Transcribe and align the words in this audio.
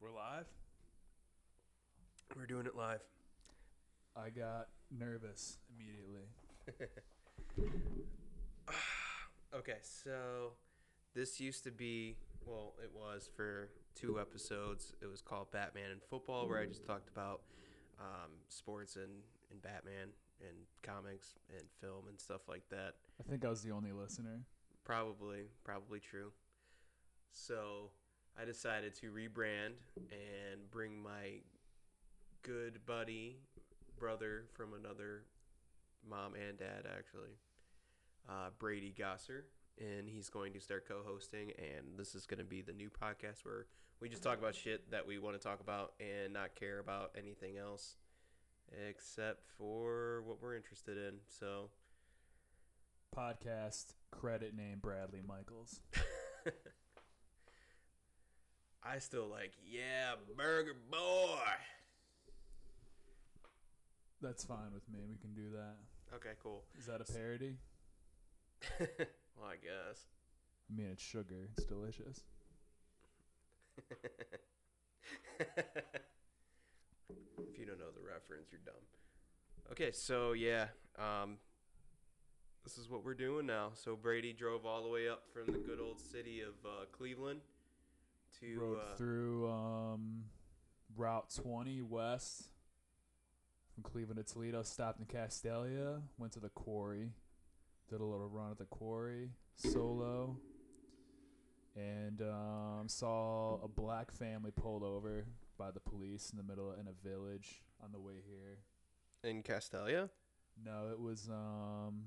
We're 0.00 0.12
live. 0.12 0.46
We're 2.34 2.46
doing 2.46 2.64
it 2.64 2.74
live. 2.74 3.02
I 4.16 4.30
got 4.30 4.68
nervous 4.90 5.58
immediately. 5.76 6.22
Okay, 9.52 9.78
so 9.82 10.52
this 11.12 11.40
used 11.40 11.64
to 11.64 11.72
be, 11.72 12.14
well, 12.46 12.74
it 12.80 12.92
was 12.94 13.28
for 13.34 13.70
two 13.96 14.20
episodes. 14.20 14.92
It 15.02 15.06
was 15.06 15.20
called 15.20 15.50
Batman 15.50 15.90
and 15.90 16.00
Football, 16.08 16.48
where 16.48 16.60
I 16.60 16.66
just 16.66 16.86
talked 16.86 17.08
about 17.08 17.40
um, 17.98 18.30
sports 18.46 18.94
and, 18.94 19.10
and 19.50 19.60
Batman 19.60 20.10
and 20.40 20.56
comics 20.84 21.34
and 21.50 21.64
film 21.80 22.04
and 22.08 22.20
stuff 22.20 22.42
like 22.48 22.62
that. 22.70 22.94
I 23.18 23.28
think 23.28 23.44
I 23.44 23.48
was 23.48 23.62
the 23.62 23.72
only 23.72 23.90
listener. 23.90 24.42
Probably, 24.84 25.48
probably 25.64 25.98
true. 25.98 26.30
So 27.32 27.90
I 28.40 28.44
decided 28.44 28.94
to 28.96 29.10
rebrand 29.10 29.74
and 29.96 30.70
bring 30.70 31.02
my 31.02 31.40
good 32.42 32.80
buddy, 32.86 33.36
brother 33.98 34.44
from 34.54 34.72
another 34.72 35.24
mom 36.08 36.34
and 36.34 36.56
dad, 36.58 36.86
actually, 36.86 37.36
uh, 38.28 38.48
Brady 38.58 38.94
Gosser, 38.96 39.44
and 39.78 40.08
he's 40.08 40.30
going 40.30 40.54
to 40.54 40.60
start 40.60 40.88
co-hosting. 40.88 41.52
And 41.58 41.98
this 41.98 42.14
is 42.14 42.24
going 42.24 42.38
to 42.38 42.44
be 42.44 42.62
the 42.62 42.72
new 42.72 42.88
podcast 42.88 43.44
where 43.44 43.66
we 44.00 44.08
just 44.08 44.22
talk 44.22 44.38
about 44.38 44.54
shit 44.54 44.90
that 44.90 45.06
we 45.06 45.18
want 45.18 45.38
to 45.38 45.42
talk 45.42 45.60
about 45.60 45.92
and 46.00 46.32
not 46.32 46.54
care 46.54 46.78
about 46.78 47.10
anything 47.18 47.58
else 47.58 47.96
except 48.88 49.42
for 49.58 50.22
what 50.24 50.40
we're 50.40 50.56
interested 50.56 50.96
in. 50.96 51.16
So 51.28 51.68
Podcast 53.14 53.94
credit 54.10 54.56
name 54.56 54.78
Bradley 54.80 55.20
Michaels. 55.26 55.80
I 58.82 58.98
still 58.98 59.28
like, 59.28 59.52
yeah, 59.64 60.14
Burger 60.36 60.74
Boy. 60.90 61.38
That's 64.22 64.44
fine 64.44 64.72
with 64.74 64.88
me. 64.90 65.00
We 65.08 65.16
can 65.16 65.34
do 65.34 65.50
that. 65.54 65.76
Okay, 66.14 66.30
cool. 66.42 66.64
Is 66.78 66.86
that 66.86 67.00
a 67.00 67.12
parody? 67.12 67.56
well, 68.80 69.48
I 69.48 69.56
guess. 69.56 70.06
I 70.70 70.76
mean, 70.76 70.88
it's 70.92 71.02
sugar. 71.02 71.48
It's 71.56 71.66
delicious. 71.66 72.20
if 75.40 75.46
you 77.58 77.66
don't 77.66 77.78
know 77.78 77.90
the 77.94 78.06
reference, 78.06 78.48
you're 78.50 78.60
dumb. 78.64 78.74
Okay, 79.72 79.92
so 79.92 80.32
yeah, 80.32 80.66
um, 80.98 81.36
this 82.64 82.76
is 82.76 82.88
what 82.90 83.04
we're 83.04 83.14
doing 83.14 83.46
now. 83.46 83.70
So 83.74 83.96
Brady 83.96 84.32
drove 84.32 84.66
all 84.66 84.82
the 84.82 84.88
way 84.88 85.08
up 85.08 85.24
from 85.32 85.46
the 85.46 85.58
good 85.58 85.80
old 85.80 86.00
city 86.00 86.40
of 86.40 86.54
uh, 86.64 86.84
Cleveland 86.92 87.40
to 88.40 88.58
Rode 88.58 88.78
uh, 88.78 88.96
through 88.96 89.50
um, 89.50 90.24
Route 90.96 91.30
20 91.42 91.82
west 91.82 92.48
from 93.74 93.82
Cleveland 93.82 94.24
to 94.24 94.32
Toledo. 94.32 94.62
Stopped 94.62 95.00
in 95.00 95.06
Castalia. 95.06 96.02
Went 96.18 96.32
to 96.34 96.40
the 96.40 96.48
quarry. 96.48 97.10
Did 97.88 98.00
a 98.00 98.04
little 98.04 98.28
run 98.28 98.50
at 98.50 98.58
the 98.58 98.64
quarry 98.66 99.30
solo. 99.56 100.36
And 101.76 102.20
um, 102.22 102.88
saw 102.88 103.60
a 103.62 103.68
black 103.68 104.10
family 104.10 104.50
pulled 104.50 104.82
over 104.82 105.26
by 105.58 105.70
the 105.70 105.80
police 105.80 106.30
in 106.30 106.36
the 106.36 106.42
middle 106.44 106.72
in 106.72 106.86
a 106.88 107.08
village 107.08 107.62
on 107.82 107.92
the 107.92 108.00
way 108.00 108.14
here. 108.26 108.58
in 109.22 109.42
Castalia. 109.42 110.08
No, 110.62 110.88
it 110.92 110.98
was 111.00 111.28
um 111.30 112.06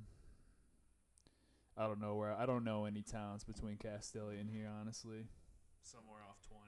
I 1.78 1.88
don't 1.88 2.02
know 2.02 2.16
where 2.16 2.34
I 2.34 2.46
don't 2.46 2.64
know 2.64 2.86
any 2.86 3.02
towns 3.02 3.44
between 3.44 3.78
Castalia 3.78 4.40
and 4.40 4.50
here 4.50 4.70
honestly. 4.80 5.26
Somewhere 5.84 6.24
off 6.28 6.40
20. 6.48 6.64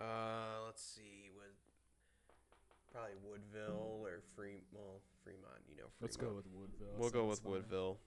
Uh, 0.00 0.64
let's 0.64 0.82
see, 0.82 1.30
would 1.36 1.52
probably 2.90 3.12
Woodville 3.22 4.02
or 4.04 4.22
Free, 4.34 4.62
well, 4.72 5.00
Fremont. 5.22 5.60
You 5.68 5.76
know, 5.76 5.88
Fremont. 5.98 6.00
Let's 6.00 6.16
go 6.16 6.32
with 6.34 6.46
Woodville. 6.52 6.96
We'll 6.98 7.10
go 7.10 7.26
with 7.26 7.40
fine. 7.40 7.52
Woodville. 7.52 7.98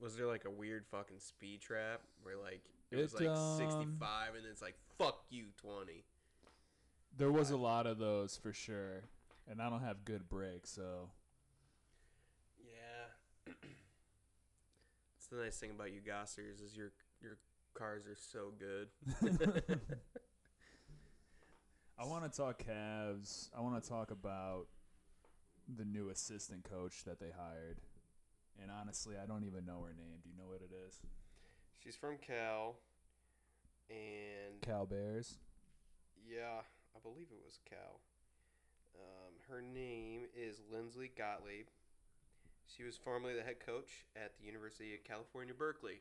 Was 0.00 0.16
there 0.16 0.26
like 0.26 0.44
a 0.44 0.50
weird 0.50 0.84
fucking 0.90 1.20
speed 1.20 1.60
trap 1.60 2.00
where 2.22 2.36
like 2.36 2.60
it, 2.90 2.96
was 2.96 3.14
like 3.14 3.28
um, 3.28 3.56
65 3.58 4.34
and 4.36 4.44
it's 4.50 4.60
like 4.60 4.74
fuck 4.98 5.24
you 5.30 5.46
20? 5.62 6.04
There 7.16 7.32
was 7.32 7.50
a 7.50 7.56
lot 7.56 7.86
of 7.86 7.98
those 7.98 8.36
for 8.36 8.52
sure. 8.52 9.04
And 9.50 9.60
I 9.60 9.68
don't 9.70 9.82
have 9.82 10.04
good 10.04 10.28
brakes, 10.28 10.70
so 10.70 11.08
Yeah. 12.60 13.52
It's 15.16 15.26
the 15.28 15.36
nice 15.36 15.56
thing 15.56 15.70
about 15.70 15.92
you 15.92 16.00
Gossers 16.00 16.62
is 16.64 16.76
your 16.76 16.92
your 17.22 17.38
cars 17.74 18.06
are 18.06 18.16
so 18.16 18.52
good. 18.58 18.88
I 21.98 22.06
want 22.06 22.30
to 22.30 22.36
talk 22.36 22.62
Cavs. 22.64 23.48
I 23.56 23.60
want 23.60 23.82
to 23.82 23.88
talk 23.88 24.10
about 24.10 24.66
the 25.76 25.84
new 25.84 26.08
assistant 26.08 26.64
coach 26.64 27.04
that 27.04 27.20
they 27.20 27.30
hired. 27.36 27.78
And 28.60 28.70
honestly, 28.70 29.16
I 29.22 29.26
don't 29.26 29.44
even 29.44 29.64
know 29.64 29.82
her 29.82 29.94
name. 29.94 30.18
Do 30.22 30.30
you 30.30 30.36
know 30.36 30.48
what 30.48 30.60
it 30.60 30.70
is? 30.86 31.00
She's 31.82 31.96
from 31.96 32.16
Cal, 32.18 32.76
and 33.90 34.60
Cal 34.62 34.86
Bears. 34.86 35.38
yeah, 36.28 36.62
I 36.94 36.98
believe 37.02 37.26
it 37.30 37.42
was 37.44 37.58
Cal. 37.68 38.00
Um, 38.94 39.34
her 39.48 39.62
name 39.62 40.26
is 40.36 40.60
Lindsay 40.70 41.10
Gottlieb. 41.16 41.66
She 42.66 42.84
was 42.84 42.96
formerly 42.96 43.34
the 43.34 43.42
head 43.42 43.60
coach 43.64 44.06
at 44.16 44.32
the 44.38 44.46
University 44.46 44.94
of 44.94 45.04
California, 45.04 45.54
Berkeley. 45.54 46.00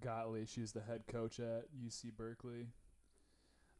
Gottlieb. 0.00 0.48
She's 0.48 0.72
the 0.72 0.80
head 0.80 1.06
coach 1.06 1.40
at 1.40 1.66
UC 1.74 2.16
Berkeley. 2.16 2.68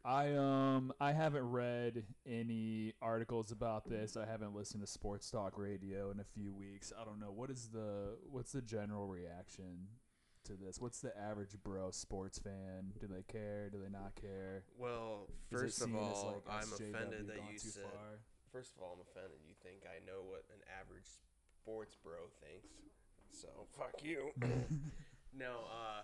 I 0.05 0.33
um 0.35 0.93
I 0.99 1.13
haven't 1.13 1.51
read 1.51 2.05
any 2.27 2.95
articles 3.03 3.53
about 3.53 3.89
this. 3.89 4.17
I 4.17 4.25
haven't 4.25 4.55
listened 4.55 4.83
to 4.83 4.87
sports 4.87 5.31
talk 5.31 5.59
radio 5.59 6.11
in 6.11 6.21
a 6.21 6.25
few 6.25 6.53
weeks. 6.53 6.93
I 6.99 7.05
don't 7.05 7.21
know 7.21 7.31
what 7.31 7.51
is 7.51 7.69
the 7.69 8.17
what's 8.31 8.53
the 8.53 8.63
general 8.63 9.07
reaction 9.09 9.89
to 10.45 10.55
this. 10.55 10.81
What's 10.81 11.01
the 11.01 11.17
average 11.19 11.55
bro 11.63 11.91
sports 11.91 12.39
fan? 12.39 12.93
Do 12.99 13.07
they 13.07 13.23
care? 13.23 13.69
Do 13.71 13.79
they 13.79 13.91
not 13.91 14.15
care? 14.15 14.65
Well, 14.79 15.29
first 15.51 15.83
of 15.83 15.95
all, 15.95 16.43
like, 16.47 16.63
I'm 16.63 16.69
SJW 16.69 16.95
offended 16.95 17.29
that 17.29 17.53
you 17.53 17.59
said. 17.59 17.83
far? 17.83 18.21
First 18.53 18.73
of 18.77 18.83
all, 18.83 18.97
I'm 18.97 19.03
offended. 19.03 19.41
You 19.47 19.55
think 19.63 19.85
I 19.85 20.05
know 20.07 20.23
what 20.27 20.45
an 20.49 20.63
average 20.81 21.07
sports 21.55 21.97
bro 22.03 22.31
thinks. 22.41 22.73
So, 23.31 23.49
fuck 23.77 24.03
you. 24.03 24.31
no, 25.37 25.65
uh, 25.71 26.03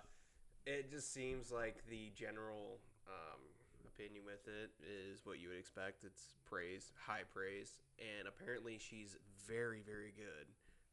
it 0.66 0.90
just 0.90 1.12
seems 1.12 1.50
like 1.52 1.82
the 1.88 2.10
general 2.14 2.78
um, 3.06 3.40
opinion 3.86 4.24
with 4.24 4.46
it 4.48 4.70
is 4.84 5.24
what 5.24 5.38
you 5.40 5.48
would 5.48 5.58
expect. 5.58 6.04
It's 6.04 6.34
praise, 6.44 6.92
high 7.06 7.22
praise. 7.32 7.74
And 7.98 8.26
apparently 8.28 8.78
she's 8.78 9.16
very, 9.46 9.82
very 9.86 10.12
good. 10.16 10.46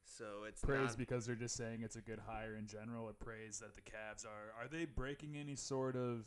So 0.06 0.44
it's 0.48 0.62
praise 0.62 0.90
not. 0.90 0.98
because 0.98 1.26
they're 1.26 1.36
just 1.36 1.56
saying 1.56 1.82
it's 1.82 1.96
a 1.96 2.02
good 2.02 2.20
hire 2.28 2.56
in 2.56 2.68
general. 2.68 3.06
Or 3.08 3.14
praise 3.14 3.60
that 3.60 3.74
the 3.76 3.82
Cavs 3.82 4.26
are. 4.26 4.54
Are 4.62 4.68
they 4.68 4.86
breaking 4.86 5.36
any 5.38 5.56
sort 5.56 5.96
of 5.96 6.26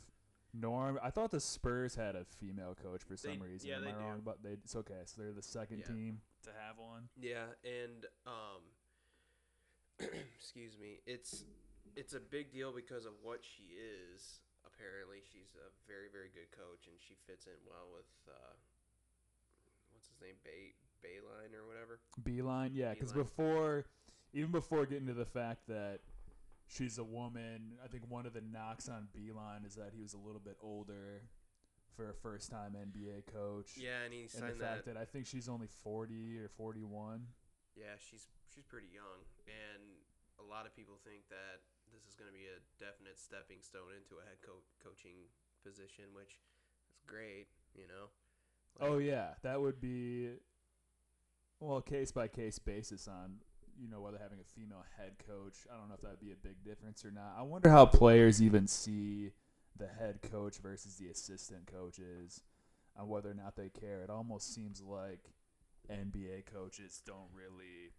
norm? 0.53 0.99
I 1.03 1.09
thought 1.09 1.31
the 1.31 1.39
Spurs 1.39 1.95
had 1.95 2.15
a 2.15 2.25
female 2.25 2.75
coach 2.81 3.03
for 3.03 3.15
some 3.15 3.31
They- 3.39 3.45
reason. 3.45 3.69
yeah, 3.69 3.75
Am 3.77 3.83
they 3.83 3.91
I 3.91 3.95
wrong? 3.95 4.21
But 4.25 4.41
they 4.43 4.51
it's 4.53 4.75
okay. 4.75 5.01
So 5.05 5.21
they're 5.21 5.31
the 5.31 5.41
second 5.43 5.79
Yeah. 5.79 5.87
team 5.95 6.21
to 6.43 6.49
have 6.65 6.77
one. 6.79 7.07
Yeah, 7.15 7.45
and 7.63 8.05
um, 8.25 8.61
excuse 10.35 10.77
me, 10.79 10.99
it's 11.05 11.43
it's 11.97 12.13
a 12.13 12.21
big 12.21 12.53
deal 12.53 12.69
because 12.69 13.09
of 13.09 13.17
what 13.25 13.41
she 13.41 13.73
is. 13.73 14.45
Apparently, 14.61 15.25
she's 15.25 15.57
a 15.57 15.73
very 15.89 16.13
very 16.13 16.29
good 16.29 16.53
coach, 16.53 16.85
and 16.85 16.95
she 17.01 17.17
fits 17.25 17.49
in 17.49 17.57
well 17.65 17.89
with 17.89 18.13
uh, 18.29 18.53
what's 19.89 20.05
his 20.05 20.21
name, 20.21 20.37
Bay 20.45 20.77
Bayline 21.01 21.57
or 21.57 21.65
whatever. 21.65 21.99
Beilein, 22.21 22.71
yeah, 22.73 22.93
because 22.93 23.11
before, 23.11 23.85
even 24.33 24.51
before 24.51 24.85
getting 24.85 25.07
to 25.07 25.17
the 25.17 25.25
fact 25.25 25.65
that 25.67 25.99
she's 26.67 26.97
a 26.97 27.03
woman, 27.03 27.73
I 27.83 27.87
think 27.87 28.03
one 28.07 28.25
of 28.25 28.33
the 28.33 28.41
knocks 28.41 28.87
on 28.87 29.07
Beilein 29.17 29.65
is 29.65 29.75
that 29.75 29.91
he 29.95 30.01
was 30.01 30.13
a 30.13 30.21
little 30.21 30.41
bit 30.41 30.57
older 30.61 31.25
for 31.95 32.09
a 32.09 32.13
first 32.13 32.51
time 32.51 32.75
NBA 32.77 33.25
coach. 33.33 33.73
Yeah, 33.73 34.05
and 34.05 34.13
he 34.13 34.29
and 34.37 34.45
the 34.45 34.53
fact 34.53 34.85
that. 34.85 34.93
that 34.93 34.97
I 34.97 35.05
think 35.05 35.25
she's 35.25 35.49
only 35.49 35.67
40 35.83 36.37
or 36.37 36.49
41. 36.57 37.25
Yeah, 37.75 37.97
she's 37.97 38.27
she's 38.53 38.65
pretty 38.65 38.93
young, 38.93 39.25
and 39.49 39.81
a 40.37 40.45
lot 40.45 40.65
of 40.65 40.75
people 40.75 40.97
think 41.01 41.25
that 41.29 41.65
this 41.97 42.05
is 42.05 42.13
going 42.13 42.29
to 42.29 42.37
be 42.37 42.45
a 42.45 42.61
definite 42.77 43.17
stepping 43.17 43.65
stone 43.65 43.89
into 43.97 44.21
a 44.21 44.23
head 44.29 44.37
co- 44.45 44.61
coaching 44.77 45.25
position, 45.65 46.13
which 46.13 46.37
is 46.93 47.01
great. 47.09 47.49
You 47.73 47.89
know. 47.89 48.13
Oh 48.79 48.97
yeah, 49.01 49.33
that 49.41 49.59
would 49.59 49.81
be 49.81 50.37
well 51.59 51.81
case 51.81 52.11
by 52.11 52.27
case 52.27 52.59
basis 52.59 53.07
on 53.07 53.41
you 53.81 53.89
know 53.89 54.01
whether 54.01 54.17
having 54.21 54.39
a 54.39 54.45
female 54.45 54.85
head 54.97 55.13
coach. 55.25 55.65
I 55.73 55.77
don't 55.77 55.89
know 55.89 55.95
if 55.95 56.01
that 56.01 56.11
would 56.11 56.19
be 56.19 56.31
a 56.31 56.35
big 56.35 56.63
difference 56.63 57.03
or 57.05 57.11
not. 57.11 57.35
I 57.37 57.41
wonder 57.41 57.69
how 57.69 57.85
players 57.85 58.41
even 58.41 58.67
see 58.67 59.31
the 59.75 59.87
head 59.87 60.21
coach 60.21 60.57
versus 60.57 60.95
the 60.95 61.07
assistant 61.07 61.65
coaches 61.71 62.41
on 62.97 63.07
whether 63.07 63.31
or 63.31 63.35
not 63.35 63.55
they 63.55 63.69
care. 63.69 64.01
It 64.01 64.09
almost 64.09 64.53
seems 64.53 64.81
like 64.81 65.31
NBA 65.89 66.45
coaches 66.53 67.01
don't 67.05 67.29
really 67.33 67.93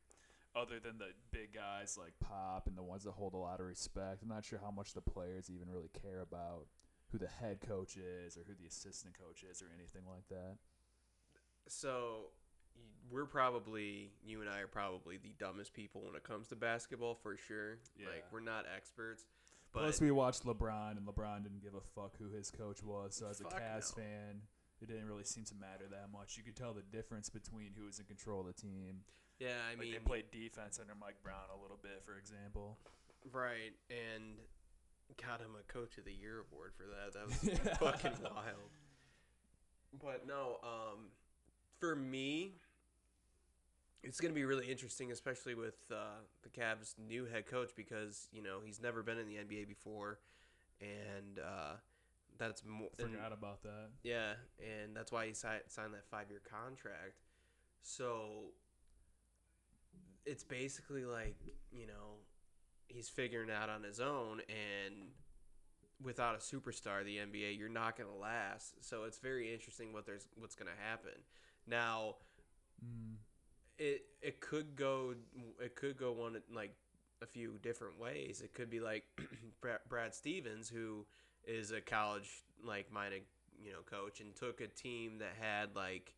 other 0.60 0.81
than 0.81 0.99
the 0.99 1.10
big 1.31 1.55
guys 1.55 1.96
like 1.99 2.12
Pop 2.20 2.66
and 2.66 2.76
the 2.76 2.82
ones 2.82 3.05
that 3.05 3.12
hold 3.12 3.34
a 3.34 3.38
lot 3.38 3.60
of 3.60 3.66
respect. 3.66 4.22
I'm 4.22 4.28
not 4.28 4.44
sure 4.44 4.58
how 4.62 4.70
much 4.70 4.94
the 4.94 5.00
players 5.00 5.50
even 5.50 5.70
really 5.70 5.90
care 6.02 6.20
about 6.20 6.66
who 7.12 7.19
the 7.19 7.28
head 7.28 7.60
coach 7.66 7.96
is 7.96 8.37
or 8.37 8.40
who 8.46 8.55
the 8.55 8.66
assistant 8.66 9.14
coach 9.19 9.44
is 9.49 9.62
or 9.62 9.66
anything 9.76 10.02
like 10.08 10.28
that. 10.28 10.56
So 11.69 12.32
we're 13.10 13.26
probably 13.26 14.10
you 14.25 14.40
and 14.40 14.50
I 14.50 14.60
are 14.60 14.66
probably 14.66 15.16
the 15.16 15.34
dumbest 15.38 15.72
people 15.72 16.02
when 16.02 16.14
it 16.14 16.25
comes 16.25 16.49
to 16.49 16.56
basketball 16.56 17.14
for 17.14 17.37
sure. 17.37 17.78
Yeah. 17.99 18.06
Like 18.08 18.25
we're 18.32 18.40
not 18.40 18.66
experts, 18.75 19.25
but 19.72 19.82
Plus, 19.82 20.00
we 20.00 20.11
watched 20.11 20.44
LeBron, 20.44 20.96
and 20.96 21.06
LeBron 21.06 21.43
didn't 21.43 21.62
give 21.62 21.75
a 21.75 21.81
fuck 21.94 22.16
who 22.19 22.31
his 22.34 22.50
coach 22.50 22.82
was. 22.82 23.14
So, 23.14 23.28
as 23.28 23.40
a 23.40 23.44
Cavs 23.44 23.96
no. 23.96 24.02
fan, 24.02 24.43
it 24.81 24.88
didn't 24.88 25.06
really 25.06 25.25
seem 25.25 25.44
to 25.44 25.54
matter 25.54 25.84
that 25.90 26.08
much. 26.12 26.37
You 26.37 26.43
could 26.43 26.56
tell 26.56 26.72
the 26.72 26.82
difference 26.82 27.28
between 27.28 27.72
who 27.76 27.87
was 27.87 27.99
in 27.99 28.06
control 28.06 28.40
of 28.40 28.46
the 28.46 28.52
team. 28.54 29.00
Yeah, 29.38 29.67
I 29.67 29.70
like 29.70 29.79
mean, 29.81 29.93
they 29.93 29.99
played 29.99 30.31
defense 30.31 30.79
under 30.81 30.94
Mike 30.94 31.23
Brown 31.23 31.49
a 31.56 31.61
little 31.61 31.79
bit, 31.82 32.02
for 32.05 32.17
example. 32.19 32.79
right, 33.32 33.73
and 33.90 34.38
got 35.17 35.40
him 35.40 35.50
a 35.58 35.73
Coach 35.73 35.99
of 35.99 36.05
the 36.05 36.12
Year 36.12 36.44
award 36.50 36.73
for 36.76 36.85
that. 36.85 37.12
That 37.14 37.26
was 37.26 37.79
fucking 37.79 38.23
wild. 38.23 38.70
But 40.02 40.26
no, 40.26 40.58
um, 40.62 41.06
for 41.81 41.96
me, 41.96 42.55
it's 44.02 44.20
going 44.20 44.32
to 44.32 44.35
be 44.35 44.44
really 44.44 44.67
interesting, 44.70 45.11
especially 45.12 45.55
with 45.55 45.76
uh, 45.90 46.20
the 46.43 46.49
Cavs' 46.49 46.94
new 46.99 47.25
head 47.25 47.46
coach, 47.46 47.70
because 47.76 48.29
you 48.32 48.43
know 48.43 48.58
he's 48.64 48.81
never 48.81 49.02
been 49.02 49.19
in 49.19 49.26
the 49.29 49.37
NBA 49.37 49.67
before, 49.69 50.19
and 50.81 51.38
uh, 51.38 51.75
that's 52.38 52.64
more. 52.64 52.88
Forgot 52.99 53.32
about 53.32 53.62
that. 53.62 53.88
Yeah, 54.02 54.35
and 54.61 54.94
that's 54.94 55.11
why 55.11 55.26
he 55.26 55.32
si- 55.32 55.49
signed 55.69 55.94
that 55.94 56.06
five-year 56.11 56.40
contract. 56.50 57.23
So 57.82 58.52
it's 60.28 60.44
basically 60.44 61.04
like 61.04 61.36
you 61.72 61.86
know 61.86 62.20
he's 62.88 63.08
figuring 63.08 63.50
out 63.50 63.69
on 63.69 63.82
his 63.82 64.00
own, 64.00 64.40
and 64.48 64.94
without 66.02 66.34
a 66.34 66.38
superstar, 66.38 67.04
the 67.04 67.16
NBA, 67.19 67.58
you're 67.58 67.69
not 67.69 67.96
going 67.96 68.08
to 68.08 68.16
last. 68.16 68.84
So 68.84 69.04
it's 69.04 69.19
very 69.19 69.52
interesting 69.52 69.92
what 69.92 70.06
there's 70.06 70.26
what's 70.36 70.54
going 70.54 70.70
to 70.70 70.82
happen. 70.88 71.20
Now, 71.66 72.16
Mm. 72.84 73.16
it 73.78 74.02
it 74.22 74.40
could 74.40 74.76
go 74.76 75.14
it 75.60 75.75
could 75.75 75.96
go 75.98 76.12
one 76.12 76.40
like 76.54 76.75
a 77.22 77.26
few 77.26 77.58
different 77.60 77.98
ways. 77.98 78.40
It 78.40 78.54
could 78.54 78.70
be 78.70 78.78
like 78.78 79.02
Brad, 79.60 79.80
Brad 79.88 80.14
Stevens, 80.14 80.69
who 80.69 81.04
is 81.44 81.72
a 81.72 81.80
college 81.80 82.30
like 82.62 82.92
minded 82.92 83.22
you 83.60 83.72
know 83.72 83.80
coach, 83.84 84.20
and 84.20 84.32
took 84.36 84.60
a 84.60 84.69
team 84.69 85.19
that 85.19 85.34
had 85.40 85.75
like 85.75 86.14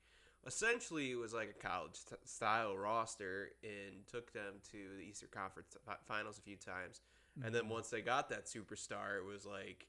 essentially 0.46 1.10
it 1.10 1.16
was 1.18 1.32
like 1.34 1.50
a 1.50 1.66
college 1.66 1.96
st- 1.96 2.28
style 2.28 2.76
roster, 2.76 3.50
and 3.62 4.06
took 4.06 4.32
them 4.32 4.54
to 4.72 4.96
the 4.96 5.02
Eastern 5.02 5.28
Conference 5.32 5.76
Finals 6.06 6.38
a 6.38 6.42
few 6.42 6.56
times. 6.56 7.00
And 7.42 7.54
then 7.54 7.64
Mhm. 7.64 7.68
once 7.68 7.90
they 7.90 8.02
got 8.02 8.28
that 8.30 8.46
superstar, 8.46 9.16
it 9.18 9.24
was 9.24 9.46
like, 9.46 9.86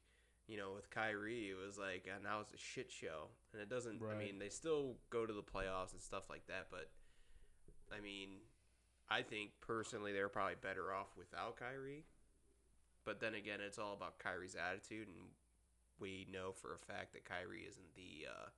you 0.48 0.58
know, 0.58 0.74
with 0.74 0.90
Kyrie, 0.90 1.50
it 1.50 1.56
was 1.56 1.78
like, 1.78 2.08
and 2.08 2.24
now 2.24 2.40
it's 2.42 2.54
a 2.54 2.58
shit 2.58 2.92
show. 2.92 3.30
And 3.54 3.62
it 3.62 3.70
doesn't. 3.70 4.02
I 4.04 4.16
mean, 4.16 4.38
they 4.40 4.50
still 4.50 4.98
go 5.10 5.26
to 5.26 5.34
the 5.34 5.44
playoffs 5.44 5.94
and 5.94 6.02
stuff 6.02 6.30
like 6.30 6.46
that, 6.48 6.70
but 6.70 6.92
I 7.92 8.00
mean, 8.00 8.42
I 9.10 9.22
think 9.24 9.60
personally 9.62 10.14
they're 10.14 10.30
probably 10.30 10.56
better 10.56 10.94
off 10.94 11.18
without 11.18 11.58
Kyrie. 11.58 12.06
But 13.04 13.20
then 13.20 13.34
again, 13.34 13.60
it's 13.62 13.80
all 13.80 13.94
about 13.94 14.20
Kyrie's 14.20 14.56
attitude, 14.56 15.08
and 15.08 15.34
we 16.00 16.26
know 16.32 16.52
for 16.54 16.74
a 16.74 16.78
fact 16.78 17.14
that 17.14 17.26
Kyrie 17.26 17.66
isn't 17.66 17.96
the 17.96 18.28
uh, 18.30 18.50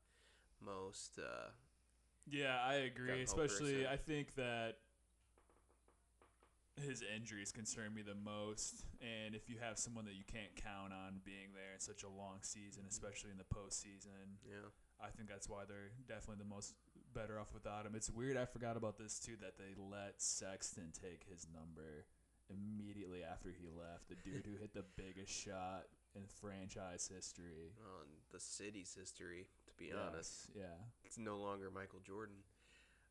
most. 0.60 1.18
Uh, 1.18 1.51
Yeah, 2.30 2.58
I 2.66 2.75
agree. 2.75 3.24
Especially. 3.24 3.88
I 3.88 3.98
think 3.98 4.36
that 4.36 4.78
his 6.81 7.04
injuries 7.16 7.52
concern 7.52 7.94
me 7.94 8.02
the 8.02 8.16
most. 8.16 8.86
And 9.02 9.36
if 9.36 9.50
you 9.50 9.58
have 9.62 9.78
someone 9.78 10.06
that 10.06 10.16
you 10.16 10.24
can't 10.25 10.56
count 10.56 10.94
on 10.94 11.22
being 11.25 11.54
there 11.54 11.74
in 11.74 11.80
such 11.80 12.04
a 12.04 12.10
long 12.10 12.40
season, 12.42 12.84
especially 12.90 13.31
in 13.31 13.38
the 13.38 13.46
postseason, 13.46 14.42
yeah. 14.46 14.72
I 15.04 15.10
think 15.10 15.30
that's 15.30 15.50
why 15.50 15.64
they're 15.68 15.92
definitely 16.08 16.44
the 16.44 16.50
most 16.50 16.74
better 17.14 17.40
off 17.40 17.54
without 17.54 17.86
him. 17.86 17.94
It's 17.96 18.10
weird. 18.10 18.38
I 18.38 18.46
forgot 18.46 18.78
about 18.78 18.98
this 18.98 19.20
too 19.20 19.36
that 19.42 19.58
they 19.58 19.75
let 19.78 20.22
Sexton 20.22 20.92
take 20.94 21.25
his 21.30 21.46
number 21.54 22.06
immediately 22.50 23.24
after 23.24 23.50
he 23.50 23.68
left. 23.68 24.10
The 24.10 24.16
dude 24.16 24.46
who 24.46 24.58
hit 24.58 24.74
the 24.74 24.86
biggest 24.98 25.31
shot 25.31 25.86
in 26.15 26.24
franchise 26.27 27.10
history. 27.13 27.74
In 27.77 28.10
the 28.31 28.39
city's 28.39 28.94
history, 28.98 29.48
to 29.68 29.74
be 29.77 29.86
Yes, 29.88 29.98
honest. 29.98 30.50
yeah. 30.56 30.75
it's 31.04 31.18
no 31.18 31.38
longer 31.38 31.69
Michael 31.71 32.00
Jordan. 32.01 32.36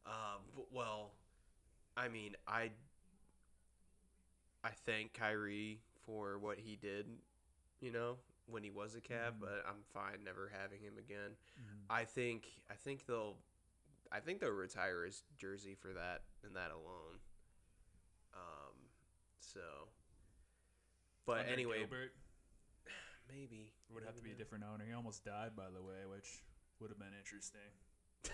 Um, 0.07 0.41
but, 0.57 0.73
well, 0.73 1.13
I 1.97 2.09
mean, 2.09 2.37
I 2.47 2.73
I 4.65 4.71
thank 4.71 5.13
Kyrie 5.15 5.81
for 6.07 6.39
what 6.39 6.59
he 6.59 6.77
did, 6.77 7.07
you 7.81 7.91
know, 7.91 8.19
when 8.47 8.63
he 8.63 8.71
was 8.71 8.95
a 8.95 9.01
Cav, 9.01 9.33
Mhm. 9.35 9.41
but 9.41 9.65
I'm 9.67 9.83
fine 9.93 10.23
never 10.25 10.49
having 10.49 10.81
him 10.81 10.99
again. 10.99 11.37
Mhm. 11.61 11.87
I 11.91 12.05
think 12.05 12.63
I 12.71 12.75
think 12.75 13.07
they'll 13.07 13.39
I 14.11 14.21
think 14.21 14.41
they'll 14.41 14.51
retire 14.51 15.05
his 15.07 15.23
jersey 15.37 15.75
for 15.75 15.93
that 15.95 16.25
and 16.43 16.55
that 16.55 16.71
alone. 16.71 17.19
Um, 18.35 18.91
so, 19.41 19.89
but 21.25 21.41
Under 21.41 21.53
anyway, 21.53 21.79
Gilbert 21.81 22.15
maybe 23.29 23.73
it 23.89 23.93
would 23.93 24.05
have 24.05 24.17
to 24.17 24.23
be 24.23 24.33
a 24.33 24.35
different 24.35 24.65
owner. 24.65 24.85
He 24.87 24.93
almost 24.95 25.25
died, 25.25 25.57
by 25.57 25.71
the 25.75 25.83
way, 25.83 26.07
which 26.09 26.43
would 26.81 26.91
have 26.91 26.99
been 26.99 27.15
interesting. 27.19 27.71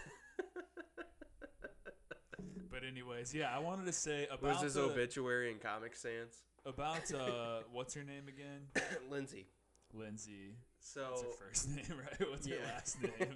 But 2.71 2.87
anyways, 2.87 3.35
yeah, 3.35 3.55
I 3.55 3.59
wanted 3.59 3.87
to 3.87 3.93
say 3.93 4.27
about 4.31 4.43
was 4.55 4.63
his 4.63 4.75
the, 4.75 4.83
obituary 4.83 5.51
in 5.51 5.59
Comic 5.59 5.97
Sans? 5.97 6.45
about 6.65 7.13
uh, 7.13 7.61
what's 7.73 7.95
her 7.95 8.05
name 8.05 8.29
again? 8.29 8.69
Lindsay. 9.11 9.47
Lindsay. 9.93 10.55
So 10.79 11.09
What's 11.11 11.23
her 11.23 11.29
first 11.47 11.69
name, 11.77 11.99
right? 11.99 12.31
What's 12.31 12.47
her 12.47 12.57
last 12.65 13.03
name? 13.03 13.35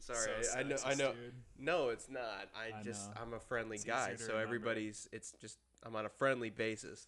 Sorry, 0.00 0.42
So 0.42 0.56
I, 0.56 0.60
I 0.60 0.62
know. 0.64 0.76
I 0.86 0.94
know. 0.94 1.12
dude. 1.12 1.34
No, 1.58 1.90
it's 1.90 2.08
not. 2.10 2.48
I, 2.56 2.80
I 2.80 2.82
just 2.82 3.10
know. 3.10 3.22
I'm 3.22 3.32
a 3.34 3.38
friendly 3.38 3.76
It's 3.76 3.84
guy, 3.84 4.16
so 4.16 4.36
everybody's. 4.38 5.08
It's 5.12 5.32
just 5.40 5.58
I'm 5.84 5.94
on 5.94 6.04
a 6.04 6.10
friendly 6.10 6.50
basis. 6.50 7.06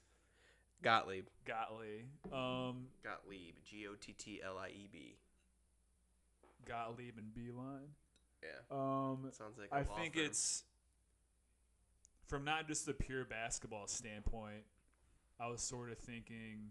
Gottlieb, 0.86 1.26
Gottlieb. 1.44 2.04
Um, 2.32 2.86
Gottlieb, 3.02 3.56
G 3.64 3.88
O 3.88 3.94
T 4.00 4.12
T 4.12 4.40
L 4.40 4.56
I 4.56 4.68
E 4.68 4.88
B. 4.92 5.16
Gottlieb 6.64 7.18
and 7.18 7.34
Beilein. 7.34 7.88
Yeah, 8.40 8.60
Um, 8.70 9.28
sounds 9.32 9.58
like. 9.58 9.72
I 9.72 9.80
I 9.80 9.82
think 9.82 10.16
it's 10.16 10.62
from 12.28 12.44
not 12.44 12.68
just 12.68 12.86
the 12.86 12.94
pure 12.94 13.24
basketball 13.24 13.88
standpoint. 13.88 14.62
I 15.40 15.48
was 15.48 15.60
sort 15.60 15.90
of 15.90 15.98
thinking 15.98 16.70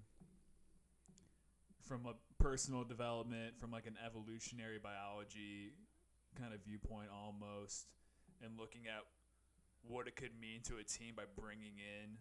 from 1.81 2.05
a 2.05 2.13
personal 2.41 2.85
development, 2.85 3.59
from 3.59 3.71
like 3.71 3.85
an 3.85 3.97
evolutionary 4.05 4.79
biology 4.81 5.73
kind 6.39 6.53
of 6.53 6.61
viewpoint 6.65 7.09
almost, 7.13 7.87
and 8.41 8.57
looking 8.57 8.87
at 8.87 9.03
what 9.85 10.07
it 10.07 10.15
could 10.15 10.39
mean 10.39 10.61
to 10.63 10.77
a 10.77 10.83
team 10.83 11.15
by 11.17 11.23
bringing 11.37 11.73
in 11.77 12.17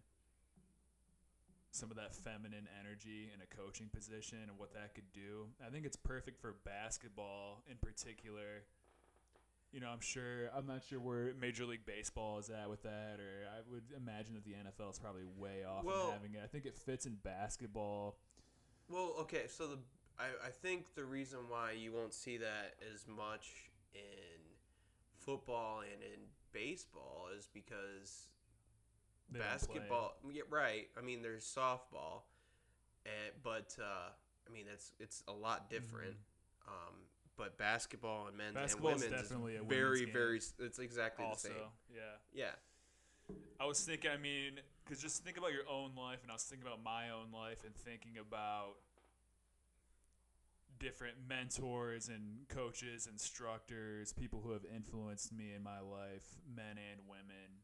some 1.75 1.91
of 1.91 1.97
that 1.97 2.15
feminine 2.15 2.69
energy 2.79 3.31
in 3.35 3.41
a 3.43 3.47
coaching 3.51 3.91
position 3.93 4.39
and 4.49 4.59
what 4.59 4.73
that 4.75 4.95
could 4.95 5.13
do. 5.13 5.47
I 5.65 5.71
think 5.71 5.85
it's 5.85 5.97
perfect 5.97 6.41
for 6.41 6.55
basketball 6.65 7.63
in 7.69 7.77
particular 7.79 8.63
you 9.75 9.81
know, 9.81 9.89
I'm 9.89 10.01
sure 10.01 10.51
I'm 10.57 10.69
not 10.69 10.85
sure 10.89 11.01
where 11.01 11.33
Major 11.41 11.65
League 11.65 11.85
Baseball 11.85 12.39
is 12.39 12.49
at 12.49 12.71
with 12.71 12.85
that, 12.85 13.19
or 13.19 13.49
I 13.53 13.59
would 13.69 13.83
imagine 13.97 14.35
that 14.35 14.45
the 14.45 14.53
NFL 14.53 14.93
is 14.93 15.01
probably 15.01 15.25
way 15.25 15.65
off 15.65 15.83
Well- 15.83 16.07
in 16.07 16.13
having 16.13 16.35
it. 16.35 16.43
I 16.45 16.47
think 16.47 16.65
it 16.65 16.77
fits 16.77 17.07
in 17.07 17.17
basketball. 17.17 18.17
Well, 18.89 19.15
okay, 19.19 19.49
so 19.49 19.67
the 19.67 19.79
I, 20.17 20.27
I 20.47 20.51
think 20.51 20.95
the 20.95 21.05
reason 21.05 21.41
why 21.49 21.73
you 21.73 21.93
won't 21.93 22.15
see 22.15 22.37
that 22.37 22.77
as 22.95 23.09
much 23.09 23.73
in 23.95 24.41
football 25.19 25.81
and 25.81 26.03
in 26.05 26.21
baseball 26.53 27.31
is 27.37 27.49
because 27.53 28.29
They 29.31 29.39
basketball 29.39 30.17
yeah, 30.31 30.43
right. 30.51 30.89
I 30.99 31.03
mean 31.03 31.23
there's 31.23 31.45
softball 31.45 32.23
and 33.05 33.33
but 33.43 33.77
uh 33.81 34.11
i 34.49 34.53
mean 34.53 34.65
that's 34.69 34.93
it's 35.01 35.23
a 35.29 35.33
lot 35.33 35.71
different. 35.71 36.17
Um 36.67 36.95
but 37.37 37.59
basketball 37.59 38.29
and 38.29 38.37
men's 38.37 38.55
Mm-hmm. 38.55 38.77
And 38.77 38.85
women's 38.85 39.23
definitely 39.23 39.55
is 39.55 39.63
a 39.63 39.65
very 39.65 40.05
very 40.05 40.41
it's 40.59 40.79
exactly 40.79 41.25
Also, 41.25 41.49
the 41.49 41.55
same. 41.55 41.63
Yeah. 41.95 42.01
yeah. 42.33 42.51
I 43.59 43.67
was 43.67 43.81
thinking, 43.81 44.11
I 44.11 44.17
mean, 44.17 44.61
because 44.85 45.01
just 45.01 45.25
think 45.25 45.39
about 45.39 45.53
your 45.53 45.69
own 45.69 45.93
life, 45.97 46.19
and 46.23 46.31
I 46.31 46.35
was 46.35 46.43
thinking 46.43 46.67
about 46.67 46.83
my 46.83 47.11
own 47.11 47.33
life, 47.33 47.65
and 47.65 47.75
thinking 47.75 48.19
about 48.21 48.77
different 50.79 51.15
mentors 51.27 52.09
and 52.09 52.49
coaches, 52.49 53.09
instructors, 53.11 54.13
people 54.13 54.41
who 54.45 54.53
have 54.53 54.65
influenced 54.75 55.33
me 55.33 55.53
in 55.57 55.63
my 55.63 55.81
life, 55.81 56.27
men 56.55 56.77
and 56.77 57.01
women, 57.09 57.64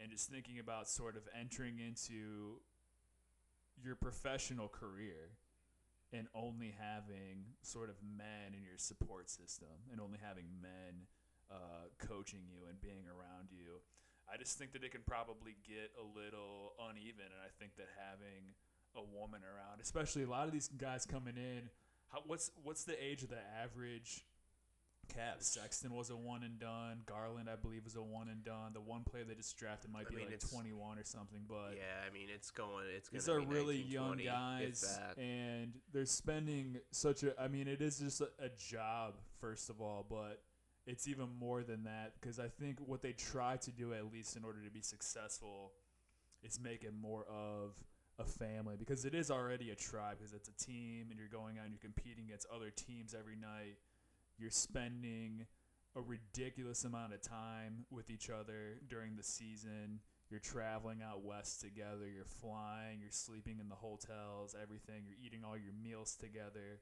and 0.00 0.10
just 0.10 0.28
thinking 0.28 0.58
about 0.58 0.88
sort 0.88 1.16
of 1.16 1.22
entering 1.38 1.78
into 1.78 2.60
your 3.82 3.94
professional 3.94 4.68
career 4.68 5.36
and 6.12 6.28
only 6.34 6.74
having 6.78 7.44
sort 7.62 7.90
of 7.90 7.96
men 8.02 8.54
in 8.56 8.62
your 8.62 8.78
support 8.78 9.28
system 9.28 9.90
and 9.90 10.00
only 10.00 10.18
having 10.22 10.46
men 10.62 11.06
uh, 11.50 11.90
coaching 11.98 12.40
you 12.46 12.68
and 12.68 12.80
being 12.80 13.04
around 13.08 13.50
you. 13.50 13.80
I 14.32 14.36
just 14.36 14.58
think 14.58 14.72
that 14.72 14.82
it 14.82 14.90
can 14.90 15.02
probably 15.06 15.56
get 15.66 15.92
a 15.94 16.02
little 16.02 16.74
uneven, 16.90 17.30
and 17.30 17.42
I 17.42 17.50
think 17.58 17.76
that 17.76 17.86
having 17.94 18.54
a 18.96 19.02
woman 19.02 19.42
around, 19.42 19.80
especially 19.80 20.24
a 20.24 20.30
lot 20.30 20.46
of 20.46 20.52
these 20.52 20.68
guys 20.68 21.06
coming 21.06 21.36
in, 21.36 21.70
How, 22.08 22.22
what's 22.26 22.50
what's 22.62 22.84
the 22.84 22.96
age 23.02 23.22
of 23.22 23.30
the 23.30 23.42
average 23.62 24.24
Cavs? 25.08 25.42
Sexton 25.42 25.92
was 25.92 26.10
a 26.10 26.16
one 26.16 26.42
and 26.42 26.58
done. 26.58 27.00
Garland, 27.06 27.48
I 27.50 27.56
believe, 27.56 27.84
was 27.84 27.96
a 27.96 28.02
one 28.02 28.28
and 28.28 28.44
done. 28.44 28.72
The 28.72 28.80
one 28.80 29.02
player 29.02 29.24
they 29.24 29.34
just 29.34 29.56
drafted 29.56 29.92
might 29.92 30.06
I 30.06 30.10
be 30.10 30.16
mean, 30.16 30.26
like 30.26 30.50
21 30.50 30.98
or 30.98 31.04
something. 31.04 31.40
But 31.48 31.74
yeah, 31.76 32.06
I 32.08 32.12
mean 32.12 32.28
it's 32.32 32.50
going. 32.50 32.86
It's 32.96 33.08
these 33.08 33.28
are 33.28 33.40
be 33.40 33.46
really 33.46 33.78
19, 33.78 33.90
young 33.90 34.18
guys, 34.18 34.98
and 35.16 35.72
they're 35.92 36.06
spending 36.06 36.78
such 36.90 37.22
a. 37.22 37.40
I 37.40 37.48
mean, 37.48 37.68
it 37.68 37.80
is 37.80 37.98
just 37.98 38.20
a, 38.20 38.28
a 38.38 38.48
job 38.56 39.14
first 39.40 39.70
of 39.70 39.80
all, 39.80 40.06
but 40.08 40.42
it's 40.86 41.08
even 41.08 41.28
more 41.38 41.62
than 41.62 41.84
that 41.84 42.14
because 42.20 42.38
I 42.38 42.48
think 42.48 42.78
what 42.84 43.02
they 43.02 43.12
try 43.12 43.56
to 43.56 43.70
do, 43.70 43.92
at 43.92 44.12
least 44.12 44.36
in 44.36 44.44
order 44.44 44.60
to 44.64 44.70
be 44.70 44.80
successful, 44.80 45.72
is 46.42 46.60
make 46.60 46.84
it 46.84 46.92
more 47.00 47.24
of 47.24 47.74
a 48.18 48.24
family 48.24 48.76
because 48.78 49.04
it 49.04 49.14
is 49.14 49.30
already 49.30 49.70
a 49.70 49.74
tribe 49.74 50.16
because 50.18 50.32
it's 50.32 50.48
a 50.48 50.64
team 50.64 51.08
and 51.10 51.18
you're 51.18 51.28
going 51.28 51.58
out 51.58 51.64
and 51.64 51.72
you're 51.72 51.80
competing 51.80 52.24
against 52.26 52.46
other 52.54 52.70
teams 52.70 53.14
every 53.18 53.36
night. 53.36 53.76
You're 54.38 54.50
spending 54.50 55.46
a 55.94 56.00
ridiculous 56.00 56.84
amount 56.84 57.14
of 57.14 57.22
time 57.22 57.86
with 57.90 58.10
each 58.10 58.28
other 58.28 58.78
during 58.88 59.16
the 59.16 59.22
season. 59.22 60.00
You're 60.30 60.40
traveling 60.40 61.00
out 61.02 61.24
west 61.24 61.60
together. 61.60 62.06
You're 62.12 62.24
flying. 62.24 63.00
You're 63.00 63.10
sleeping 63.10 63.58
in 63.60 63.68
the 63.68 63.74
hotels. 63.74 64.54
Everything. 64.60 65.04
You're 65.06 65.16
eating 65.24 65.42
all 65.44 65.56
your 65.56 65.72
meals 65.82 66.16
together. 66.16 66.80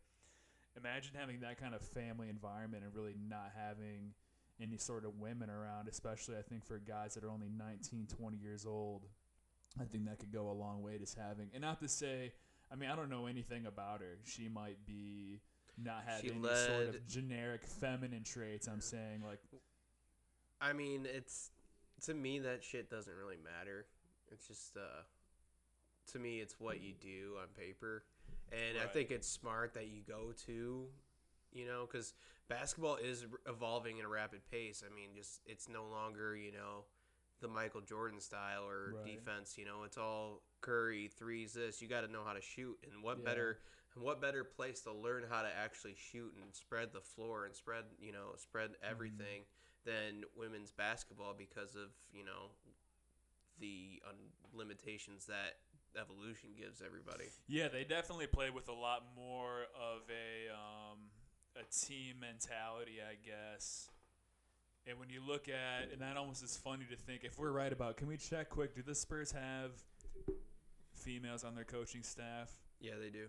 Imagine 0.76 1.12
having 1.18 1.40
that 1.40 1.60
kind 1.60 1.74
of 1.74 1.82
family 1.82 2.28
environment 2.28 2.82
and 2.84 2.94
really 2.94 3.14
not 3.28 3.52
having 3.56 4.14
any 4.60 4.76
sort 4.76 5.04
of 5.04 5.18
women 5.18 5.50
around, 5.50 5.88
especially 5.88 6.36
I 6.36 6.42
think 6.42 6.64
for 6.64 6.78
guys 6.78 7.14
that 7.14 7.24
are 7.24 7.30
only 7.30 7.48
19, 7.48 8.06
20 8.06 8.36
years 8.36 8.66
old. 8.66 9.06
I 9.80 9.84
think 9.84 10.06
that 10.06 10.18
could 10.18 10.32
go 10.32 10.50
a 10.50 10.52
long 10.52 10.82
way 10.82 10.98
just 10.98 11.18
having, 11.18 11.50
and 11.52 11.62
not 11.62 11.80
to 11.80 11.88
say, 11.88 12.32
I 12.72 12.76
mean, 12.76 12.90
I 12.90 12.96
don't 12.96 13.10
know 13.10 13.26
anything 13.26 13.66
about 13.66 14.00
her. 14.00 14.18
She 14.24 14.48
might 14.48 14.86
be 14.86 15.40
not 15.82 16.04
have 16.06 16.20
She 16.20 16.30
any 16.30 16.54
sort 16.54 16.88
of 16.88 17.06
generic 17.06 17.62
feminine 17.64 18.24
traits. 18.24 18.66
I'm 18.68 18.80
saying 18.80 19.22
like 19.24 19.40
I 20.60 20.72
mean, 20.72 21.06
it's 21.06 21.50
to 22.02 22.14
me 22.14 22.38
that 22.40 22.62
shit 22.62 22.90
doesn't 22.90 23.14
really 23.14 23.36
matter. 23.36 23.86
It's 24.30 24.46
just 24.46 24.76
uh 24.76 25.02
to 26.12 26.18
me 26.18 26.40
it's 26.40 26.58
what 26.60 26.80
you 26.80 26.92
do 27.00 27.36
on 27.40 27.48
paper. 27.48 28.04
And 28.52 28.78
I 28.82 28.86
think 28.86 29.10
it's 29.10 29.26
smart 29.28 29.74
that 29.74 29.88
you 29.88 30.02
go 30.06 30.32
to, 30.46 30.86
you 31.52 31.66
know, 31.66 31.86
cuz 31.86 32.14
basketball 32.48 32.96
is 32.96 33.26
evolving 33.46 33.98
at 33.98 34.04
a 34.04 34.08
rapid 34.08 34.40
pace. 34.50 34.82
I 34.88 34.94
mean, 34.94 35.10
just 35.14 35.40
it's 35.46 35.68
no 35.68 35.84
longer, 35.86 36.36
you 36.36 36.52
know, 36.52 36.84
the 37.40 37.48
Michael 37.48 37.80
Jordan 37.80 38.20
style 38.20 38.64
or 38.66 38.92
Right. 38.92 39.04
defense, 39.04 39.58
you 39.58 39.64
know, 39.64 39.82
it's 39.84 39.98
all 39.98 40.42
Curry, 40.60 41.08
threes 41.08 41.52
this. 41.52 41.82
You 41.82 41.88
got 41.88 42.02
to 42.02 42.08
know 42.08 42.24
how 42.24 42.32
to 42.32 42.40
shoot 42.40 42.78
and 42.90 43.02
what 43.02 43.18
Yeah. 43.18 43.24
better 43.24 43.58
and 43.94 44.04
what 44.04 44.20
better 44.20 44.44
place 44.44 44.80
to 44.82 44.92
learn 44.92 45.24
how 45.28 45.42
to 45.42 45.48
actually 45.56 45.94
shoot 45.96 46.32
and 46.42 46.54
spread 46.54 46.88
the 46.92 47.00
floor 47.00 47.44
and 47.46 47.54
spread, 47.54 47.84
you 48.00 48.12
know, 48.12 48.34
spread 48.36 48.70
Mm-hmm. 48.70 48.90
everything 48.90 49.42
than 49.84 50.22
women's 50.36 50.72
basketball 50.72 51.34
because 51.36 51.74
of 51.74 51.90
you 52.12 52.24
know 52.24 52.50
the 53.60 54.00
un- 54.08 54.32
limitations 54.52 55.26
that 55.26 55.58
evolution 56.00 56.50
gives 56.58 56.82
everybody. 56.84 57.26
Yeah, 57.46 57.68
they 57.68 57.84
definitely 57.84 58.26
play 58.26 58.50
with 58.50 58.68
a 58.68 58.72
lot 58.72 59.04
more 59.14 59.62
of 59.78 60.00
a 60.08 60.50
um, 60.52 60.98
a 61.56 61.64
team 61.86 62.16
mentality, 62.20 62.96
I 63.00 63.14
guess. 63.24 63.88
And 64.86 64.98
when 64.98 65.08
you 65.08 65.20
look 65.26 65.48
at, 65.48 65.92
and 65.92 66.00
that 66.02 66.16
almost 66.16 66.42
is 66.42 66.56
funny 66.56 66.84
to 66.90 66.96
think, 66.96 67.24
if 67.24 67.38
we're 67.38 67.52
right 67.52 67.72
about, 67.72 67.96
can 67.96 68.06
we 68.08 68.16
check 68.18 68.50
quick? 68.50 68.74
Do 68.74 68.82
the 68.82 68.94
Spurs 68.94 69.32
have 69.32 69.70
females 70.92 71.44
on 71.44 71.54
their 71.54 71.64
coaching 71.64 72.02
staff? 72.02 72.50
Yeah, 72.80 72.92
they 73.00 73.08
do. 73.10 73.26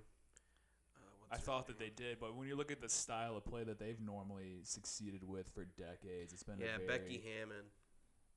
I 1.32 1.38
thought 1.38 1.68
that 1.68 1.80
they 1.80 1.90
did, 1.90 2.20
but 2.20 2.36
when 2.36 2.48
you 2.48 2.56
look 2.56 2.72
at 2.72 2.82
the 2.82 2.90
style 2.90 3.36
of 3.36 3.46
play 3.46 3.64
that 3.64 3.80
they've 3.80 4.00
normally 4.00 4.60
succeeded 4.64 5.28
with 5.28 5.50
for 5.54 5.66
decades, 5.66 6.34
it's 6.34 6.44
been 6.44 6.60
Yeah, 6.60 6.76
a 6.76 6.80
very, 6.80 6.88
Becky 7.00 7.24
Hammon. 7.24 7.66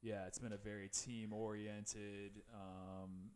yeah, 0.02 0.26
it's 0.26 0.38
been 0.38 0.52
a 0.52 0.58
very 0.58 0.88
team 0.88 1.32
oriented 1.32 2.42
um, 2.54 3.30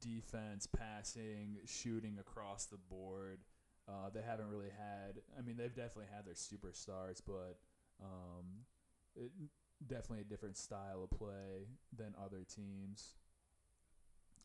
defense, 0.00 0.66
passing, 0.66 1.58
shooting 1.66 2.18
across 2.18 2.66
the 2.66 2.76
board. 2.76 3.40
Uh, 3.88 4.10
they 4.12 4.22
haven't 4.22 4.48
really 4.48 4.70
had. 4.70 5.22
I 5.38 5.42
mean, 5.42 5.56
they've 5.56 5.74
definitely 5.74 6.10
had 6.14 6.24
their 6.24 6.34
superstars, 6.34 7.20
but 7.26 7.58
um, 8.02 8.64
it, 9.16 9.30
definitely 9.86 10.20
a 10.20 10.24
different 10.24 10.56
style 10.56 11.02
of 11.02 11.10
play 11.18 11.66
than 11.96 12.14
other 12.22 12.44
teams. 12.44 13.14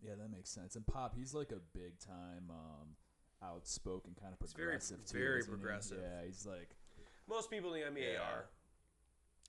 Yeah, 0.03 0.13
that 0.20 0.32
makes 0.32 0.50
sense. 0.50 0.75
And 0.75 0.86
Pop, 0.86 1.15
he's 1.15 1.34
like 1.34 1.51
a 1.51 1.60
big 1.77 2.00
time 2.00 2.50
um, 2.50 2.96
outspoken 3.44 4.15
kind 4.20 4.34
of 4.34 4.39
He's 4.41 4.53
very- 4.53 4.67
progressive 4.67 5.06
too. 5.06 5.17
very 5.17 5.39
isn't 5.39 5.51
he? 5.53 5.58
progressive. 5.60 6.00
Yeah, 6.01 6.25
he's 6.25 6.46
like. 6.46 6.70
Most 7.27 7.50
people 7.50 7.74
in 7.74 7.82
the 7.82 8.01
NBA 8.01 8.13
Yeah. 8.13 8.22
are. 8.22 8.46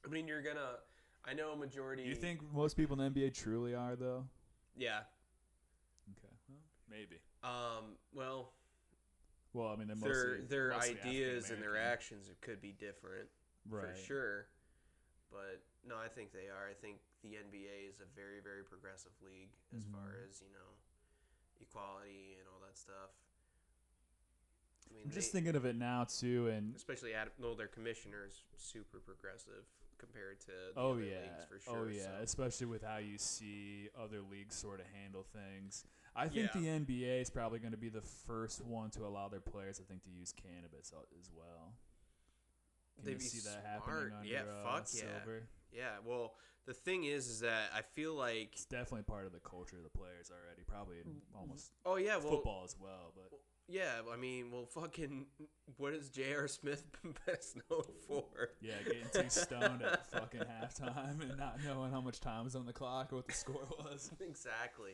I 0.04 0.08
mean, 0.08 0.26
you're 0.28 0.42
gonna. 0.42 0.78
I 1.24 1.34
know 1.34 1.52
a 1.52 1.56
majority. 1.56 2.02
You 2.04 2.14
think 2.14 2.42
most 2.52 2.76
people 2.76 3.00
in 3.00 3.12
the 3.12 3.20
NBA 3.20 3.30
truly 3.34 3.74
are 3.74 3.96
though? 3.96 4.26
Yeah. 4.76 5.04
Okay, 6.12 6.34
well, 6.48 6.58
maybe. 6.88 7.20
Um. 7.42 7.96
Well, 8.12 8.52
Well, 9.52 9.68
I 9.68 9.76
mean, 9.76 9.88
their 10.00 10.38
their 10.42 10.74
ideas 10.74 11.50
and 11.50 11.62
their 11.62 11.76
actions 11.76 12.30
could 12.40 12.60
be 12.60 12.72
different. 12.72 13.28
right? 13.68 13.94
for 13.94 13.96
sure. 14.02 14.48
But 15.30 15.62
no, 15.84 15.96
I 15.98 16.08
think 16.08 16.32
they 16.32 16.48
are. 16.48 16.68
I 16.70 16.74
think 16.74 17.00
the 17.22 17.36
NBA 17.36 17.84
is 17.88 18.00
a 18.00 18.06
very, 18.16 18.40
very 18.40 18.64
progressive 18.64 19.12
league 19.20 19.52
as 19.76 19.84
far 19.84 20.00
Mhm. 20.16 20.28
as 20.28 20.40
you 20.40 20.48
know, 20.50 20.72
equality 21.60 22.36
and 22.38 22.48
all 22.48 22.60
that 22.60 22.78
stuff. 22.78 23.10
I 24.90 24.94
mean, 24.94 25.02
I'm 25.06 25.10
just 25.10 25.32
they- 25.32 25.38
thinking 25.40 25.56
of 25.56 25.64
it 25.64 25.76
now 25.76 26.04
too, 26.04 26.48
and 26.48 26.74
especially 26.76 27.14
Adam, 27.14 27.32
no, 27.38 27.54
their 27.54 27.66
commissioner's 27.68 28.42
super 28.56 28.98
progressive 29.00 29.64
compared 29.98 30.38
to 30.40 30.46
the 30.74 30.80
oh 30.80 30.92
other 30.92 31.02
yeah, 31.02 31.16
leagues 31.22 31.44
for 31.48 31.58
sure. 31.58 31.78
oh 31.78 31.88
yeah, 31.88 32.02
so- 32.18 32.22
especially 32.22 32.66
with 32.66 32.82
how 32.84 32.98
you 32.98 33.18
see 33.18 33.88
other 34.00 34.20
leagues 34.22 34.54
sort 34.54 34.80
of 34.80 34.86
handle 35.02 35.24
things. 35.32 35.84
I 36.16 36.28
think 36.28 36.50
Yeah. 36.54 36.60
the 36.60 36.68
NBA 36.68 37.20
is 37.20 37.30
probably 37.30 37.58
going 37.60 37.72
to 37.72 37.78
be 37.78 37.88
the 37.90 38.00
first 38.02 38.60
one 38.64 38.90
to 38.90 39.06
allow 39.06 39.28
their 39.28 39.40
players, 39.40 39.80
I 39.80 39.84
think, 39.84 40.02
to 40.04 40.10
use 40.10 40.32
cannabis 40.32 40.92
as 41.20 41.30
well. 41.32 41.74
Can 42.96 43.04
They'd 43.04 43.12
you 43.14 43.20
see 43.20 43.38
that 43.48 43.62
smart. 43.62 43.64
happening 43.66 44.12
under 44.18 44.26
Yeah, 44.28 44.40
uh, 44.42 44.64
fuck 44.64 44.86
yeah. 44.92 45.00
Silver? 45.22 45.48
yeah. 45.72 45.96
Well, 46.04 46.34
the 46.66 46.74
thing 46.74 47.04
is, 47.04 47.28
is 47.28 47.40
that 47.40 47.70
I 47.72 47.82
feel 47.82 48.14
like, 48.14 48.50
It's 48.54 48.64
definitely 48.64 49.04
part 49.04 49.26
of 49.26 49.32
the 49.32 49.38
culture 49.40 49.76
of 49.76 49.84
the 49.84 49.90
players 49.96 50.30
already, 50.32 50.62
probably 50.66 50.98
in 50.98 51.22
almost 51.34 51.70
oh 51.86 51.96
yeah, 51.96 52.16
well, 52.16 52.30
football 52.30 52.62
as 52.64 52.76
well. 52.78 53.12
But 53.14 53.38
yeah. 53.68 54.00
I 54.12 54.16
mean, 54.16 54.50
well, 54.50 54.66
fucking, 54.66 55.26
what 55.76 55.92
is 55.94 56.08
J.R. 56.10 56.48
Smith 56.48 56.84
best 57.26 57.56
known 57.70 57.84
for? 58.06 58.50
yeah, 58.60 58.74
getting 58.84 59.08
too 59.12 59.28
stoned 59.28 59.82
at 59.82 60.10
fucking 60.10 60.40
halftime 60.40 61.20
and 61.22 61.36
not 61.36 61.58
knowing 61.64 61.92
how 61.92 62.00
much 62.00 62.20
time 62.20 62.44
was 62.44 62.56
on 62.56 62.66
the 62.66 62.72
clock 62.72 63.12
or 63.12 63.16
what 63.16 63.28
the 63.28 63.34
score 63.34 63.66
was. 63.78 64.10
exactly. 64.20 64.92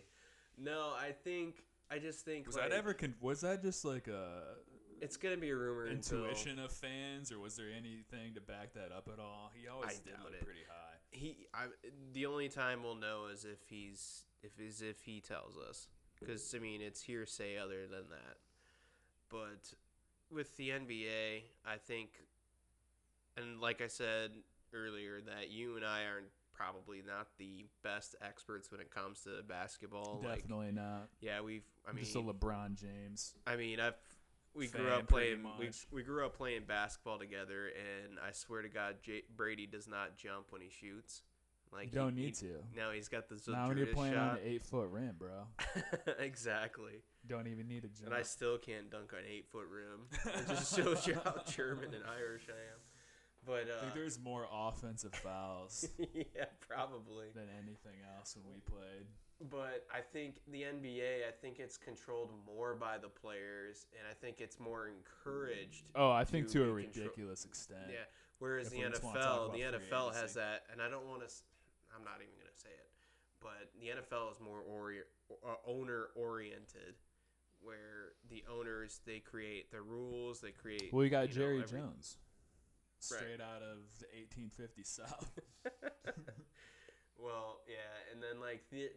No, 0.59 0.93
I 0.97 1.13
think 1.25 1.65
I 1.91 1.99
just 1.99 2.25
think 2.25 2.47
Was 2.47 2.57
like, 2.57 2.71
that 2.71 2.77
ever? 2.77 2.95
Con- 2.95 3.15
was 3.21 3.41
that 3.43 3.63
just 3.63 3.85
like 3.85 4.07
a 4.09 4.43
It's 5.01 5.17
gonna 5.17 5.37
be 5.37 5.51
a 5.51 5.57
rumor 5.57 5.87
until 5.87 6.25
intuition 6.25 6.59
of 6.59 6.71
fans, 6.73 7.33
or 7.33 7.39
was 7.41 7.57
there 7.57 7.67
anything 7.77 8.35
to 8.35 8.41
back 8.41 8.73
that 8.75 8.93
up 8.97 9.09
at 9.13 9.19
all? 9.19 9.51
He 9.55 9.69
always 9.69 9.91
I 9.91 9.95
did 9.95 10.15
look 10.23 10.33
it. 10.33 10.45
pretty 10.45 10.61
high. 10.69 10.97
he. 11.11 11.47
I 11.53 11.65
the 12.13 12.27
only 12.27 12.49
time 12.49 12.83
we'll 12.83 12.95
know 12.95 13.27
is 13.33 13.45
if 13.45 13.59
he's 13.69 14.25
if 14.43 14.59
is 14.61 14.81
if 14.81 15.01
he 15.03 15.21
tells 15.21 15.57
us 15.59 15.89
because 16.21 16.55
I 16.57 16.61
mean 16.61 16.81
it's 16.81 17.03
hearsay 17.03 17.59
other 17.59 17.87
than 17.89 18.09
that. 18.11 18.37
But 19.35 19.75
with 20.31 20.57
the 20.57 20.71
NBA, 20.71 21.43
I 21.67 21.77
think, 21.77 22.11
and 23.37 23.61
like 23.61 23.83
I 23.83 23.89
said 23.89 24.31
earlier, 24.73 25.21
that 25.27 25.51
you 25.51 25.75
and 25.75 25.85
I 25.85 26.05
aren't 26.05 26.29
probably 26.53 27.03
not 27.05 27.27
the 27.37 27.65
best 27.83 28.15
experts 28.23 28.71
when 28.71 28.81
it 28.81 28.95
comes 28.95 29.23
to 29.23 29.43
basketball. 29.49 30.21
Like, 30.25 30.43
Definitely 30.43 30.71
not. 30.71 31.09
yeah, 31.21 31.41
we've. 31.41 31.65
I 31.89 31.93
mean, 31.93 32.05
just 32.05 32.15
a 32.15 32.21
LeBron 32.21 32.81
James. 32.81 33.35
I 33.45 33.57
mean, 33.57 33.81
I've 33.81 33.95
we 34.55 34.69
grew 34.69 34.89
up 34.89 35.09
playing 35.09 35.45
we, 35.59 35.71
we 35.91 36.05
grew 36.05 36.25
up 36.25 36.37
playing 36.37 36.63
basketball 36.69 37.19
together, 37.19 37.67
and 37.67 38.19
I 38.25 38.31
swear 38.31 38.63
to 38.63 38.69
God, 38.69 38.97
J- 39.03 39.25
Brady 39.37 39.67
does 39.67 39.89
not 39.89 40.17
jump 40.17 40.47
when 40.51 40.63
he 40.63 40.69
shoots. 40.69 41.23
Like 41.73 41.93
You 41.93 41.99
don't 41.99 42.17
he, 42.17 42.23
need 42.27 42.37
he, 42.39 42.47
to. 42.47 42.55
No, 42.77 42.93
he's 42.93 43.09
got 43.09 43.29
the 43.29 43.41
Now 43.49 43.67
when 43.67 43.79
you're 43.79 43.89
playing 43.89 44.15
on 44.15 44.37
an 44.37 44.43
eight 44.45 44.63
foot 44.63 44.89
rim, 44.91 45.17
bro, 45.19 45.49
exactly, 46.21 47.03
don't 47.29 47.47
even 47.47 47.69
need 47.69 47.85
a 47.85 47.89
jump. 47.89 48.07
and 48.07 48.15
I 48.15 48.23
still 48.23 48.59
can't 48.59 48.91
dunk 48.91 49.13
on 49.13 49.21
eight 49.29 49.47
foot 49.51 49.67
rim. 49.71 50.07
It 50.35 50.49
just 50.49 50.77
shows 50.77 51.07
you 51.07 51.15
how 51.25 51.37
German 51.51 51.95
and 51.95 52.05
Irish 52.19 52.47
I 52.49 52.53
am. 52.53 52.81
But 53.47 53.69
I 53.71 53.77
uh, 53.77 53.81
think 53.83 53.95
there's 53.95 54.19
more 54.19 54.47
offensive 54.53 55.15
fouls 55.15 55.87
yeah, 56.15 56.45
probably. 56.67 57.27
than 57.35 57.45
anything 57.63 57.99
else 58.17 58.37
when 58.37 58.55
we 58.55 58.61
played. 58.61 59.07
But 59.51 59.85
I 59.93 60.01
think 60.01 60.37
the 60.51 60.63
NBA, 60.63 61.27
I 61.29 61.33
think 61.43 61.59
it's 61.59 61.77
controlled 61.77 62.31
more 62.47 62.75
by 62.75 62.97
the 62.99 63.09
players, 63.09 63.85
and 63.99 64.07
I 64.11 64.15
think 64.15 64.41
it's 64.41 64.59
more 64.61 64.89
encouraged 64.89 65.85
Oh, 65.95 66.11
I 66.11 66.25
think 66.25 66.47
to 66.49 66.53
to 66.55 66.59
a 66.61 66.63
control- 66.63 66.77
ridiculous 67.05 67.45
extent. 67.45 67.91
Yeah. 67.91 67.97
Whereas 68.39 68.71
the 68.71 68.79
we 68.79 68.85
just 68.89 69.03
wanna 69.03 69.21
talk 69.21 69.51
NFL, 69.51 69.53
the 69.53 69.59
NFL 69.61 70.03
agency. 70.09 70.21
has 70.21 70.35
that, 70.35 70.63
and 70.73 70.81
I 70.81 70.89
don't 70.89 71.07
want 71.07 71.21
to. 71.21 71.33
I'm 71.95 72.03
not 72.05 72.17
even 72.23 72.35
going 72.35 72.51
to 72.53 72.59
say 72.61 72.71
it, 72.71 72.89
but 73.41 73.71
the 73.79 73.87
NFL 73.95 74.33
is 74.33 74.41
more 74.41 74.61
ori- 74.67 75.07
uh, 75.47 75.55
owner 75.67 76.09
oriented. 76.17 76.95
Where 77.65 78.13
the 78.29 78.45
owners 78.53 79.01
they 79.07 79.19
create 79.21 79.71
the 79.71 79.81
rules, 79.83 80.41
they 80.41 80.53
create. 80.53 80.91
Well, 80.93 81.05
you 81.05 81.11
got 81.11 81.29
you 81.29 81.29
know, 81.29 81.35
Jerry 81.35 81.63
every- 81.63 81.79
Jones, 81.81 82.17
straight 82.99 83.41
out 83.41 83.63
of 83.63 83.79
the 84.01 84.07
1850 84.17 84.83
South. 84.85 85.31
well, 87.19 87.61
yeah, 87.69 88.13
and 88.13 88.23
then 88.23 88.41
like 88.41 88.65
the, 88.71 88.91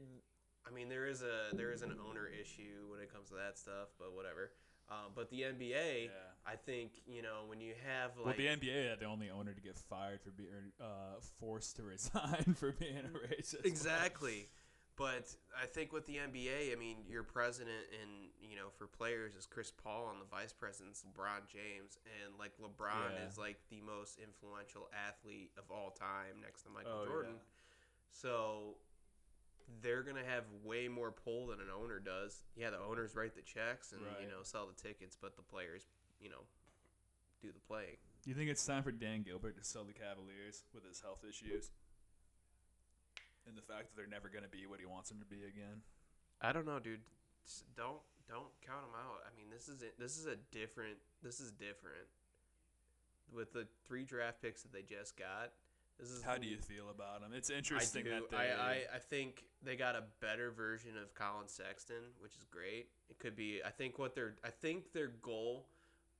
I 0.67 0.73
mean, 0.73 0.89
there 0.89 1.07
is 1.07 1.21
a 1.21 1.55
there 1.55 1.71
is 1.71 1.81
an 1.81 1.93
owner 2.07 2.27
issue 2.27 2.89
when 2.89 2.99
it 2.99 3.13
comes 3.13 3.29
to 3.29 3.35
that 3.35 3.57
stuff, 3.57 3.89
but 3.99 4.13
whatever. 4.15 4.51
Um, 4.89 5.11
but 5.15 5.29
the 5.29 5.41
NBA, 5.41 6.05
yeah. 6.05 6.09
I 6.45 6.55
think 6.55 6.91
you 7.05 7.21
know 7.21 7.43
when 7.47 7.59
you 7.59 7.73
have 7.85 8.11
Well, 8.15 8.27
like 8.27 8.37
the 8.37 8.47
NBA 8.47 8.89
had 8.89 8.99
the 8.99 9.05
only 9.05 9.29
owner 9.29 9.53
to 9.53 9.61
get 9.61 9.77
fired 9.77 10.21
for 10.21 10.31
being 10.31 10.71
uh, 10.81 11.19
forced 11.39 11.75
to 11.77 11.83
resign 11.83 12.53
for 12.57 12.71
being 12.71 12.97
a 12.97 13.17
racist. 13.33 13.65
exactly. 13.65 14.47
But 14.97 15.27
I 15.61 15.67
think 15.67 15.93
with 15.93 16.07
the 16.07 16.15
NBA, 16.15 16.71
I 16.71 16.75
mean, 16.75 16.97
your 17.07 17.21
president 17.21 17.85
and 18.01 18.26
you 18.41 18.55
know 18.55 18.69
for 18.77 18.87
players 18.87 19.35
is 19.35 19.45
Chris 19.45 19.71
Paul, 19.71 20.09
and 20.11 20.21
the 20.21 20.25
vice 20.25 20.53
president's 20.53 21.03
LeBron 21.03 21.47
James, 21.47 21.97
and 22.23 22.33
like 22.39 22.51
LeBron 22.57 23.13
Yeah. 23.17 23.27
is 23.27 23.37
like 23.37 23.57
the 23.69 23.81
most 23.81 24.19
influential 24.19 24.89
athlete 24.93 25.51
of 25.57 25.69
all 25.71 25.91
time, 25.91 26.41
next 26.41 26.63
to 26.63 26.69
Michael 26.69 27.01
Oh, 27.03 27.05
Jordan. 27.05 27.33
yeah. 27.35 27.41
So 28.11 28.77
they're 29.81 30.03
gonna 30.03 30.23
have 30.23 30.45
way 30.63 30.87
more 30.87 31.11
pull 31.11 31.47
than 31.47 31.59
an 31.59 31.69
owner 31.69 31.99
does. 31.99 32.43
Yeah, 32.55 32.69
the 32.69 32.79
owners 32.79 33.15
write 33.15 33.35
the 33.35 33.41
checks 33.41 33.91
and 33.91 34.01
you 34.21 34.27
know 34.27 34.43
sell 34.43 34.67
the 34.67 34.73
tickets, 34.81 35.15
but 35.19 35.35
the 35.35 35.41
players, 35.43 35.87
you 36.21 36.29
know, 36.29 36.45
do 37.41 37.51
the 37.51 37.59
playing. 37.59 37.97
You 38.25 38.33
think 38.33 38.49
it's 38.49 38.65
time 38.65 38.83
for 38.83 38.91
Dan 38.91 39.23
Gilbert 39.23 39.57
to 39.57 39.63
sell 39.63 39.83
the 39.85 39.93
Cavaliers 39.93 40.63
with 40.73 40.83
his 40.85 40.99
health 41.01 41.23
issues? 41.27 41.71
And 43.47 43.55
the 43.57 43.61
fact 43.61 43.87
that 43.87 43.95
they're 43.95 44.07
never 44.07 44.27
going 44.27 44.43
to 44.43 44.49
be 44.49 44.65
what 44.67 44.79
he 44.81 44.85
wants 44.85 45.07
them 45.09 45.19
to 45.19 45.25
be 45.25 45.43
again? 45.45 45.81
I 46.41 46.51
don't 46.51 46.65
know, 46.65 46.79
dude. 46.79 46.99
S- 47.45 47.63
Don't 47.77 48.01
don't 48.27 48.51
count 48.65 48.81
them 48.83 48.95
out. 48.99 49.23
I 49.25 49.35
mean, 49.35 49.47
this 49.51 49.67
is 49.67 49.81
a, 49.81 49.89
this 49.99 50.17
is 50.17 50.25
a 50.25 50.35
different. 50.51 50.97
This 51.23 51.39
is 51.39 51.51
different. 51.51 52.07
With 53.33 53.51
the 53.51 53.67
three 53.87 54.03
draft 54.05 54.41
picks 54.41 54.61
that 54.63 54.71
they 54.71 54.83
just 54.83 55.17
got, 55.17 55.51
this 55.99 56.09
is. 56.09 56.23
How 56.23 56.37
do 56.37 56.47
you 56.47 56.57
feel 56.57 56.89
about 56.89 57.21
them? 57.21 57.31
It's 57.33 57.49
I 57.51 57.55
interesting 57.55 58.03
do. 58.05 58.11
that 58.11 58.29
they. 58.29 58.37
I, 58.37 58.51
I 58.51 58.73
I 58.95 58.99
think 58.99 59.43
they 59.63 59.75
got 59.75 59.95
a 59.95 60.03
better 60.21 60.51
version 60.51 60.91
of 61.01 61.13
Collin 61.13 61.47
Sexton, 61.47 62.03
which 62.19 62.33
is 62.33 62.45
great. 62.49 62.87
It 63.09 63.19
could 63.19 63.35
be. 63.35 63.61
I 63.65 63.69
think 63.69 63.97
what 63.99 64.15
their 64.15 64.35
I 64.45 64.49
think 64.49 64.93
their 64.93 65.11
goal, 65.21 65.65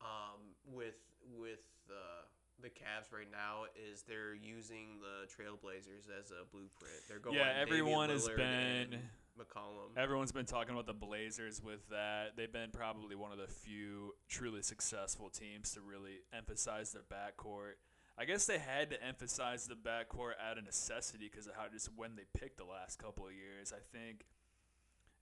um, 0.01 0.39
with 0.73 0.97
with 1.39 1.65
uh, 1.89 2.25
the 2.61 2.69
Cavs 2.69 3.13
right 3.13 3.31
now 3.31 3.65
is 3.91 4.01
they're 4.01 4.33
using 4.35 4.99
the 4.99 5.27
Trailblazers 5.27 6.09
as 6.19 6.31
a 6.31 6.43
blueprint. 6.51 7.07
They're 7.07 7.19
going. 7.19 7.35
yeah, 7.37 7.53
Damian 7.53 7.61
everyone 7.61 8.09
has 8.09 8.27
Lillard 8.27 8.37
been. 8.37 8.93
and 8.93 8.97
McCollum. 9.37 9.97
Everyone's 10.01 10.31
been 10.31 10.45
talking 10.45 10.73
about 10.73 10.85
the 10.85 10.93
Blazers 10.93 11.61
with 11.63 11.87
that. 11.89 12.35
They've 12.35 12.51
been 12.51 12.71
probably 12.71 13.15
one 13.15 13.31
of 13.31 13.37
the 13.37 13.47
few 13.47 14.15
truly 14.27 14.61
successful 14.61 15.29
teams 15.29 15.73
to 15.73 15.81
really 15.81 16.19
emphasize 16.33 16.91
their 16.91 17.03
backcourt. 17.03 17.73
I 18.17 18.25
guess 18.25 18.45
they 18.47 18.57
had 18.57 18.89
to 18.89 19.03
emphasize 19.03 19.67
the 19.67 19.75
backcourt 19.75 20.33
out 20.43 20.57
of 20.57 20.65
necessity 20.65 21.29
because 21.31 21.45
of 21.45 21.53
how 21.55 21.67
just 21.71 21.89
when 21.95 22.15
they 22.15 22.23
picked 22.39 22.57
the 22.57 22.65
last 22.65 22.97
couple 22.97 23.27
of 23.27 23.33
years. 23.33 23.71
I 23.71 23.79
think, 23.95 24.25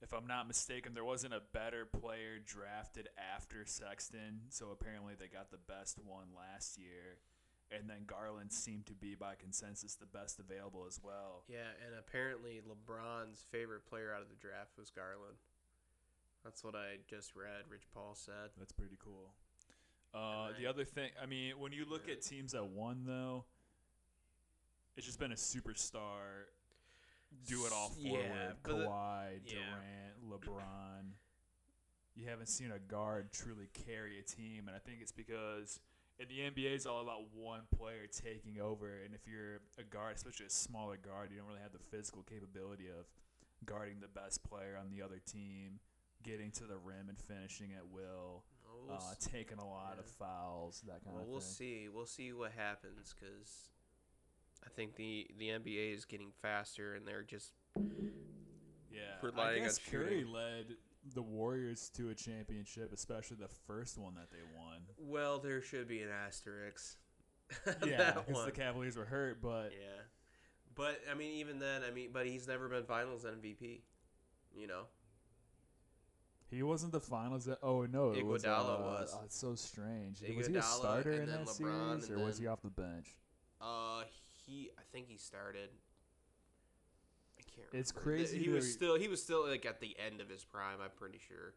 if 0.00 0.14
I'm 0.14 0.26
not 0.26 0.48
mistaken, 0.48 0.94
there 0.94 1.04
wasn't 1.04 1.34
a 1.34 1.42
better 1.52 1.84
player 1.84 2.38
drafted 2.44 3.08
after 3.34 3.64
Sexton, 3.66 4.40
so 4.48 4.70
apparently 4.72 5.14
they 5.18 5.28
got 5.28 5.50
the 5.50 5.58
best 5.58 5.98
one 6.04 6.28
last 6.34 6.78
year. 6.78 7.18
And 7.70 7.90
then 7.90 8.04
Garland 8.06 8.52
seemed 8.52 8.86
to 8.86 8.94
be, 8.94 9.16
by 9.16 9.34
consensus, 9.34 9.94
the 9.96 10.06
best 10.06 10.38
available 10.38 10.84
as 10.86 11.00
well. 11.02 11.42
Yeah, 11.48 11.66
and 11.84 11.96
apparently 11.98 12.60
LeBron's 12.62 13.44
favorite 13.50 13.84
player 13.86 14.12
out 14.14 14.22
of 14.22 14.28
the 14.28 14.36
draft 14.36 14.78
was 14.78 14.90
Garland. 14.90 15.36
That's 16.44 16.62
what 16.62 16.76
I 16.76 16.98
just 17.08 17.34
read. 17.34 17.64
Rich 17.68 17.88
Paul 17.92 18.14
said. 18.14 18.50
That's 18.56 18.70
pretty 18.72 18.96
cool. 19.02 19.32
Uh, 20.14 20.50
the 20.58 20.66
other 20.66 20.84
thing, 20.84 21.10
I 21.20 21.26
mean, 21.26 21.58
when 21.58 21.72
you 21.72 21.84
look 21.84 22.06
Yeah. 22.06 22.14
at 22.14 22.22
teams 22.22 22.52
that 22.52 22.64
won, 22.66 23.04
though, 23.04 23.44
it's 24.96 25.04
just 25.04 25.18
been 25.18 25.32
a 25.32 25.36
superstar, 25.36 26.46
do 27.48 27.66
it 27.66 27.72
all 27.72 27.88
forward. 27.90 28.20
yeah, 28.24 28.52
but 28.62 28.70
the- 28.78 28.84
Kawhi, 28.86 29.40
yeah. 29.44 29.52
Durant, 30.22 30.30
LeBron. 30.42 31.12
You 32.14 32.28
haven't 32.28 32.46
seen 32.46 32.70
a 32.70 32.78
guard 32.78 33.32
truly 33.32 33.66
carry 33.74 34.18
a 34.20 34.22
team, 34.22 34.68
and 34.68 34.76
I 34.76 34.78
think 34.78 35.00
it's 35.02 35.12
because 35.12 35.80
in 36.18 36.28
the 36.28 36.40
NBA 36.40 36.74
it's 36.74 36.86
all 36.86 37.02
about 37.02 37.32
one 37.34 37.62
player 37.76 38.06
taking 38.10 38.60
over, 38.60 38.88
and 39.04 39.14
if 39.14 39.26
you're 39.26 39.60
a 39.78 39.82
guard, 39.84 40.16
especially 40.16 40.46
a 40.46 40.50
smaller 40.50 40.96
guard, 40.96 41.30
you 41.30 41.38
don't 41.38 41.46
really 41.48 41.60
have 41.62 41.72
the 41.72 41.78
physical 41.96 42.22
capability 42.22 42.86
of 42.88 43.06
guarding 43.64 44.00
the 44.00 44.08
best 44.08 44.42
player 44.44 44.76
on 44.80 44.90
the 44.90 45.02
other 45.02 45.20
team, 45.30 45.80
getting 46.22 46.50
to 46.52 46.64
the 46.64 46.76
rim 46.76 47.08
and 47.08 47.18
finishing 47.18 47.72
at 47.76 47.86
will 47.88 48.44
Well, 48.64 48.86
we'll, 48.86 48.96
uh, 48.96 49.14
taking 49.20 49.58
a 49.58 49.66
lot 49.66 49.96
of 49.98 50.06
fouls, 50.06 50.82
that 50.86 51.04
kind 51.04 51.16
well, 51.16 51.24
of 51.24 51.28
we'll 51.28 51.40
thing. 51.40 51.48
see. 51.48 51.88
We'll 51.92 52.06
see 52.06 52.32
what 52.32 52.52
happens 52.52 53.14
because 53.18 53.70
I 54.64 54.68
think 54.70 54.96
the 54.96 55.26
the 55.38 55.48
NBA 55.50 55.94
is 55.94 56.04
getting 56.04 56.30
faster, 56.42 56.94
and 56.94 57.06
they're 57.06 57.22
just 57.22 57.52
Yeah, 58.90 59.00
relying 59.22 59.58
I 59.58 59.60
on 59.60 59.64
guess 59.66 59.78
Curry 59.90 60.24
led 60.24 60.76
the 61.14 61.22
Warriors 61.22 61.90
to 61.96 62.10
a 62.10 62.14
championship, 62.14 62.92
especially 62.92 63.36
the 63.40 63.48
first 63.66 63.98
one 63.98 64.14
that 64.14 64.30
they 64.30 64.42
won. 64.56 64.78
well. 64.98 65.38
There 65.38 65.62
should 65.62 65.88
be 65.88 66.02
an 66.02 66.10
asterisk. 66.10 66.96
yeah, 67.86 68.12
because 68.26 68.44
the. 68.44 68.50
Cavaliers 68.50 68.96
were 68.96 69.04
hurt, 69.04 69.40
but 69.40 69.72
Yeah, 69.72 70.02
but 70.74 71.00
I 71.10 71.14
mean, 71.14 71.32
even 71.34 71.58
then, 71.58 71.82
I 71.86 71.92
mean, 71.92 72.10
but 72.12 72.26
he's 72.26 72.48
never 72.48 72.68
been 72.68 72.84
Finals 72.84 73.24
MVP. 73.24 73.82
You 74.54 74.66
know, 74.66 74.84
he 76.50 76.62
wasn't 76.62 76.92
the 76.92 77.00
finals. 77.00 77.44
That, 77.46 77.58
oh 77.62 77.86
no, 77.86 78.12
it 78.12 78.24
was. 78.24 78.44
Iguodala 78.44 78.80
uh, 78.80 78.82
was. 78.82 79.14
oh, 79.14 79.22
it's 79.24 79.38
so 79.38 79.54
strange. 79.54 80.22
was 80.36 80.46
he 80.46 80.56
a 80.56 80.62
starter 80.62 81.12
in 81.12 81.26
then 81.26 81.44
that 81.44 81.46
LeBron, 81.46 82.02
series, 82.02 82.10
or 82.10 82.24
was 82.24 82.38
he 82.38 82.46
off 82.46 82.62
the 82.62 82.70
bench? 82.70 83.16
uh, 83.60 84.02
he 84.46 84.70
I 84.78 84.82
think 84.92 85.08
he 85.08 85.16
started. 85.16 85.70
I 87.56 87.60
can't. 87.60 87.74
It's 87.80 87.92
remember. 87.94 88.16
Th- 88.18 88.28
crazy 88.30 88.44
He 88.44 88.48
was 88.50 88.72
still 88.72 88.98
he 88.98 89.08
was 89.08 89.22
still 89.22 89.46
like 89.48 89.66
at 89.66 89.80
the 89.80 89.96
end 90.04 90.20
of 90.20 90.28
his 90.28 90.44
prime. 90.44 90.78
I'm 90.82 90.90
pretty 90.96 91.18
sure. 91.18 91.54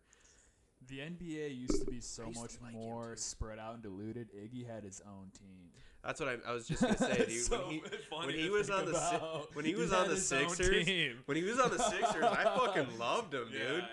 The 0.88 1.00
NBA 1.00 1.58
used 1.58 1.84
to 1.84 1.92
be 1.92 2.00
so 2.00 2.24
to 2.32 2.40
much 2.40 2.54
like 2.64 2.74
more 2.74 3.16
spread 3.18 3.60
out 3.60 3.74
and 3.74 3.84
diluted. 3.84 4.30
Iggy 4.34 4.66
had 4.66 4.84
his 4.84 5.02
own 5.06 5.30
team. 5.38 5.70
That's 6.04 6.20
what 6.22 6.30
I, 6.30 6.50
I 6.50 6.54
was 6.54 6.68
just 6.68 6.82
gonna 6.82 6.98
say, 6.98 7.26
dude. 7.28 7.42
So 7.44 7.58
when 7.60 7.70
he 7.72 7.82
funny 8.10 8.28
when 8.28 8.36
he 8.36 8.50
was 8.50 8.68
think 8.68 8.80
on 8.80 8.86
the 8.86 8.98
Si- 8.98 9.48
when 9.54 9.66
he 9.66 9.76
was 9.76 9.92
on 9.92 10.08
the 10.08 10.16
Sixers, 10.18 10.88
when 11.26 11.36
he 11.38 11.44
was 11.44 11.60
on 11.60 11.72
the 11.72 11.84
Sixers, 11.84 12.24
I 12.24 12.44
fucking 12.58 12.98
loved 12.98 13.34
him, 13.34 13.50
dude. 13.52 13.60
yeah. 13.60 13.78
yeah. 13.78 13.86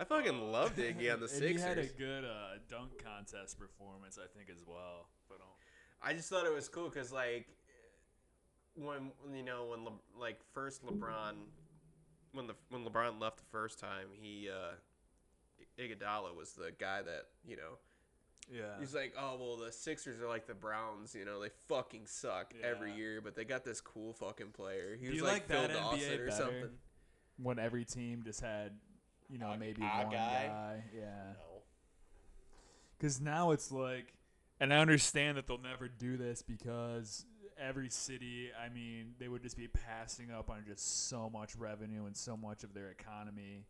I 0.00 0.04
fucking 0.04 0.52
loved 0.52 0.78
Iggy 0.78 1.12
on 1.12 1.20
the 1.20 1.28
Sixers. 1.28 1.60
he 1.62 1.68
had 1.68 1.78
a 1.78 1.86
good 1.86 2.24
uh, 2.24 2.58
dunk 2.68 3.02
contest 3.02 3.58
performance, 3.58 4.16
I 4.22 4.28
think, 4.36 4.48
as 4.50 4.62
well. 4.66 5.08
But 5.28 5.36
um, 5.36 5.48
I 6.00 6.12
just 6.12 6.28
thought 6.28 6.46
it 6.46 6.54
was 6.54 6.68
cool 6.68 6.88
because 6.88 7.10
like 7.10 7.46
when 8.78 9.10
you 9.36 9.42
know 9.42 9.66
when 9.66 9.84
Le, 9.84 9.92
like 10.18 10.38
first 10.54 10.84
LeBron 10.84 11.34
when 12.32 12.46
the 12.46 12.54
when 12.70 12.84
LeBron 12.84 13.20
left 13.20 13.38
the 13.38 13.44
first 13.50 13.78
time 13.78 14.06
he 14.20 14.48
uh 14.50 14.74
Iguodala 15.78 16.34
was 16.36 16.52
the 16.52 16.72
guy 16.78 17.02
that 17.02 17.26
you 17.46 17.56
know 17.56 17.78
yeah, 18.50 18.78
he's 18.80 18.94
like 18.94 19.14
oh 19.18 19.36
well 19.38 19.56
the 19.56 19.70
Sixers 19.70 20.20
are 20.22 20.28
like 20.28 20.46
the 20.46 20.54
Browns 20.54 21.14
you 21.14 21.24
know 21.24 21.40
they 21.40 21.50
fucking 21.68 22.06
suck 22.06 22.54
every 22.62 22.92
year 22.92 23.20
but 23.20 23.34
they 23.36 23.44
got 23.44 23.64
this 23.64 23.80
cool 23.80 24.12
fucking 24.14 24.52
player 24.52 24.96
he 24.98 25.04
Do 25.06 25.10
was 25.10 25.16
you 25.18 25.24
like, 25.24 25.32
like 25.32 25.46
Phil 25.48 25.62
that 25.68 25.72
Dawson 25.74 25.98
NBA 26.00 26.14
or 26.14 26.26
better? 26.26 26.30
something 26.30 26.70
when 27.40 27.58
every 27.58 27.84
team 27.84 28.22
just 28.24 28.40
had, 28.40 28.72
you 29.30 29.38
know, 29.38 29.50
A- 29.50 29.58
maybe 29.58 29.82
a 29.82 29.84
one 29.86 30.10
guy? 30.10 30.46
guy. 30.48 30.82
Yeah. 30.96 31.02
no 31.34 31.62
Because 32.98 33.20
now 33.20 33.52
it's 33.52 33.70
like, 33.70 34.14
and 34.58 34.72
I 34.74 34.78
understand 34.78 35.36
that 35.36 35.46
they'll 35.46 35.58
never 35.58 35.86
do 35.86 36.16
this 36.16 36.42
because 36.42 37.24
every 37.58 37.90
city, 37.90 38.50
I 38.58 38.68
mean, 38.68 39.14
they 39.18 39.28
would 39.28 39.42
just 39.42 39.56
be 39.56 39.68
passing 39.68 40.30
up 40.30 40.50
on 40.50 40.64
just 40.66 41.08
so 41.08 41.30
much 41.30 41.56
revenue 41.56 42.06
and 42.06 42.16
so 42.16 42.36
much 42.36 42.64
of 42.64 42.74
their 42.74 42.90
economy 42.90 43.66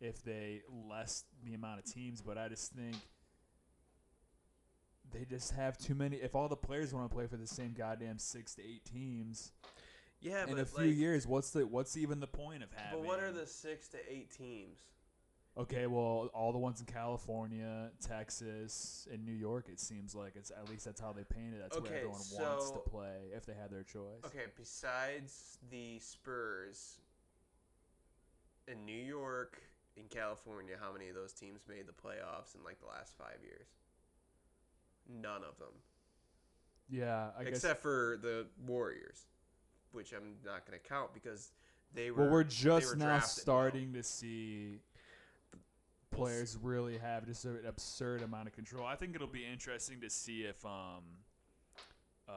if 0.00 0.22
they 0.24 0.62
less 0.88 1.24
the 1.44 1.54
amount 1.54 1.78
of 1.80 1.84
teams. 1.84 2.22
But 2.22 2.38
I 2.38 2.48
just 2.48 2.72
think 2.72 2.96
they 5.12 5.24
just 5.24 5.52
have 5.52 5.78
too 5.78 5.94
many. 5.94 6.16
If 6.16 6.34
all 6.34 6.48
the 6.48 6.56
players 6.56 6.94
want 6.94 7.08
to 7.10 7.14
play 7.14 7.26
for 7.26 7.36
the 7.36 7.46
same 7.46 7.74
goddamn 7.76 8.18
six 8.18 8.54
to 8.56 8.62
eight 8.62 8.84
teams 8.84 9.52
yeah 10.20 10.46
in 10.46 10.58
a 10.58 10.64
few 10.64 10.86
like, 10.86 10.96
years, 10.96 11.26
what's 11.26 11.50
the 11.50 11.66
what's 11.66 11.96
even 11.96 12.20
the 12.20 12.26
point 12.26 12.62
of 12.62 12.68
having? 12.74 13.00
but 13.00 13.06
what 13.06 13.20
are 13.20 13.32
the 13.32 13.46
six 13.46 13.88
to 13.88 13.98
eight 14.08 14.30
teams 14.30 14.78
Okay, 15.58 15.86
well, 15.86 16.30
all 16.32 16.52
the 16.52 16.58
ones 16.58 16.80
in 16.80 16.86
California, 16.86 17.90
Texas, 18.00 19.06
and 19.12 19.24
New 19.24 19.32
York, 19.34 19.66
it 19.68 19.80
seems 19.80 20.14
like 20.14 20.32
it's 20.36 20.50
at 20.50 20.68
least 20.70 20.84
that's 20.84 21.00
how 21.00 21.12
they 21.12 21.24
paint 21.24 21.54
it. 21.54 21.60
That's 21.60 21.76
where 21.76 21.86
Okay, 21.88 21.96
everyone 21.96 22.20
wants 22.32 22.70
to 22.70 22.78
play 22.78 23.28
if 23.34 23.44
they 23.46 23.54
had 23.54 23.70
their 23.70 23.82
choice. 23.82 24.22
Okay, 24.24 24.44
besides 24.56 25.58
the 25.70 25.98
Spurs 25.98 27.00
in 28.68 28.84
New 28.86 28.92
York, 28.92 29.60
in 29.96 30.04
California, 30.08 30.76
how 30.80 30.92
many 30.92 31.08
of 31.08 31.14
those 31.16 31.32
teams 31.32 31.62
made 31.68 31.86
the 31.86 31.92
playoffs 31.92 32.54
in 32.54 32.62
like 32.64 32.78
the 32.80 32.86
last 32.86 33.16
five 33.18 33.38
years? 33.42 33.66
None 35.08 35.42
of 35.42 35.58
them, 35.58 35.74
Yeah, 36.88 37.30
I 37.36 37.42
guess. 37.42 37.54
except 37.54 37.82
for 37.82 38.18
the 38.22 38.46
Warriors, 38.64 39.26
which 39.90 40.12
I'm 40.12 40.36
not 40.44 40.64
going 40.64 40.78
to 40.78 40.88
count 40.88 41.12
because 41.12 41.50
they 41.92 42.12
were. 42.12 42.22
Well, 42.22 42.30
we're 42.30 42.44
just 42.44 42.96
now 42.96 43.18
starting 43.18 43.92
to 43.94 44.04
see 44.04 44.78
players 46.10 46.58
really 46.60 46.98
have 46.98 47.26
just 47.26 47.44
an 47.44 47.58
absurd 47.66 48.22
amount 48.22 48.48
of 48.48 48.54
control. 48.54 48.86
I 48.86 48.96
think 48.96 49.14
it'll 49.14 49.26
be 49.26 49.44
interesting 49.46 50.00
to 50.00 50.10
see 50.10 50.42
if 50.42 50.64
um 50.64 51.24
uh 52.28 52.32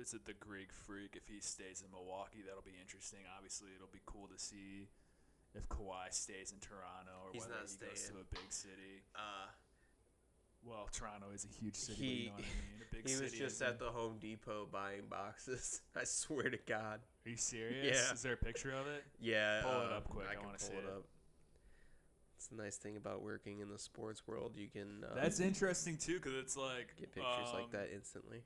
is 0.00 0.12
it 0.12 0.24
the 0.26 0.34
Greek 0.34 0.72
freak 0.72 1.14
if 1.14 1.28
he 1.28 1.40
stays 1.40 1.82
in 1.84 1.90
Milwaukee 1.92 2.42
that'll 2.46 2.62
be 2.66 2.76
interesting. 2.80 3.20
Obviously, 3.36 3.68
it'll 3.76 3.92
be 3.92 4.02
cool 4.06 4.26
to 4.26 4.38
see 4.38 4.88
if 5.54 5.68
Kawhi 5.68 6.10
stays 6.10 6.50
in 6.52 6.58
Toronto 6.58 7.14
or 7.24 7.30
He's 7.32 7.42
whether 7.42 7.54
he 7.62 7.86
goes 7.86 8.02
to 8.08 8.14
a 8.14 8.26
big 8.34 8.50
city. 8.50 9.06
Uh, 9.14 9.46
Well, 10.64 10.88
Toronto 10.90 11.26
is 11.32 11.44
a 11.44 11.48
huge 11.48 11.76
city, 11.76 12.02
He- 12.02 12.08
but 12.08 12.18
you 12.18 12.26
know 12.26 12.32
what 12.32 12.40
I 12.40 12.72
mean. 12.72 12.82
A 12.90 12.94
big 12.96 13.08
he 13.08 13.22
was 13.22 13.32
just 13.32 13.62
at 13.62 13.78
the 13.78 13.90
Home 13.92 14.18
Depot 14.18 14.66
buying 14.72 15.06
boxes. 15.08 15.82
I 15.94 16.04
swear 16.04 16.50
to 16.50 16.58
God. 16.66 17.00
Are 17.24 17.30
you 17.30 17.36
serious? 17.36 17.96
Yeah. 17.96 18.14
Is 18.14 18.22
there 18.22 18.32
a 18.32 18.36
picture 18.36 18.72
of 18.72 18.86
it? 18.88 19.04
Yeah. 19.20 19.62
Pull 19.62 19.70
it 19.82 19.92
uh, 19.92 19.96
up 19.96 20.08
quick, 20.08 20.26
I 20.28 20.34
can 20.34 20.46
wanna 20.46 20.58
see 20.58 20.72
it. 20.72 20.84
up. 20.86 21.04
It's 22.44 22.50
the 22.50 22.62
nice 22.62 22.76
thing 22.76 22.98
about 22.98 23.22
working 23.22 23.60
in 23.60 23.70
the 23.70 23.78
sports 23.78 24.26
world. 24.26 24.52
You 24.54 24.68
can 24.68 25.02
uh, 25.02 25.14
That's 25.14 25.40
interesting 25.40 25.96
too, 25.96 26.16
because 26.16 26.34
it's 26.34 26.58
like 26.58 26.94
get 27.00 27.14
pictures 27.14 27.48
like 27.54 27.64
um, 27.64 27.68
that 27.72 27.88
instantly. 27.94 28.42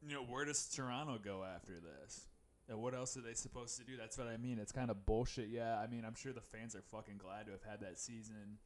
You 0.00 0.14
know, 0.14 0.22
where 0.22 0.46
does 0.46 0.66
Toronto 0.70 1.18
go 1.22 1.44
after 1.44 1.74
this? 1.74 2.28
And 2.66 2.78
what 2.78 2.94
else 2.94 3.18
are 3.18 3.20
they 3.20 3.34
supposed 3.34 3.76
to 3.76 3.84
do? 3.84 3.94
That's 3.98 4.16
what 4.16 4.26
I 4.26 4.38
mean. 4.38 4.58
It's 4.58 4.72
kind 4.72 4.90
of 4.90 5.04
bullshit. 5.04 5.48
Yeah, 5.50 5.78
I 5.78 5.86
mean, 5.86 6.06
I'm 6.06 6.14
sure 6.14 6.32
the 6.32 6.40
fans 6.40 6.74
are 6.74 6.82
fucking 6.90 7.18
glad 7.18 7.44
to 7.44 7.52
have 7.52 7.62
had 7.62 7.80
that 7.80 7.98
season. 7.98 8.56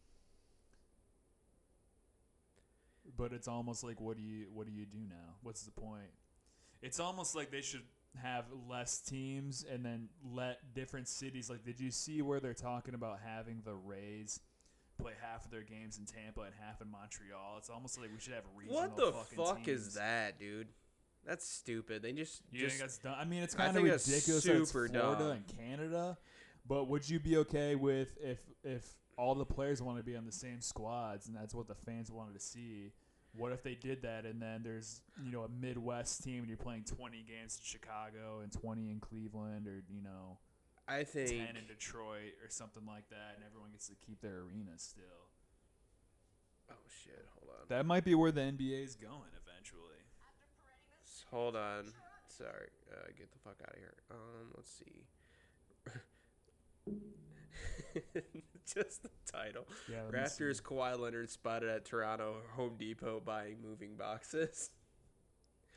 But 3.16 3.32
it's 3.32 3.48
almost 3.48 3.82
like, 3.82 4.00
what 4.00 4.16
do 4.16 4.22
you 4.22 4.46
what 4.54 4.66
do 4.68 4.72
you 4.72 4.86
do 4.86 4.98
now? 5.08 5.34
What's 5.42 5.62
the 5.62 5.72
point? 5.72 6.12
It's 6.80 7.00
almost 7.00 7.34
like 7.34 7.50
they 7.50 7.62
should 7.62 7.82
have 8.16 8.46
less 8.68 9.00
teams 9.00 9.64
and 9.70 9.84
then 9.84 10.08
let 10.24 10.74
different 10.74 11.08
cities. 11.08 11.48
Like, 11.50 11.64
did 11.64 11.80
you 11.80 11.90
see 11.90 12.22
where 12.22 12.40
they're 12.40 12.54
talking 12.54 12.94
about 12.94 13.18
having 13.24 13.62
the 13.64 13.74
Rays 13.74 14.40
play 15.00 15.12
half 15.22 15.44
of 15.44 15.50
their 15.50 15.62
games 15.62 15.98
in 15.98 16.04
Tampa 16.06 16.42
and 16.42 16.52
half 16.60 16.80
in 16.80 16.90
Montreal? 16.90 17.56
It's 17.58 17.70
almost 17.70 18.00
like 18.00 18.10
we 18.12 18.20
should 18.20 18.34
have 18.34 18.44
regional. 18.56 18.80
What 18.80 18.96
the 18.96 19.12
fuck 19.12 19.64
teams. 19.64 19.86
is 19.88 19.94
that, 19.94 20.38
dude? 20.38 20.68
That's 21.26 21.46
stupid. 21.48 22.02
They 22.02 22.12
just 22.12 22.42
You 22.50 22.60
just 22.60 22.76
think 22.76 22.82
that's 22.82 22.98
dumb? 22.98 23.14
I 23.18 23.24
mean, 23.24 23.42
it's 23.42 23.54
kind 23.54 23.68
of 23.68 23.74
think 23.76 23.88
that's 23.88 24.08
ridiculous 24.08 24.44
that 24.44 24.56
it's 24.56 24.70
super 24.70 24.88
Florida 24.88 25.24
dumb. 25.24 25.30
and 25.32 25.46
Canada. 25.46 26.18
But 26.66 26.88
would 26.88 27.08
you 27.08 27.20
be 27.20 27.36
okay 27.38 27.74
with 27.74 28.16
if 28.22 28.40
if 28.64 28.84
all 29.16 29.34
the 29.34 29.44
players 29.44 29.82
want 29.82 29.98
to 29.98 30.04
be 30.04 30.16
on 30.16 30.24
the 30.24 30.32
same 30.32 30.60
squads 30.60 31.26
and 31.26 31.36
that's 31.36 31.54
what 31.54 31.66
the 31.66 31.74
fans 31.74 32.10
wanted 32.10 32.34
to 32.34 32.40
see? 32.40 32.92
What 33.38 33.52
if 33.52 33.62
they 33.62 33.74
did 33.74 34.02
that 34.02 34.26
and 34.26 34.42
then 34.42 34.62
there's 34.64 35.00
you 35.24 35.30
know 35.30 35.42
a 35.42 35.48
Midwest 35.48 36.24
team 36.24 36.40
and 36.40 36.48
you're 36.48 36.56
playing 36.56 36.84
20 36.84 37.24
games 37.26 37.58
in 37.60 37.64
Chicago 37.64 38.40
and 38.42 38.52
20 38.52 38.90
in 38.90 38.98
Cleveland 39.00 39.68
or 39.68 39.82
you 39.88 40.02
know 40.02 40.38
I 40.88 41.04
think 41.04 41.30
10 41.30 41.38
in 41.56 41.66
Detroit 41.68 42.34
or 42.42 42.50
something 42.50 42.82
like 42.86 43.08
that 43.10 43.36
and 43.36 43.44
everyone 43.46 43.70
gets 43.70 43.86
to 43.88 43.94
keep 44.04 44.20
their 44.20 44.42
arena 44.42 44.72
still. 44.76 45.30
Oh 46.70 46.74
shit, 47.04 47.24
hold 47.38 47.54
on. 47.54 47.66
That 47.68 47.86
might 47.86 48.04
be 48.04 48.14
where 48.14 48.32
the 48.32 48.40
NBA 48.40 48.84
is 48.84 48.96
going 48.96 49.32
eventually. 49.46 50.02
Hold 51.30 51.56
on. 51.56 51.92
Sorry. 52.26 52.68
Uh, 52.90 53.06
get 53.16 53.30
the 53.32 53.38
fuck 53.38 53.56
out 53.62 53.74
of 53.74 53.78
here. 53.78 53.94
Um, 54.10 54.52
let's 54.56 54.70
see. 54.70 55.06
Just 58.74 59.02
the 59.02 59.10
title. 59.30 59.66
Yeah. 59.90 60.02
let 60.04 60.12
me 60.22 60.28
see. 60.28 60.44
Raptors 60.44 60.62
Kawhi 60.62 60.98
Leonard 60.98 61.30
spotted 61.30 61.68
at 61.70 61.84
Toronto 61.84 62.36
Home 62.54 62.76
Depot 62.78 63.20
buying 63.24 63.56
moving 63.62 63.96
boxes. 63.96 64.70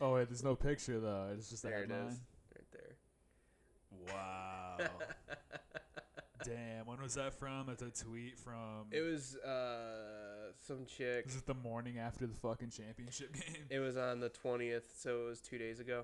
Oh 0.01 0.13
wait, 0.15 0.27
there's 0.29 0.43
no 0.43 0.55
picture 0.55 0.99
though. 0.99 1.29
It's 1.33 1.49
just 1.49 1.63
There 1.63 1.83
it 1.83 1.89
headline. 1.89 2.07
is. 2.09 2.19
Right 2.55 2.65
there. 2.73 4.15
Wow. 4.15 4.77
Damn. 6.43 6.85
When 6.87 6.99
was 7.01 7.13
that 7.15 7.35
from? 7.35 7.69
It's 7.69 7.83
a 7.83 7.91
tweet 7.91 8.37
from. 8.39 8.87
it 8.91 9.01
was 9.01 9.35
uh 9.37 10.51
some 10.67 10.85
chick. 10.85 11.25
Was 11.25 11.35
it 11.35 11.45
the 11.45 11.53
morning 11.53 11.99
after 11.99 12.25
the 12.25 12.33
fucking 12.33 12.71
championship 12.71 13.33
game? 13.35 13.63
It 13.69 13.79
was 13.79 13.95
on 13.95 14.19
the 14.19 14.29
twentieth, 14.29 14.91
so 14.97 15.21
it 15.21 15.29
was 15.29 15.39
two 15.39 15.57
days 15.59 15.79
ago. 15.79 16.03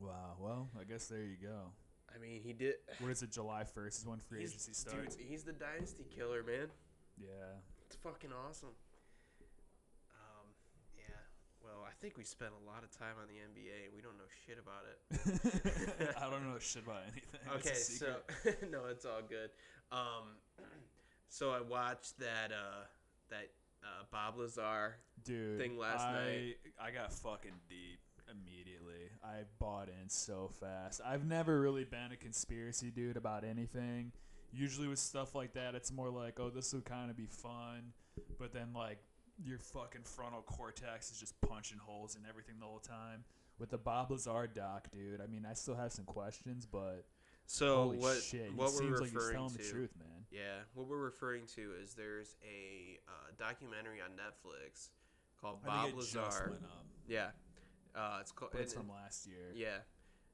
Wow. 0.00 0.34
Well, 0.40 0.68
I 0.80 0.84
guess 0.84 1.06
there 1.06 1.22
you 1.22 1.36
go. 1.40 1.70
I 2.14 2.18
mean, 2.20 2.40
he 2.42 2.52
did. 2.52 2.74
What 3.00 3.10
is 3.10 3.22
it? 3.22 3.30
July 3.32 3.64
first 3.64 3.98
is 4.00 4.06
when 4.06 4.18
free 4.18 4.40
He's, 4.40 4.50
agency 4.50 4.72
dude, 4.72 4.76
starts. 4.76 5.16
he's 5.18 5.42
the 5.44 5.52
dynasty 5.52 6.04
killer, 6.14 6.42
man. 6.42 6.68
Yeah. 7.18 7.60
It's 7.86 7.96
fucking 7.96 8.30
awesome. 8.32 8.70
Um, 10.14 10.46
yeah. 10.96 11.14
Well, 11.62 11.84
I 11.86 11.92
think 12.00 12.16
we 12.16 12.24
spent 12.24 12.52
a 12.52 12.70
lot 12.70 12.82
of 12.84 12.90
time 12.96 13.16
on 13.20 13.28
the 13.28 13.38
NBA. 13.40 13.94
We 13.94 14.00
don't 14.00 14.16
know 14.16 14.30
shit 14.46 14.58
about 14.58 14.84
it. 14.88 16.16
I 16.20 16.30
don't 16.30 16.44
know 16.44 16.58
shit 16.58 16.84
about 16.84 17.02
anything. 17.10 17.40
Okay, 17.56 17.74
so 17.74 18.16
no, 18.70 18.86
it's 18.90 19.04
all 19.04 19.20
good. 19.28 19.50
Um, 19.90 20.36
so 21.28 21.50
I 21.50 21.60
watched 21.60 22.18
that 22.18 22.50
uh 22.50 22.84
that 23.30 23.48
uh, 23.82 24.04
Bob 24.10 24.38
Lazar. 24.38 24.96
dude, 25.24 25.58
thing 25.58 25.76
last 25.78 26.02
I, 26.06 26.12
night. 26.12 26.56
I 26.80 26.90
got 26.92 27.12
fucking 27.12 27.58
deep 27.68 27.98
immediately. 28.30 28.91
I 29.24 29.42
bought 29.58 29.88
in 29.88 30.08
so 30.08 30.50
fast. 30.60 31.00
I've 31.04 31.24
never 31.24 31.60
really 31.60 31.84
been 31.84 32.12
a 32.12 32.16
conspiracy 32.16 32.90
dude 32.90 33.16
about 33.16 33.44
anything. 33.44 34.12
Usually 34.52 34.88
with 34.88 34.98
stuff 34.98 35.34
like 35.34 35.54
that, 35.54 35.74
it's 35.74 35.92
more 35.92 36.10
like, 36.10 36.38
oh, 36.40 36.50
this 36.50 36.72
will 36.72 36.80
kind 36.82 37.10
of 37.10 37.16
be 37.16 37.26
fun, 37.26 37.92
but 38.38 38.52
then 38.52 38.72
like 38.74 38.98
your 39.42 39.58
fucking 39.58 40.02
frontal 40.04 40.42
cortex 40.42 41.10
is 41.10 41.18
just 41.18 41.40
punching 41.40 41.78
holes 41.78 42.16
in 42.16 42.22
everything 42.28 42.56
the 42.60 42.66
whole 42.66 42.78
time. 42.80 43.24
With 43.58 43.70
the 43.70 43.78
Bob 43.78 44.10
Lazar 44.10 44.46
doc, 44.52 44.88
dude, 44.92 45.20
I 45.22 45.26
mean, 45.26 45.46
I 45.48 45.54
still 45.54 45.74
have 45.76 45.92
some 45.92 46.04
questions, 46.04 46.66
but 46.66 47.04
So 47.46 47.76
holy 47.84 47.98
what 47.98 48.16
shit, 48.22 48.50
he 48.50 48.54
what 48.56 48.70
seems 48.70 48.90
we're 48.90 48.96
like 48.96 49.04
he's 49.06 49.14
referring 49.14 49.34
telling 49.36 49.50
to? 49.52 49.58
the 49.58 49.64
truth, 49.70 49.90
man. 49.98 50.08
Yeah, 50.30 50.60
what 50.74 50.86
we're 50.88 50.96
referring 50.98 51.46
to 51.56 51.70
is 51.82 51.94
there's 51.94 52.36
a 52.44 52.98
uh, 53.08 53.12
documentary 53.38 54.00
on 54.00 54.10
Netflix 54.10 54.88
called 55.40 55.58
I 55.64 55.66
Bob 55.68 55.84
think 55.86 55.98
it 55.98 56.00
just 56.02 56.16
Lazar. 56.16 56.48
went 56.50 56.64
up, 56.64 56.84
Yeah, 57.06 57.28
uh, 57.94 58.18
it's 58.20 58.32
called. 58.32 58.52
it's 58.58 58.72
from 58.74 58.88
last 58.88 59.26
year. 59.26 59.52
Yeah. 59.54 59.78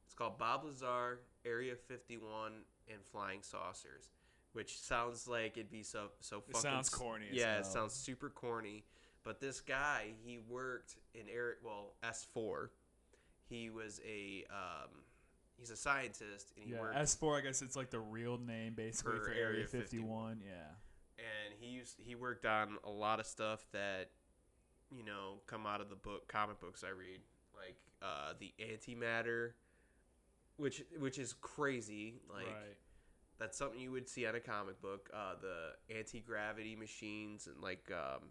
It's 0.05 0.13
called 0.15 0.37
Bob 0.37 0.63
Lazar, 0.65 1.19
Area 1.45 1.75
51, 1.75 2.51
and 2.91 3.03
Flying 3.05 3.41
Saucers, 3.43 4.09
which 4.53 4.79
sounds 4.79 5.27
like 5.27 5.55
it'd 5.57 5.69
be 5.71 5.83
so 5.83 6.07
so 6.19 6.43
It 6.49 6.57
sounds 6.57 6.87
s- 6.87 6.93
corny 6.93 7.27
as 7.31 7.35
Yeah, 7.37 7.59
it 7.59 7.65
sounds 7.65 7.93
super 7.93 8.29
corny. 8.29 8.85
But 9.23 9.39
this 9.39 9.59
guy, 9.61 10.13
he 10.25 10.39
worked 10.39 10.95
in 11.13 11.29
Air 11.29 11.55
well 11.63 11.93
S4. 12.03 12.69
He 13.49 13.69
was 13.69 13.99
a 14.07 14.45
um, 14.49 14.89
he's 15.57 15.69
a 15.69 15.75
scientist, 15.75 16.51
and 16.55 16.65
he 16.65 16.73
Yeah, 16.73 16.79
worked 16.81 16.97
S 16.97 17.13
four. 17.15 17.37
I 17.37 17.41
guess 17.41 17.61
it's 17.61 17.75
like 17.75 17.89
the 17.91 17.99
real 17.99 18.37
name 18.39 18.73
basically 18.75 19.17
For 19.19 19.25
for, 19.25 19.31
Area 19.31 19.45
Area 19.45 19.67
51. 19.67 19.81
fifty 19.81 19.99
one. 19.99 20.41
Yeah. 20.43 20.53
and 21.19 21.53
he 21.59 21.67
used 21.67 21.95
he 21.99 22.15
worked 22.15 22.45
on 22.45 22.77
a 22.83 22.89
lot 22.89 23.19
of 23.19 23.25
stuff 23.27 23.65
that 23.73 24.09
you 24.89 25.03
know 25.03 25.41
come 25.47 25.67
out 25.67 25.81
of 25.81 25.89
the 25.89 25.95
book 25.95 26.27
comic 26.27 26.59
books 26.59 26.83
I 26.83 26.89
read 26.91 27.19
like 27.59 27.75
uh, 28.01 28.33
the 28.39 28.53
antimatter 28.59 29.51
which 30.57 30.83
which 30.99 31.17
is 31.17 31.33
crazy 31.33 32.15
like 32.29 32.45
right. 32.45 32.77
that's 33.39 33.57
something 33.57 33.79
you 33.79 33.91
would 33.91 34.07
see 34.07 34.25
on 34.25 34.35
a 34.35 34.39
comic 34.39 34.81
book 34.81 35.09
uh, 35.13 35.33
the 35.41 35.95
anti-gravity 35.95 36.75
machines 36.75 37.47
and 37.47 37.61
like 37.61 37.89
um, 37.91 38.29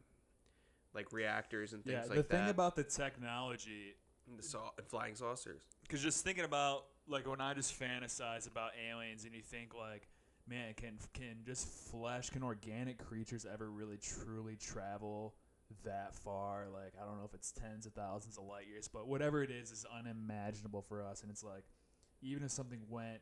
like 0.94 1.12
reactors 1.12 1.72
and 1.72 1.84
things 1.84 1.94
Yeah. 1.94 2.02
things 2.02 2.14
the 2.14 2.22
thing 2.22 2.44
that 2.44 2.50
about 2.50 2.76
the 2.76 2.84
technology, 2.84 3.94
and, 4.28 4.38
the 4.38 4.42
sau- 4.42 4.72
and 4.76 4.86
flying 4.86 5.14
saucers 5.14 5.62
because 5.82 6.02
just 6.02 6.24
thinking 6.24 6.44
about 6.44 6.84
like 7.08 7.26
when 7.26 7.40
I 7.40 7.54
just 7.54 7.78
fantasize 7.78 8.46
about 8.46 8.72
aliens, 8.90 9.24
and 9.24 9.34
you 9.34 9.42
think 9.42 9.74
like, 9.74 10.08
man, 10.46 10.74
can 10.74 10.98
can 11.14 11.38
just 11.44 11.66
flesh, 11.66 12.30
can 12.30 12.42
organic 12.42 12.98
creatures 12.98 13.46
ever 13.50 13.70
really 13.70 13.96
truly 13.96 14.56
travel? 14.56 15.34
That 15.85 16.14
far 16.14 16.66
like 16.72 16.94
i 17.00 17.04
don't 17.04 17.18
know 17.18 17.24
if 17.24 17.35
it's 17.35 17.52
tens 17.52 17.85
of 17.85 17.92
thousands 17.92 18.38
of 18.38 18.44
light 18.44 18.66
years 18.66 18.88
but 18.88 19.07
whatever 19.07 19.42
it 19.42 19.50
is 19.50 19.70
is 19.70 19.85
unimaginable 19.96 20.83
for 20.83 21.02
us. 21.02 21.22
And 21.22 21.31
it's 21.31 21.44
like 21.44 21.64
even 22.22 22.42
if 22.42 22.50
something 22.50 22.81
went 22.88 23.20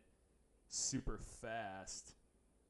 super 0.68 1.18
fast 1.40 2.14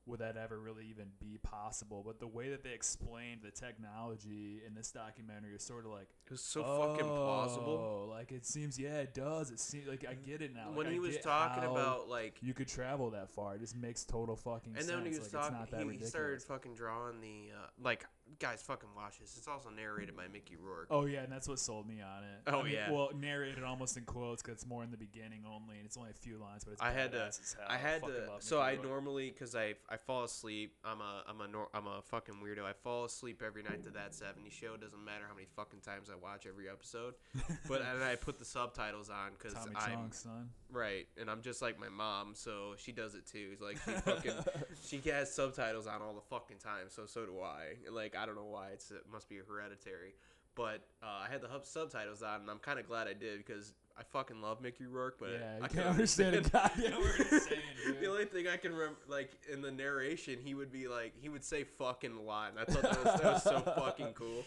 would 0.07 0.21
that 0.21 0.37
ever 0.37 0.61
really 0.61 0.87
even 0.89 1.07
be 1.21 1.37
possible? 1.43 2.05
But 2.07 2.21
the 2.21 2.29
way 2.29 2.49
that 2.51 2.62
they 2.62 2.71
explained 2.71 3.41
the 3.43 3.51
technology 3.51 4.62
in 4.65 4.73
this 4.73 4.93
documentary 4.93 5.57
is 5.57 5.65
sort 5.65 5.85
of 5.85 5.91
like 5.91 6.07
it 6.27 6.33
was 6.33 6.41
so 6.41 6.62
fucking 6.62 7.07
plausible 7.07 8.07
Oh, 8.07 8.11
like 8.11 8.33
it 8.33 8.45
seems 8.47 8.79
yeah 8.79 8.99
it 8.99 9.15
does 9.15 9.51
it 9.51 9.61
seems 9.61 9.87
like 9.87 10.05
i 10.09 10.15
get 10.15 10.43
it 10.43 10.55
now 10.55 10.71
when 10.75 10.87
Like, 10.87 10.93
he 10.93 10.99
I 10.99 11.01
was 11.01 11.17
talking 11.19 11.65
about 11.65 12.09
like 12.09 12.37
you 12.43 12.55
could 12.55 12.69
travel 12.69 13.11
that 13.11 13.31
far 13.31 13.55
it 13.55 13.61
just 13.61 13.77
makes 13.77 14.05
total 14.05 14.37
fucking 14.37 14.73
and 14.73 14.77
sense 14.79 14.87
then 14.87 14.97
when 15.03 15.12
he 15.12 15.19
was 15.19 15.33
like, 15.33 15.43
talking 15.43 15.59
it's 15.62 15.73
not 15.73 15.79
that 15.79 15.91
he, 15.93 15.99
he 15.99 16.05
started 16.05 16.43
fucking 16.43 16.75
drawing 16.75 17.21
the 17.21 17.51
uh, 17.55 17.67
like 17.83 18.07
guys, 18.41 18.61
fucking 18.61 18.89
watch 18.97 19.21
this. 19.21 19.37
It's 19.39 19.47
also 19.47 19.71
narrated 19.71 20.17
by 20.17 20.25
Mickey 20.27 20.57
Rourke. 20.57 20.89
Oh 20.91 21.07
yeah, 21.07 21.21
and 21.21 21.31
that's 21.33 21.47
what 21.47 21.61
sold 21.61 21.87
me 21.87 22.01
on 22.03 22.25
it. 22.25 22.41
Oh, 22.53 22.59
I 22.61 22.62
mean, 22.65 22.73
yeah. 22.73 22.91
Well, 22.91 23.11
narrated 23.17 23.62
almost 23.62 23.97
in 23.97 24.03
quotes 24.03 24.43
because 24.43 24.55
it's 24.57 24.67
more 24.67 24.83
in 24.83 24.91
the 24.91 24.97
beginning 24.97 25.45
only, 25.47 25.77
and 25.77 25.87
it's 25.87 25.97
only 25.97 26.11
a 26.11 26.12
few 26.12 26.37
lines, 26.37 26.65
but 26.65 26.73
it's 26.73 26.83
I 26.83 26.91
had 26.91 27.12
to- 27.12 27.23
as 27.27 27.55
hell. 27.57 27.67
I 27.71 27.77
had 27.77 28.01
fucking 28.01 28.17
to. 28.17 28.31
So 28.41 28.57
Mickey 28.57 28.67
I 28.69 28.73
Rourke. 28.73 28.85
normally, 28.85 29.31
cause 29.31 29.55
I 29.55 29.75
I 29.89 29.97
fall 29.97 30.25
asleep. 30.25 30.75
I'm 30.85 31.01
a 31.01 31.23
I'm 31.29 31.41
a 31.41 31.67
I'm 31.73 31.87
a 31.87 32.03
fucking 32.03 32.35
weirdo. 32.45 32.65
I 32.65 32.73
fall 32.73 33.05
asleep 33.05 33.43
every 33.47 33.62
night 33.62 33.85
to 33.85 33.91
that 33.91 34.11
'70s 34.11 34.51
show. 34.51 34.75
It 34.75 34.81
Doesn't 34.81 35.05
matter 35.05 35.25
how 35.29 35.35
many 35.35 35.47
fucking 35.55 35.81
times 35.81 36.11
I 36.11 36.16
watch 36.23 36.47
every 36.47 36.69
episode. 36.69 37.15
But 37.69 37.83
and 37.83 38.03
I 38.03 38.15
put 38.17 38.39
the 38.39 38.45
subtitles 38.45 39.11
on 39.11 39.33
because 39.39 39.55
I'm 39.55 39.75
Chong, 39.75 40.13
son. 40.13 40.51
right, 40.71 41.07
and 41.21 41.29
I'm 41.31 41.43
just 41.43 41.63
like 41.63 41.79
my 41.79 41.89
mom, 41.89 42.35
so 42.35 42.75
she 42.77 42.93
does 42.93 43.15
it 43.15 43.27
too. 43.27 43.51
It's 43.53 43.63
like 43.63 43.79
she 43.85 43.91
fucking 44.01 44.33
she 44.87 45.11
has 45.11 45.33
subtitles 45.33 45.87
on 45.87 46.01
all 46.03 46.15
the 46.15 46.21
fucking 46.31 46.59
time. 46.59 46.87
So 46.89 47.07
so 47.07 47.27
do 47.27 47.41
I. 47.41 47.75
Like 47.91 48.17
I 48.17 48.27
don't 48.27 48.37
know 48.37 48.45
why. 48.45 48.69
It's 48.73 48.91
it 48.91 49.03
must 49.11 49.29
be 49.29 49.37
hereditary. 49.37 50.15
But 50.55 50.81
uh, 51.03 51.25
I 51.25 51.31
had 51.31 51.43
the 51.43 51.49
hub 51.49 51.67
subtitles 51.67 52.23
on, 52.23 52.41
and 52.41 52.51
I'm 52.51 52.59
kind 52.59 52.79
of 52.79 52.87
glad 52.87 53.09
I 53.09 53.13
did 53.13 53.45
because 53.45 53.75
I 53.99 54.03
fucking 54.05 54.41
love 54.41 54.63
Mickey 54.63 54.87
Rourke. 54.87 55.19
But 55.19 55.33
yeah, 55.33 55.57
I 55.57 55.69
can't 55.69 55.73
can 55.73 55.83
understand 55.83 56.35
a 56.35 56.41
goddamn 56.41 57.03
saying, 57.29 57.61
the 58.01 58.07
only 58.07 58.25
thing 58.25 58.49
I 58.49 58.57
can 58.57 58.73
remember, 58.73 58.99
like 59.07 59.33
in 59.53 59.61
the 59.61 59.71
narration, 59.71 60.39
he 60.43 60.55
would 60.55 60.73
be 60.73 60.89
like, 60.89 61.13
he 61.21 61.29
would 61.29 61.45
say 61.45 61.65
"fucking" 61.65 62.13
a 62.13 62.23
lot, 62.23 62.53
and 62.53 62.59
I 62.59 62.65
thought 62.65 62.83
that 62.83 63.05
was, 63.05 63.21
that 63.21 63.33
was 63.35 63.43
so 63.43 63.61
fucking 63.77 64.15
cool. 64.15 64.45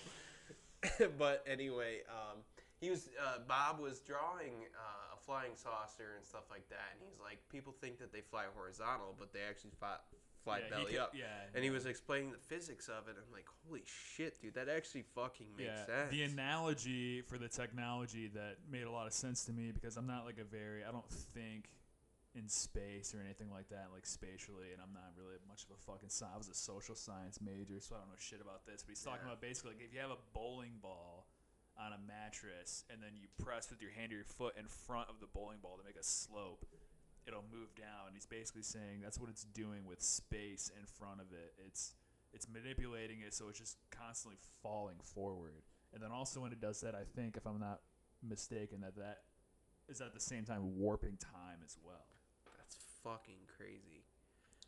but 1.18 1.44
anyway, 1.48 2.00
um, 2.10 2.39
he 2.80 2.89
was 2.89 3.10
uh, 3.22 3.39
Bob 3.48 3.80
was 3.80 4.00
drawing 4.00 4.63
uh, 4.76 5.15
a 5.15 5.18
flying 5.26 5.52
saucer 5.56 6.15
and 6.15 6.26
stuff 6.26 6.44
like 6.50 6.68
that, 6.70 6.94
and 6.94 7.02
he's 7.08 7.20
like, 7.22 7.39
people 7.50 7.74
think 7.82 8.00
that 8.00 8.13
they 8.13 8.22
fly 8.22 8.46
horizontal, 8.56 9.15
but 9.20 9.34
they 9.34 9.42
actually 9.50 9.72
fly, 9.78 9.96
fly 10.44 10.60
yeah, 10.60 10.70
belly 10.70 10.92
could- 10.94 11.00
up. 11.00 11.13
Yeah, 11.13 11.26
And 11.54 11.63
he 11.63 11.70
was 11.70 11.86
explaining 11.86 12.32
the 12.32 12.38
physics 12.38 12.88
of 12.88 13.08
it. 13.10 13.15
I'm 13.18 13.34
like, 13.34 13.46
holy 13.68 13.84
shit, 13.86 14.39
dude, 14.42 14.56
that 14.56 14.70
actually 14.70 15.04
fucking 15.13 15.48
makes 15.58 15.70
yeah, 15.70 15.86
sense. 15.86 16.12
the 16.12 16.24
analogy 16.24 17.22
for 17.22 17.38
the 17.38 17.50
technology 17.50 18.30
that 18.34 18.58
made 18.72 18.84
a 18.84 18.92
lot 18.92 19.08
of 19.08 19.13
sense 19.13 19.44
to 19.46 19.52
me 19.52 19.72
because 19.74 19.98
I'm 19.98 20.08
not 20.08 20.26
like 20.26 20.38
a 20.39 20.46
very 20.46 20.84
I 20.88 20.92
don't 20.92 21.10
think 21.10 21.65
in 22.36 22.48
space 22.48 23.13
or 23.15 23.22
anything 23.22 23.50
like 23.50 23.70
that, 23.70 23.88
like 23.94 24.06
spatially, 24.06 24.72
and 24.72 24.82
I'm 24.82 24.94
not 24.94 25.12
really 25.18 25.38
much 25.48 25.63
of 25.65 25.72
a 25.72 25.80
fucking 25.82 26.10
sci 26.10 26.26
I 26.26 26.38
was 26.38 26.48
a 26.48 26.54
social 26.54 26.96
science 26.96 27.39
major, 27.42 27.80
so 27.80 27.96
I 27.96 28.00
don't 28.00 28.10
know 28.10 28.15
shit 28.20 28.42
about 28.42 28.65
this. 28.65 28.84
But 28.84 28.92
he's 28.92 29.04
talking 29.04 29.26
Yeah. 29.26 29.34
about 29.34 29.42
basically 29.42 29.74
like 29.74 29.82
if 29.82 29.94
you 29.94 30.00
have 30.00 30.12
a 30.12 30.22
bowling 30.34 30.78
ball 30.80 31.28
on 31.78 31.94
a 31.94 31.98
mattress 31.98 32.84
and 32.89 33.02
then 33.02 33.15
you 33.15 33.28
press 33.39 33.70
with 33.72 33.82
your 33.82 33.92
hand 33.92 34.12
or 34.13 34.15
your 34.18 34.26
foot 34.26 34.56
in 34.58 34.68
front 34.68 35.10
of 35.10 35.20
the 35.20 35.28
bowling 35.28 35.60
ball 35.60 35.78
to 35.78 35.84
make 35.84 35.96
a 35.96 36.04
slope, 36.04 36.65
it'll 37.26 37.44
move 37.52 37.74
down. 37.76 38.13
He's 38.13 38.26
basically 38.28 38.63
saying 38.63 39.02
that's 39.02 39.20
what 39.20 39.30
it's 39.30 39.44
doing 39.46 39.86
with 39.86 40.02
space 40.02 40.70
in 40.78 40.86
front 40.86 41.22
of 41.22 41.32
it. 41.34 41.54
It's 41.58 41.96
it's 42.32 42.48
manipulating 42.48 43.22
it 43.22 43.34
so 43.34 43.50
it's 43.50 43.58
just 43.58 43.78
constantly 43.89 44.38
falling 44.62 45.00
forward. 45.02 45.63
And 45.94 46.04
then 46.04 46.12
also 46.12 46.42
when 46.42 46.52
it 46.52 46.62
does 46.62 46.80
that, 46.82 46.94
I 46.94 47.04
think 47.15 47.38
if 47.38 47.48
I'm 47.48 47.60
not 47.60 47.82
mistaken, 48.22 48.82
that 48.82 48.96
that 48.98 49.24
is 49.88 50.00
at 50.00 50.13
the 50.13 50.20
same 50.20 50.46
time 50.46 50.78
warping 50.78 51.18
time 51.18 51.63
as 51.65 51.76
well. 51.84 52.06
Fucking 53.04 53.48
crazy. 53.58 54.04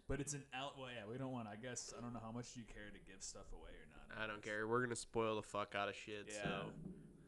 But 0.08 0.20
it's 0.20 0.34
an 0.34 0.44
out. 0.54 0.78
Well, 0.78 0.90
yeah, 0.90 1.10
we 1.10 1.18
don't 1.18 1.32
want. 1.32 1.48
I 1.48 1.56
guess 1.56 1.94
I 1.98 2.02
don't 2.02 2.14
know 2.14 2.20
how 2.24 2.32
much 2.32 2.56
you 2.56 2.64
care 2.64 2.90
to 2.92 3.00
give 3.12 3.22
stuff 3.24 3.48
away 3.54 3.72
or 3.72 3.88
not. 3.96 4.24
I 4.24 4.28
don't 4.28 4.42
care. 4.42 4.68
We're 4.68 4.82
gonna 4.84 4.96
spoil 4.96 5.36
the 5.38 5.42
fuck 5.44 5.74
out 5.76 5.88
of 5.88 5.96
shit. 5.96 6.28
Yeah. 6.28 6.44
So 6.44 6.52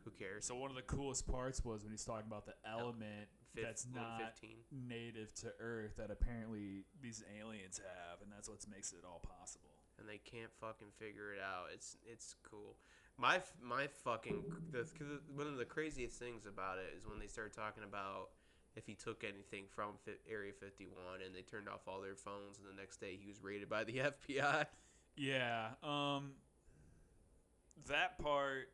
who 0.03 0.11
cares? 0.11 0.45
So 0.45 0.55
one 0.55 0.69
of 0.69 0.75
the 0.75 0.81
coolest 0.83 1.27
parts 1.27 1.63
was 1.63 1.83
when 1.83 1.91
he's 1.91 2.03
talking 2.03 2.27
about 2.27 2.45
the 2.45 2.55
element 2.67 3.29
Fif- 3.55 3.63
that's 3.63 3.85
not 3.93 4.19
115. 4.43 4.57
native 4.89 5.33
to 5.35 5.53
Earth 5.59 5.95
that 5.97 6.11
apparently 6.11 6.83
these 7.01 7.23
aliens 7.39 7.79
have, 7.79 8.21
and 8.21 8.29
that's 8.31 8.49
what 8.49 8.59
makes 8.69 8.91
it 8.91 9.05
all 9.07 9.21
possible. 9.23 9.69
and 9.99 10.09
they 10.09 10.17
can't 10.17 10.51
fucking 10.59 10.89
figure 10.97 11.31
it 11.31 11.39
out. 11.39 11.67
It's 11.73 11.95
it's 12.03 12.35
cool. 12.43 12.75
My 13.17 13.39
my 13.61 13.87
fucking 14.03 14.43
the, 14.71 14.83
one 15.35 15.47
of 15.47 15.55
the 15.57 15.65
craziest 15.65 16.17
things 16.19 16.45
about 16.47 16.79
it 16.79 16.91
is 16.97 17.07
when 17.07 17.19
they 17.19 17.27
start 17.27 17.53
talking 17.53 17.83
about 17.83 18.29
if 18.75 18.85
he 18.85 18.95
took 18.95 19.23
anything 19.23 19.65
from 19.69 19.93
Area 20.29 20.51
51 20.51 21.21
and 21.25 21.35
they 21.35 21.41
turned 21.41 21.69
off 21.69 21.81
all 21.87 22.01
their 22.01 22.15
phones 22.15 22.57
and 22.57 22.67
the 22.67 22.79
next 22.79 22.97
day 22.97 23.17
he 23.19 23.27
was 23.27 23.41
raided 23.43 23.69
by 23.69 23.83
the 23.83 23.93
FBI. 24.29 24.65
Yeah. 25.15 25.67
Um 25.83 26.31
that 27.87 28.17
part 28.19 28.69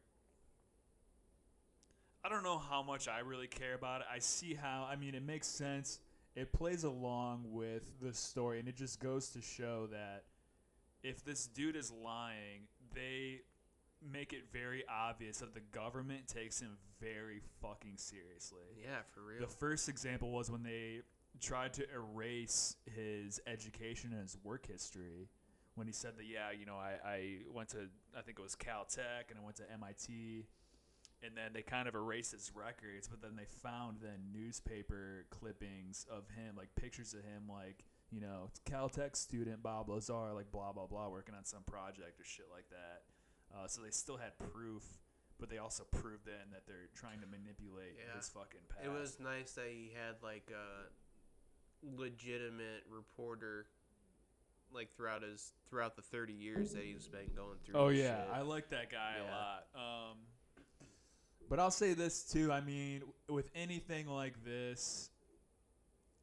I 2.24 2.30
don't 2.30 2.44
know 2.44 2.58
how 2.58 2.84
much 2.84 3.08
I 3.08 3.20
really 3.20 3.48
care 3.48 3.76
about 3.76 4.02
it. 4.02 4.08
I 4.14 4.20
see 4.20 4.54
how 4.54 4.88
I 4.90 4.96
mean 4.96 5.16
it 5.16 5.24
makes 5.24 5.48
sense. 5.48 6.00
It 6.36 6.54
plays 6.54 6.84
along 6.84 7.46
with 7.48 8.00
the 8.02 8.14
story 8.14 8.60
and 8.60 8.68
it 8.68 8.76
just 8.76 9.00
goes 9.00 9.30
to 9.30 9.42
show 9.42 9.88
that 9.92 10.24
if 11.02 11.24
this 11.24 11.48
dude 11.48 11.76
is 11.76 11.92
lying, 11.92 12.68
they 12.94 13.42
make 14.02 14.34
it 14.34 14.46
very 14.52 14.84
obvious 14.90 15.40
that 15.40 15.54
the 15.54 15.62
government 15.72 16.28
takes 16.28 16.60
him 16.60 16.78
very 17.00 17.42
fucking 17.62 17.98
seriously. 17.98 18.64
Yeah, 18.82 19.02
for 19.14 19.22
real. 19.22 19.42
The 19.42 19.48
first 19.48 19.90
example 19.90 20.32
was 20.32 20.50
when 20.50 20.64
they 20.64 21.02
tried 21.40 21.74
to 21.74 21.86
erase 21.94 22.76
his 22.86 23.40
education 23.48 24.12
and 24.12 24.22
his 24.22 24.38
work 24.44 24.68
history. 24.68 25.30
When 25.76 25.88
he 25.88 25.94
said 25.94 26.18
that, 26.18 26.26
yeah, 26.26 26.52
you 26.58 26.66
know, 26.66 26.76
I, 26.76 26.96
I 27.08 27.38
went 27.54 27.70
to, 27.70 27.90
I 28.18 28.22
think 28.22 28.40
it 28.40 28.42
was 28.42 28.56
Caltech 28.56 29.30
and 29.30 29.40
I 29.40 29.44
went 29.44 29.58
to 29.58 29.72
MIT. 29.72 30.46
And 31.22 31.36
then 31.36 31.52
they 31.54 31.62
kind 31.62 31.88
of 31.88 31.96
erased 31.96 32.32
his 32.32 32.52
records, 32.56 33.10
but 33.10 33.22
then 33.22 33.36
they 33.36 33.46
found 33.46 33.98
then 34.02 34.32
newspaper 34.34 35.26
clippings 35.30 36.06
of 36.10 36.30
him, 36.30 36.56
like 36.58 36.70
pictures 36.76 37.14
of 37.14 37.20
him, 37.20 37.44
like, 37.50 37.84
you 38.10 38.22
know, 38.22 38.52
Caltech 38.66 39.18
student 39.18 39.62
Bob 39.62 39.90
Lazar, 39.90 40.34
like 40.34 40.50
blah, 40.52 40.72
blah, 40.72 40.88
blah, 40.88 41.10
working 41.10 41.36
on 41.36 41.44
some 41.44 41.64
project 41.64 42.20
or 42.20 42.24
shit 42.24 42.46
like 42.54 42.70
that. 42.70 43.02
Uh, 43.54 43.68
so 43.68 43.82
they 43.82 43.90
still 43.92 44.18
had 44.18 44.38
proof, 44.54 44.84
but 45.40 45.50
they 45.50 45.58
also 45.58 45.84
proved 45.92 46.26
then 46.26 46.52
that 46.52 46.66
they're 46.68 46.90
trying 46.96 47.20
to 47.22 47.28
manipulate 47.28 47.96
Yeah. 47.98 48.16
his 48.16 48.30
fucking 48.30 48.60
past. 48.70 48.86
It 48.86 48.90
was 48.90 49.20
nice 49.20 49.54
that 49.54 49.68
he 49.70 49.92
had 49.96 50.16
like 50.22 50.50
a 50.52 50.90
legitimate 51.82 52.84
reporter 52.90 53.66
like 54.72 54.94
throughout 54.96 55.24
his 55.24 55.52
throughout 55.70 55.96
the 55.96 56.02
30 56.02 56.34
years 56.34 56.74
that 56.74 56.84
he's 56.84 57.08
been 57.08 57.30
going 57.36 57.58
through. 57.66 57.76
Oh 57.76 57.88
yeah, 57.90 58.24
shit. 58.26 58.34
I 58.34 58.42
like 58.42 58.70
that 58.70 58.92
guy 58.92 59.16
a 59.18 59.24
lot. 59.24 59.66
Um, 60.12 60.18
but 61.50 61.60
I'll 61.60 61.72
say 61.72 61.94
this 61.96 62.24
too. 62.24 62.52
I 62.52 62.62
mean, 62.62 63.02
with 63.28 63.50
anything 63.56 64.08
like 64.08 64.44
this, 64.46 65.10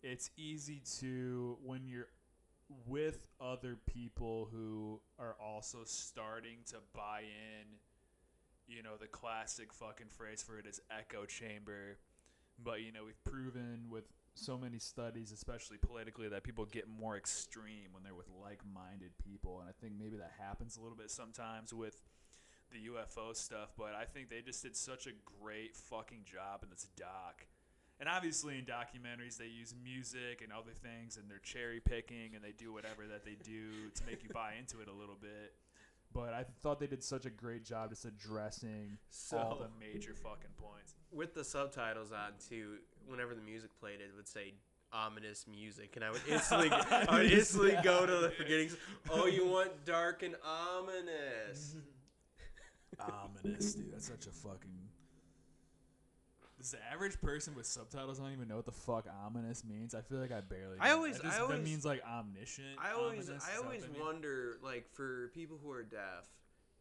it's 0.03 0.31
easy 0.37 0.81
to 1.01 1.59
when 1.65 1.89
you're 1.89 2.07
with 2.87 3.27
other 3.41 3.77
people 3.87 4.49
who 4.51 5.01
are 5.19 5.37
also 5.43 5.79
starting 5.85 6.59
to 6.67 6.77
buy 6.95 7.21
in. 7.21 7.67
You 8.69 8.83
know, 8.83 8.97
the 9.01 9.07
classic 9.07 9.73
fucking 9.73 10.09
phrase 10.09 10.43
for 10.43 10.59
it 10.59 10.67
is 10.67 10.81
echo 10.91 11.25
chamber. 11.25 11.99
But 12.63 12.83
you 12.83 12.93
know, 12.93 13.05
we've 13.05 13.23
proven 13.25 13.85
with 13.91 14.05
so 14.35 14.59
many 14.59 14.79
studies, 14.79 15.33
especially 15.33 15.79
politically, 15.79 16.29
that 16.29 16.43
people 16.43 16.65
get 16.65 16.89
more 16.89 17.17
extreme 17.17 17.93
when 17.93 18.03
they're 18.03 18.15
with 18.15 18.29
like-minded 18.43 19.13
people, 19.25 19.61
and 19.61 19.69
I 19.69 19.73
think 19.81 19.95
maybe 19.99 20.17
that 20.17 20.33
happens 20.39 20.77
a 20.77 20.81
little 20.81 20.97
bit 20.97 21.11
sometimes 21.11 21.73
with 21.73 22.03
the 22.71 22.79
UFO 22.91 23.35
stuff. 23.35 23.73
But 23.77 23.95
I 23.95 24.05
think 24.05 24.29
they 24.29 24.41
just 24.41 24.63
did 24.63 24.77
such 24.77 25.07
a 25.07 25.11
great 25.41 25.77
fucking 25.77 26.25
job 26.25 26.63
in 26.63 26.71
this 26.71 26.87
doc. 26.97 27.47
And 27.99 28.09
obviously, 28.09 28.59
in 28.59 28.67
documentaries, 28.67 29.39
they 29.39 29.47
use 29.47 29.75
music 29.83 30.43
and 30.43 30.53
other 30.53 30.73
things, 30.73 31.17
and 31.17 31.31
they're 31.31 31.39
cherry 31.39 31.81
picking, 31.81 32.35
and 32.35 32.45
they 32.45 32.53
do 32.53 32.73
whatever 32.73 33.07
that 33.11 33.25
they 33.25 33.37
do 33.43 33.89
to 33.95 34.05
make 34.05 34.23
you 34.23 34.29
buy 34.35 34.53
into 34.59 34.81
it 34.83 34.89
a 34.89 34.93
little 34.93 35.17
bit. 35.21 35.55
But 36.13 36.35
I 36.35 36.45
thought 36.63 36.79
they 36.79 36.87
did 36.87 37.03
such 37.03 37.25
a 37.27 37.31
great 37.31 37.65
job 37.65 37.91
just 37.91 38.05
addressing 38.05 38.99
all 39.33 39.57
the 39.59 39.69
major 39.81 40.15
fucking 40.15 40.51
points. 40.59 40.95
with 41.11 41.35
the 41.35 41.43
subtitles 41.45 42.13
on 42.13 42.33
too, 42.49 42.77
whenever 43.07 43.35
the 43.35 43.41
music 43.43 43.71
played, 43.81 44.01
it 44.01 44.11
would 44.15 44.29
say 44.29 44.55
ominous 44.93 45.47
music, 45.51 45.97
and 45.97 46.05
I 46.05 46.11
would 46.11 46.23
instantly, 46.29 46.71
I 46.71 47.19
would 47.19 47.33
instantly 47.33 47.77
go 47.83 48.07
to 48.07 48.13
the 48.13 48.33
beginnings. 48.39 48.77
Oh, 49.11 49.27
you 49.27 49.47
want 49.47 49.85
dark 49.85 50.23
and 50.23 50.37
ominous? 50.45 51.77
Ominous, 52.99 53.75
dude. 53.75 53.93
That's 53.93 54.07
such 54.07 54.27
a 54.27 54.31
fucking. 54.31 54.86
The 56.73 56.79
average 56.93 57.21
person 57.21 57.55
with 57.55 57.67
subtitles 57.67 58.19
don't 58.19 58.33
even 58.33 58.49
know 58.49 58.57
what 58.57 58.65
the 58.67 58.73
fuck 58.73 59.07
ominous 59.25 59.65
means? 59.65 59.95
I 59.95 60.01
feel 60.03 60.19
like 60.19 60.33
I 60.33 60.41
barely. 60.41 60.77
I 60.81 60.91
always- 60.93 61.19
That 61.19 61.27
I 61.27 61.31
that 61.31 61.41
always- 61.43 61.65
means 61.65 61.85
like 61.85 62.03
omniscient. 62.05 62.79
I 62.79 62.93
always, 62.93 63.29
ominous, 63.29 63.49
I 63.49 63.57
always 63.57 63.85
wonder, 64.01 64.59
like 64.63 64.89
for 64.93 65.29
people 65.35 65.59
who 65.63 65.71
are 65.71 65.83
deaf, 65.83 66.27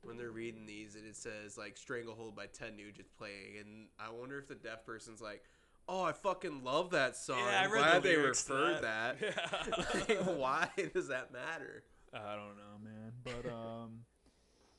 when 0.01 0.17
they're 0.17 0.31
reading 0.31 0.65
these, 0.65 0.95
and 0.95 1.05
it 1.05 1.15
says 1.15 1.57
like 1.57 1.77
"Stranglehold" 1.77 2.35
by 2.35 2.45
Ted 2.47 2.75
Nugent 2.77 3.07
playing, 3.17 3.57
and 3.59 3.87
I 3.99 4.09
wonder 4.11 4.37
if 4.37 4.47
the 4.47 4.53
deaf 4.55 4.85
person's 4.85 5.19
like, 5.21 5.43
"Oh, 5.87 6.03
I 6.03 6.11
fucking 6.13 6.63
love 6.63 6.91
that 6.91 7.15
song. 7.15 7.39
Yeah, 7.39 7.61
I 7.61 7.63
I'm 7.63 7.71
read 7.71 7.79
glad 7.81 8.03
the 8.03 8.09
they 8.09 8.15
referred 8.17 8.81
that." 8.83 9.19
that." 9.19 10.07
Yeah. 10.07 10.15
like, 10.25 10.37
why 10.37 10.69
does 10.93 11.07
that 11.07 11.31
matter? 11.33 11.83
I 12.13 12.35
don't 12.35 12.55
know, 12.55 12.77
man. 12.83 13.13
But 13.23 13.51
um, 13.51 14.05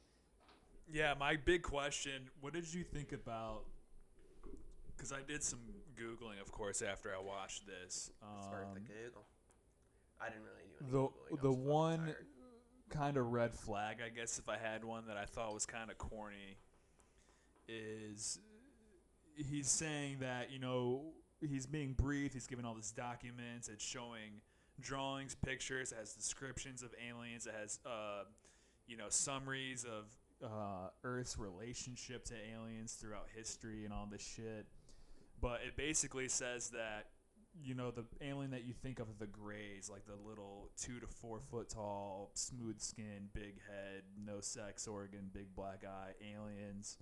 yeah, 0.93 1.15
my 1.19 1.37
big 1.37 1.63
question: 1.63 2.31
What 2.41 2.53
did 2.53 2.73
you 2.73 2.85
think 2.85 3.13
about? 3.13 3.65
Because 4.97 5.13
I 5.13 5.21
did 5.27 5.43
some 5.43 5.61
googling, 5.95 6.41
of 6.41 6.51
course, 6.53 6.83
after 6.83 7.15
I 7.15 7.21
watched 7.21 7.67
this. 7.67 8.11
Start 8.43 8.69
the 8.75 8.81
Um, 8.81 8.87
Google. 8.87 9.27
I 10.21 10.29
didn't 10.31 10.45
really 10.45 10.63
do 10.69 10.77
any 10.81 10.91
the 10.91 10.97
Googling, 10.99 11.39
I 11.39 11.43
the 11.43 11.49
was 11.51 11.57
fucking 11.57 11.67
one 11.67 11.99
tired. 11.99 12.27
kind 12.89 13.17
of 13.17 13.27
red 13.33 13.55
flag, 13.55 13.99
I 14.05 14.09
guess, 14.09 14.39
if 14.39 14.49
I 14.49 14.57
had 14.57 14.85
one 14.85 15.07
that 15.09 15.17
I 15.17 15.27
thought 15.27 15.53
was 15.53 15.67
kind 15.67 15.91
of 15.91 15.99
corny, 15.99 16.57
is 17.69 18.39
he's 19.37 19.69
saying 19.69 20.19
that 20.21 20.51
you 20.51 20.59
know 20.59 21.13
he's 21.41 21.67
being 21.67 21.93
briefed. 21.93 22.35
He's 22.35 22.47
given 22.47 22.65
all 22.65 22.75
these 22.75 22.93
documents. 22.93 23.69
It's 23.69 23.85
showing 23.85 24.41
drawings, 24.81 25.35
pictures, 25.35 25.93
it 25.93 25.97
has 25.99 26.13
descriptions 26.15 26.83
of 26.83 26.95
aliens. 27.07 27.47
It 27.47 27.55
has 27.61 27.79
uh, 27.85 28.25
you 28.87 28.97
know 28.97 29.07
summaries 29.09 29.85
of 29.85 30.05
uh, 30.45 30.89
Earth's 31.05 31.39
relationship 31.39 32.25
to 32.27 32.35
aliens 32.55 32.95
throughout 32.95 33.27
history 33.35 33.85
and 33.85 33.93
all 33.93 34.07
this 34.11 34.23
shit. 34.23 34.67
But 35.41 35.61
it 35.67 35.77
basically 35.77 36.29
says 36.29 36.71
that 36.71 37.07
you 37.63 37.75
know 37.75 37.91
the 37.91 38.05
alien 38.21 38.51
that 38.51 38.65
you 38.65 38.75
think 38.75 38.99
of 38.99 39.19
the 39.19 39.27
grays, 39.27 39.91
like 39.91 40.07
the 40.07 40.29
little 40.29 40.71
two 40.77 41.01
to 41.01 41.07
four 41.07 41.41
foot 41.41 41.71
tall, 41.71 42.31
smooth 42.35 42.81
skin, 42.81 43.29
big 43.33 43.61
head, 43.69 44.03
no 44.25 44.41
sex 44.41 44.87
organ, 44.87 45.31
big 45.33 45.55
black 45.55 45.85
eye 45.85 46.13
aliens 46.35 46.99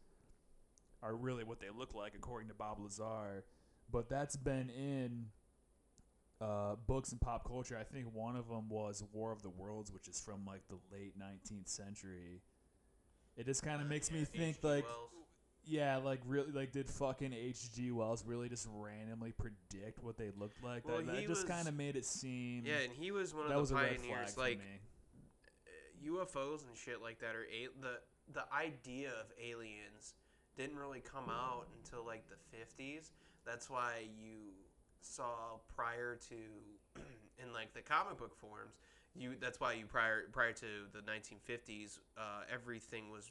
are 1.02 1.14
really 1.14 1.44
what 1.44 1.60
they 1.60 1.68
look 1.76 1.94
like 1.94 2.14
according 2.14 2.48
to 2.48 2.54
Bob 2.54 2.78
Lazar. 2.80 3.44
But 3.90 4.08
that's 4.08 4.36
been 4.36 4.70
in 4.70 5.26
uh, 6.40 6.76
books 6.86 7.12
and 7.12 7.20
pop 7.20 7.46
culture. 7.46 7.76
I 7.78 7.84
think 7.84 8.06
one 8.12 8.36
of 8.36 8.48
them 8.48 8.68
was 8.68 9.04
War 9.12 9.30
of 9.30 9.42
the 9.42 9.50
Worlds, 9.50 9.92
which 9.92 10.08
is 10.08 10.20
from 10.20 10.46
like 10.46 10.62
the 10.68 10.78
late 10.90 11.18
19th 11.18 11.68
century. 11.68 12.40
It 13.36 13.46
just 13.46 13.62
kind 13.62 13.82
of 13.82 13.88
makes 13.88 14.10
me 14.10 14.24
think 14.24 14.56
H.G. 14.56 14.68
like 14.68 14.84
Wells. 14.84 15.10
Yeah, 15.66 15.96
like 15.96 16.20
really, 16.26 16.52
like 16.52 16.72
did 16.72 16.90
fucking 16.90 17.32
H.G. 17.32 17.90
Wells 17.92 18.24
really 18.26 18.48
just 18.48 18.68
randomly 18.72 19.32
predict 19.32 20.02
what 20.02 20.16
they 20.16 20.30
looked 20.38 20.62
like? 20.62 20.86
Well, 20.86 20.98
that 20.98 21.06
that 21.06 21.26
just 21.26 21.46
kind 21.48 21.68
of 21.68 21.74
made 21.74 21.96
it 21.96 22.04
seem. 22.04 22.64
Yeah, 22.66 22.80
and 22.84 22.92
he 22.92 23.10
was 23.10 23.34
one 23.34 23.50
of 23.50 23.68
the 23.68 23.74
pioneers. 23.74 24.36
Like 24.36 24.60
UFOs 26.04 26.66
and 26.66 26.76
shit 26.76 27.00
like 27.02 27.20
that, 27.20 27.34
or 27.34 27.44
a- 27.44 27.68
the 27.80 28.00
the 28.32 28.44
idea 28.52 29.10
of 29.10 29.26
aliens 29.42 30.14
didn't 30.56 30.76
really 30.76 31.00
come 31.00 31.28
out 31.28 31.66
until 31.78 32.04
like 32.04 32.24
the 32.28 32.36
fifties. 32.56 33.12
That's 33.46 33.68
why 33.68 34.08
you 34.20 34.52
saw 35.00 35.58
prior 35.74 36.16
to 36.28 36.34
in 37.42 37.52
like 37.52 37.72
the 37.74 37.82
comic 37.82 38.18
book 38.18 38.34
forms. 38.36 38.76
You 39.16 39.36
that's 39.40 39.60
why 39.60 39.74
you 39.74 39.86
prior 39.86 40.24
prior 40.32 40.52
to 40.52 40.66
the 40.92 41.00
1950s, 41.00 41.98
uh, 42.18 42.42
everything 42.52 43.10
was 43.10 43.30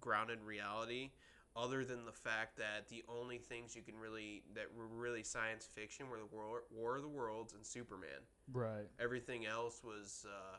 grounded 0.00 0.38
in 0.40 0.46
reality. 0.46 1.10
Other 1.56 1.84
than 1.84 2.04
the 2.04 2.12
fact 2.12 2.56
that 2.56 2.88
the 2.88 3.04
only 3.08 3.38
things 3.38 3.76
you 3.76 3.82
can 3.82 3.96
really 3.96 4.42
that 4.54 4.66
were 4.76 4.86
really 4.88 5.22
science 5.22 5.64
fiction 5.66 6.08
were 6.10 6.18
the 6.18 6.26
War, 6.26 6.64
War 6.70 6.96
of 6.96 7.02
the 7.02 7.08
Worlds 7.08 7.52
and 7.54 7.64
Superman 7.64 8.26
right. 8.52 8.86
everything 8.98 9.46
else 9.46 9.82
was 9.84 10.26
uh, 10.28 10.56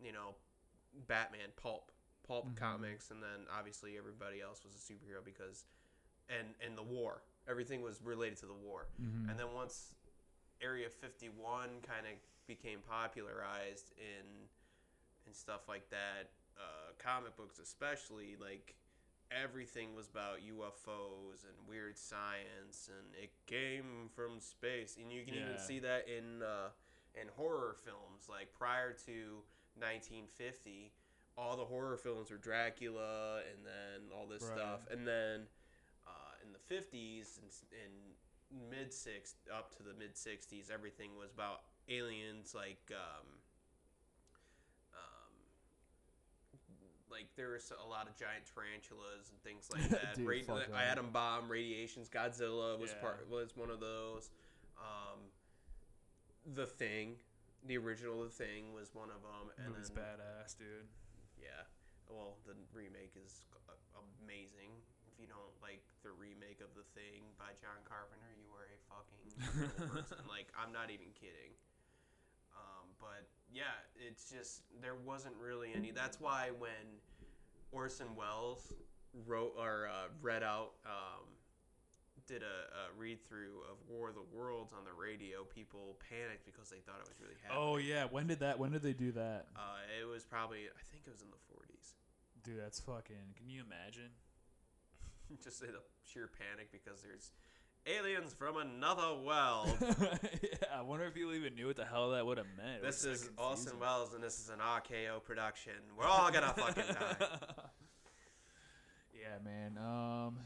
you 0.00 0.12
know 0.12 0.36
batman 1.06 1.50
pulp 1.56 1.90
pulp 2.26 2.46
Mhm. 2.50 2.56
comics 2.56 3.10
and 3.10 3.20
then 3.22 3.46
obviously 3.52 3.98
everybody 3.98 4.40
else 4.40 4.64
was 4.64 4.74
a 4.74 4.78
superhero 4.78 5.24
because 5.24 5.64
and 6.28 6.54
and 6.64 6.78
the 6.78 6.82
war 6.82 7.22
everything 7.48 7.82
was 7.82 8.00
related 8.02 8.38
to 8.38 8.46
the 8.46 8.54
war 8.54 8.86
Mhm. 9.00 9.28
and 9.30 9.38
then 9.38 9.52
once 9.52 9.92
area 10.60 10.88
51 10.88 11.80
kind 11.82 12.06
of 12.06 12.12
became 12.46 12.80
popularized 12.80 13.92
in 13.98 14.48
and 15.26 15.34
stuff 15.34 15.68
like 15.68 15.88
that 15.90 16.30
uh, 16.56 16.92
comic 16.98 17.36
books 17.36 17.58
especially 17.58 18.36
like 18.36 18.74
everything 19.30 19.94
was 19.94 20.08
about 20.08 20.38
UFOs 20.40 21.44
and 21.44 21.68
weird 21.68 21.98
science 21.98 22.88
and 22.88 23.06
it 23.22 23.30
came 23.46 24.08
from 24.14 24.40
space. 24.40 24.96
And 25.00 25.12
you 25.12 25.24
can 25.24 25.34
even 25.34 25.58
see 25.58 25.78
that 25.80 26.06
in 26.08 26.42
uh, 26.42 26.68
in 27.20 27.28
horror 27.36 27.76
films. 27.84 28.28
Like 28.28 28.52
prior 28.54 28.92
to 29.06 29.42
1950 29.76 30.92
all 31.36 31.56
the 31.56 31.64
horror 31.64 31.96
films 31.96 32.30
were 32.32 32.36
Dracula 32.36 33.40
and 33.54 33.64
then 33.64 34.10
all 34.16 34.26
this 34.26 34.42
Right. 34.42 34.58
stuff. 34.58 34.86
And 34.90 35.06
then 35.06 35.46
uh, 36.06 36.34
in 36.44 36.52
the 36.52 36.74
50s 36.74 37.38
and, 37.72 37.92
mid 38.70 38.94
six 38.94 39.34
up 39.54 39.76
to 39.76 39.82
the 39.82 39.92
mid 39.92 40.14
60s 40.14 40.70
everything 40.72 41.10
was 41.18 41.32
about 41.32 41.60
aliens 41.86 42.54
like 42.54 42.80
um, 42.90 43.26
like 47.18 47.26
there 47.34 47.50
was 47.58 47.72
a 47.74 47.82
lot 47.90 48.06
of 48.06 48.14
giant 48.14 48.46
tarantulas 48.46 49.34
and 49.34 49.38
things 49.42 49.66
like 49.74 49.90
that. 49.90 50.14
Dude, 50.14 50.22
Radi- 50.30 50.46
fuck 50.46 50.70
I 50.70 50.84
atom 50.86 51.10
bomb 51.10 51.50
radiations. 51.50 52.06
Godzilla 52.08 52.78
was 52.78 52.94
Yeah. 52.94 53.02
part 53.02 53.26
was 53.26 53.56
one 53.58 53.70
of 53.74 53.80
those. 53.82 54.30
Um, 54.78 55.18
the 56.54 56.66
Thing, 56.66 57.18
the 57.66 57.76
original 57.76 58.22
The 58.22 58.30
Thing 58.30 58.70
was 58.72 58.94
one 58.94 59.10
of 59.10 59.18
them, 59.26 59.50
and 59.58 59.74
Movie's 59.74 59.90
then 59.90 60.06
badass, 60.06 60.54
dude. 60.56 60.86
yeah. 61.42 61.66
Well, 62.06 62.38
the 62.46 62.54
remake 62.72 63.12
is 63.18 63.42
amazing. 64.22 64.70
If 65.10 65.18
you 65.18 65.26
don't 65.26 65.50
like 65.60 65.82
the 66.06 66.14
remake 66.14 66.62
of 66.62 66.70
The 66.78 66.86
Thing 66.94 67.26
by 67.36 67.52
John 67.58 67.82
Carpenter, 67.82 68.30
you 68.38 68.48
are 68.54 68.70
a 68.70 68.78
fucking 68.86 69.26
person. 69.90 70.22
Like, 70.30 70.46
I'm 70.54 70.70
not 70.72 70.94
even 70.94 71.10
kidding. 71.18 71.58
But 73.00 73.26
yeah, 73.52 73.74
it's 73.96 74.30
just 74.30 74.62
there 74.80 74.96
wasn't 75.06 75.34
really 75.40 75.70
any. 75.74 75.90
That's 75.90 76.20
why 76.20 76.50
when 76.58 77.00
Orson 77.72 78.08
Welles 78.16 78.72
wrote 79.26 79.54
or 79.58 79.88
uh, 79.88 80.08
read 80.20 80.42
out, 80.42 80.72
um, 80.84 81.26
did 82.26 82.42
a, 82.42 82.44
a 82.44 82.98
read 82.98 83.24
through 83.26 83.64
of 83.70 83.78
War 83.88 84.10
of 84.10 84.14
the 84.14 84.26
Worlds 84.36 84.72
on 84.72 84.84
the 84.84 84.92
radio, 84.92 85.44
people 85.44 85.96
panicked 86.10 86.44
because 86.44 86.68
they 86.68 86.78
thought 86.84 87.00
it 87.00 87.08
was 87.08 87.20
really 87.20 87.38
happening. 87.42 87.62
Oh 87.62 87.76
yeah, 87.76 88.04
when 88.10 88.26
did 88.26 88.40
that? 88.40 88.58
When 88.58 88.70
did 88.70 88.82
they 88.82 88.92
do 88.92 89.12
that? 89.12 89.46
Uh, 89.56 89.80
it 90.00 90.06
was 90.06 90.24
probably 90.24 90.68
I 90.68 90.82
think 90.92 91.04
it 91.06 91.10
was 91.10 91.22
in 91.22 91.28
the 91.30 91.42
40s. 91.48 91.94
Dude, 92.44 92.60
that's 92.60 92.80
fucking. 92.80 93.34
Can 93.36 93.48
you 93.48 93.62
imagine? 93.64 94.10
just 95.44 95.60
the 95.60 95.68
sheer 96.04 96.28
panic 96.28 96.72
because 96.72 97.02
there's 97.02 97.32
aliens 97.88 98.34
from 98.34 98.56
another 98.56 99.14
world. 99.14 99.76
yeah, 99.80 100.68
I 100.74 100.82
wonder 100.82 101.06
if 101.06 101.16
you 101.16 101.32
even 101.32 101.54
knew 101.54 101.66
what 101.68 101.76
the 101.76 101.84
hell 101.84 102.10
that 102.10 102.24
would 102.24 102.38
have 102.38 102.46
meant. 102.56 102.82
This 102.82 103.04
is 103.04 103.30
Austin 103.38 103.72
confusing. 103.72 103.80
Welles, 103.80 104.14
and 104.14 104.22
this 104.22 104.38
is 104.38 104.50
an 104.50 104.58
RKO 104.58 105.22
production. 105.24 105.72
We're 105.96 106.04
all 106.06 106.30
gonna 106.30 106.52
fucking 106.56 106.84
die. 106.88 107.16
yeah, 109.14 109.38
man. 109.44 109.78
Um, 109.78 110.38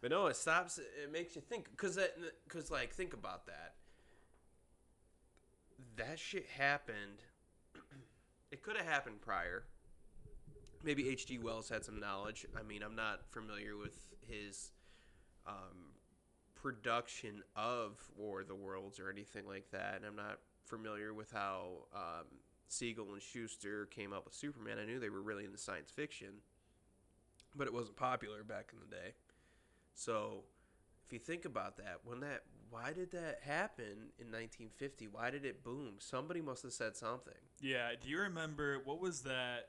But 0.00 0.10
no, 0.10 0.26
it 0.26 0.36
stops. 0.36 0.78
It 0.78 1.10
makes 1.12 1.34
you 1.34 1.42
think, 1.42 1.74
cause 1.76 1.96
that, 1.96 2.16
cause 2.48 2.70
like 2.70 2.92
think 2.92 3.12
about 3.12 3.46
that. 3.46 3.74
That 5.96 6.18
shit 6.18 6.46
happened. 6.46 7.22
it 8.50 8.62
could 8.62 8.76
have 8.76 8.86
happened 8.86 9.20
prior. 9.20 9.64
Maybe 10.84 11.08
H.G. 11.08 11.38
Wells 11.38 11.68
had 11.68 11.84
some 11.84 11.98
knowledge. 11.98 12.46
I 12.56 12.62
mean, 12.62 12.82
I'm 12.82 12.94
not 12.94 13.22
familiar 13.30 13.76
with 13.76 13.96
his 14.28 14.70
um, 15.46 15.95
production 16.56 17.42
of 17.54 18.02
War 18.16 18.40
of 18.40 18.48
the 18.48 18.54
Worlds 18.54 18.98
or 18.98 19.10
anything 19.10 19.46
like 19.46 19.70
that, 19.70 19.94
and 19.96 20.04
I'm 20.04 20.16
not 20.16 20.38
familiar 20.64 21.14
with 21.14 21.30
how 21.30 21.86
um, 21.94 22.24
Siegel 22.68 23.12
and 23.12 23.22
Shuster 23.22 23.86
came 23.86 24.12
up 24.12 24.24
with 24.24 24.34
Superman. 24.34 24.78
I 24.80 24.84
knew 24.84 24.98
they 24.98 25.10
were 25.10 25.22
really 25.22 25.44
into 25.44 25.58
science 25.58 25.90
fiction, 25.90 26.40
but 27.54 27.66
it 27.66 27.72
wasn't 27.72 27.96
popular 27.96 28.42
back 28.42 28.70
in 28.72 28.80
the 28.80 28.94
day. 28.94 29.12
So, 29.94 30.42
if 31.06 31.12
you 31.12 31.18
think 31.18 31.44
about 31.44 31.76
that, 31.76 32.00
when 32.04 32.20
that, 32.20 32.42
why 32.70 32.92
did 32.92 33.12
that 33.12 33.40
happen 33.44 34.10
in 34.18 34.26
1950? 34.32 35.08
Why 35.08 35.30
did 35.30 35.44
it 35.44 35.62
boom? 35.62 35.94
Somebody 35.98 36.40
must 36.40 36.64
have 36.64 36.72
said 36.72 36.96
something. 36.96 37.34
yeah. 37.60 37.90
Do 38.02 38.08
you 38.08 38.18
remember 38.18 38.80
what 38.84 39.00
was 39.00 39.20
that? 39.22 39.68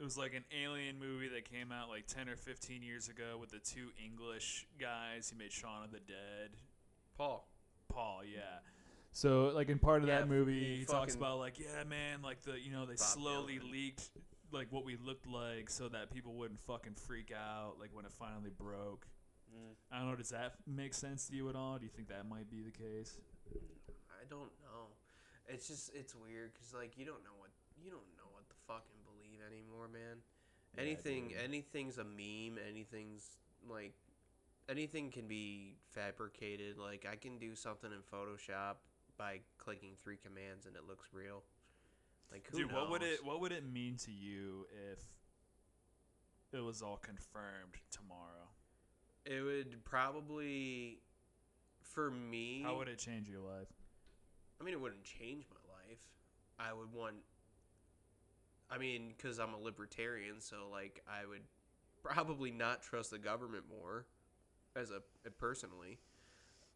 It 0.00 0.02
was 0.02 0.18
like 0.18 0.34
an 0.34 0.44
alien 0.62 0.98
movie 0.98 1.28
that 1.28 1.44
came 1.50 1.70
out 1.70 1.88
like 1.88 2.06
ten 2.06 2.28
or 2.28 2.36
fifteen 2.36 2.82
years 2.82 3.08
ago 3.08 3.36
with 3.40 3.50
the 3.50 3.60
two 3.60 3.88
English 4.04 4.66
guys. 4.80 5.30
who 5.30 5.38
made 5.38 5.52
Shaun 5.52 5.84
of 5.84 5.92
the 5.92 6.00
Dead. 6.00 6.50
Paul. 7.16 7.46
Paul, 7.88 8.22
yeah. 8.24 8.58
So 9.12 9.52
like 9.54 9.68
in 9.68 9.78
part 9.78 10.02
of 10.02 10.08
Yeah, 10.08 10.18
that 10.20 10.28
movie, 10.28 10.58
he 10.58 10.76
he 10.80 10.84
talks 10.84 11.14
about 11.14 11.38
like, 11.38 11.58
yeah, 11.60 11.84
man, 11.88 12.22
like 12.22 12.42
the 12.42 12.58
you 12.60 12.72
know 12.72 12.86
they 12.86 12.94
Bob 12.94 12.98
slowly 12.98 13.60
Dylan. 13.60 13.70
leaked 13.70 14.10
like 14.50 14.66
what 14.70 14.84
we 14.84 14.96
looked 14.96 15.26
like 15.28 15.70
so 15.70 15.88
that 15.88 16.10
people 16.10 16.34
wouldn't 16.34 16.58
fucking 16.60 16.94
freak 16.94 17.32
out 17.32 17.74
like 17.78 17.90
when 17.94 18.04
it 18.04 18.12
finally 18.12 18.50
broke. 18.50 19.06
Mm, 19.54 19.74
I 19.92 19.98
don't 20.00 20.10
know. 20.10 20.16
Does 20.16 20.30
that 20.30 20.54
make 20.66 20.94
sense 20.94 21.28
to 21.28 21.34
you 21.36 21.48
at 21.48 21.54
all? 21.54 21.78
Do 21.78 21.84
you 21.84 21.90
think 21.90 22.08
that 22.08 22.26
might 22.28 22.50
be 22.50 22.62
the 22.62 22.72
case? 22.72 23.18
I 24.10 24.24
don't 24.28 24.50
know. 24.66 24.90
It's 25.46 25.68
just 25.68 25.94
it's 25.94 26.14
weird 26.16 26.52
because 26.54 26.74
like 26.74 26.98
you 26.98 27.04
don't 27.04 27.22
know 27.22 27.36
what 27.38 27.50
you 27.78 27.90
don't 27.90 28.10
know 28.18 28.26
what 28.34 28.48
the 28.48 28.54
fucking 28.66 28.82
believe 28.86 28.93
anymore, 29.46 29.88
man. 29.92 30.18
Yeah, 30.74 30.82
anything 30.82 31.28
dude. 31.28 31.38
anything's 31.42 31.98
a 31.98 32.04
meme. 32.04 32.58
Anything's 32.68 33.36
like 33.68 33.94
anything 34.68 35.10
can 35.10 35.26
be 35.26 35.76
fabricated. 35.90 36.78
Like 36.78 37.06
I 37.10 37.16
can 37.16 37.38
do 37.38 37.54
something 37.54 37.90
in 37.90 38.00
Photoshop 38.00 38.76
by 39.16 39.40
clicking 39.58 39.92
three 40.02 40.16
commands 40.16 40.66
and 40.66 40.76
it 40.76 40.82
looks 40.88 41.08
real. 41.12 41.42
Like 42.32 42.48
who 42.50 42.58
Dude, 42.58 42.72
what 42.72 42.90
would 42.90 43.02
it 43.02 43.24
what 43.24 43.40
would 43.40 43.52
it 43.52 43.64
mean 43.64 43.96
to 43.98 44.10
you 44.10 44.66
if 44.92 44.98
it 46.52 46.60
was 46.60 46.82
all 46.82 46.96
confirmed 46.96 47.74
tomorrow? 47.90 48.48
It 49.24 49.40
would 49.42 49.82
probably, 49.84 50.98
for 51.82 52.10
me. 52.10 52.62
How 52.62 52.76
would 52.76 52.88
it 52.88 52.98
change 52.98 53.28
your 53.28 53.40
life? 53.40 53.68
I 54.60 54.64
mean, 54.64 54.74
it 54.74 54.80
wouldn't 54.80 55.04
change 55.04 55.46
my 55.50 55.72
life. 55.72 56.00
I 56.58 56.72
would 56.72 56.92
want 56.92 57.16
I 58.70 58.78
mean, 58.78 59.12
because 59.16 59.38
I'm 59.38 59.54
a 59.54 59.58
libertarian, 59.58 60.40
so 60.40 60.68
like 60.70 61.02
I 61.08 61.26
would 61.26 61.42
probably 62.02 62.50
not 62.50 62.82
trust 62.82 63.10
the 63.10 63.18
government 63.18 63.64
more, 63.68 64.06
as 64.76 64.90
a 64.90 65.02
personally. 65.38 65.98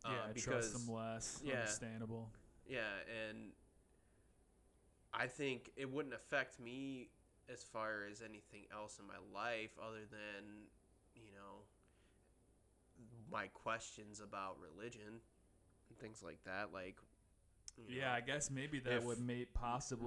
Yeah, 0.05 0.11
uh, 0.11 0.15
because 0.33 0.45
trust 0.45 0.87
them 0.87 0.95
less. 0.95 1.41
yeah. 1.45 1.55
Understandable. 1.55 2.31
yeah, 2.69 3.03
and 3.29 3.51
I 5.13 5.27
think 5.27 5.71
it 5.77 5.91
wouldn't 5.91 6.15
affect 6.15 6.61
me 6.61 7.09
as 7.53 7.65
far 7.65 8.05
as 8.11 8.23
anything 8.23 8.67
else 8.73 9.01
in 9.01 9.07
my 9.07 9.19
life, 9.35 9.71
other 9.81 10.05
than 10.11 10.69
you 11.15 11.33
know 11.35 11.65
my 13.31 13.47
questions 13.49 14.21
about 14.21 14.57
religion 14.61 15.21
and 15.89 15.99
things 15.99 16.23
like 16.23 16.43
that. 16.45 16.73
Like, 16.73 16.97
you 17.87 17.99
Yeah, 17.99 18.09
know, 18.09 18.13
I 18.15 18.21
guess 18.21 18.51
maybe 18.51 18.81
that 18.81 18.93
if- 18.99 19.05
would 19.05 19.21
may 19.21 19.45
possibly 19.45 20.07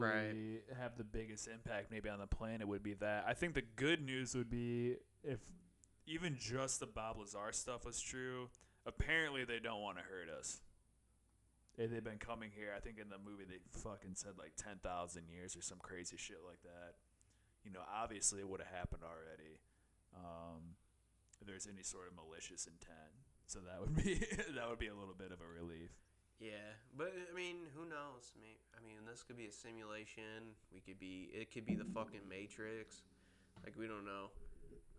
Right. 0.60 0.64
have 0.78 0.98
the 0.98 1.04
biggest 1.04 1.48
impact 1.48 1.92
maybe 1.92 2.10
on 2.10 2.20
the 2.20 2.28
planet 2.28 2.68
would 2.68 2.84
be 2.84 2.94
that. 2.96 3.26
I 3.26 3.34
think 3.34 3.54
the 3.54 3.62
good 3.62 4.02
news 4.02 4.36
would 4.36 4.50
be 4.50 4.98
if 5.24 5.40
even 6.06 6.36
just 6.38 6.80
the 6.80 6.88
Bob 6.88 7.18
Lazar 7.18 7.52
stuff 7.54 7.86
was 7.86 8.00
true. 8.02 8.50
Apparently, 8.86 9.46
they 9.46 9.60
don't 9.60 9.82
want 9.82 9.98
to 9.98 10.04
hurt 10.04 10.30
us. 10.30 10.62
They've 11.78 12.04
been 12.04 12.20
coming 12.20 12.52
here. 12.52 12.74
I 12.76 12.80
think 12.80 13.00
in 13.00 13.10
the 13.10 13.18
movie 13.18 13.46
they 13.46 13.60
fucking 13.80 14.16
said 14.16 14.38
like 14.38 14.56
ten 14.58 14.78
thousand 14.80 15.30
years 15.30 15.56
or 15.56 15.62
some 15.62 15.80
crazy 15.80 16.18
shit 16.18 16.44
like 16.46 16.62
that. 16.64 16.96
You 17.64 17.72
know, 17.72 17.82
obviously 17.92 18.40
it 18.40 18.48
would 18.50 18.60
have 18.60 18.70
happened 18.76 19.04
already. 19.04 19.60
Um, 20.14 20.76
if 21.40 21.48
there's 21.48 21.68
any 21.68 21.82
sort 21.84 22.08
of 22.08 22.16
malicious 22.16 22.68
intent, 22.68 23.14
so 23.48 23.60
that 23.62 23.80
would 23.80 23.96
be 23.96 24.16
that 24.56 24.70
would 24.70 24.80
be 24.80 24.88
a 24.88 24.96
little 24.96 25.16
bit 25.16 25.32
of 25.32 25.40
a 25.42 25.48
relief. 25.48 25.92
Yeah, 26.42 26.74
but 26.98 27.14
I 27.14 27.30
mean, 27.38 27.70
who 27.78 27.86
knows? 27.86 28.34
I 28.74 28.82
mean, 28.82 28.98
this 29.06 29.22
could 29.22 29.38
be 29.38 29.46
a 29.46 29.54
simulation. 29.54 30.58
We 30.74 30.82
could 30.82 30.98
be. 30.98 31.30
It 31.30 31.54
could 31.54 31.70
be 31.70 31.78
the 31.78 31.86
fucking 31.86 32.26
Matrix. 32.26 33.06
Like 33.62 33.78
we 33.78 33.86
don't 33.86 34.10
know. 34.10 34.34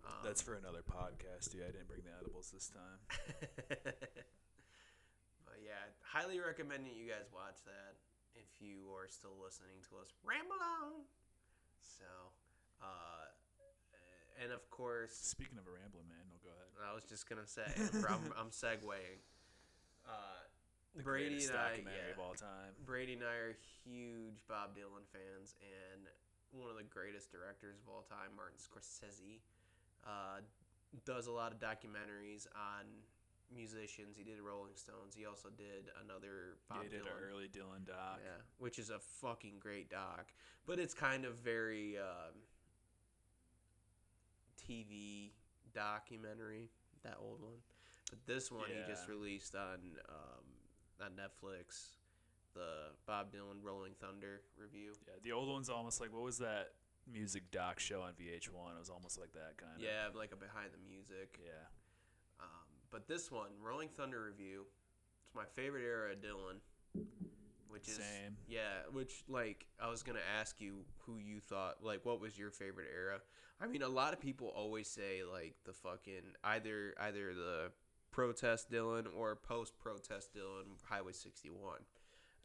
Um, 0.06 0.22
That's 0.22 0.38
for 0.38 0.54
another 0.54 0.86
podcast, 0.86 1.50
dude. 1.50 1.66
I 1.66 1.74
didn't 1.74 1.90
bring 1.90 2.06
the 2.06 2.14
edibles 2.14 2.54
this 2.54 2.70
time. 2.70 2.98
but 5.46 5.58
yeah, 5.58 5.82
highly 6.06 6.38
recommending 6.38 6.94
you 6.94 7.10
guys 7.10 7.26
watch 7.34 7.58
that 7.66 7.98
if 8.38 8.62
you 8.62 8.94
are 8.94 9.10
still 9.10 9.34
listening 9.42 9.82
to 9.90 9.98
us 9.98 10.14
ramble 10.22 10.62
on. 10.62 11.02
So, 11.82 12.06
uh, 12.78 13.26
and 14.42 14.54
of 14.54 14.62
course, 14.70 15.10
Speaking 15.10 15.58
of 15.58 15.66
a 15.66 15.74
rambling 15.74 16.06
man, 16.06 16.22
no, 16.30 16.38
go 16.42 16.54
ahead. 16.54 16.70
I 16.86 16.94
was 16.94 17.02
just 17.02 17.26
gonna 17.26 17.50
say, 17.50 17.66
I'm, 18.06 18.30
I'm 18.38 18.50
segueing. 18.54 19.22
Uh, 20.06 20.42
The 20.96 21.02
Brady 21.02 21.40
greatest 21.40 21.50
and 21.50 21.58
I, 21.58 21.80
yeah. 21.80 22.12
of 22.12 22.20
all 22.20 22.34
time. 22.34 22.76
Brady 22.84 23.14
and 23.14 23.24
I 23.24 23.36
are 23.48 23.56
huge 23.84 24.44
Bob 24.48 24.76
Dylan 24.76 25.08
fans, 25.08 25.56
and 25.64 26.04
one 26.52 26.68
of 26.68 26.76
the 26.76 26.84
greatest 26.84 27.32
directors 27.32 27.80
of 27.80 27.88
all 27.88 28.04
time, 28.04 28.36
Martin 28.36 28.60
Scorsese, 28.60 29.40
uh, 30.04 30.44
does 31.04 31.26
a 31.26 31.32
lot 31.32 31.52
of 31.52 31.58
documentaries 31.58 32.46
on 32.52 32.84
musicians. 33.54 34.16
He 34.16 34.24
did 34.24 34.40
Rolling 34.40 34.76
Stones. 34.76 35.14
He 35.16 35.24
also 35.24 35.48
did 35.48 35.88
another 36.04 36.60
Bob 36.68 36.84
yeah, 36.84 36.84
he 36.84 36.88
did 36.90 37.04
Dylan. 37.04 37.16
an 37.16 37.24
early 37.24 37.48
Dylan 37.48 37.86
doc. 37.86 38.20
Yeah, 38.20 38.44
which 38.58 38.78
is 38.78 38.90
a 38.90 38.98
fucking 38.98 39.60
great 39.60 39.88
doc, 39.88 40.32
but 40.66 40.78
it's 40.78 40.94
kind 40.94 41.24
of 41.24 41.36
very 41.36 41.96
um, 41.96 42.36
TV 44.60 45.30
documentary, 45.74 46.68
that 47.02 47.16
old 47.20 47.40
one. 47.40 47.60
But 48.10 48.26
this 48.26 48.52
one 48.52 48.68
he 48.68 48.92
just 48.92 49.08
released 49.08 49.54
on 49.54 49.78
um, 50.08 50.44
on 51.02 51.12
Netflix, 51.12 51.96
the 52.54 52.92
Bob 53.06 53.32
Dylan 53.32 53.62
Rolling 53.62 53.92
Thunder 54.00 54.42
Revue. 54.56 54.92
Yeah, 55.06 55.14
the 55.22 55.32
old 55.32 55.48
one's 55.48 55.68
almost 55.68 56.00
like 56.00 56.12
what 56.12 56.22
was 56.22 56.38
that 56.38 56.68
music 57.12 57.50
doc 57.50 57.80
show 57.80 58.02
on 58.02 58.12
VH1? 58.12 58.76
It 58.76 58.78
was 58.78 58.90
almost 58.90 59.18
like 59.18 59.32
that 59.32 59.56
kind 59.56 59.72
of. 59.76 59.82
Yeah, 59.82 60.08
like 60.14 60.32
a 60.32 60.36
behind 60.36 60.70
the 60.72 60.78
music. 60.88 61.38
Yeah. 61.42 61.66
Um, 62.40 62.66
but 62.90 63.08
this 63.08 63.30
one, 63.30 63.50
Rolling 63.60 63.88
Thunder 63.88 64.22
Revue, 64.22 64.62
it's 65.24 65.34
my 65.34 65.44
favorite 65.56 65.84
era 65.84 66.12
of 66.12 66.18
Dylan, 66.18 66.58
which 67.68 67.88
is 67.88 67.96
Same. 67.96 68.36
yeah, 68.48 68.84
which 68.92 69.24
like 69.28 69.66
I 69.80 69.88
was 69.88 70.02
gonna 70.02 70.20
ask 70.38 70.60
you 70.60 70.84
who 71.06 71.16
you 71.18 71.40
thought 71.40 71.76
like 71.82 72.04
what 72.04 72.20
was 72.20 72.38
your 72.38 72.50
favorite 72.50 72.88
era. 72.94 73.20
I 73.60 73.66
mean, 73.68 73.82
a 73.82 73.88
lot 73.88 74.12
of 74.12 74.20
people 74.20 74.48
always 74.48 74.88
say 74.88 75.20
like 75.30 75.54
the 75.64 75.72
fucking 75.72 76.34
either 76.44 76.94
either 77.00 77.32
the 77.34 77.70
protest 78.12 78.70
Dylan 78.70 79.06
or 79.16 79.34
post 79.34 79.76
protest 79.78 80.34
Dylan 80.34 80.78
Highway 80.88 81.12
61. 81.12 81.58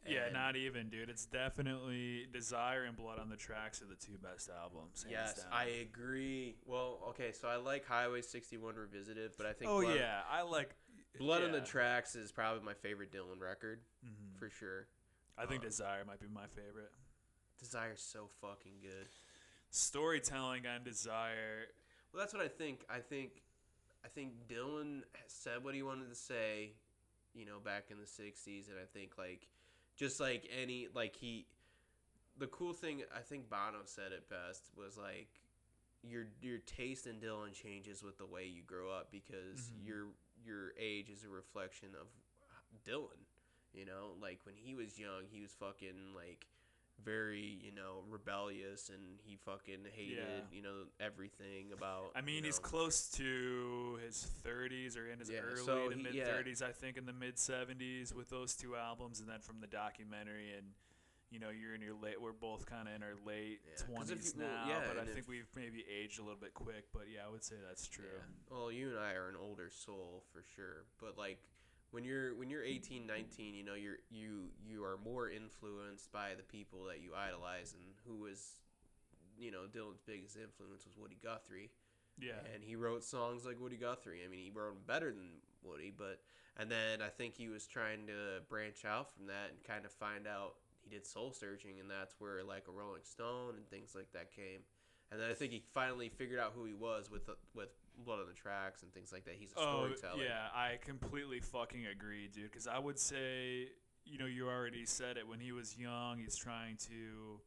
Yeah, 0.06 0.30
not 0.32 0.56
even, 0.56 0.88
dude. 0.88 1.10
It's 1.10 1.26
definitely 1.26 2.26
Desire 2.32 2.84
and 2.84 2.96
Blood 2.96 3.18
on 3.18 3.28
the 3.28 3.36
Tracks 3.36 3.82
are 3.82 3.86
the 3.86 3.94
two 3.96 4.16
best 4.22 4.48
albums. 4.48 5.04
Yes. 5.08 5.44
I 5.52 5.64
agree. 5.82 6.56
Well, 6.66 6.98
okay, 7.10 7.32
so 7.32 7.46
I 7.48 7.56
like 7.56 7.84
Highway 7.86 8.22
61 8.22 8.76
Revisited, 8.76 9.32
but 9.36 9.46
I 9.46 9.52
think 9.52 9.70
Oh 9.70 9.82
Blood, 9.82 9.96
yeah, 9.96 10.20
I 10.30 10.42
like 10.42 10.74
Blood 11.18 11.42
on 11.42 11.52
the. 11.52 11.60
Tracks 11.60 12.14
is 12.16 12.32
probably 12.32 12.62
my 12.64 12.74
favorite 12.74 13.12
Dylan 13.12 13.40
record 13.40 13.80
Mhm. 14.06 14.38
for 14.38 14.48
sure. 14.48 14.86
I 15.36 15.46
think 15.46 15.62
um, 15.62 15.68
Desire 15.68 16.04
might 16.06 16.20
be 16.20 16.26
my 16.32 16.46
favorite. 16.46 16.90
Desire's 17.58 18.00
so 18.00 18.28
fucking 18.40 18.80
good. 18.80 19.08
Storytelling 19.70 20.66
on 20.66 20.84
Desire. 20.84 21.66
Well, 22.12 22.20
that's 22.20 22.32
what 22.32 22.42
I 22.42 22.48
think. 22.48 22.84
I 22.88 23.00
think, 23.00 23.42
I 24.04 24.08
think 24.08 24.32
Dylan 24.48 25.02
said 25.26 25.62
what 25.64 25.74
he 25.74 25.82
wanted 25.82 26.08
to 26.08 26.14
say, 26.14 26.72
you 27.34 27.44
know, 27.44 27.58
back 27.62 27.86
in 27.90 27.98
the 27.98 28.04
'60s, 28.06 28.68
and 28.68 28.78
I 28.80 28.86
think 28.92 29.12
like, 29.18 29.48
just 29.96 30.20
like 30.20 30.48
any 30.56 30.88
like 30.94 31.16
he, 31.16 31.46
the 32.38 32.46
cool 32.46 32.72
thing 32.72 33.02
I 33.14 33.20
think 33.20 33.50
Bono 33.50 33.80
said 33.84 34.12
it 34.12 34.28
best 34.28 34.70
was 34.76 34.96
like, 34.96 35.28
your 36.02 36.26
your 36.40 36.58
taste 36.58 37.06
in 37.06 37.16
Dylan 37.20 37.52
changes 37.52 38.02
with 38.02 38.18
the 38.18 38.26
way 38.26 38.46
you 38.46 38.62
grow 38.62 38.90
up 38.90 39.10
because 39.10 39.70
Mhm. 39.70 39.86
your 39.86 40.06
your 40.44 40.72
age 40.78 41.10
is 41.10 41.24
a 41.24 41.28
reflection 41.28 41.88
of 42.00 42.06
Dylan. 42.86 43.26
You 43.74 43.84
know, 43.84 44.14
like 44.20 44.40
when 44.46 44.54
he 44.56 44.74
was 44.74 44.98
young, 44.98 45.26
he 45.30 45.40
was 45.40 45.52
fucking 45.54 46.14
like 46.14 46.46
very, 47.04 47.58
you 47.62 47.72
know, 47.72 48.02
rebellious 48.10 48.88
and 48.90 49.18
he 49.24 49.36
fucking 49.36 49.80
hated, 49.94 50.18
Yeah. 50.18 50.40
you 50.52 50.62
know, 50.62 50.84
everything 51.00 51.72
about 51.76 52.10
I 52.16 52.20
mean, 52.20 52.38
you 52.38 52.44
he's 52.44 52.58
close 52.58 53.08
to 53.12 53.98
his 54.04 54.26
30s 54.46 54.96
or 54.98 55.08
in 55.10 55.18
his 55.18 55.30
Yeah, 55.30 55.40
early 55.40 55.64
so 55.64 55.88
to 55.90 55.96
mid 55.96 56.14
yeah. 56.14 56.26
30s, 56.28 56.62
I 56.62 56.72
think, 56.72 56.96
in 56.96 57.06
the 57.06 57.12
mid 57.12 57.36
70s 57.36 58.14
with 58.14 58.30
those 58.30 58.54
two 58.54 58.76
albums, 58.76 59.20
and 59.20 59.28
then 59.28 59.40
from 59.40 59.60
the 59.60 59.66
documentary. 59.66 60.52
And 60.56 60.66
you 61.30 61.38
know, 61.38 61.50
you're 61.50 61.74
in 61.74 61.82
your 61.82 61.92
late. 61.94 62.18
We're 62.18 62.32
both 62.32 62.64
kind 62.64 62.88
of 62.88 62.94
in 62.94 63.02
our 63.02 63.12
late 63.26 63.60
Yeah, 63.62 63.72
'cause 63.76 64.08
20s 64.10 64.34
you- 64.34 64.40
well, 64.40 64.48
now, 64.48 64.68
yeah, 64.68 64.84
but 64.88 64.98
I 64.98 65.04
think 65.04 65.18
if- 65.18 65.28
we've 65.28 65.48
maybe 65.54 65.84
aged 65.86 66.18
a 66.18 66.22
little 66.22 66.40
bit 66.40 66.54
quick. 66.54 66.90
But 66.90 67.10
yeah, 67.12 67.26
I 67.26 67.28
would 67.28 67.44
say 67.44 67.56
that's 67.66 67.86
true. 67.86 68.06
Yeah. 68.06 68.22
Well, 68.56 68.72
you 68.72 68.88
and 68.88 68.98
I 68.98 69.12
are 69.12 69.28
an 69.28 69.36
older 69.36 69.68
soul 69.68 70.24
for 70.32 70.42
sure, 70.42 70.86
but 70.98 71.18
like 71.18 71.38
when 71.90 72.04
you're 72.04 72.34
when 72.34 72.50
you're 72.50 72.62
18, 72.62 73.06
19, 73.06 73.54
you 73.54 73.64
know, 73.64 73.74
you're 73.74 73.98
you 74.10 74.48
you 74.66 74.84
are 74.84 74.98
more 75.04 75.30
influenced 75.30 76.12
by 76.12 76.30
the 76.36 76.42
people 76.42 76.84
that 76.84 77.00
you 77.02 77.12
idolize 77.14 77.74
and 77.74 77.82
who 78.06 78.22
was 78.22 78.58
you 79.38 79.52
know, 79.52 79.70
Dylan's 79.70 80.02
biggest 80.04 80.36
influence 80.36 80.84
was 80.84 80.98
Woody 80.98 81.18
Guthrie. 81.22 81.70
Yeah. 82.20 82.42
And 82.52 82.64
he 82.64 82.74
wrote 82.74 83.04
songs 83.04 83.46
like 83.46 83.60
Woody 83.60 83.76
Guthrie. 83.76 84.22
I 84.26 84.28
mean, 84.28 84.40
he 84.40 84.50
wrote 84.50 84.74
them 84.74 84.82
better 84.86 85.12
than 85.12 85.38
Woody, 85.62 85.92
but 85.96 86.18
and 86.56 86.70
then 86.70 87.00
I 87.00 87.08
think 87.08 87.34
he 87.34 87.48
was 87.48 87.66
trying 87.66 88.06
to 88.08 88.42
branch 88.48 88.84
out 88.84 89.14
from 89.14 89.26
that 89.26 89.50
and 89.50 89.62
kind 89.62 89.84
of 89.84 89.92
find 89.92 90.26
out 90.26 90.54
he 90.82 90.90
did 90.90 91.06
soul 91.06 91.32
searching, 91.32 91.78
and 91.78 91.88
that's 91.88 92.16
where 92.18 92.42
like 92.42 92.64
a 92.68 92.72
Rolling 92.72 93.04
Stone 93.04 93.54
and 93.56 93.68
things 93.70 93.94
like 93.94 94.10
that 94.12 94.34
came. 94.34 94.60
And 95.10 95.20
then 95.20 95.30
I 95.30 95.34
think 95.34 95.52
he 95.52 95.62
finally 95.72 96.08
figured 96.08 96.40
out 96.40 96.52
who 96.54 96.64
he 96.64 96.74
was 96.74 97.10
with 97.10 97.30
with 97.54 97.70
Blood 98.04 98.20
on 98.20 98.26
the 98.26 98.32
Tracks 98.34 98.82
and 98.82 98.92
things 98.92 99.12
like 99.12 99.24
that. 99.24 99.34
He's 99.38 99.52
a 99.52 99.58
Oh 99.60 99.86
storyteller. 99.94 100.24
yeah, 100.24 100.48
I 100.54 100.78
completely 100.84 101.40
fucking 101.40 101.86
agree, 101.86 102.28
dude. 102.28 102.50
Because 102.50 102.66
I 102.66 102.78
would 102.78 102.98
say, 102.98 103.68
you 104.04 104.18
know, 104.18 104.26
you 104.26 104.48
already 104.48 104.86
said 104.86 105.16
it. 105.16 105.26
When 105.28 105.40
he 105.40 105.52
was 105.52 105.76
young, 105.76 106.18
he's 106.18 106.36
trying 106.36 106.76
to 106.88 107.40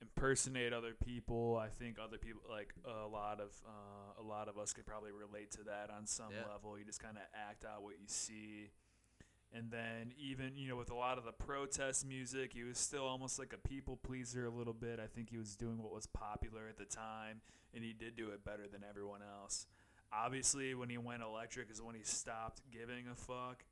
impersonate 0.00 0.72
other 0.72 0.94
people. 1.04 1.56
I 1.60 1.68
think 1.68 1.96
other 2.02 2.18
people, 2.18 2.42
like 2.48 2.72
a 2.84 3.06
lot 3.06 3.40
of 3.40 3.50
uh, 3.66 4.20
a 4.20 4.24
lot 4.24 4.48
of 4.48 4.58
us, 4.58 4.72
could 4.72 4.86
probably 4.86 5.10
relate 5.12 5.50
to 5.52 5.64
that 5.64 5.90
on 5.90 6.06
some 6.06 6.30
Yeah. 6.32 6.46
level. 6.52 6.78
You 6.78 6.84
just 6.84 7.00
kind 7.02 7.16
of 7.16 7.24
act 7.34 7.64
out 7.64 7.82
what 7.82 7.94
you 8.00 8.06
see. 8.06 8.70
And 9.50 9.70
then 9.70 10.12
even 10.18 10.56
you 10.58 10.68
know 10.68 10.76
with 10.76 10.90
a 10.90 10.94
lot 10.94 11.16
of 11.16 11.24
the 11.24 11.32
protest 11.32 12.06
music, 12.06 12.52
he 12.52 12.62
was 12.64 12.76
still 12.78 13.04
almost 13.06 13.38
like 13.38 13.52
a 13.54 13.58
people 13.68 13.96
pleaser 13.96 14.44
a 14.44 14.50
little 14.50 14.74
bit. 14.74 15.00
I 15.00 15.06
think 15.06 15.30
he 15.30 15.38
was 15.38 15.56
doing 15.56 15.82
what 15.82 15.92
was 15.92 16.06
popular 16.06 16.68
at 16.68 16.76
the 16.76 16.84
time, 16.84 17.40
and 17.74 17.82
he 17.82 17.94
did 17.94 18.14
do 18.14 18.28
it 18.28 18.44
better 18.44 18.68
than 18.68 18.84
everyone 18.88 19.20
else 19.22 19.66
obviously 20.12 20.74
when 20.74 20.88
he 20.88 20.98
went 20.98 21.22
electric 21.22 21.70
is 21.70 21.80
when 21.82 21.94
he 21.94 22.02
stopped 22.02 22.60
giving 22.70 23.06
a 23.10 23.14
fuck 23.14 23.64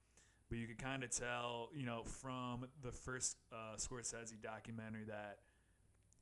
but 0.48 0.58
you 0.58 0.66
could 0.66 0.78
kind 0.78 1.02
of 1.02 1.10
tell 1.10 1.70
you 1.74 1.84
know 1.84 2.02
from 2.04 2.66
the 2.82 2.92
first 2.92 3.36
uh, 3.52 3.76
scorsese 3.76 4.40
documentary 4.42 5.04
that 5.06 5.38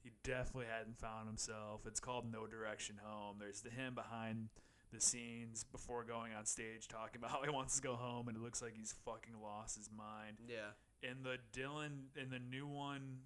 he 0.02 0.10
definitely 0.22 0.66
hadn't 0.70 0.96
found 0.98 1.26
himself 1.26 1.82
it's 1.86 2.00
called 2.00 2.30
no 2.30 2.46
direction 2.46 2.96
home 3.02 3.36
there's 3.40 3.60
the 3.62 3.70
him 3.70 3.94
behind 3.94 4.48
the 4.92 5.00
scenes 5.00 5.64
before 5.72 6.04
going 6.04 6.32
on 6.32 6.44
stage 6.46 6.86
talking 6.86 7.16
about 7.20 7.30
how 7.30 7.42
he 7.42 7.50
wants 7.50 7.76
to 7.76 7.82
go 7.82 7.94
home 7.94 8.28
and 8.28 8.36
it 8.36 8.42
looks 8.42 8.62
like 8.62 8.74
he's 8.76 8.94
fucking 9.04 9.34
lost 9.42 9.76
his 9.76 9.90
mind 9.96 10.36
Yeah. 10.48 10.70
in 11.02 11.22
the 11.22 11.36
Dylan 11.58 12.06
in 12.20 12.30
the 12.30 12.38
new 12.38 12.66
one 12.66 13.18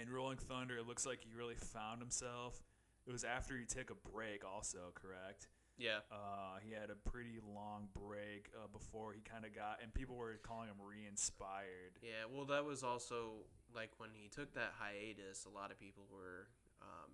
in 0.00 0.08
Rolling 0.08 0.38
Thunder, 0.38 0.76
it 0.76 0.86
looks 0.86 1.04
like 1.04 1.20
he 1.20 1.30
really 1.36 1.56
found 1.56 2.00
himself. 2.00 2.62
It 3.08 3.12
was 3.12 3.24
after 3.24 3.58
he 3.58 3.64
took 3.64 3.90
a 3.90 4.08
break, 4.08 4.44
also 4.44 4.92
correct. 4.94 5.48
Yeah. 5.80 6.04
Uh, 6.12 6.60
he 6.62 6.72
had 6.76 6.90
a 6.92 6.98
pretty 7.08 7.40
long 7.40 7.88
break 7.96 8.52
uh, 8.54 8.68
before 8.68 9.14
he 9.16 9.24
kind 9.24 9.44
of 9.48 9.56
got, 9.56 9.80
and 9.82 9.92
people 9.92 10.14
were 10.14 10.38
calling 10.44 10.68
him 10.68 10.76
re-inspired. 10.78 11.96
Yeah, 12.02 12.28
well, 12.30 12.44
that 12.52 12.64
was 12.64 12.84
also 12.84 13.48
like 13.74 13.90
when 13.96 14.10
he 14.12 14.28
took 14.28 14.52
that 14.54 14.74
hiatus. 14.78 15.46
A 15.46 15.48
lot 15.48 15.70
of 15.72 15.80
people 15.80 16.04
were. 16.12 16.48
Um, 16.82 17.10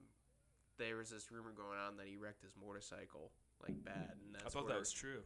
there 0.79 0.97
was 0.97 1.11
this 1.11 1.31
rumor 1.31 1.53
going 1.57 1.79
on 1.79 1.97
that 1.97 2.07
he 2.07 2.17
wrecked 2.17 2.43
his 2.43 2.53
motorcycle 2.61 3.31
like 3.63 3.83
bad, 3.85 4.13
and 4.27 4.35
that's 4.35 4.47
I 4.47 4.49
thought 4.51 4.65
where, 4.65 4.75
that 4.75 4.81
was 4.81 4.93
true. 4.93 5.23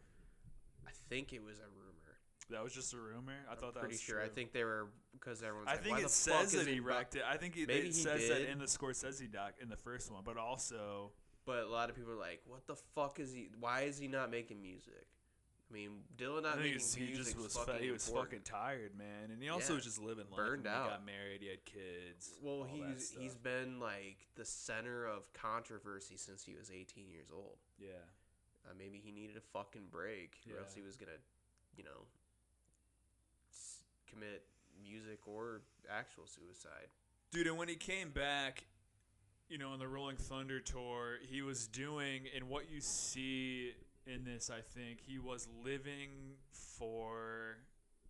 I 0.86 0.92
think 1.08 1.32
it 1.32 1.42
was 1.42 1.58
a 1.58 1.68
rumor. 1.68 2.18
That 2.50 2.62
was 2.64 2.72
just 2.72 2.94
a 2.94 2.98
rumor. 2.98 3.34
I 3.48 3.52
I'm 3.52 3.58
thought 3.58 3.74
that 3.74 3.80
pretty 3.80 3.94
was 3.94 4.00
sure. 4.00 4.16
true. 4.16 4.24
I 4.24 4.28
think 4.28 4.52
they 4.52 4.64
were 4.64 4.88
because 5.12 5.42
everyone's. 5.42 5.68
I 5.68 5.72
like, 5.72 5.82
think 5.82 5.94
Why 5.96 6.00
it 6.00 6.02
the 6.04 6.08
says 6.08 6.54
fuck 6.54 6.64
that 6.64 6.72
he 6.72 6.80
wrecked 6.80 7.16
it. 7.16 7.22
I 7.28 7.36
think 7.36 7.56
it, 7.56 7.68
Maybe 7.68 7.80
it 7.80 7.86
he 7.86 7.92
says 7.92 8.28
that 8.28 8.38
did. 8.38 8.48
in 8.50 8.58
the 8.58 8.66
Scorsese 8.66 9.30
doc 9.30 9.54
in 9.60 9.68
the 9.68 9.76
first 9.76 10.10
one, 10.10 10.22
but 10.24 10.36
also 10.36 11.12
But 11.46 11.64
a 11.64 11.68
lot 11.68 11.88
of 11.90 11.96
people 11.96 12.12
are 12.12 12.16
like, 12.16 12.42
"What 12.46 12.66
the 12.66 12.76
fuck 12.76 13.18
is 13.18 13.32
he? 13.32 13.48
Why 13.58 13.82
is 13.82 13.98
he 13.98 14.08
not 14.08 14.30
making 14.30 14.60
music?" 14.62 15.06
I 15.68 15.72
mean, 15.72 16.02
Dylan 16.18 16.42
not 16.42 16.54
I 16.54 16.62
making 16.62 16.72
it's- 16.76 16.94
he 16.94 17.04
music 17.06 17.24
just 17.34 17.36
was 17.36 17.56
fucking 17.56 17.80
he 17.82 17.90
was 17.92 18.06
important. 18.08 18.42
fucking 18.44 18.60
tired, 18.60 18.96
man, 18.98 19.30
and 19.30 19.40
he 19.42 19.48
also 19.48 19.72
Yeah. 19.72 19.76
was 19.76 19.84
just 19.84 19.98
living 20.00 20.26
life. 20.28 20.36
Burned 20.36 20.66
out. 20.66 20.84
He 20.84 20.90
got 20.90 21.04
married. 21.04 21.42
He 21.42 21.46
had 21.48 21.64
kids. 21.64 22.36
Well, 22.42 22.64
he's 22.64 23.10
he's 23.12 23.36
been 23.36 23.78
like 23.78 24.26
the 24.34 24.44
center 24.44 25.06
of 25.06 25.32
controversy 25.32 26.16
since 26.16 26.42
he 26.44 26.54
was 26.54 26.70
18 26.70 27.08
years 27.08 27.30
old. 27.30 27.58
yeah. 27.78 27.90
Uh, 28.68 28.74
maybe 28.76 28.98
he 28.98 29.10
needed 29.10 29.36
a 29.36 29.40
fucking 29.40 29.86
break, 29.88 30.38
or 30.52 30.58
else 30.58 30.74
he 30.74 30.82
was 30.82 30.96
gonna, 30.96 31.18
you 31.76 31.82
know, 31.82 32.06
s- 33.50 33.82
commit 34.06 34.46
music 34.82 35.26
or 35.26 35.62
actual 35.88 36.26
suicide. 36.26 36.90
Dude, 37.30 37.46
and 37.46 37.56
when 37.56 37.68
he 37.68 37.76
came 37.76 38.10
back, 38.10 38.66
you 39.50 39.58
know, 39.58 39.70
on 39.70 39.78
the 39.80 39.88
Rolling 39.88 40.16
Thunder 40.16 40.60
tour, 40.60 41.18
he 41.28 41.42
was 41.42 41.66
doing, 41.66 42.22
and 42.34 42.48
what 42.48 42.70
you 42.70 42.80
see 42.80 43.72
in 44.06 44.24
this, 44.24 44.48
I 44.48 44.60
think, 44.60 45.00
he 45.04 45.18
was 45.18 45.48
living 45.64 46.36
for 46.52 47.56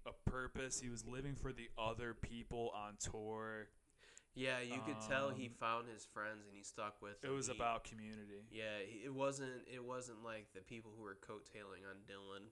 a 0.07 0.31
purpose. 0.31 0.81
He 0.81 0.91
was 0.91 1.05
living 1.07 1.35
for 1.35 1.53
the 1.53 1.69
other 1.79 2.15
people 2.15 2.73
on 2.75 2.95
tour. 3.01 3.69
Yeah, 4.35 4.61
you 4.61 4.81
could 4.87 5.01
tell 5.09 5.31
he 5.31 5.47
Um, 5.47 5.55
found 5.59 5.89
his 5.89 6.05
friends 6.05 6.47
and 6.47 6.55
he 6.55 6.63
stuck 6.63 7.03
with. 7.03 7.25
It 7.25 7.31
was 7.31 7.47
He- 7.49 7.53
about 7.53 7.85
community. 7.85 8.45
Yeah, 8.51 8.77
it 8.79 9.13
wasn't. 9.13 9.67
It 9.67 9.83
wasn't 9.83 10.23
like 10.23 10.53
the 10.53 10.61
people 10.61 10.93
who 10.97 11.03
were 11.03 11.17
coattailing 11.17 11.85
on 11.89 11.97
Dylan, 12.07 12.45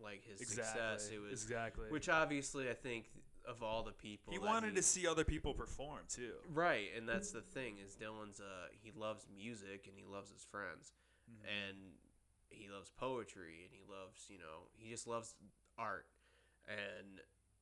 like 0.00 0.24
his 0.24 0.40
Exactly. 0.40 0.64
success. 0.64 1.10
It 1.10 1.18
was, 1.18 1.32
exactly. 1.42 1.90
which 1.90 2.08
obviously 2.08 2.70
I 2.70 2.74
think 2.74 3.10
of 3.48 3.62
all 3.62 3.82
the 3.82 3.92
people 3.92 4.32
he 4.32 4.38
wanted 4.38 4.74
to 4.76 4.82
see 4.82 5.06
other 5.06 5.24
people 5.24 5.54
perform 5.54 6.00
too. 6.08 6.34
Right, 6.52 6.88
and 6.96 7.08
that's 7.08 7.30
the 7.30 7.40
thing 7.40 7.76
is 7.84 7.96
Dylan's 7.96 8.40
uh 8.40 8.68
he 8.82 8.92
loves 8.94 9.26
music 9.36 9.86
and 9.88 9.94
he 9.96 10.04
loves 10.04 10.30
his 10.30 10.44
friends 10.44 10.92
Mm-hmm. 11.30 11.68
and 11.68 11.76
he 12.48 12.68
loves 12.74 12.90
poetry 12.98 13.60
and 13.64 13.70
he 13.70 13.82
loves, 13.86 14.24
you 14.30 14.38
know, 14.38 14.68
he 14.78 14.90
just 14.90 15.06
loves 15.06 15.34
art. 15.78 16.06
And 16.66 17.20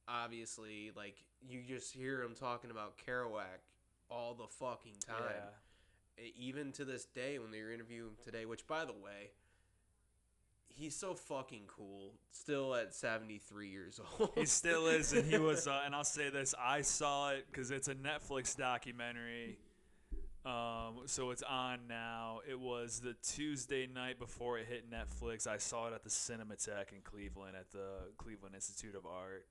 obviously 0.08 0.92
like 0.96 1.16
you 1.48 1.62
just 1.66 1.92
hear 1.92 2.22
him 2.22 2.34
talking 2.38 2.70
about 2.70 2.94
Kerouac 3.04 3.58
all 4.08 4.34
the 4.34 4.46
fucking 4.46 4.94
time. 5.06 5.16
Yeah. 6.18 6.24
Even 6.38 6.70
to 6.72 6.84
this 6.84 7.04
day 7.06 7.38
when 7.40 7.50
they 7.50 7.58
interview 7.58 8.04
him 8.04 8.16
today, 8.24 8.46
which 8.46 8.66
by 8.68 8.84
the 8.84 8.92
way, 8.92 9.32
he's 10.76 10.94
so 10.94 11.14
fucking 11.14 11.62
cool 11.66 12.12
still 12.30 12.74
at 12.74 12.94
73 12.94 13.68
years 13.68 14.00
old. 14.20 14.30
He 14.34 14.44
still 14.44 14.86
is, 14.86 15.12
and 15.12 15.30
he 15.30 15.38
was. 15.38 15.66
Uh, 15.76 15.80
and 15.84 15.94
I'll 15.94 16.04
say 16.04 16.30
this: 16.30 16.54
I 16.60 16.82
saw 16.82 17.30
it 17.30 17.46
because 17.50 17.70
it's 17.70 17.88
a 17.88 17.94
Netflix 17.94 18.56
documentary. 18.56 19.58
Um, 20.44 21.00
so 21.06 21.30
it's 21.30 21.42
on 21.42 21.88
now. 21.88 22.38
It 22.48 22.60
was 22.60 23.00
the 23.00 23.16
Tuesday 23.22 23.88
night 23.88 24.20
before 24.20 24.58
it 24.58 24.66
hit 24.68 24.84
Netflix. 24.88 25.48
I 25.48 25.56
saw 25.56 25.88
it 25.88 25.94
at 25.94 26.04
the 26.04 26.10
Cinematheque 26.10 26.92
in 26.92 27.00
Cleveland 27.02 27.56
at 27.58 27.72
the 27.72 28.12
Cleveland 28.16 28.54
Institute 28.54 28.94
of 28.94 29.06
Art. 29.06 29.44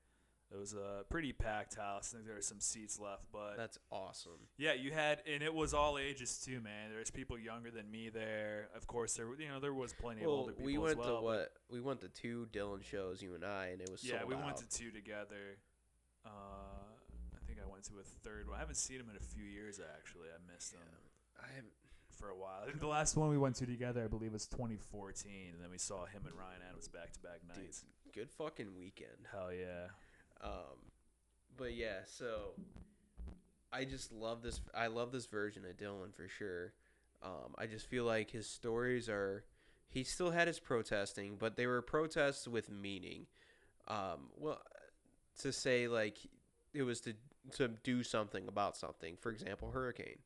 It 0.52 0.56
was 0.56 0.74
a 0.74 1.04
pretty 1.10 1.32
packed 1.32 1.74
house. 1.74 2.12
I 2.12 2.18
think 2.18 2.26
there 2.26 2.36
were 2.36 2.40
some 2.40 2.60
seats 2.60 3.00
left, 3.00 3.24
but 3.32 3.56
That's 3.56 3.78
awesome. 3.90 4.46
yeah, 4.58 4.74
you 4.74 4.92
had, 4.92 5.20
and 5.26 5.42
it 5.42 5.52
was 5.52 5.74
all 5.74 5.98
ages 5.98 6.38
too, 6.38 6.60
man. 6.60 6.90
There's 6.90 7.10
people 7.10 7.36
younger 7.36 7.70
than 7.72 7.90
me 7.90 8.10
there. 8.10 8.68
Of 8.76 8.86
course, 8.86 9.14
there, 9.14 9.26
were- 9.26 9.40
you 9.40 9.48
know, 9.48 9.58
there 9.58 9.74
was 9.74 9.92
plenty 9.92 10.20
of 10.20 10.28
Well, 10.28 10.36
older 10.36 10.52
people 10.52 10.66
we 10.66 10.76
as 10.76 10.82
went 10.82 10.98
well. 10.98 11.08
to 11.08 11.12
but- 11.14 11.22
what? 11.24 11.52
We 11.68 11.80
went 11.80 12.00
to 12.02 12.08
two 12.08 12.46
Dylan 12.52 12.84
shows, 12.84 13.20
you 13.22 13.34
and 13.34 13.44
I, 13.44 13.66
and 13.68 13.80
it 13.82 13.90
was 13.90 14.04
Yeah, 14.04 14.18
sold 14.20 14.28
we 14.30 14.36
out. 14.36 14.44
went 14.44 14.56
to 14.58 14.68
two 14.68 14.92
together. 14.92 15.58
Uh, 16.24 16.28
I 17.34 17.38
think 17.46 17.58
I 17.60 17.66
went 17.70 17.84
to 17.86 17.98
a 17.98 18.04
third 18.04 18.46
one. 18.48 18.56
I 18.56 18.60
haven't 18.60 18.76
seen 18.76 19.00
him 19.00 19.10
in 19.10 19.16
a 19.16 19.20
few 19.20 19.44
years. 19.44 19.80
Actually, 19.80 20.28
I 20.28 20.38
missed 20.52 20.72
him 20.74 20.80
I 21.42 21.46
have, 21.56 21.64
for 22.10 22.28
a 22.30 22.36
while. 22.36 22.62
I 22.62 22.66
think 22.70 22.78
the 22.80 22.86
last 22.86 23.16
one 23.16 23.30
we 23.30 23.38
went 23.38 23.56
to 23.56 23.66
together, 23.66 24.04
I 24.04 24.06
believe, 24.08 24.32
was 24.32 24.46
2014, 24.46 25.30
and 25.54 25.60
then 25.62 25.70
we 25.70 25.78
saw 25.78 26.06
him 26.06 26.22
and 26.24 26.34
Ryan 26.36 26.60
Adams 26.68 26.86
back 26.88 27.12
to 27.14 27.20
back 27.20 27.40
dude, 27.52 27.64
nights. 27.64 27.84
good 28.14 28.30
fucking 28.30 28.76
weekend. 28.76 29.26
Hell 29.32 29.52
yeah! 29.52 29.88
Um, 30.42 30.90
but 31.56 31.74
yeah, 31.74 32.00
so 32.06 32.52
I 33.72 33.84
just 33.84 34.12
love 34.12 34.42
this. 34.42 34.60
I 34.74 34.86
love 34.88 35.12
this 35.12 35.26
version 35.26 35.64
of 35.64 35.76
Dylan 35.76 36.14
for 36.14 36.28
sure. 36.28 36.72
Um, 37.22 37.54
I 37.58 37.66
just 37.66 37.86
feel 37.86 38.04
like 38.04 38.30
his 38.30 38.48
stories 38.48 39.08
are. 39.08 39.44
He 39.88 40.04
still 40.04 40.30
had 40.30 40.48
his 40.48 40.58
protesting, 40.58 41.36
but 41.38 41.56
they 41.56 41.66
were 41.66 41.80
protests 41.80 42.46
with 42.46 42.70
meaning. 42.70 43.26
Um, 43.88 44.30
well, 44.36 44.60
to 45.40 45.52
say 45.52 45.88
like 45.88 46.18
it 46.74 46.82
was 46.82 47.00
to 47.02 47.14
to 47.56 47.68
do 47.68 48.02
something 48.02 48.48
about 48.48 48.76
something. 48.76 49.16
For 49.16 49.30
example, 49.30 49.70
hurricane. 49.70 50.18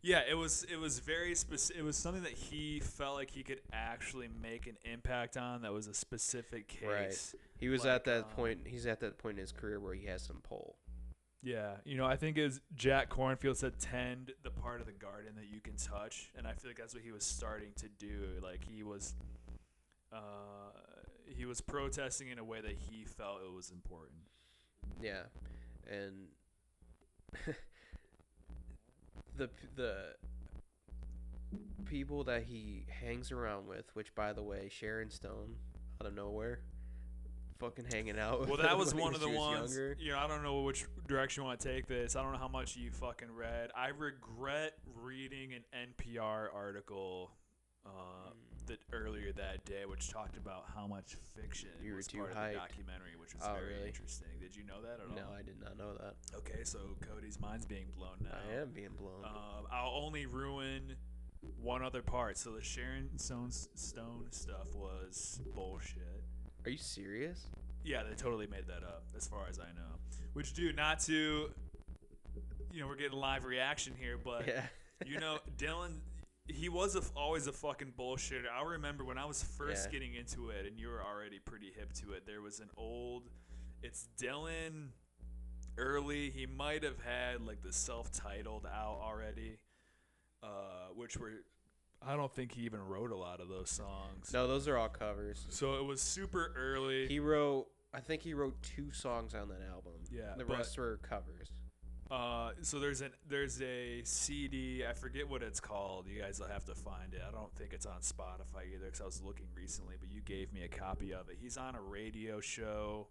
Yeah, 0.00 0.22
it 0.28 0.34
was 0.34 0.64
it 0.70 0.76
was 0.76 1.00
very 1.00 1.34
specific. 1.34 1.80
It 1.80 1.84
was 1.84 1.96
something 1.96 2.22
that 2.22 2.32
he 2.32 2.80
felt 2.80 3.16
like 3.16 3.30
he 3.30 3.42
could 3.42 3.60
actually 3.72 4.28
make 4.40 4.66
an 4.66 4.76
impact 4.84 5.36
on. 5.36 5.62
That 5.62 5.72
was 5.72 5.88
a 5.88 5.94
specific 5.94 6.68
case. 6.68 6.86
Right. 6.86 7.40
He 7.58 7.68
was 7.68 7.84
Like, 7.84 7.94
at 7.94 8.04
that 8.04 8.24
um, 8.24 8.30
point. 8.36 8.60
He's 8.66 8.86
at 8.86 9.00
that 9.00 9.18
point 9.18 9.38
in 9.38 9.40
his 9.40 9.52
career 9.52 9.80
where 9.80 9.94
he 9.94 10.06
has 10.06 10.22
some 10.22 10.40
pull. 10.42 10.76
Yeah, 11.42 11.76
you 11.84 11.96
know, 11.96 12.04
I 12.04 12.16
think 12.16 12.36
as 12.36 12.60
Jack 12.74 13.10
Kornfield 13.10 13.56
said 13.56 13.78
tend 13.78 14.32
the 14.42 14.50
part 14.50 14.80
of 14.80 14.86
the 14.86 14.92
garden 14.92 15.34
that 15.36 15.46
you 15.52 15.60
can 15.60 15.76
touch, 15.76 16.30
and 16.36 16.46
I 16.46 16.52
feel 16.52 16.70
like 16.70 16.78
that's 16.78 16.94
what 16.94 17.02
he 17.04 17.12
was 17.12 17.24
starting 17.24 17.70
to 17.76 17.88
do. 17.88 18.40
Like 18.42 18.64
he 18.64 18.82
was, 18.82 19.14
uh, 20.12 20.18
he 21.26 21.44
was 21.44 21.60
protesting 21.60 22.28
in 22.28 22.38
a 22.40 22.44
way 22.44 22.60
that 22.60 22.76
he 22.90 23.04
felt 23.04 23.40
it 23.44 23.54
was 23.54 23.70
important. 23.70 24.18
Yeah, 25.00 25.22
and 25.88 26.26
the 29.38 29.48
the 29.76 29.94
people 31.86 32.24
that 32.24 32.42
he 32.42 32.84
hangs 32.88 33.32
around 33.32 33.66
with, 33.66 33.86
which 33.94 34.14
by 34.14 34.32
the 34.32 34.42
way, 34.42 34.68
Sharon 34.70 35.10
Stone 35.10 35.54
out 36.00 36.06
of 36.06 36.14
nowhere, 36.14 36.60
fucking 37.58 37.86
hanging 37.90 38.18
out. 38.18 38.46
Well, 38.46 38.58
that 38.58 38.76
was 38.76 38.94
one 38.94 39.14
of 39.14 39.20
the 39.20 39.30
ones. 39.30 39.74
Younger. 39.74 39.96
You 39.98 40.12
know, 40.12 40.18
I 40.18 40.26
don't 40.26 40.42
know 40.42 40.62
which 40.62 40.84
direction 41.06 41.42
you 41.42 41.46
want 41.46 41.60
to 41.60 41.68
take 41.68 41.86
this. 41.86 42.16
I 42.16 42.22
don't 42.22 42.32
know 42.32 42.38
how 42.38 42.48
much 42.48 42.76
you 42.76 42.90
fucking 42.90 43.30
read. 43.34 43.70
I 43.74 43.88
regret 43.88 44.74
reading 45.02 45.52
an 45.54 45.64
NPR 45.72 46.48
article. 46.54 47.30
Uh, 47.86 48.32
that 48.68 48.78
earlier 48.92 49.32
that 49.32 49.64
day, 49.64 49.84
which 49.86 50.08
talked 50.10 50.36
about 50.36 50.64
how 50.74 50.86
much 50.86 51.16
fiction 51.36 51.68
You 51.82 51.90
were 51.92 51.96
was 51.98 52.06
too 52.06 52.18
part 52.18 52.30
of 52.32 52.36
hyped. 52.36 52.52
the 52.52 52.58
documentary, 52.58 53.16
which 53.20 53.34
was 53.34 53.42
Oh, 53.46 53.54
very 53.54 53.74
really? 53.74 53.86
interesting. 53.88 54.28
Did 54.40 54.54
you 54.56 54.64
know 54.64 54.80
that 54.82 55.00
at 55.00 55.10
all? 55.10 55.16
No, 55.16 55.36
I 55.36 55.42
did 55.42 55.60
not 55.60 55.76
know 55.76 55.94
that. 55.94 56.14
Okay, 56.38 56.64
so 56.64 56.78
Cody's 57.00 57.40
mind's 57.40 57.66
being 57.66 57.86
blown 57.96 58.16
now. 58.22 58.36
I 58.50 58.60
am 58.62 58.70
being 58.70 58.94
blown. 58.98 59.24
Um, 59.24 59.66
I'll 59.70 59.92
only 60.04 60.26
ruin 60.26 60.96
one 61.60 61.82
other 61.82 62.02
part. 62.02 62.36
So 62.38 62.50
the 62.52 62.62
Sharon 62.62 63.18
Stone, 63.18 63.50
Stone 63.52 64.26
stuff 64.30 64.74
was 64.74 65.40
bullshit. 65.54 66.22
Are 66.64 66.70
you 66.70 66.78
serious? 66.78 67.46
Yeah, 67.84 68.02
they 68.02 68.14
totally 68.14 68.46
made 68.46 68.66
that 68.66 68.82
up, 68.82 69.04
as 69.16 69.26
far 69.26 69.46
as 69.48 69.58
I 69.58 69.64
know. 69.78 69.96
Which, 70.34 70.52
dude, 70.52 70.76
not 70.76 71.00
to, 71.00 71.50
you 72.72 72.80
know, 72.80 72.86
we're 72.88 72.96
getting 72.96 73.18
live 73.18 73.44
reaction 73.44 73.94
here, 73.98 74.18
but 74.22 74.46
yeah. 74.46 74.62
you 75.06 75.18
know, 75.18 75.38
Dylan, 75.58 75.98
he 76.48 76.68
was 76.68 76.96
a, 76.96 77.02
always 77.16 77.46
a 77.46 77.52
fucking 77.52 77.92
bullshitter. 77.98 78.46
I 78.52 78.62
remember 78.64 79.04
when 79.04 79.18
I 79.18 79.24
was 79.26 79.42
first 79.42 79.86
Yeah. 79.86 79.92
getting 79.92 80.14
into 80.14 80.50
it, 80.50 80.66
and 80.66 80.78
you 80.78 80.88
were 80.88 81.02
already 81.02 81.38
pretty 81.38 81.70
hip 81.76 81.92
to 82.04 82.12
it. 82.12 82.26
There 82.26 82.40
was 82.40 82.60
an 82.60 82.70
old, 82.76 83.28
it's 83.82 84.08
Dylan 84.20 84.88
early. 85.76 86.30
He 86.30 86.46
might 86.46 86.82
have 86.82 87.00
had 87.00 87.42
like 87.42 87.62
the 87.62 87.72
self-titled 87.72 88.66
out 88.66 88.98
already, 89.02 89.58
uh, 90.42 90.88
which 90.94 91.16
were. 91.16 91.32
I 92.00 92.14
don't 92.14 92.32
think 92.32 92.52
he 92.52 92.62
even 92.62 92.80
wrote 92.86 93.10
a 93.10 93.16
lot 93.16 93.40
of 93.40 93.48
those 93.48 93.70
songs. 93.70 94.32
No, 94.32 94.46
those 94.46 94.68
are 94.68 94.76
all 94.78 94.88
covers. 94.88 95.46
So 95.48 95.74
it 95.80 95.84
was 95.84 96.00
super 96.00 96.52
early. 96.56 97.08
He 97.08 97.18
wrote. 97.18 97.66
I 97.92 98.00
think 98.00 98.22
he 98.22 98.34
wrote 98.34 98.62
two 98.62 98.92
songs 98.92 99.34
on 99.34 99.48
that 99.48 99.62
album. 99.68 99.94
Yeah, 100.12 100.34
The 100.36 100.44
rest 100.44 100.76
were 100.78 100.98
covers. 101.02 101.48
Uh, 102.10 102.50
so 102.62 102.78
there's 102.78 103.00
an 103.02 103.10
there's 103.28 103.60
a 103.60 104.00
CD. 104.04 104.84
I 104.88 104.94
forget 104.94 105.28
what 105.28 105.42
it's 105.42 105.60
called. 105.60 106.06
You 106.08 106.20
guys 106.22 106.40
will 106.40 106.48
have 106.48 106.64
to 106.64 106.74
find 106.74 107.12
it. 107.12 107.20
I 107.26 107.30
don't 107.30 107.54
think 107.54 107.72
it's 107.74 107.84
on 107.86 108.00
Spotify 108.00 108.66
either 108.74 108.86
because 108.86 109.00
I 109.00 109.04
was 109.04 109.22
looking 109.22 109.46
recently. 109.54 109.96
But 110.00 110.10
you 110.10 110.20
gave 110.22 110.52
me 110.52 110.62
a 110.64 110.68
copy 110.68 111.12
of 111.12 111.28
it. 111.28 111.36
He's 111.40 111.56
on 111.58 111.74
a 111.74 111.82
radio 111.82 112.40
show. 112.40 113.08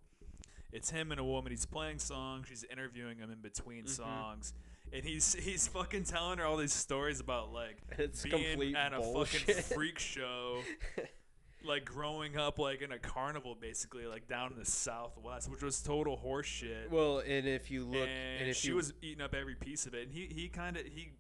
It's 0.72 0.90
him 0.90 1.12
and 1.12 1.20
a 1.20 1.24
woman. 1.24 1.52
He's 1.52 1.66
playing 1.66 2.00
songs. 2.00 2.48
She's 2.50 2.64
interviewing 2.64 3.20
him 3.20 3.32
in 3.32 3.40
between 3.40 3.86
Mhm. 3.86 3.90
songs, 3.90 4.54
and 4.92 5.04
he's 5.06 5.34
he's 5.36 5.68
fucking 5.68 6.06
telling 6.06 6.40
her 6.40 6.46
all 6.46 6.58
these 6.58 6.74
stories 6.74 7.20
about 7.20 7.54
like 7.54 7.78
It's 8.00 8.24
being 8.24 8.76
at 8.76 8.94
a 8.94 8.98
bullshit. 9.00 9.42
fucking 9.42 9.62
freak 9.78 10.00
show, 10.00 10.62
like 11.68 11.86
growing 11.86 12.38
up 12.38 12.60
like 12.60 12.82
in 12.82 12.92
a 12.92 13.00
carnival, 13.00 13.56
basically 13.60 14.06
like 14.06 14.28
down 14.28 14.52
in 14.52 14.58
the 14.60 14.66
Southwest, 14.66 15.50
which 15.50 15.62
was 15.62 15.82
total 15.82 16.18
horseshit. 16.18 16.90
well, 16.90 17.20
and 17.20 17.48
if 17.48 17.70
you 17.70 17.86
look, 17.86 18.08
and, 18.08 18.42
and, 18.42 18.50
if 18.50 18.58
she 18.58 18.70
you 18.70 18.76
was 18.76 18.94
eating 19.02 19.22
up 19.22 19.34
every 19.34 19.56
piece 19.56 19.86
of 19.86 19.94
it, 19.94 20.04
and 20.04 20.12
he 20.12 20.28
he 20.34 20.48
kind 20.48 20.78
of 20.78 20.86
he 20.86 21.12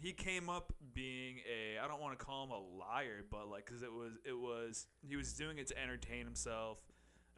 he 0.00 0.12
came 0.12 0.48
up 0.48 0.72
being 0.94 1.36
a 1.50 1.78
I 1.82 1.88
don't 1.88 2.00
want 2.00 2.18
to 2.18 2.24
call 2.24 2.44
him 2.44 2.50
a 2.50 2.78
liar, 2.78 3.24
but 3.30 3.48
like 3.48 3.66
because 3.66 3.82
it 3.82 3.92
was 3.92 4.12
it 4.24 4.38
was 4.38 4.86
he 5.06 5.16
was 5.16 5.32
doing 5.32 5.58
it 5.58 5.66
to 5.68 5.82
entertain 5.82 6.24
himself, 6.24 6.78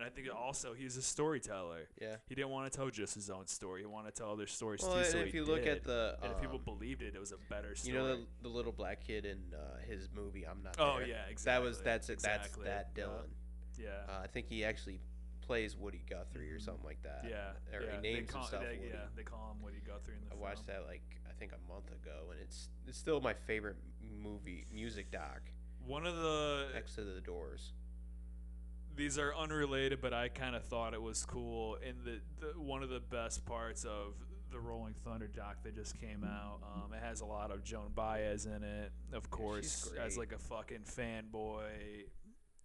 and 0.03 0.11
I 0.11 0.15
think 0.15 0.29
also 0.35 0.75
he's 0.75 0.97
a 0.97 1.03
storyteller. 1.03 1.89
yeah. 2.01 2.17
He 2.29 2.35
didn't 2.35 2.51
want 2.51 2.71
to 2.71 2.77
tell 2.77 2.91
just 2.91 3.15
his 3.15 3.31
own 3.31 3.47
story. 3.47 3.81
He 3.83 3.87
wanted 3.87 4.15
to 4.15 4.23
tell 4.23 4.33
other 4.33 4.47
stories 4.47 4.83
Well, 4.83 4.93
too. 4.93 4.99
and 4.99 5.07
So 5.07 5.19
if 5.19 5.33
he 5.33 5.39
you 5.39 5.45
look 5.45 5.65
did. 5.65 5.79
at 5.79 5.85
the, 5.85 6.17
and 6.23 6.33
if 6.33 6.41
people 6.41 6.59
um, 6.59 6.65
believed 6.65 7.03
it, 7.03 7.15
it 7.15 7.21
was 7.21 7.33
a 7.33 7.37
better 7.49 7.75
story. 7.75 7.95
you 7.95 7.99
know 8.01 8.09
the, 8.17 8.23
the 8.43 8.49
little 8.49 8.73
black 8.73 9.07
kid 9.07 9.25
in 9.25 9.39
uh, 9.55 9.79
his 9.89 10.09
movie, 10.15 10.45
I'm 10.47 10.63
not. 10.63 10.77
Oh 10.79 10.99
There? 10.99 11.07
yeah, 11.09 11.23
That 11.45 11.63
was 11.63 11.81
that's 11.81 12.09
it. 12.09 12.15
exactly. 12.15 12.65
That's 12.65 12.93
that 12.95 13.01
Dylan. 13.01 13.29
Yeah. 13.79 13.89
Uh, 14.09 14.23
I 14.25 14.27
think 14.27 14.47
he 14.49 14.65
actually 14.65 15.01
plays 15.41 15.77
Woody 15.77 16.03
Guthrie 16.09 16.51
or 16.51 16.59
something 16.61 16.85
like 16.85 17.03
that. 17.03 17.25
yeah. 17.29 17.77
Or 17.77 17.83
yeah. 17.83 17.97
he 17.97 18.13
names 18.15 18.31
call, 18.31 18.43
himself 18.43 18.65
they, 18.65 18.77
Woody. 18.79 18.91
Yeah, 18.93 19.01
they 19.17 19.23
call 19.23 19.53
him 19.57 19.63
Woody 19.63 19.81
Guthrie 19.87 20.15
in 20.15 20.21
the 20.25 20.27
I 20.27 20.31
film. 20.31 20.41
watched 20.43 20.67
that 20.67 20.85
like 20.87 21.03
I 21.29 21.33
think 21.39 21.53
a 21.53 21.73
month 21.73 21.89
ago, 21.91 22.31
and 22.31 22.41
it's 22.41 22.69
it's 22.87 22.99
still 22.99 23.21
my 23.21 23.35
favorite 23.35 23.77
movie 24.23 24.67
music 24.73 25.11
doc 25.11 25.41
One 25.85 26.07
of 26.07 26.15
the 26.17 26.67
next 26.75 26.95
to 26.97 27.03
The 27.03 27.21
Doors. 27.21 27.73
These 28.97 29.19
are 29.19 29.35
unrelated, 29.35 30.01
but 30.01 30.13
I 30.13 30.29
kind 30.29 30.55
of 30.55 30.65
thought 30.65 30.95
it 30.95 31.03
was 31.03 31.25
cool. 31.25 31.79
And 31.87 31.97
the, 32.05 32.21
the 32.41 32.61
one 32.61 32.83
of 32.83 32.89
the 32.89 33.01
best 33.01 33.45
parts 33.45 33.85
of 33.85 34.15
the 34.51 34.59
Rolling 34.61 34.95
Thunder 35.05 35.29
doc 35.29 35.57
that 35.65 35.75
just 35.75 35.99
came 35.99 36.25
out, 36.25 36.61
um, 36.63 36.93
it 36.93 37.03
has 37.03 37.21
a 37.21 37.25
lot 37.25 37.51
of 37.51 37.65
Joan 37.65 37.93
Baez 37.95 38.47
in 38.47 38.63
it, 38.63 38.93
of 39.13 39.31
course, 39.31 39.91
as 40.01 40.19
like 40.19 40.33
a 40.33 40.39
fucking 40.39 40.85
fanboy. 40.85 42.05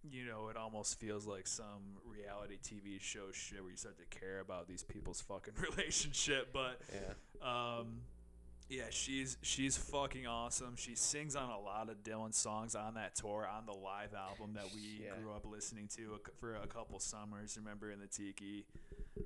You 0.08 0.26
know, 0.26 0.48
it 0.48 0.56
almost 0.56 1.00
feels 1.00 1.26
like 1.26 1.46
some 1.46 1.96
reality 2.06 2.56
TV 2.62 3.00
show 3.00 3.32
shit 3.32 3.60
where 3.60 3.70
you 3.70 3.76
start 3.76 3.96
to 3.98 4.18
care 4.18 4.40
about 4.40 4.68
these 4.68 4.84
people's 4.84 5.20
fucking 5.20 5.54
relationship. 5.70 6.50
But 6.52 6.80
Yeah, 6.92 7.78
um, 7.78 8.02
yeah, 8.68 8.84
she's 8.90 9.36
she's 9.42 9.76
fucking 9.76 10.26
awesome. 10.26 10.74
She 10.76 10.94
sings 10.94 11.34
on 11.36 11.50
a 11.50 11.58
lot 11.58 11.88
of 11.88 12.02
Dylan 12.02 12.34
songs 12.34 12.74
on 12.74 12.94
that 12.94 13.14
tour, 13.16 13.46
on 13.50 13.64
the 13.66 13.72
live 13.72 14.14
album 14.14 14.54
that 14.54 14.66
we 14.74 15.04
Yeah. 15.04 15.12
grew 15.20 15.32
up 15.32 15.46
listening 15.50 15.88
to 15.96 16.20
for 16.38 16.54
a 16.56 16.66
couple 16.66 16.98
summers. 16.98 17.56
Remember 17.56 17.90
in 17.90 17.98
the 18.00 18.06
Tiki. 18.06 18.66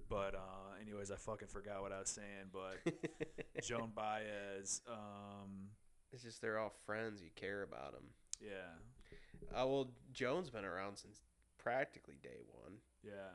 But 0.08 0.34
uh, 0.34 0.80
anyways, 0.80 1.10
I 1.10 1.16
fucking 1.16 1.48
forgot 1.48 1.82
what 1.82 1.92
I 1.92 1.98
was 2.00 2.08
saying. 2.08 2.50
But 2.52 2.94
Joan 3.62 3.90
Baez, 3.94 4.80
um, 4.88 5.68
it's 6.12 6.22
just 6.22 6.40
they're 6.40 6.58
all 6.58 6.72
friends. 6.86 7.20
You 7.22 7.30
care 7.34 7.62
about 7.62 7.92
them. 7.92 8.04
yeah, 8.40 9.58
Uh, 9.60 9.66
well, 9.66 9.90
Joan's 10.12 10.50
been 10.50 10.64
around 10.64 10.96
since 10.98 11.20
practically 11.58 12.14
day 12.22 12.40
one. 12.62 12.74
yeah. 13.02 13.34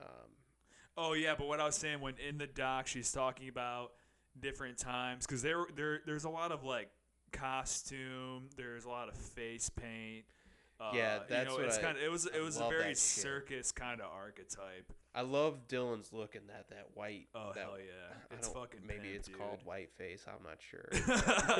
Um, 0.00 0.30
Oh 0.96 1.12
yeah, 1.14 1.34
but 1.38 1.46
what 1.46 1.60
I 1.60 1.64
was 1.66 1.76
saying 1.76 2.00
when 2.00 2.14
in 2.28 2.36
the 2.38 2.46
doc 2.46 2.86
she's 2.86 3.10
talking 3.12 3.48
about 3.48 3.92
different 4.38 4.78
times 4.78 5.26
because 5.26 5.42
there 5.42 5.66
there 5.74 6.00
there's 6.06 6.24
a 6.24 6.30
lot 6.30 6.52
of 6.52 6.64
like 6.64 6.90
costume, 7.32 8.48
there's 8.56 8.84
a 8.84 8.88
lot 8.88 9.08
of 9.08 9.14
face 9.16 9.70
paint. 9.70 10.24
Uh, 10.80 10.92
Yeah, 10.94 11.18
that's 11.28 11.44
you 11.44 11.50
know, 11.50 11.56
what 11.56 11.66
it's 11.66 11.78
kind 11.78 11.96
of 11.96 12.02
it 12.02 12.10
was 12.10 12.26
it 12.26 12.40
was 12.42 12.56
a 12.58 12.68
very 12.68 12.94
circus 12.94 13.70
kind 13.72 14.00
of 14.00 14.06
archetype. 14.12 14.92
I 15.14 15.22
love 15.22 15.66
Dylan's 15.68 16.12
look 16.12 16.36
in 16.36 16.46
that 16.46 16.70
that 16.70 16.86
white. 16.94 17.26
Oh 17.34 17.50
that, 17.54 17.60
hell 17.64 17.74
yeah, 17.78 18.14
I 18.30 18.34
it's 18.36 18.48
don't- 18.48 18.62
fucking 18.62 18.80
maybe 18.86 19.00
pimp, 19.08 19.14
it's 19.16 19.28
dude. 19.28 19.38
called 19.38 19.58
white 19.64 19.90
face. 19.98 20.24
I'm 20.26 20.42
not 20.42 20.58
sure. 20.60 20.88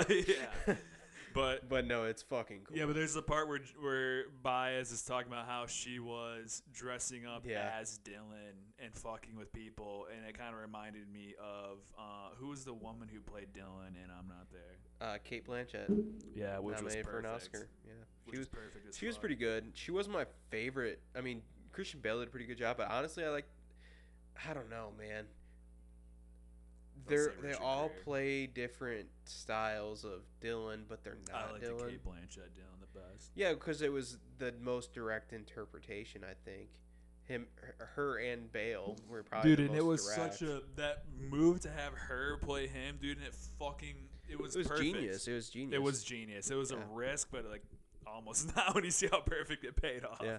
yeah, 0.66 0.74
but 1.34 1.68
but 1.68 1.86
no, 1.86 2.04
it's 2.04 2.22
fucking 2.22 2.60
cool. 2.64 2.76
Yeah, 2.76 2.86
but 2.86 2.94
there's 2.94 3.14
the 3.14 3.22
part 3.22 3.48
where 3.48 3.60
where 3.80 4.24
Baez 4.42 4.90
is 4.92 5.02
talking 5.02 5.30
about 5.32 5.46
how 5.46 5.66
she 5.66 5.98
was 5.98 6.62
dressing 6.72 7.26
up 7.26 7.44
Yeah. 7.46 7.70
as 7.80 7.98
Dylan 8.04 8.54
and 8.82 8.94
fucking 8.94 9.36
with 9.36 9.52
people, 9.52 10.06
and 10.14 10.26
it 10.26 10.36
kind 10.38 10.54
of 10.54 10.60
reminded 10.60 11.10
me 11.12 11.34
of 11.38 11.78
uh, 11.98 12.30
who 12.36 12.48
was 12.48 12.64
the 12.64 12.74
woman 12.74 13.08
who 13.12 13.20
played 13.20 13.48
Dylan 13.52 13.88
and 14.02 14.10
I'm 14.10 14.28
Not 14.28 14.46
There. 14.50 15.08
uh, 15.08 15.18
Cate 15.22 15.46
Blanchett 15.46 15.88
Yeah, 16.34 16.58
which 16.58 16.82
was 16.82 16.94
perfect. 16.94 17.10
for 17.10 17.18
an 17.18 17.26
Oscar. 17.26 17.68
Yeah, 17.86 17.92
Which 18.24 18.34
she 18.34 18.38
was 18.38 18.46
was 18.46 18.48
perfect. 18.48 18.88
As 18.88 18.96
she 18.98 19.06
was 19.06 19.18
pretty 19.18 19.36
good. 19.36 19.72
She 19.74 19.90
wasn't 19.90 20.14
my 20.14 20.26
favorite. 20.50 21.00
I 21.16 21.20
mean, 21.20 21.42
Christian 21.72 22.00
Bale 22.00 22.18
did 22.20 22.28
a 22.28 22.30
pretty 22.30 22.46
good 22.46 22.58
job, 22.58 22.76
but 22.78 22.90
honestly, 22.90 23.24
I 23.24 23.28
like. 23.30 23.46
I 24.48 24.54
don't 24.54 24.70
know, 24.70 24.92
man. 24.98 25.24
They're 27.06 27.32
they 27.42 27.54
all 27.54 27.90
play 28.04 28.46
different 28.46 29.06
styles 29.24 30.04
of 30.04 30.20
Dylan, 30.42 30.82
but 30.88 31.02
they're 31.04 31.16
I 31.34 31.40
not 31.42 31.52
like 31.52 31.60
the 31.62 31.68
Dylan. 31.68 31.88
Cate 31.90 32.04
Blanchett 32.04 32.50
Dylan 32.56 32.80
the 32.80 32.98
best. 33.00 33.30
Yeah, 33.34 33.52
because 33.54 33.82
it 33.82 33.92
was 33.92 34.18
the 34.38 34.52
most 34.60 34.92
direct 34.92 35.32
interpretation. 35.32 36.22
I 36.24 36.34
think 36.44 36.68
him, 37.24 37.46
her- 37.94 38.18
and 38.18 38.50
Bale 38.52 38.96
were 39.08 39.22
probably 39.22 39.50
Dude, 39.56 39.58
the 39.60 39.70
and 39.72 39.76
it 39.76 39.84
was 39.84 40.04
direct. 40.04 40.34
such 40.34 40.48
a 40.48 40.62
that 40.76 41.04
move 41.30 41.60
to 41.60 41.70
have 41.70 41.92
her 41.94 42.38
play 42.38 42.66
him, 42.66 42.98
dude, 43.00 43.18
and 43.18 43.26
it 43.26 43.34
fucking 43.58 43.94
it 44.28 44.40
was 44.40 44.54
It 44.54 44.58
was 44.60 44.68
perfect. 44.68 44.84
genius. 44.94 45.26
It 45.28 45.34
was 45.34 45.50
genius. 45.50 45.74
It 45.74 45.82
was 45.82 46.04
genius. 46.04 46.50
It 46.50 46.54
was 46.56 46.70
Yeah. 46.70 46.78
a 46.78 46.94
risk, 46.94 47.28
but 47.32 47.44
like 47.46 47.62
almost 48.06 48.54
not 48.56 48.74
when 48.74 48.84
you 48.84 48.90
see 48.90 49.08
how 49.10 49.20
perfect 49.20 49.64
it 49.64 49.76
paid 49.76 50.04
off. 50.04 50.20
Yeah. 50.22 50.38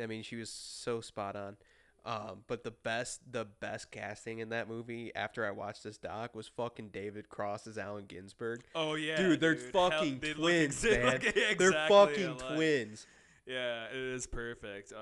I 0.00 0.06
mean, 0.06 0.22
she 0.22 0.36
was 0.36 0.50
so 0.50 1.00
spot 1.00 1.34
on. 1.34 1.56
Um, 2.04 2.44
but 2.46 2.64
the 2.64 2.70
best, 2.70 3.20
the 3.30 3.44
best 3.60 3.90
casting 3.90 4.38
in 4.38 4.48
that 4.50 4.68
movie 4.68 5.14
after 5.14 5.46
I 5.46 5.50
watched 5.50 5.84
this 5.84 5.98
doc 5.98 6.34
was 6.34 6.48
fucking 6.48 6.88
David 6.88 7.28
Cross 7.28 7.66
as 7.66 7.76
Allen 7.76 8.06
Ginsberg. 8.06 8.62
Oh 8.74 8.94
yeah, 8.94 9.16
dude, 9.16 9.40
they're 9.40 9.54
Hell, 9.72 9.90
fucking 9.90 10.20
they 10.20 10.32
twins, 10.32 10.82
exa- 10.82 11.02
man. 11.02 11.20
look 11.34 11.58
They're 11.58 11.88
fucking 11.88 12.24
alike. 12.26 12.54
twins. 12.54 13.06
Yeah, 13.46 13.86
it 13.86 13.96
is 13.96 14.26
perfect. 14.26 14.92
Uh, 14.92 14.96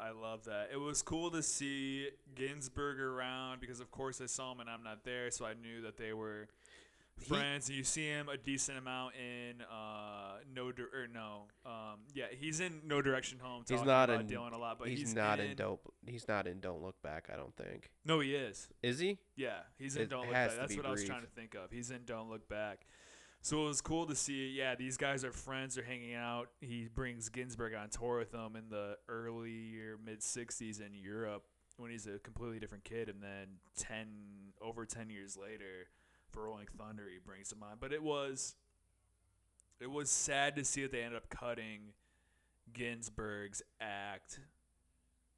I 0.00 0.10
love 0.18 0.44
that. 0.44 0.70
It 0.72 0.78
was 0.78 1.02
cool 1.02 1.30
to 1.32 1.42
see 1.42 2.08
Ginsberg 2.34 2.98
around 2.98 3.60
because, 3.60 3.78
of 3.80 3.90
course, 3.90 4.22
I 4.22 4.26
saw 4.26 4.52
him 4.52 4.60
and 4.60 4.70
I'm 4.70 4.82
not 4.82 5.04
there, 5.04 5.30
so 5.30 5.44
I 5.44 5.52
knew 5.52 5.82
that 5.82 5.98
they 5.98 6.14
were 6.14 6.48
He- 7.20 7.26
friends. 7.26 7.68
and 7.68 7.76
you 7.76 7.84
see 7.84 8.06
him 8.06 8.28
a 8.28 8.36
decent 8.36 8.78
amount 8.78 9.14
in 9.16 9.62
uh, 9.62 10.38
no 10.54 10.72
Dir- 10.72 10.90
or 10.92 11.06
no, 11.06 11.48
um, 11.66 12.00
yeah, 12.14 12.26
he's 12.30 12.60
in 12.60 12.82
No 12.84 13.02
Direction 13.02 13.38
Home. 13.38 13.64
He's 13.68 13.82
not 13.82 14.10
in- 14.10 14.26
Dylan 14.26 14.52
a 14.52 14.58
lot, 14.58 14.78
but 14.78 14.88
he's, 14.88 15.00
he's, 15.00 15.14
not 15.14 15.38
in, 15.40 15.50
in 15.50 15.56
Don't. 15.56 15.80
He's 16.06 16.26
not 16.26 16.46
in 16.46 16.60
Don't 16.60 16.82
Look 16.82 17.00
Back. 17.02 17.28
I 17.32 17.36
don't 17.36 17.54
think. 17.56 17.90
No, 18.04 18.20
he 18.20 18.34
is. 18.34 18.68
Is 18.82 18.98
he? 18.98 19.18
Yeah, 19.36 19.60
he's 19.78 19.96
in 19.96 20.02
It 20.02 20.10
Don't 20.10 20.22
Look 20.22 20.32
Back. 20.32 20.52
That's 20.56 20.76
what 20.76 20.86
I 20.86 20.90
was 20.90 21.04
trying 21.04 21.22
to 21.22 21.28
think 21.28 21.54
of. 21.54 21.70
He's 21.70 21.90
in 21.90 22.04
Don't 22.04 22.30
Look 22.30 22.48
Back. 22.48 22.86
So 23.42 23.64
it 23.64 23.68
was 23.68 23.80
cool 23.80 24.06
to 24.06 24.14
see. 24.14 24.50
Yeah, 24.50 24.74
these 24.74 24.96
guys 24.96 25.24
are 25.24 25.32
friends. 25.32 25.74
They're 25.74 25.84
hanging 25.84 26.14
out. 26.14 26.48
He 26.60 26.88
brings 26.94 27.28
Ginsberg 27.30 27.74
on 27.74 27.88
tour 27.88 28.18
with 28.18 28.34
him 28.34 28.54
in 28.54 28.68
the 28.68 28.96
early 29.08 29.78
or 29.78 29.98
mid 30.04 30.20
'60s 30.20 30.80
in 30.80 30.94
Europe 30.94 31.44
when 31.78 31.90
he's 31.90 32.06
a 32.06 32.18
completely 32.18 32.58
different 32.58 32.84
kid, 32.84 33.08
and 33.08 33.22
then 33.22 33.46
ten 33.76 34.08
over 34.60 34.84
ten 34.84 35.08
years 35.08 35.38
later 35.38 35.88
for 36.30 36.44
Rolling 36.44 36.66
Thunder, 36.78 37.04
he 37.10 37.18
brings 37.24 37.48
to 37.50 37.56
mind. 37.56 37.76
But 37.80 37.92
it 37.92 38.02
was 38.02 38.54
it 39.80 39.90
was 39.90 40.10
sad 40.10 40.56
to 40.56 40.64
see 40.64 40.82
that 40.82 40.92
they 40.92 41.02
ended 41.02 41.16
up 41.16 41.28
cutting 41.30 41.94
Ginsberg's 42.72 43.62
act 43.80 44.40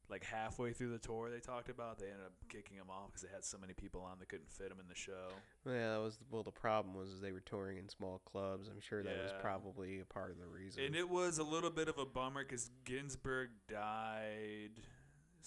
like 0.09 0.25
halfway 0.25 0.75
through 0.75 0.91
the 0.91 0.99
tour 0.99 1.31
they 1.31 1.41
talked 1.41 1.71
about 1.71 1.99
they 1.99 2.05
ended 2.05 2.27
up 2.27 2.33
kicking 2.51 2.77
him 2.77 2.91
off 2.91 3.07
because 3.07 3.23
they 3.23 3.29
had 3.33 3.43
so 3.43 3.57
many 3.57 3.73
people 3.73 4.03
on 4.03 4.19
that 4.19 4.29
couldn't 4.29 4.51
fit 4.51 4.71
him 4.71 4.77
in 4.79 4.87
the 4.87 4.95
show 4.95 5.29
Yeah, 5.65 5.95
that 5.95 6.01
was 6.03 6.19
well. 6.31 6.43
The 6.43 6.51
problem 6.51 6.95
was 6.95 7.21
they 7.23 7.33
were 7.33 7.41
touring 7.41 7.79
in 7.79 7.89
small 7.89 8.21
clubs. 8.31 8.69
I'm 8.69 8.81
sure 8.81 9.03
that 9.03 9.23
was 9.23 9.33
probably 9.41 10.01
a 10.01 10.05
part 10.05 10.31
of 10.31 10.39
the 10.39 10.47
reason. 10.47 10.85
and 10.85 10.95
it 10.95 11.09
was 11.09 11.39
a 11.39 11.45
little 11.45 11.71
bit 11.71 11.89
of 11.89 11.97
a 11.97 12.05
bummer 12.05 12.45
because 12.45 12.71
ginsberg 12.85 13.49
died 13.71 14.73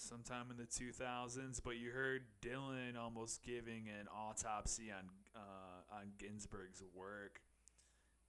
sometime 0.00 0.46
in 0.50 0.56
the 0.56 0.64
2000s 0.64 1.60
but 1.64 1.76
you 1.76 1.90
heard 1.90 2.22
dylan 2.42 2.96
almost 2.98 3.42
giving 3.42 3.88
an 3.88 4.06
autopsy 4.14 4.90
on 4.90 5.08
uh, 5.34 5.96
on 5.96 6.12
ginsberg's 6.18 6.82
work 6.94 7.40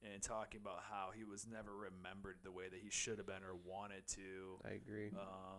and 0.02 0.22
talking 0.22 0.60
about 0.60 0.80
how 0.90 1.10
he 1.16 1.24
was 1.24 1.46
never 1.50 1.70
remembered 1.74 2.36
the 2.44 2.52
way 2.52 2.64
that 2.70 2.78
he 2.80 2.90
should 2.90 3.18
have 3.18 3.26
been 3.26 3.42
or 3.42 3.54
wanted 3.64 4.06
to 4.06 4.58
I 4.64 4.74
agree. 4.74 5.10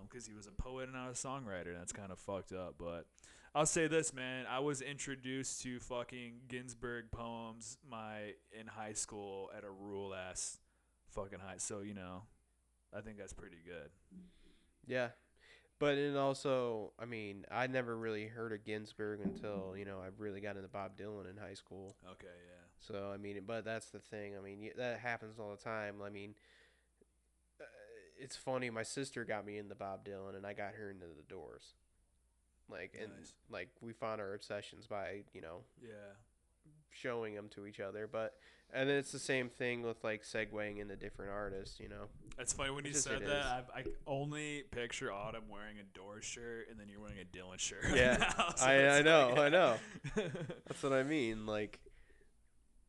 because 0.07 0.25
he 0.25 0.33
was 0.33 0.47
a 0.47 0.51
poet 0.51 0.83
and 0.83 0.93
not 0.93 1.09
a 1.09 1.13
songwriter. 1.13 1.67
And 1.67 1.77
that's 1.77 1.91
kind 1.91 2.11
of 2.11 2.19
fucked 2.19 2.53
up. 2.53 2.75
But 2.77 3.05
I'll 3.53 3.65
say 3.65 3.87
this, 3.87 4.13
man. 4.13 4.45
I 4.49 4.59
was 4.59 4.81
introduced 4.81 5.61
to 5.63 5.79
fucking 5.79 6.41
Ginsberg 6.47 7.11
poems 7.11 7.77
my 7.89 8.33
in 8.57 8.67
high 8.67 8.93
school 8.93 9.49
at 9.55 9.63
a 9.63 9.69
rural 9.69 10.13
ass 10.13 10.59
fucking 11.11 11.39
high. 11.39 11.57
So 11.57 11.81
you 11.81 11.93
know, 11.93 12.23
I 12.95 13.01
think 13.01 13.17
that's 13.17 13.33
pretty 13.33 13.57
good. 13.65 13.89
Yeah. 14.87 15.09
But 15.79 15.97
and 15.97 16.17
also, 16.17 16.91
I 16.99 17.05
mean, 17.05 17.45
I 17.49 17.67
never 17.67 17.95
really 17.97 18.27
heard 18.27 18.51
of 18.51 18.65
Ginsberg 18.65 19.21
until 19.21 19.75
you 19.77 19.85
know 19.85 19.99
I 19.99 20.09
really 20.17 20.41
got 20.41 20.57
into 20.57 20.67
Bob 20.67 20.97
Dylan 20.97 21.29
in 21.29 21.37
high 21.37 21.53
school. 21.53 21.95
Okay, 22.05 22.27
yeah. 22.27 22.65
So 22.79 23.11
I 23.13 23.17
mean, 23.17 23.41
but 23.47 23.63
that's 23.63 23.87
the 23.87 23.99
thing. 23.99 24.33
I 24.37 24.41
mean, 24.43 24.71
that 24.77 24.99
happens 24.99 25.39
all 25.39 25.51
the 25.51 25.63
time. 25.63 25.95
I 26.05 26.09
mean, 26.09 26.35
uh, 27.61 27.63
it's 28.17 28.35
funny. 28.35 28.69
My 28.69 28.83
sister 28.83 29.23
got 29.23 29.45
me 29.45 29.57
into 29.57 29.73
Bob 29.73 30.05
Dylan, 30.05 30.35
and 30.35 30.45
I 30.45 30.51
got 30.53 30.73
her 30.73 30.91
into 30.91 31.05
the 31.05 31.23
Doors. 31.33 31.73
Like 32.69 32.95
and 33.01 33.11
Nice. 33.17 33.33
like 33.49 33.69
we 33.81 33.93
found 33.93 34.21
our 34.21 34.33
obsessions 34.33 34.85
by 34.85 35.23
you 35.33 35.41
know 35.41 35.61
Yeah. 35.81 36.13
Showing 36.91 37.35
them 37.35 37.47
to 37.55 37.65
each 37.65 37.79
other. 37.79 38.07
But 38.11 38.33
and 38.71 38.87
then 38.89 38.97
it's 38.97 39.11
the 39.11 39.19
same 39.19 39.49
thing 39.49 39.81
with 39.81 40.03
like 40.03 40.23
segueing 40.23 40.79
into 40.79 40.95
different 40.95 41.31
artists. 41.31 41.79
You 41.79 41.89
know. 41.89 42.05
It's 42.37 42.53
funny 42.53 42.71
when 42.71 42.85
you 42.85 42.91
Just 42.91 43.03
said 43.05 43.21
it 43.21 43.27
that. 43.27 43.67
I, 43.75 43.79
I 43.79 43.83
only 44.07 44.63
picture 44.71 45.11
Autumn 45.11 45.43
wearing 45.51 45.77
a 45.79 45.97
Doors 45.97 46.23
shirt, 46.25 46.67
and 46.69 46.79
then 46.79 46.87
you're 46.87 47.01
wearing 47.01 47.17
a 47.19 47.37
Dylan 47.37 47.59
shirt. 47.59 47.83
Yeah, 47.93 48.17
now, 48.17 48.49
so 48.55 48.65
I- 48.65 48.99
I 48.99 49.01
know, 49.01 49.29
like- 49.29 49.39
I 49.39 49.49
know. 49.49 49.75
That's 50.67 50.81
what 50.83 50.93
I 50.93 51.03
mean. 51.03 51.45
Like, 51.45 51.79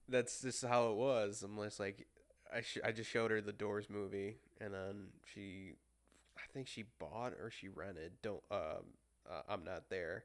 that's 0.08 0.42
just 0.42 0.64
how 0.64 0.90
it 0.90 0.96
was. 0.96 1.42
I'm 1.42 1.56
just 1.62 1.80
like, 1.80 2.06
I 2.54 2.60
sh- 2.62 2.78
I 2.84 2.92
just 2.92 3.10
showed 3.10 3.30
her 3.30 3.40
the 3.40 3.52
Doors 3.52 3.88
movie, 3.88 4.36
and 4.60 4.74
then 4.74 5.06
she, 5.34 5.72
I 6.36 6.42
think 6.52 6.66
she 6.66 6.84
bought 6.98 7.32
or 7.32 7.50
she 7.50 7.68
rented. 7.68 8.12
Don't 8.22 8.42
um, 8.50 8.94
uh, 9.28 9.42
I'm 9.48 9.64
not 9.64 9.84
there, 9.88 10.24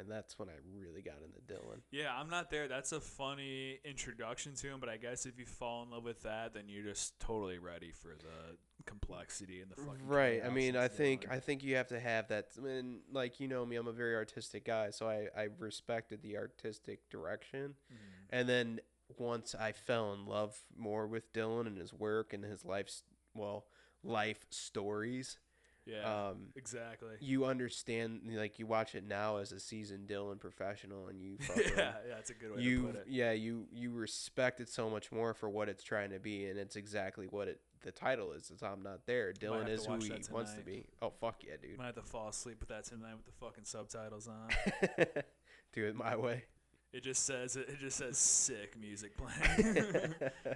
and 0.00 0.10
that's 0.10 0.38
when 0.38 0.48
I 0.48 0.54
really 0.76 1.02
got 1.02 1.16
into 1.24 1.40
Dylan. 1.52 1.80
yeah, 1.90 2.14
I'm 2.14 2.28
not 2.28 2.50
there. 2.50 2.66
That's 2.68 2.92
a 2.92 3.00
funny 3.00 3.78
introduction 3.84 4.54
to 4.56 4.66
him, 4.68 4.80
but 4.80 4.88
I 4.88 4.96
guess 4.96 5.26
if 5.26 5.38
you 5.38 5.46
fall 5.46 5.82
in 5.84 5.90
love 5.90 6.04
with 6.04 6.22
that, 6.22 6.54
then 6.54 6.64
you're 6.68 6.84
just 6.84 7.18
totally 7.20 7.58
ready 7.58 7.92
for 7.92 8.16
the 8.18 8.56
complexity 8.86 9.60
and 9.60 9.70
the 9.70 9.76
fucking 9.76 10.06
Right. 10.06 10.42
I 10.44 10.48
mean, 10.50 10.76
I 10.76 10.88
think. 10.88 11.26
I 11.30 11.38
think 11.38 11.62
you 11.62 11.76
have 11.76 11.88
to 11.88 12.00
have 12.00 12.28
that. 12.28 12.46
I 12.58 12.60
mean, 12.60 13.00
like 13.12 13.38
you 13.40 13.46
know 13.48 13.64
me, 13.64 13.76
I'm 13.76 13.86
a 13.88 13.92
very 13.92 14.14
artistic 14.16 14.64
guy, 14.64 14.90
so 14.90 15.08
I 15.08 15.28
I 15.38 15.48
respected 15.58 16.22
the 16.22 16.36
artistic 16.38 17.08
direction. 17.10 17.74
Mhm. 17.92 17.96
And 18.30 18.48
then 18.48 18.80
once 19.18 19.54
I 19.54 19.72
fell 19.72 20.12
in 20.14 20.24
love 20.26 20.56
more 20.76 21.06
with 21.06 21.32
Dylan 21.32 21.66
and 21.66 21.76
his 21.76 21.92
work 21.92 22.32
and 22.32 22.44
his 22.44 22.64
life's 22.64 23.02
well 23.34 23.66
life 24.02 24.46
stories, 24.50 25.38
yeah, 25.86 26.28
um, 26.28 26.48
exactly. 26.56 27.10
you 27.20 27.44
understand. 27.44 28.20
Like 28.32 28.58
you 28.58 28.66
watch 28.66 28.94
it 28.94 29.06
now 29.06 29.38
as 29.38 29.52
a 29.52 29.60
seasoned 29.60 30.08
Dylan 30.08 30.38
professional, 30.38 31.08
and 31.08 31.20
you 31.20 31.36
yeah, 31.40 31.46
fucking, 31.46 31.72
yeah, 31.76 31.92
that's 32.08 32.30
a 32.30 32.34
good 32.34 32.50
way 32.50 32.56
to 32.56 32.62
you 32.62 32.82
put 32.84 32.96
it. 32.96 33.06
yeah 33.08 33.32
you 33.32 33.66
you 33.72 33.90
respect 33.90 34.60
it 34.60 34.68
so 34.68 34.90
much 34.90 35.10
more 35.10 35.34
for 35.34 35.48
what 35.48 35.68
it's 35.68 35.82
trying 35.82 36.10
to 36.10 36.18
be, 36.18 36.46
and 36.46 36.58
it's 36.58 36.76
exactly 36.76 37.26
what 37.26 37.48
it 37.48 37.60
the 37.82 37.92
title 37.92 38.32
is. 38.32 38.50
It's 38.50 38.62
I'm 38.62 38.82
not 38.82 39.06
there. 39.06 39.32
Dylan 39.32 39.68
is 39.68 39.86
who 39.86 39.96
he 39.96 40.12
wants 40.30 40.54
to 40.54 40.60
be. 40.60 40.86
Oh 41.00 41.12
fuck 41.20 41.42
yeah, 41.46 41.54
dude. 41.60 41.78
Might 41.78 41.86
have 41.86 41.94
to 41.96 42.02
fall 42.02 42.28
asleep 42.28 42.58
with 42.60 42.68
that 42.68 42.84
tonight 42.84 43.14
with 43.16 43.26
the 43.26 43.32
fucking 43.40 43.64
subtitles 43.64 44.28
on. 44.28 44.48
Do 45.72 45.86
it 45.86 45.94
my 45.94 46.16
way. 46.16 46.44
It 46.92 47.04
just 47.04 47.24
says 47.24 47.56
it 47.56 47.78
just 47.78 47.96
says 47.96 48.18
sick 48.18 48.76
music 48.78 49.12
playing. 49.16 50.14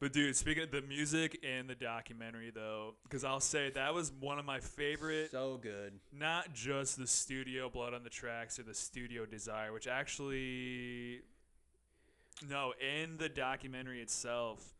but 0.00 0.12
dude, 0.12 0.36
speaking 0.36 0.64
of 0.64 0.70
the 0.70 0.82
music 0.82 1.42
in 1.42 1.66
the 1.66 1.74
documentary 1.74 2.50
though, 2.54 2.94
because 3.04 3.24
I'll 3.24 3.40
say 3.40 3.70
that 3.70 3.94
was 3.94 4.12
one 4.20 4.38
of 4.38 4.44
my 4.44 4.60
favorite. 4.60 5.30
so 5.30 5.58
good. 5.60 5.94
Not 6.12 6.52
just 6.52 6.98
the 6.98 7.06
studio 7.06 7.68
blood 7.70 7.94
on 7.94 8.02
the 8.04 8.10
tracks 8.10 8.58
or 8.58 8.62
the 8.62 8.74
studio 8.74 9.24
desire, 9.26 9.72
which 9.72 9.86
actually, 9.86 11.22
no, 12.48 12.72
in 12.80 13.16
the 13.16 13.28
documentary 13.28 14.00
itself, 14.02 14.74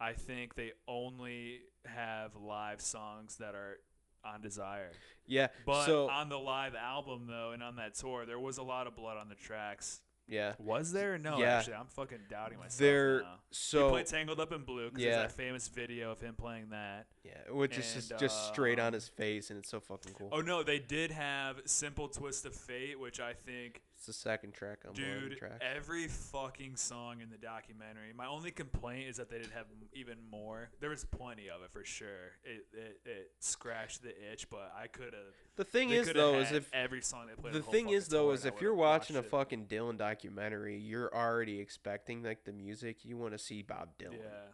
I 0.00 0.12
think 0.12 0.54
they 0.54 0.72
only 0.88 1.60
have 1.86 2.34
live 2.36 2.80
songs 2.80 3.36
that 3.36 3.54
are 3.54 3.78
on 4.24 4.40
Desire. 4.40 4.90
Yeah. 5.26 5.48
But 5.66 5.86
so 5.86 6.08
on 6.08 6.28
the 6.28 6.38
live 6.38 6.74
album 6.74 7.26
though, 7.26 7.52
and 7.52 7.62
on 7.62 7.76
that 7.76 7.94
tour, 7.94 8.26
there 8.26 8.38
was 8.38 8.58
a 8.58 8.62
lot 8.62 8.86
of 8.86 8.96
blood 8.96 9.16
on 9.18 9.28
the 9.28 9.34
tracks. 9.34 10.00
Yeah. 10.26 10.54
Was 10.58 10.92
there? 10.92 11.18
No, 11.18 11.38
Yeah. 11.38 11.58
actually, 11.58 11.74
I'm 11.74 11.86
fucking 11.86 12.20
doubting 12.28 12.58
myself 12.58 12.78
There. 12.78 13.20
now. 13.22 13.34
he 13.50 13.54
So 13.54 13.90
played 13.90 14.06
"Tangled 14.06 14.40
Up 14.40 14.52
in 14.52 14.62
Blue" 14.64 14.90
because 14.90 15.04
Yeah. 15.04 15.10
there's 15.18 15.32
that 15.32 15.36
famous 15.36 15.68
video 15.68 16.10
of 16.12 16.20
him 16.20 16.34
playing 16.34 16.70
that. 16.70 17.06
yeah, 17.22 17.50
which 17.50 17.76
is 17.78 17.92
just, 17.94 18.10
and, 18.10 18.20
just 18.20 18.48
straight 18.48 18.78
on 18.78 18.88
um, 18.88 18.92
his 18.94 19.08
face, 19.08 19.50
and 19.50 19.58
it's 19.58 19.68
so 19.70 19.80
fucking 19.80 20.12
cool. 20.14 20.28
Oh 20.32 20.40
no, 20.40 20.62
they 20.62 20.78
did 20.78 21.10
have 21.10 21.60
"Simple 21.66 22.08
Twist 22.08 22.46
of 22.46 22.54
Fate," 22.54 22.98
which 22.98 23.20
I 23.20 23.32
think, 23.34 23.82
It's 24.06 24.18
the 24.18 24.22
second 24.22 24.52
track 24.52 24.80
on 24.86 24.92
one 24.92 25.02
of 25.16 25.22
the 25.22 25.28
dude, 25.30 25.38
tracks. 25.38 25.64
every 25.74 26.08
fucking 26.08 26.76
song 26.76 27.22
in 27.22 27.30
the 27.30 27.38
documentary. 27.38 28.12
My 28.14 28.26
only 28.26 28.50
complaint 28.50 29.08
is 29.08 29.16
that 29.16 29.30
they 29.30 29.38
didn't 29.38 29.54
have 29.54 29.64
even 29.94 30.18
more. 30.30 30.68
There 30.80 30.90
was 30.90 31.06
plenty 31.06 31.48
of 31.48 31.62
it 31.62 31.70
for 31.72 31.86
sure. 31.86 32.32
It 32.44 32.66
it, 32.74 33.00
it 33.06 33.30
scratched 33.40 34.02
the 34.02 34.10
itch, 34.30 34.50
but 34.50 34.70
I 34.78 34.88
could 34.88 35.14
have. 35.14 35.32
the 35.56 35.64
thing 35.64 35.88
is 35.88 36.12
though, 36.12 36.34
is 36.34 36.52
if 36.52 36.68
every 36.74 37.00
song 37.00 37.28
they 37.28 37.40
played. 37.40 37.54
the 37.54 37.62
thing 37.62 37.88
is 37.88 38.08
though, 38.08 38.32
is 38.32 38.44
if 38.44 38.60
you're 38.60 38.74
watching 38.74 39.16
a 39.16 39.20
it. 39.20 39.30
fucking 39.30 39.68
Dylan 39.68 39.96
documentary, 39.96 40.78
you're 40.78 41.10
already 41.14 41.58
expecting 41.58 42.22
like 42.22 42.44
the 42.44 42.52
music. 42.52 43.06
You 43.06 43.16
want 43.16 43.32
to 43.32 43.38
see 43.38 43.62
Bob 43.62 43.96
Dylan, 43.98 44.18
yeah, 44.18 44.50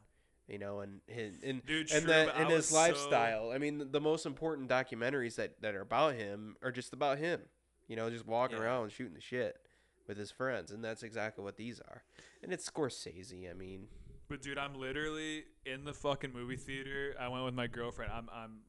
you 0.47 0.61
know, 0.61 0.79
and 0.79 1.01
his 1.09 1.43
and 1.43 1.67
dude, 1.67 1.91
and 1.91 2.05
true, 2.05 2.13
that 2.13 2.37
and 2.37 2.51
his 2.51 2.57
was 2.59 2.67
so- 2.69 2.77
lifestyle. 2.77 3.51
I 3.51 3.59
mean, 3.59 3.79
the, 3.79 3.85
the 3.87 4.01
most 4.01 4.27
important 4.27 4.71
documentaries 4.71 5.35
that 5.35 5.61
that 5.61 5.75
are 5.75 5.81
about 5.81 6.15
him 6.15 6.55
are 6.63 6.71
just 6.71 6.93
about 6.93 7.19
him. 7.19 7.41
You 7.91 7.97
know, 7.97 8.09
just 8.09 8.25
walking 8.25 8.57
Yeah. 8.59 8.63
around 8.63 8.93
shooting 8.93 9.15
the 9.15 9.21
shit 9.21 9.57
with 10.07 10.17
his 10.17 10.31
friends, 10.31 10.71
and 10.71 10.83
that's 10.85 11.03
exactly 11.03 11.43
what 11.43 11.57
these 11.57 11.81
are. 11.81 12.05
And 12.41 12.53
it's 12.53 12.71
Scorsese. 12.71 13.51
I 13.51 13.53
mean, 13.53 13.89
But 14.29 14.43
dude, 14.43 14.59
I'm 14.59 14.77
literally 14.77 15.45
in 15.67 15.83
the 15.85 15.93
fucking 15.93 16.33
movie 16.33 16.55
theater. 16.57 17.17
I 17.19 17.27
went 17.27 17.45
with 17.45 17.55
my 17.55 17.67
girlfriend. 17.67 18.13
I'm 18.13 18.31
I'm 18.33 18.61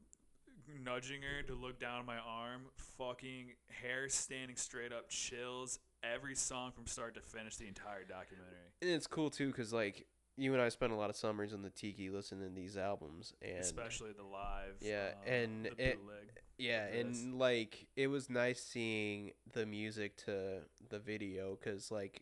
nudging 0.84 1.22
her 1.22 1.44
to 1.44 1.54
look 1.54 1.80
down 1.80 2.04
my 2.08 2.18
arm. 2.18 2.64
Fucking 2.98 3.54
hair 3.70 4.10
standing 4.10 4.56
straight 4.56 4.92
up, 4.92 5.08
chills. 5.10 5.78
Every 6.04 6.34
song 6.34 6.72
from 6.72 6.88
start 6.88 7.14
to 7.14 7.22
finish, 7.22 7.58
the 7.58 7.68
entire 7.68 8.04
documentary. 8.04 8.58
and 8.82 8.90
it's 8.90 9.06
cool 9.06 9.30
too, 9.30 9.54
cause 9.54 9.72
like 9.72 10.08
you 10.38 10.54
and 10.54 10.62
I 10.62 10.70
spent 10.70 10.92
a 10.92 10.96
lot 10.96 11.10
of 11.10 11.16
summers 11.16 11.54
in 11.54 11.62
the 11.62 11.70
tiki 11.70 12.10
listening 12.10 12.50
to 12.50 12.56
these 12.56 12.78
albums, 12.78 13.34
and 13.42 13.60
Especially 13.60 14.12
the 14.16 14.24
live. 14.24 14.76
Yeah, 14.82 15.10
uh, 15.26 15.30
and 15.30 15.66
the 15.66 15.90
it-. 15.90 16.00
Yeah, 16.58 16.86
and 16.86 17.40
like 17.40 17.88
it 17.96 18.08
was 18.08 18.30
nice 18.30 18.62
seeing 18.62 19.32
the 19.54 19.66
music 19.66 20.18
to 20.26 20.60
the 20.90 21.00
video 21.00 21.58
because 21.60 21.90
like 21.92 22.22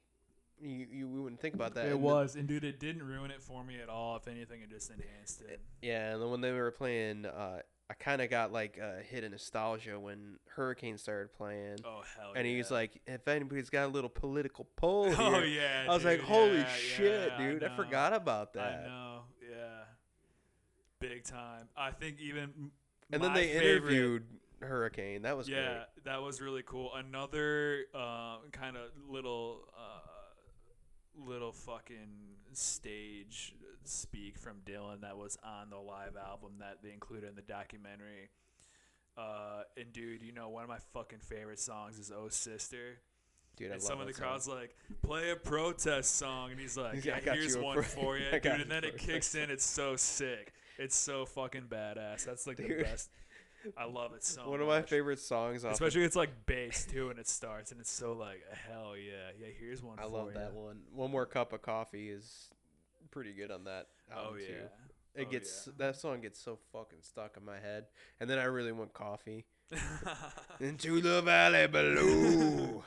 you 0.62 0.88
you 0.92 1.08
wouldn't 1.10 1.42
think 1.42 1.56
about 1.56 1.74
that. 1.76 1.86
It 1.88 1.92
and 1.92 2.04
the- 2.04 2.06
was, 2.08 2.36
and 2.36 2.48
dude, 2.48 2.64
it 2.64 2.80
didn't 2.80 3.04
ruin 3.04 3.32
it 3.32 3.42
for 3.42 3.64
me 3.64 3.80
at 3.82 3.90
all. 3.90 4.16
If 4.16 4.28
anything, 4.28 4.62
it 4.62 4.70
just 4.70 4.92
enhanced 4.92 5.42
it. 5.42 5.60
yeah, 5.82 6.14
and 6.14 6.22
then 6.22 6.30
when 6.30 6.42
they 6.42 6.52
were 6.52 6.72
playing, 6.72 7.26
uh, 7.26 7.60
I 7.90 7.96
kind 7.96 8.22
of 8.22 8.30
got 8.30 8.52
like 8.52 8.78
a 8.78 9.02
hit 9.02 9.24
of 9.24 9.32
nostalgia 9.32 10.00
when 10.00 10.38
Hurricane 10.56 10.98
started 11.00 11.34
playing, 11.34 11.78
Oh 11.84 12.02
hell 12.16 12.34
and 12.36 12.46
yeah. 12.46 12.52
he 12.52 12.58
was 12.60 12.70
like, 12.70 13.02
"If 13.08 13.28
anybody's 13.28 13.70
got 13.72 13.86
a 13.86 13.88
little 13.88 14.10
political 14.12 14.66
pull 14.76 15.06
here," 15.06 15.16
"Oh 15.20 15.40
yeah." 15.44 15.86
I 15.90 15.94
was 15.94 16.06
like, 16.06 16.20
"Holy 16.22 16.58
yeah, 16.60 16.68
shit, 16.76 17.32
yeah, 17.32 17.38
dude! 17.38 17.64
I, 17.64 17.68
know. 17.70 17.76
forgot 17.76 18.14
about 18.14 18.54
that." 18.54 18.82
I 18.84 18.88
know, 18.88 19.22
yeah, 19.42 19.84
big 21.00 21.24
time. 21.24 21.68
I 21.76 21.92
think 21.92 22.20
even 22.20 22.72
And 23.12 23.24
then 23.24 23.34
they 23.34 23.48
favorite- 23.48 23.66
interviewed 23.78 24.24
Hurricane. 24.62 25.22
That 25.24 25.36
was 25.38 25.48
Yeah, 25.50 25.74
great. 25.74 26.04
that 26.06 26.22
was 26.22 26.42
really 26.42 26.64
cool. 26.66 26.94
Another 26.94 27.86
uh, 27.96 28.38
kind 28.52 28.76
of 28.78 28.90
little, 29.08 29.64
uh, 29.76 30.09
little 31.28 31.52
fucking 31.52 32.38
stage 32.54 33.56
speak 33.84 34.38
from 34.38 34.58
Dylan 34.66 35.02
that 35.02 35.18
was 35.18 35.38
on 35.44 35.70
the 35.70 35.78
live 35.78 36.16
album 36.16 36.54
that 36.60 36.80
they 36.84 36.92
included 36.92 37.30
in 37.30 37.36
the 37.36 37.42
documentary. 37.42 38.30
Uh, 39.18 39.64
and 39.78 39.92
dude, 39.92 40.22
you 40.22 40.32
know 40.32 40.50
one 40.50 40.64
of 40.64 40.70
my 40.70 40.78
fucking 40.94 41.20
favorite 41.20 41.60
songs 41.60 42.00
is 42.00 42.12
"Oh 42.16 42.30
Sister." 42.30 43.00
Dude, 43.58 43.72
I 43.72 43.74
and 43.74 43.84
some 43.84 44.00
of 44.00 44.08
the 44.08 44.14
song. 44.14 44.24
crowd's 44.24 44.48
like, 44.48 44.74
play 45.02 45.32
a 45.32 45.36
protest 45.36 46.16
song. 46.16 46.52
And 46.52 46.60
he's 46.60 46.78
like, 46.78 47.04
yeah, 47.04 47.16
like, 47.16 47.24
"I 47.24 47.26
got 47.26 47.36
here's 47.36 47.58
one 47.58 47.74
pro- 47.76 47.84
for 47.84 48.18
you, 48.18 48.32
dude. 48.32 48.46
And 48.46 48.72
then 48.72 48.86
it 48.86 48.98
kicks 48.98 49.36
in. 49.36 49.50
It's 49.52 49.66
so 49.66 49.96
sick. 49.98 50.54
It's 50.78 50.96
so 50.96 51.26
fucking 51.26 51.64
badass. 51.64 52.24
That's 52.24 52.48
like 52.48 52.58
the 52.58 52.84
best. 52.84 53.10
I 53.78 53.86
love 53.86 54.14
it 54.14 54.24
so 54.24 54.50
One 54.50 54.62
of 54.62 54.68
my 54.68 54.80
much. 54.80 54.90
favorite 54.90 55.20
songs 55.20 55.64
off. 55.66 55.70
of- 55.72 55.74
Especially 55.74 56.04
it's 56.04 56.16
like 56.16 56.46
bass 56.46 56.86
too, 56.86 57.10
and 57.10 57.20
it 57.20 57.28
starts, 57.28 57.72
and 57.72 57.80
it's 57.82 57.92
so 57.92 58.14
like, 58.14 58.42
hell 58.68 58.96
yeah. 58.98 59.32
Yeah, 59.40 59.48
here's 59.60 59.84
one 59.84 60.00
I 60.00 60.04
for 60.04 60.08
love 60.10 60.34
ya. 60.34 60.40
that 60.40 60.54
one. 60.54 60.82
One 60.94 61.12
more 61.12 61.26
cup 61.26 61.52
of 61.54 61.62
coffee 61.62 62.10
is 62.10 62.50
pretty 63.12 63.34
good 63.34 63.52
on 63.52 63.66
that. 63.66 63.88
Oh, 64.16 64.26
album, 64.26 64.40
too. 64.40 64.46
yeah. 64.54 65.22
It 65.22 65.28
Oh, 65.28 65.32
gets 65.32 65.68
yeah. 65.68 65.74
that 65.78 65.96
song 65.98 66.22
gets 66.22 66.40
so 66.40 66.58
fucking 66.72 67.00
stuck 67.02 67.36
in 67.38 67.44
my 67.46 67.60
head, 67.60 67.86
and 68.20 68.30
then 68.30 68.40
I 68.40 68.46
really 68.46 68.72
want 68.72 68.94
coffee. 68.94 69.46
Into 70.60 71.00
the 71.02 71.22
valley 71.22 71.68
below. 71.68 72.84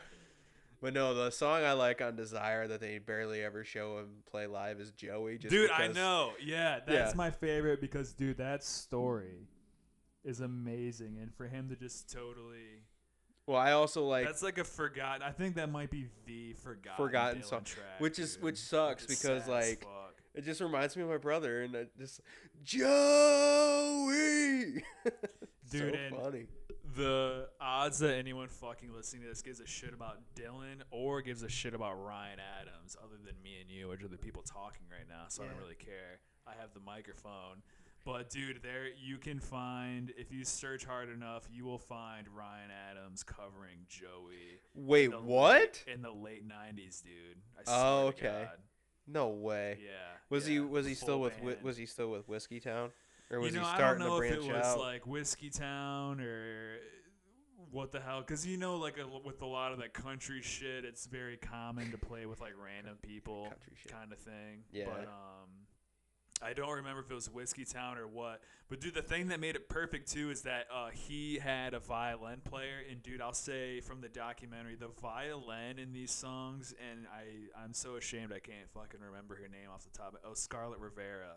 but 0.81 0.93
no, 0.95 1.15
the 1.15 1.31
song 1.31 1.63
I 1.65 1.73
like 1.73 2.03
on 2.03 2.17
Desire 2.17 2.67
that 2.69 2.81
they 2.81 2.99
barely 2.99 3.43
ever 3.43 3.65
show 3.65 3.99
him 3.99 4.09
play 4.31 4.47
live 4.47 4.81
is 4.81 4.91
Joey. 4.93 5.39
Just 5.39 5.51
dude, 5.53 5.71
I 5.71 5.89
know. 5.89 6.33
Yeah, 6.43 6.81
that's 6.87 7.13
Yeah. 7.13 7.17
my 7.17 7.31
favorite 7.31 7.81
because, 7.81 8.13
dude, 8.13 8.39
that 8.39 8.63
story 8.65 9.49
is 10.25 10.41
amazing. 10.41 11.19
And 11.21 11.33
for 11.35 11.47
him 11.47 11.69
to 11.69 11.77
just 11.77 12.11
totally. 12.13 12.85
Well, 13.47 13.59
I 13.59 13.73
also 13.73 14.05
like, 14.07 14.25
that's 14.25 14.43
like 14.43 14.59
a 14.59 14.65
forgotten. 14.65 15.23
I 15.23 15.31
think 15.33 15.57
that 15.57 15.69
might 15.71 15.91
be 15.91 16.07
the 16.27 16.53
forgotten, 16.55 16.97
Forgotten 16.97 17.43
Dylan 17.43 17.45
song, 17.45 17.65
track, 17.65 17.99
which 17.99 18.19
is- 18.21 18.35
dude. 18.37 18.45
which 18.45 18.59
sucks 18.59 19.05
is 19.05 19.21
because, 19.21 19.49
like, 19.49 19.85
it 20.35 20.45
just 20.45 20.61
reminds 20.61 20.97
me 20.97 21.03
of 21.03 21.09
my 21.09 21.17
brother, 21.19 21.63
and 21.63 21.77
I 21.77 21.87
just 21.99 22.21
Joey. 22.63 22.83
Dude, 25.71 25.95
so 25.95 25.99
and- 25.99 26.17
funny. 26.17 26.47
the 26.97 27.49
odds 27.61 27.99
that 28.01 28.15
anyone 28.15 28.49
fucking 28.49 28.93
listening 28.95 29.23
to 29.23 29.29
this 29.29 29.43
gives 29.43 29.61
a 29.61 29.67
shit 29.67 29.95
about 29.95 30.19
Dylan 30.37 30.83
or 30.91 31.23
gives 31.23 31.43
a 31.43 31.49
shit 31.49 31.75
about 31.75 31.95
Ryan 31.95 32.39
Adams, 32.61 32.97
other 33.03 33.17
than 33.25 33.35
me 33.43 33.57
and 33.61 33.71
you, 33.71 33.89
which 33.89 34.03
are 34.03 34.09
the 34.09 34.19
people 34.19 34.43
talking 34.43 34.83
right 34.91 35.09
now, 35.09 35.25
so 35.29 35.43
I 35.43 35.47
don't 35.47 35.59
really 35.59 35.75
care. 35.75 36.21
I 36.47 36.53
have 36.61 36.75
the 36.75 36.81
microphone. 36.81 37.63
But 38.05 38.31
dude, 38.31 38.61
there 38.63 38.87
you 39.01 39.17
can 39.19 39.39
find 39.39 40.13
if 40.17 40.33
you 40.33 40.45
search 40.45 40.85
hard 40.85 41.09
enough, 41.09 41.49
you 41.53 41.65
will 41.65 41.79
find 41.79 42.27
Ryan 42.29 42.71
Adams 42.91 43.23
covering 43.23 43.87
Joey. 43.89 44.61
Wait, 44.75 45.05
in 45.07 45.11
the 45.13 45.21
what? 45.21 45.53
late- 45.61 45.85
in 45.95 46.03
the 46.03 46.11
late 46.11 46.47
'90s, 46.49 47.03
dude? 47.03 47.39
I 47.57 47.63
Oh, 47.67 48.07
okay. 48.09 48.47
God. 48.49 48.59
No 49.07 49.29
way. 49.29 49.79
Yeah. 49.85 49.91
Was 50.31 50.49
yeah, 50.49 50.55
he 50.55 50.61
was 50.61 50.87
he 50.87 50.95
still 50.95 51.21
with 51.21 51.35
was 51.63 51.77
he 51.77 51.87
still 51.87 52.11
with 52.11 52.29
Whiskeytown, 52.29 52.91
or 53.31 53.39
was 53.41 53.53
you 53.55 53.61
know, 53.61 53.67
he 53.67 53.73
I 53.73 53.77
starting 53.77 54.01
don't 54.01 54.09
know 54.09 54.15
if 54.23 54.31
branch 54.31 54.45
it 54.47 54.53
was 54.53 54.65
out? 54.65 54.79
like 54.81 55.05
Whiskeytown 55.05 56.21
or 56.21 56.79
what 57.71 57.91
the 57.93 58.01
hell, 58.01 58.21
because 58.21 58.47
you 58.47 58.57
know, 58.59 58.77
like 58.77 58.99
a, 58.99 59.07
with 59.25 59.41
a 59.43 59.47
lot 59.47 59.73
of 59.73 59.79
that 59.79 59.93
country 59.95 60.43
shit, 60.43 60.85
it's 60.85 61.07
very 61.07 61.37
common 61.37 61.91
to 61.91 61.99
play 61.99 62.27
with 62.27 62.41
like 62.41 62.53
random 62.63 62.97
people, 63.03 63.45
Country 63.49 63.73
shit. 63.83 63.93
kind 63.93 64.13
of 64.13 64.19
thing. 64.19 64.65
Yeah. 64.73 64.85
But 64.87 65.05
um, 65.09 65.49
I 66.45 66.53
don't 66.53 66.71
remember 66.77 67.01
if 67.01 67.11
it 67.11 67.15
was 67.15 67.29
Whiskeytown 67.29 67.97
or 67.99 68.07
what. 68.09 68.41
But 68.69 68.81
dude, 68.81 68.95
the 68.95 69.03
thing 69.03 69.29
that 69.29 69.39
made 69.41 69.55
it 69.55 69.69
perfect 69.69 70.11
too 70.11 70.31
is 70.31 70.43
that 70.43 70.67
uh, 70.75 70.89
he 70.93 71.39
had 71.39 71.75
a 71.75 71.79
violin 71.81 72.41
player, 72.43 72.79
and 72.91 73.03
dude, 73.03 73.21
I'll 73.21 73.33
say 73.35 73.81
from 73.81 74.01
the 74.01 74.09
documentary, 74.09 74.77
the 74.77 74.89
violin 75.01 75.79
in 75.79 75.93
these 75.93 76.11
songs, 76.11 76.75
and 76.91 77.07
I 77.07 77.63
I'm 77.63 77.75
so 77.75 77.97
ashamed 77.97 78.33
I 78.33 78.39
can't 78.41 78.69
fucking 78.73 79.01
remember 79.01 79.37
her 79.37 79.49
name 79.49 79.69
off 79.73 79.85
the 79.85 79.97
top. 79.97 80.15
of 80.15 80.21
Oh, 80.25 80.35
Scarlett 80.35 80.79
Rivera. 80.81 81.37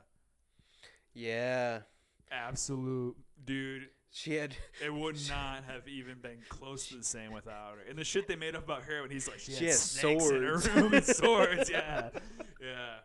Yeah, 1.14 1.80
Absolute 2.32 3.16
dude. 3.46 3.90
she 4.12 4.34
had. 4.36 4.56
It 4.84 4.94
would 4.94 5.18
not 5.30 5.64
have 5.66 5.88
even 5.88 6.20
been 6.22 6.40
close 6.50 6.88
to 6.90 6.96
the 6.98 7.04
same 7.04 7.32
without 7.32 7.76
her. 7.76 7.90
And 7.90 7.98
the 7.98 8.04
shit 8.04 8.28
they 8.28 8.36
made 8.36 8.56
up 8.56 8.64
about 8.66 8.84
her 8.84 9.02
when 9.02 9.12
he's 9.12 9.28
like, 9.28 9.40
she, 9.40 9.52
She 9.54 9.66
had 9.66 9.72
has 9.74 9.82
snakes 9.82 10.30
in 10.30 10.44
her 10.44 10.58
room 10.58 10.94
and 10.94 11.06
swords. 11.06 11.70
Yeah, 11.70 12.10
yeah. 12.62 12.96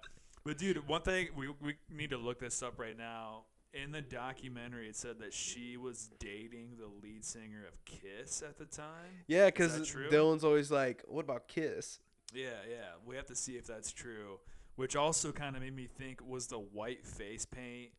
But 0.45 0.59
dude, 0.59 0.86
one 0.88 1.03
thing 1.03 1.28
we 1.36 1.49
we 1.61 1.76
need 1.91 2.11
to 2.11 2.18
look 2.18 2.41
this 2.41 2.62
up 2.62 2.78
right 2.78 2.97
now. 2.97 3.45
In 3.72 3.93
the 3.93 4.03
documentary, 4.03 4.88
it 4.88 4.97
said 4.97 5.20
that 5.20 5.32
she 5.32 5.76
was 5.76 6.11
dating 6.18 6.70
the 6.76 6.88
lead 6.88 7.24
singer 7.24 7.64
of 7.68 7.84
Kiss 7.84 8.43
at 8.43 8.59
the 8.59 8.64
time. 8.64 9.22
Yeah, 9.28 9.47
because? 9.47 9.72
Dylan's 10.11 10.43
always 10.43 10.72
like, 10.72 11.05
"What 11.07 11.24
about 11.24 11.47
Kiss?" 11.47 12.01
Yeah, 12.34 12.49
yeah. 12.68 12.95
We 13.07 13.14
have 13.14 13.26
to 13.26 13.36
see 13.36 13.53
if 13.53 13.66
that's 13.66 13.93
true. 13.93 14.41
Which 14.74 14.97
also 14.97 15.30
kind 15.30 15.57
of 15.57 15.62
made 15.62 15.76
me 15.76 15.86
think 15.86 16.20
was 16.26 16.47
the 16.47 16.59
white 16.59 17.07
face 17.07 17.45
paint 17.45 17.91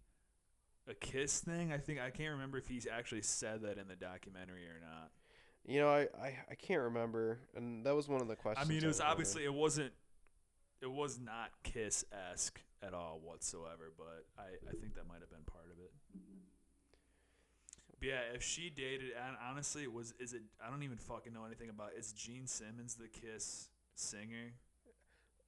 a 0.90 0.94
Kiss 0.94 1.40
thing? 1.40 1.72
I 1.72 1.78
think 1.78 2.00
I 2.00 2.10
can't 2.10 2.32
remember 2.32 2.58
if 2.58 2.68
he's 2.68 2.88
actually 2.92 3.22
said 3.22 3.62
that 3.62 3.78
in 3.78 3.88
the 3.88 3.96
documentary 3.96 4.66
or 4.66 4.80
not. 4.82 5.12
You 5.66 5.80
know, 5.80 5.90
I, 5.90 6.08
I 6.20 6.38
I 6.50 6.56
can't 6.56 6.82
remember, 6.82 7.40
and 7.56 7.86
that 7.86 7.96
was 7.96 8.08
one 8.08 8.22
of 8.22 8.28
the 8.28 8.36
questions. 8.36 8.68
I 8.68 8.74
mean, 8.74 8.84
it 8.84 8.88
was 8.88 9.00
obviously 9.00 9.44
it 9.44 9.54
wasn't 9.54 9.94
it 10.82 10.92
was 10.92 11.20
not 11.20 11.52
Kiss 11.64 12.04
esque 12.32 12.62
at 12.82 12.94
all 12.94 13.20
whatsoever, 13.24 13.92
but 13.98 14.26
I 14.38 14.44
I 14.70 14.72
think 14.80 14.96
that 14.96 15.08
might 15.08 15.20
have 15.22 15.30
been 15.30 15.46
part 15.46 15.66
of 15.72 15.80
it. 15.84 15.92
But 18.00 18.08
yeah, 18.08 18.22
if 18.34 18.42
she 18.42 18.70
dated, 18.70 19.12
and 19.12 19.36
honestly, 19.48 19.84
it 19.84 19.94
was 19.94 20.14
is 20.20 20.34
it? 20.34 20.42
I 20.66 20.70
don't 20.70 20.84
even 20.84 20.98
fucking 20.98 21.34
know 21.34 21.46
anything 21.46 21.70
about. 21.70 21.92
It. 21.96 22.00
Is 22.00 22.12
Gene 22.14 22.48
Simmons 22.48 22.96
the 22.96 23.08
Kiss 23.08 23.70
singer? 23.96 24.54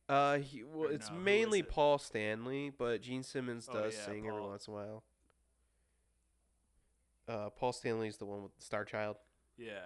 Uh, 0.10 0.38
he, 0.38 0.64
well, 0.64 0.90
Or 0.90 0.92
it's 0.92 1.10
no, 1.10 1.16
mainly 1.16 1.60
it? 1.60 1.70
Paul 1.70 1.98
Stanley, 1.98 2.72
but 2.78 3.02
Gene 3.02 3.24
Simmons 3.24 3.70
Oh, 3.72 3.74
does 3.74 3.96
yeah, 3.96 4.06
sing 4.06 4.28
every 4.28 4.42
once 4.42 4.68
in 4.68 4.74
a 4.74 4.76
while. 4.76 5.04
Uh, 7.28 7.50
Paul 7.52 7.72
Stanley's 7.72 8.18
the 8.18 8.26
one 8.26 8.44
with 8.44 8.52
Starchild. 8.60 9.16
Yeah. 9.58 9.80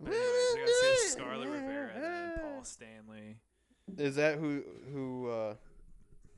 But 0.00 0.14
anyways, 0.14 0.26
I 0.26 0.56
gotta 0.58 0.72
say 0.72 1.08
Scarlett 1.10 1.48
Rivera 1.48 1.90
and 1.94 2.42
Paul 2.42 2.64
Stanley. 2.64 3.36
Is 3.98 4.16
that 4.16 4.38
who 4.38 4.62
who? 4.92 5.28
Uh, 5.30 5.54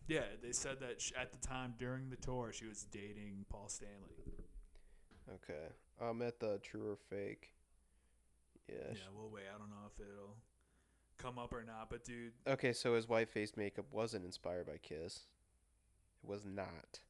Yeah, 0.09 0.25
they 0.43 0.53
said 0.53 0.81
that 0.81 1.01
sh 1.01 1.13
at 1.17 1.33
the 1.33 1.39
time 1.47 1.75
during 1.79 2.11
the 2.11 2.17
tour 2.17 2.53
she 2.53 2.67
was 2.67 2.85
dating 2.85 3.45
Paul 3.49 3.69
Stanley. 3.69 4.17
okay, 5.35 5.69
I'm 6.01 6.21
at 6.23 6.41
the 6.41 6.59
True 6.63 6.91
or 6.91 6.97
Fake. 6.97 7.53
Yeah. 8.69 8.77
Yeah, 8.93 8.99
we'll 9.17 9.31
wait. 9.31 9.45
I 9.55 9.59
don't 9.59 9.71
know 9.71 9.87
if 9.87 10.01
it'll 10.01 10.37
come 11.19 11.39
up 11.39 11.53
or 11.53 11.63
not, 11.65 11.89
but 11.91 12.05
dude, 12.05 12.33
Okay, 12.47 12.73
so 12.73 12.95
his 12.95 13.09
white 13.09 13.29
face 13.29 13.57
makeup 13.57 13.87
wasn't 13.93 14.25
inspired 14.25 14.67
by 14.67 14.79
Kiss. 14.79 15.21
It 16.23 16.29
was 16.29 16.45
not. 16.45 17.01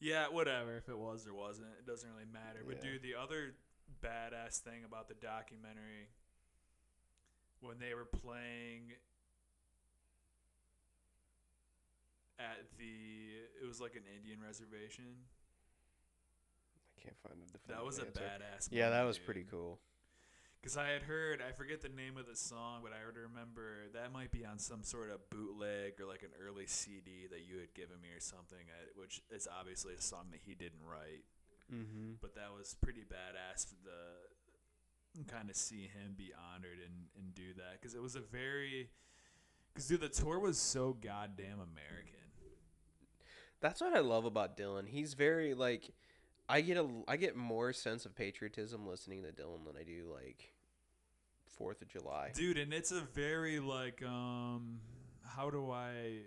yeah, 0.00 0.28
whatever. 0.28 0.76
If 0.76 0.88
it 0.88 0.98
was 0.98 1.26
or 1.26 1.34
wasn't, 1.34 1.68
it 1.78 1.86
doesn't 1.86 2.08
really 2.10 2.26
matter. 2.30 2.62
But 2.66 2.76
Yeah. 2.76 2.92
dude, 2.92 3.02
the 3.02 3.14
other 3.14 3.54
badass 4.02 4.58
thing 4.58 4.84
about 4.84 5.08
the 5.08 5.14
documentary 5.14 6.08
when 7.60 7.78
they 7.78 7.94
were 7.94 8.04
playing 8.04 8.92
at 12.38 12.58
the 12.78 13.48
it 13.62 13.66
was 13.66 13.80
like 13.80 13.94
an 13.96 14.04
Indian 14.16 14.40
reservation. 14.44 15.04
I 16.96 17.02
can't 17.02 17.16
find 17.22 17.36
a 17.40 17.46
definitive 17.46 17.68
That 17.76 17.84
was 17.84 17.98
a 17.98 18.06
answer. 18.06 18.20
badass. 18.20 18.68
Yeah, 18.70 18.90
that 18.90 19.02
was 19.04 19.16
dude. 19.16 19.26
pretty 19.26 19.44
cool. 19.50 19.78
Because 20.60 20.76
I 20.76 20.88
had 20.88 21.02
heard, 21.02 21.38
I 21.46 21.52
forget 21.52 21.80
the 21.80 21.88
name 21.94 22.16
of 22.18 22.26
the 22.26 22.34
song, 22.34 22.80
but 22.82 22.90
I 22.90 23.06
would 23.06 23.14
remember 23.16 23.86
that 23.94 24.10
might 24.12 24.32
be 24.32 24.44
on 24.44 24.58
some 24.58 24.82
sort 24.82 25.10
of 25.10 25.22
bootleg 25.30 26.00
or 26.00 26.06
like 26.06 26.24
an 26.26 26.34
early 26.42 26.66
CD 26.66 27.28
that 27.30 27.46
you 27.46 27.58
had 27.62 27.72
given 27.72 28.00
me 28.02 28.08
or 28.10 28.18
something, 28.18 28.66
uh, 28.66 28.90
which 28.98 29.22
is 29.30 29.46
obviously 29.46 29.94
a 29.94 30.00
song 30.02 30.26
that 30.32 30.40
he 30.44 30.54
didn't 30.54 30.82
write. 30.82 31.22
Mm-hmm. 31.72 32.18
But 32.20 32.34
that 32.34 32.50
was 32.50 32.74
pretty 32.82 33.02
badass 33.06 33.66
for 33.68 33.78
the 35.16 35.24
kind 35.24 35.50
of 35.50 35.56
see 35.56 35.82
him 35.82 36.14
be 36.16 36.32
honored 36.54 36.78
and, 36.84 37.06
and 37.18 37.34
do 37.34 37.54
that. 37.56 37.80
Because 37.80 37.94
it 37.94 38.02
was 38.02 38.16
a 38.16 38.20
very. 38.20 38.90
Because, 39.72 39.88
dude, 39.88 40.00
the 40.00 40.08
tour 40.08 40.38
was 40.38 40.58
so 40.58 40.92
goddamn 40.94 41.60
American. 41.60 42.14
That's 43.60 43.80
what 43.80 43.94
I 43.94 44.00
love 44.00 44.24
about 44.24 44.56
Dylan. 44.56 44.86
He's 44.86 45.14
very 45.14 45.54
like 45.54 45.90
I 46.48 46.60
get 46.60 46.76
a 46.76 46.86
I 47.08 47.16
get 47.16 47.36
more 47.36 47.72
sense 47.72 48.06
of 48.06 48.14
patriotism 48.14 48.86
listening 48.86 49.22
to 49.22 49.28
Dylan 49.28 49.64
than 49.66 49.76
I 49.78 49.82
do 49.82 50.12
like 50.12 50.52
Fourth 51.56 51.80
of 51.82 51.88
July. 51.88 52.32
Dude, 52.34 52.58
and 52.58 52.72
it's 52.72 52.92
a 52.92 53.00
very, 53.00 53.58
like, 53.60 54.02
um. 54.04 54.80
How 55.24 55.50
do 55.50 55.70
I. 55.70 56.20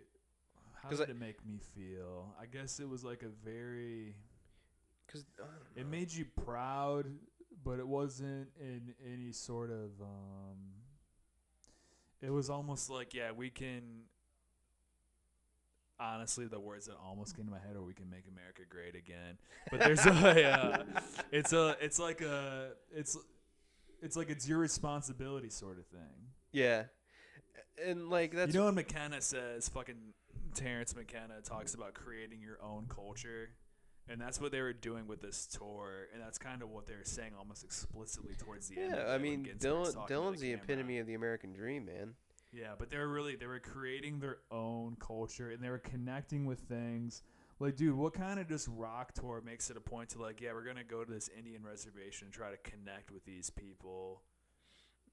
how 0.83 0.89
did 0.89 1.01
I- 1.01 1.03
it 1.05 1.19
make 1.19 1.45
me 1.45 1.59
feel? 1.75 2.35
I 2.41 2.45
guess 2.45 2.79
it 2.79 2.89
was 2.89 3.03
like 3.03 3.23
a 3.23 3.29
very. 3.29 4.15
Cause 5.11 5.25
It 5.75 5.87
made 5.87 6.11
you 6.11 6.25
proud, 6.45 7.07
but 7.63 7.79
it 7.79 7.87
wasn't 7.87 8.49
in 8.59 8.93
any 9.05 9.31
sort 9.31 9.69
of 9.69 9.91
um 10.01 10.57
it 12.21 12.31
was 12.31 12.49
almost 12.49 12.89
like 12.89 13.13
yeah, 13.13 13.31
we 13.31 13.49
can 13.49 14.03
honestly 15.99 16.47
the 16.47 16.59
words 16.59 16.85
that 16.85 16.95
almost 17.05 17.35
came 17.35 17.45
to 17.45 17.51
my 17.51 17.59
head 17.59 17.75
are 17.75 17.81
we 17.81 17.93
can 17.93 18.09
make 18.09 18.25
America 18.27 18.61
great 18.69 18.95
again. 18.95 19.37
But 19.71 19.79
there's 19.81 20.05
a 20.05 20.45
uh, 20.51 20.83
it's 21.31 21.53
a 21.53 21.77
it's 21.81 21.99
like 21.99 22.21
a 22.21 22.71
it's 22.93 23.17
it's 24.01 24.15
like 24.15 24.29
it's 24.29 24.47
your 24.47 24.59
responsibility 24.59 25.49
sort 25.49 25.77
of 25.77 25.85
thing. 25.87 26.31
yeah, 26.51 26.83
and 27.85 28.09
like 28.09 28.33
that's 28.33 28.53
you 28.53 28.59
know 28.59 28.65
when 28.65 28.75
McKenna 28.75 29.21
says 29.21 29.69
fucking 29.69 30.13
Terence 30.53 30.95
McKenna 30.95 31.41
talks 31.43 31.73
about 31.73 31.93
creating 31.93 32.41
your 32.41 32.61
own 32.61 32.87
culture. 32.89 33.49
And 34.09 34.19
that's 34.19 34.41
what 34.41 34.51
they 34.51 34.61
were 34.61 34.73
doing 34.73 35.07
with 35.07 35.21
this 35.21 35.45
tour, 35.45 36.07
and 36.13 36.21
that's 36.21 36.39
kind 36.39 36.63
of 36.63 36.69
what 36.69 36.87
they 36.87 36.95
were 36.95 37.03
saying 37.03 37.33
almost 37.37 37.63
explicitly 37.63 38.33
towards 38.33 38.67
the 38.67 38.81
end. 38.81 38.95
yeah. 38.95 39.11
I 39.11 39.19
mean, 39.19 39.47
Dylan 39.59 39.93
Dylan's 40.07 40.41
the 40.41 40.49
camera. 40.49 40.63
epitome 40.63 40.97
of 40.97 41.05
the 41.07 41.13
American 41.13 41.53
dream, 41.53 41.85
man. 41.85 42.15
Yeah, 42.51 42.69
but 42.77 42.89
they 42.89 42.97
were 42.97 43.07
really 43.07 43.35
they 43.35 43.45
were 43.45 43.59
creating 43.59 44.19
their 44.19 44.37
own 44.51 44.95
culture, 44.99 45.51
and 45.51 45.63
they 45.63 45.69
were 45.69 45.77
connecting 45.77 46.45
with 46.45 46.59
things. 46.61 47.21
Like, 47.59 47.75
dude, 47.75 47.93
what 47.95 48.13
kind 48.13 48.39
of 48.39 48.47
just 48.47 48.67
rock 48.69 49.13
tour 49.13 49.41
makes 49.45 49.69
it 49.69 49.77
a 49.77 49.81
point 49.81 50.09
to 50.09 50.21
like, 50.21 50.41
yeah, 50.41 50.53
we're 50.53 50.65
gonna 50.65 50.83
go 50.83 51.03
to 51.03 51.11
this 51.11 51.29
Indian 51.37 51.61
reservation 51.63 52.27
and 52.27 52.33
try 52.33 52.49
to 52.49 52.57
connect 52.57 53.11
with 53.11 53.25
these 53.25 53.49
people. 53.49 54.23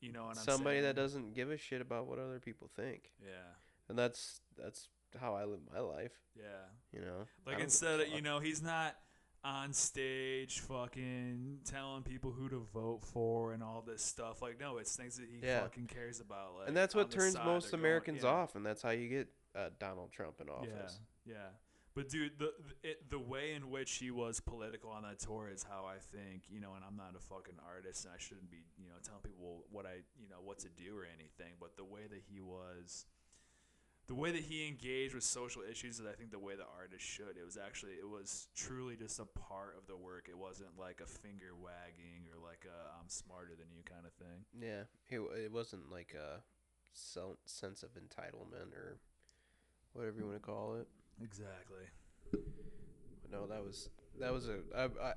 You 0.01 0.13
know 0.13 0.27
what 0.27 0.39
I'm 0.39 0.45
Somebody 0.45 0.81
that 0.81 0.97
doesn't 0.97 1.35
give 1.35 1.51
a 1.51 1.59
shit 1.59 1.81
about 1.81 2.07
what 2.07 2.19
other 2.19 2.39
people 2.39 2.71
think, 2.75 3.11
Yeah, 3.23 3.55
and 3.89 3.99
that's 3.99 4.41
that's 4.57 4.89
how 5.21 5.35
I 5.35 5.45
live 5.45 5.61
my 5.73 5.81
life. 5.81 6.13
yeah. 6.37 6.45
You 6.93 7.01
know, 7.03 7.27
Like 7.45 7.47
don't 7.47 7.53
give 7.55 7.61
a 7.61 7.65
instead 7.65 8.01
of 8.01 8.09
you 8.09 8.23
know, 8.23 8.39
he's 8.41 8.63
not 8.63 8.97
on 9.45 9.73
stage 9.73 10.61
fucking 10.61 11.59
telling 11.65 12.03
people 12.03 12.33
who 12.33 12.49
to 12.49 12.59
vote 12.59 13.03
for 13.05 13.53
and 13.53 13.63
all 13.63 13.83
this 13.87 14.03
stuff. 14.03 14.43
Like 14.43 14.59
no, 14.59 14.79
it's 14.79 14.97
things 14.97 15.17
that 15.19 15.27
he 15.29 15.47
Yeah. 15.47 15.61
fucking 15.63 15.87
cares 15.89 16.21
about. 16.21 16.55
Like, 16.59 16.69
and 16.69 16.77
that's 16.77 16.95
what 16.95 17.11
turns 17.11 17.35
most 17.37 17.65
they're 17.65 17.73
going- 17.73 17.81
Americans 17.83 18.23
yeah. 18.23 18.31
off, 18.31 18.57
and 18.57 18.65
that's 18.65 18.83
how 18.83 18.91
you 18.91 19.09
get 19.09 19.29
uh, 19.55 19.71
Donald 19.79 20.11
Trump 20.13 20.41
in 20.41 20.49
office. 20.49 21.01
Yeah, 21.25 21.35
yeah. 21.35 21.49
But 21.95 22.09
dude, 22.11 22.39
the 22.39 22.53
the- 22.83 22.91
it, 22.91 23.09
the 23.09 23.19
way 23.19 23.53
in 23.55 23.71
which 23.71 23.93
he 23.95 24.11
was 24.11 24.39
political 24.41 24.91
on 24.91 25.03
that 25.05 25.19
tour 25.19 25.49
is 25.49 25.63
how 25.63 25.87
I 25.87 25.97
think 25.99 26.43
you 26.51 26.61
know. 26.61 26.75
And 26.75 26.85
I'm 26.85 26.97
not 26.97 27.15
a 27.17 27.21
fucking 27.21 27.59
artist, 27.67 28.05
and 28.05 28.13
I 28.15 28.19
shouldn't 28.19 28.51
be 28.51 28.65
you 28.79 28.89
know 28.89 28.97
telling 29.03 29.23
people 29.23 29.65
what 29.71 29.87
I 29.87 30.03
you 30.19 30.29
know 30.29 30.41
what 30.43 30.59
to 30.61 30.69
do 30.69 30.97
or 30.99 31.05
anything. 31.07 31.55
But 31.61 31.77
the 31.77 31.85
way 31.85 32.07
that 32.07 32.21
he 32.31 32.41
was, 32.41 33.07
the 34.09 34.15
way 34.15 34.31
that 34.31 34.43
he 34.43 34.69
engaged 34.69 35.15
with 35.15 35.25
social 35.25 35.63
issues 35.69 35.99
is 35.99 36.07
I 36.07 36.15
think 36.15 36.31
the 36.31 36.39
way 36.39 36.55
the 36.55 36.67
artist 36.79 37.05
should. 37.05 37.37
It 37.37 37.45
was 37.45 37.59
actually 37.59 37.93
it 37.93 38.09
was 38.09 38.49
truly 38.55 38.97
just 38.97 39.19
a 39.19 39.25
part 39.25 39.75
of 39.77 39.87
the 39.87 39.97
work. 39.97 40.27
It 40.29 40.39
wasn't 40.39 40.71
like 40.79 41.01
a 41.03 41.07
finger 41.07 41.55
wagging 41.61 42.27
or 42.33 42.43
like 42.43 42.67
a 42.67 42.99
I'm 43.01 43.09
smarter 43.09 43.53
than 43.59 43.67
you 43.75 43.83
kind 43.85 44.07
of 44.07 44.13
thing. 44.15 44.45
Yeah, 44.61 44.85
it, 45.09 45.21
it 45.45 45.53
wasn't 45.53 45.91
like 45.91 46.15
a 46.15 46.41
sense 46.95 47.83
of 47.83 47.91
entitlement 47.95 48.73
or 48.75 48.99
whatever 49.93 50.19
you 50.19 50.27
want 50.27 50.37
to 50.37 50.47
call 50.47 50.77
it. 50.77 50.87
Exactly. 51.23 51.87
But 52.31 53.33
no, 53.33 53.47
that 53.47 53.65
was 53.65 53.89
that 54.21 54.33
was 54.33 54.49
a. 54.49 54.59
I, 54.77 54.85
I, 54.85 55.13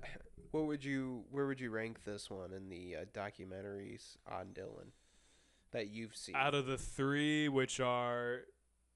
what 0.52 0.66
would 0.66 0.84
you? 0.84 1.26
Where 1.32 1.46
would 1.46 1.60
you 1.60 1.70
rank 1.70 2.04
this 2.06 2.30
one 2.30 2.54
in 2.54 2.70
the 2.70 2.98
uh, 3.02 3.06
documentaries 3.14 4.18
on 4.28 4.48
Dylan 4.48 4.92
that 5.72 5.90
you've 5.90 6.16
seen? 6.16 6.36
Out 6.36 6.56
of 6.56 6.66
the 6.66 6.78
three, 6.78 7.50
which 7.50 7.80
are 7.80 8.42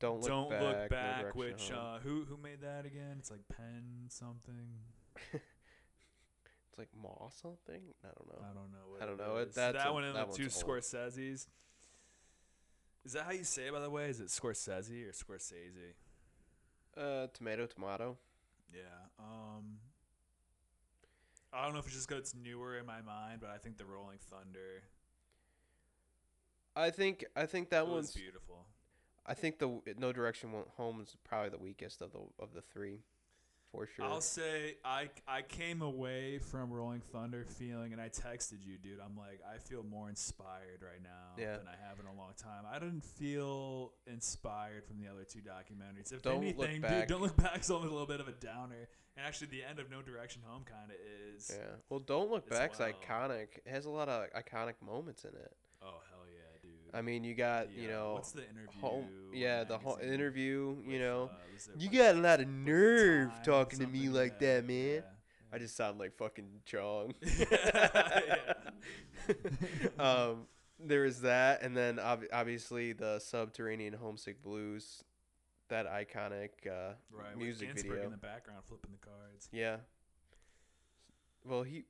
don't 0.03 0.19
look 0.19 0.27
Don't 0.29 0.49
back. 0.49 0.61
Look 0.61 0.89
Back, 0.89 1.35
which 1.35 1.71
uh, 1.71 1.99
who 2.03 2.25
who 2.25 2.37
made 2.37 2.61
that 2.61 2.85
again? 2.85 3.15
It's 3.19 3.31
like 3.31 3.41
Penn 3.47 4.05
something. 4.09 4.67
it's 5.33 6.77
like 6.77 6.89
Maw 7.01 7.29
something. 7.29 7.81
I 8.03 8.07
don't 8.07 8.27
know. 8.27 8.41
I 8.41 8.53
don't 8.53 8.71
know. 8.71 8.89
What 8.89 9.01
I 9.01 9.05
don't 9.05 9.17
know. 9.17 9.37
It- 9.37 9.55
that 9.55 9.75
a- 9.87 9.93
one 9.93 10.03
and 10.03 10.15
that 10.15 10.29
the 10.31 10.37
two 10.37 10.43
old. 10.43 10.51
Scorsese's. 10.51 11.47
Is 13.05 13.13
that 13.13 13.23
how 13.23 13.31
you 13.31 13.43
say 13.43 13.67
it, 13.67 13.73
by 13.73 13.79
the 13.79 13.89
way? 13.89 14.09
Is 14.09 14.19
it 14.19 14.27
Scorsese 14.27 15.07
or 15.07 15.11
Scorsese? 15.11 15.93
Uh, 16.95 17.27
tomato, 17.33 17.65
tomato. 17.65 18.17
Yeah. 18.73 18.81
Um. 19.19 19.77
I 21.51 21.63
don't 21.63 21.73
know 21.73 21.79
if 21.79 21.85
it's 21.85 21.95
just 21.95 22.07
because 22.07 22.21
it's 22.21 22.35
newer 22.35 22.77
in 22.77 22.85
my 22.85 23.01
mind, 23.01 23.39
but 23.39 23.49
I 23.51 23.57
think 23.57 23.77
the 23.77 23.85
Rolling 23.85 24.17
Thunder 24.17 24.83
I 26.75 26.89
think 26.89 27.23
I 27.35 27.45
think 27.45 27.69
that 27.69 27.87
one's. 27.87 28.11
beautiful. 28.11 28.65
I 29.25 29.33
think 29.33 29.59
the 29.59 29.81
No 29.97 30.11
Direction 30.11 30.49
Home 30.77 31.01
is 31.01 31.15
probably 31.23 31.49
the 31.49 31.57
weakest 31.57 32.01
of 32.01 32.11
the 32.11 32.19
of 32.39 32.53
the 32.53 32.61
three, 32.61 32.99
for 33.71 33.87
sure. 33.87 34.03
I'll 34.05 34.19
say 34.21 34.75
I 34.83 35.09
I 35.27 35.41
came 35.43 35.81
away 35.81 36.39
from 36.39 36.71
Rolling 36.71 37.01
Thunder 37.11 37.45
feeling, 37.45 37.93
and 37.93 38.01
I 38.01 38.09
texted 38.09 38.65
you, 38.65 38.77
dude. 38.77 38.99
I'm 39.03 39.15
like, 39.17 39.39
I 39.49 39.57
feel 39.59 39.83
more 39.83 40.09
inspired 40.09 40.81
right 40.81 41.01
now 41.01 41.41
Yeah. 41.41 41.57
than 41.57 41.67
I 41.67 41.87
have 41.87 41.99
in 41.99 42.05
a 42.05 42.13
long 42.19 42.33
time. 42.37 42.65
I 42.69 42.79
didn't 42.79 43.03
feel 43.05 43.93
inspired 44.07 44.85
from 44.85 44.99
the 44.99 45.07
other 45.07 45.23
two 45.23 45.39
documentaries. 45.39 46.11
If 46.11 46.21
Don't 46.21 46.35
Look 46.45 46.67
anything, 46.67 46.81
Back- 46.81 46.91
dude, 47.01 47.07
don't 47.07 47.21
look 47.21 47.37
back 47.37 47.61
is 47.61 47.71
only 47.71 47.87
a 47.87 47.91
little 47.91 48.07
bit 48.07 48.19
of 48.19 48.27
a 48.27 48.33
downer. 48.33 48.89
And 49.15 49.25
actually, 49.25 49.47
the 49.47 49.63
end 49.63 49.79
of 49.79 49.89
No 49.91 50.01
Direction 50.01 50.41
Home 50.47 50.63
kind 50.65 50.89
of 50.91 50.97
is. 51.35 51.49
yeah. 51.55 51.75
Well, 51.89 51.99
Don't 51.99 52.29
Look 52.31 52.49
Back's 52.49 52.79
well. 52.79 52.89
iconic. 52.91 53.47
It 53.65 53.67
has 53.69 53.85
a 53.85 53.89
lot 53.89 54.09
of 54.09 54.27
iconic 54.33 54.73
moments 54.85 55.23
in 55.23 55.29
it. 55.31 55.55
Oh 55.81 55.85
hell 55.85 55.91
yeah, 55.91 56.01
dude. 56.01 56.12
I 56.93 57.01
mean, 57.01 57.23
you 57.23 57.33
got 57.33 57.73
The, 57.73 57.81
you 57.81 57.87
know 57.87 58.13
what's 58.13 58.31
the 58.31 58.43
interview? 58.43 58.79
home. 58.79 59.07
Yeah, 59.33 59.63
the 59.63 59.77
whole 59.77 59.97
interview. 59.97 60.75
You 60.87 60.99
know, 60.99 61.31
uh, 61.33 61.71
you 61.77 61.89
got 61.89 62.15
a 62.15 62.19
lot 62.19 62.39
of 62.39 62.47
nerve 62.47 63.31
talking 63.43 63.79
to 63.79 63.87
me 63.87 64.09
like 64.09 64.35
Yeah, 64.39 64.57
that, 64.57 64.67
man. 64.67 64.75
yeah, 64.95 65.01
I 65.51 65.57
just 65.57 65.75
sound 65.75 65.97
like 65.99 66.13
fucking 66.17 66.61
Chong. 66.65 67.13
Um, 69.99 70.47
there 70.79 71.05
is 71.05 71.21
that, 71.21 71.61
and 71.61 71.75
then 71.77 71.97
ob- 71.99 72.25
obviously 72.33 72.91
the 72.93 73.19
subterranean 73.19 73.93
homesick 73.93 74.43
blues, 74.43 75.03
that 75.69 75.85
iconic 75.87 76.49
uh, 76.67 76.93
right, 77.11 77.37
music 77.37 77.73
with 77.73 77.83
video. 77.83 78.03
in 78.03 78.11
the 78.11 78.17
background 78.17 78.63
flipping 78.67 78.91
the 78.91 78.97
cards. 78.97 79.47
Yeah. 79.51 79.77
Well, 81.45 81.63
he 81.63 81.85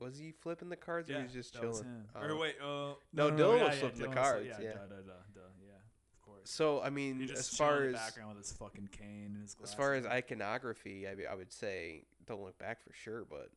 was 0.00 0.18
he 0.18 0.32
flipping 0.32 0.68
the 0.68 0.76
cards 0.76 1.10
or 1.10 1.16
he 1.16 1.22
was 1.22 1.32
just 1.32 1.54
that 1.54 1.66
was 1.66 1.80
chilling. 1.80 1.92
him. 1.94 2.04
Oh. 2.14 2.20
or 2.20 2.36
wait, 2.38 2.54
uh, 2.62 2.94
No, 3.12 3.30
Dylan 3.30 3.66
was 3.68 3.78
flipping 3.78 4.00
the 4.00 4.06
Dylan 4.08 4.14
cards, 4.14 4.46
Yeah, 4.48 4.56
yeah. 4.60 4.72
duh, 4.72 4.78
duh, 4.78 4.96
duh, 4.96 5.12
duh, 5.34 5.40
yeah, 5.60 5.72
of 6.14 6.20
course. 6.22 6.40
So 6.44 6.80
I 6.82 6.90
mean, 6.90 7.26
just 7.26 7.38
as 7.38 7.48
far 7.56 7.84
in 7.84 7.94
as 7.94 8.00
background 8.00 8.36
with 8.36 8.46
his 8.46 8.52
fucking 8.56 8.88
cane 8.92 9.32
and 9.34 9.42
his 9.42 9.56
as 9.62 9.74
far 9.74 9.94
as 9.94 10.06
iconography, 10.06 11.06
I, 11.08 11.14
I 11.30 11.34
would 11.34 11.52
say 11.52 12.04
don't 12.26 12.42
look 12.42 12.58
back 12.58 12.82
for 12.82 12.92
sure, 12.92 13.24
but 13.28 13.50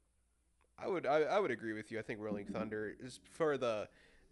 I 0.79 0.87
would 0.87 1.05
I, 1.05 1.21
I 1.21 1.39
would 1.39 1.51
agree 1.51 1.73
with 1.73 1.91
you. 1.91 1.99
I 1.99 2.01
think 2.01 2.19
Rolling 2.19 2.45
Thunder 2.45 2.93
is 2.99 3.19
for 3.31 3.57
the 3.57 3.87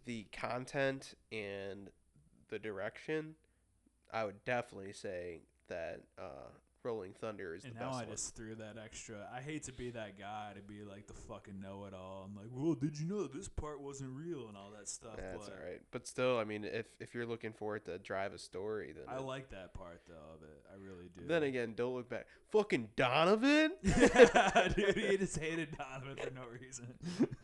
the 0.05 0.25
content 0.31 1.13
and 1.31 1.89
the 2.49 2.57
direction. 2.57 3.35
I 4.11 4.25
would 4.25 4.43
definitely 4.43 4.93
say 4.93 5.41
that 5.67 6.01
uh, 6.17 6.49
Rolling 6.83 7.13
Thunder 7.19 7.55
is 7.55 7.65
and 7.65 7.75
the 7.75 7.79
now 7.79 7.87
best 7.87 7.95
I 7.95 8.03
one. 8.03 8.11
just 8.11 8.35
threw 8.35 8.55
that 8.55 8.77
extra. 8.83 9.27
I 9.35 9.41
hate 9.41 9.63
to 9.63 9.73
be 9.73 9.89
that 9.91 10.17
guy 10.17 10.51
to 10.55 10.61
be 10.61 10.83
like 10.83 11.07
the 11.07 11.13
fucking 11.13 11.59
know-it-all. 11.59 12.29
I'm 12.29 12.35
like, 12.35 12.47
well, 12.51 12.73
did 12.73 12.97
you 12.97 13.05
know 13.07 13.27
this 13.27 13.47
part 13.49 13.81
wasn't 13.81 14.11
real 14.11 14.47
and 14.47 14.55
all 14.55 14.71
that 14.77 14.87
stuff? 14.87 15.17
That's 15.17 15.45
but 15.45 15.53
all 15.53 15.59
right, 15.63 15.81
but 15.91 16.07
still, 16.07 16.37
I 16.37 16.45
mean, 16.45 16.63
if 16.63 16.85
if 16.99 17.13
you're 17.13 17.25
looking 17.25 17.51
for 17.51 17.75
it 17.75 17.85
to 17.85 17.97
drive 17.99 18.33
a 18.33 18.37
story, 18.37 18.93
then 18.93 19.03
I 19.07 19.17
it- 19.17 19.23
like 19.23 19.49
that 19.49 19.73
part 19.73 20.01
though 20.07 20.35
of 20.35 20.43
it. 20.43 20.63
I 20.71 20.75
really 20.81 21.09
do. 21.17 21.25
Then 21.27 21.43
again, 21.43 21.73
don't 21.75 21.95
look 21.95 22.09
back. 22.09 22.27
Fucking 22.51 22.89
Donovan. 22.95 23.71
yeah, 23.83 24.67
dude, 24.75 24.95
he 24.95 25.17
just 25.17 25.37
hated 25.37 25.77
Donovan 25.77 26.15
for 26.15 26.31
no 26.33 26.43
reason. 26.61 26.93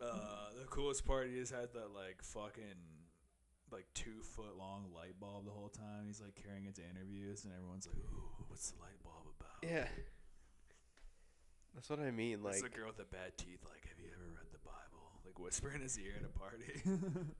uh, 0.00 0.48
the 0.58 0.66
coolest 0.70 1.04
part, 1.06 1.28
he 1.28 1.36
just 1.38 1.52
had 1.52 1.72
that 1.74 1.90
like 1.94 2.22
fucking 2.22 2.62
like 3.74 3.86
two 3.94 4.22
foot 4.22 4.56
long 4.56 4.86
light 4.94 5.18
bulb 5.20 5.44
the 5.44 5.50
whole 5.50 5.68
time. 5.68 6.06
He's 6.06 6.20
like 6.20 6.38
carrying 6.38 6.66
it 6.66 6.76
to 6.76 6.82
interviews, 6.88 7.44
and 7.44 7.52
everyone's 7.52 7.86
like, 7.86 7.96
"Ooh, 7.98 8.44
what's 8.48 8.70
the 8.70 8.80
light 8.80 9.02
bulb 9.02 9.26
about?" 9.38 9.58
Yeah. 9.68 9.88
That's 11.74 11.90
what 11.90 11.98
I 11.98 12.10
mean. 12.12 12.42
Like, 12.42 12.62
the 12.62 12.68
girl 12.68 12.86
with 12.86 12.98
the 12.98 13.04
bad 13.04 13.36
teeth. 13.36 13.58
Like, 13.64 13.82
have 13.88 13.98
you 13.98 14.10
ever 14.14 14.30
read 14.30 14.46
the 14.52 14.62
Bible? 14.62 15.10
Like, 15.26 15.38
whisper 15.40 15.72
in 15.74 15.80
his 15.80 15.98
ear 15.98 16.12
at 16.18 16.24
a 16.24 16.38
party. 16.38 16.80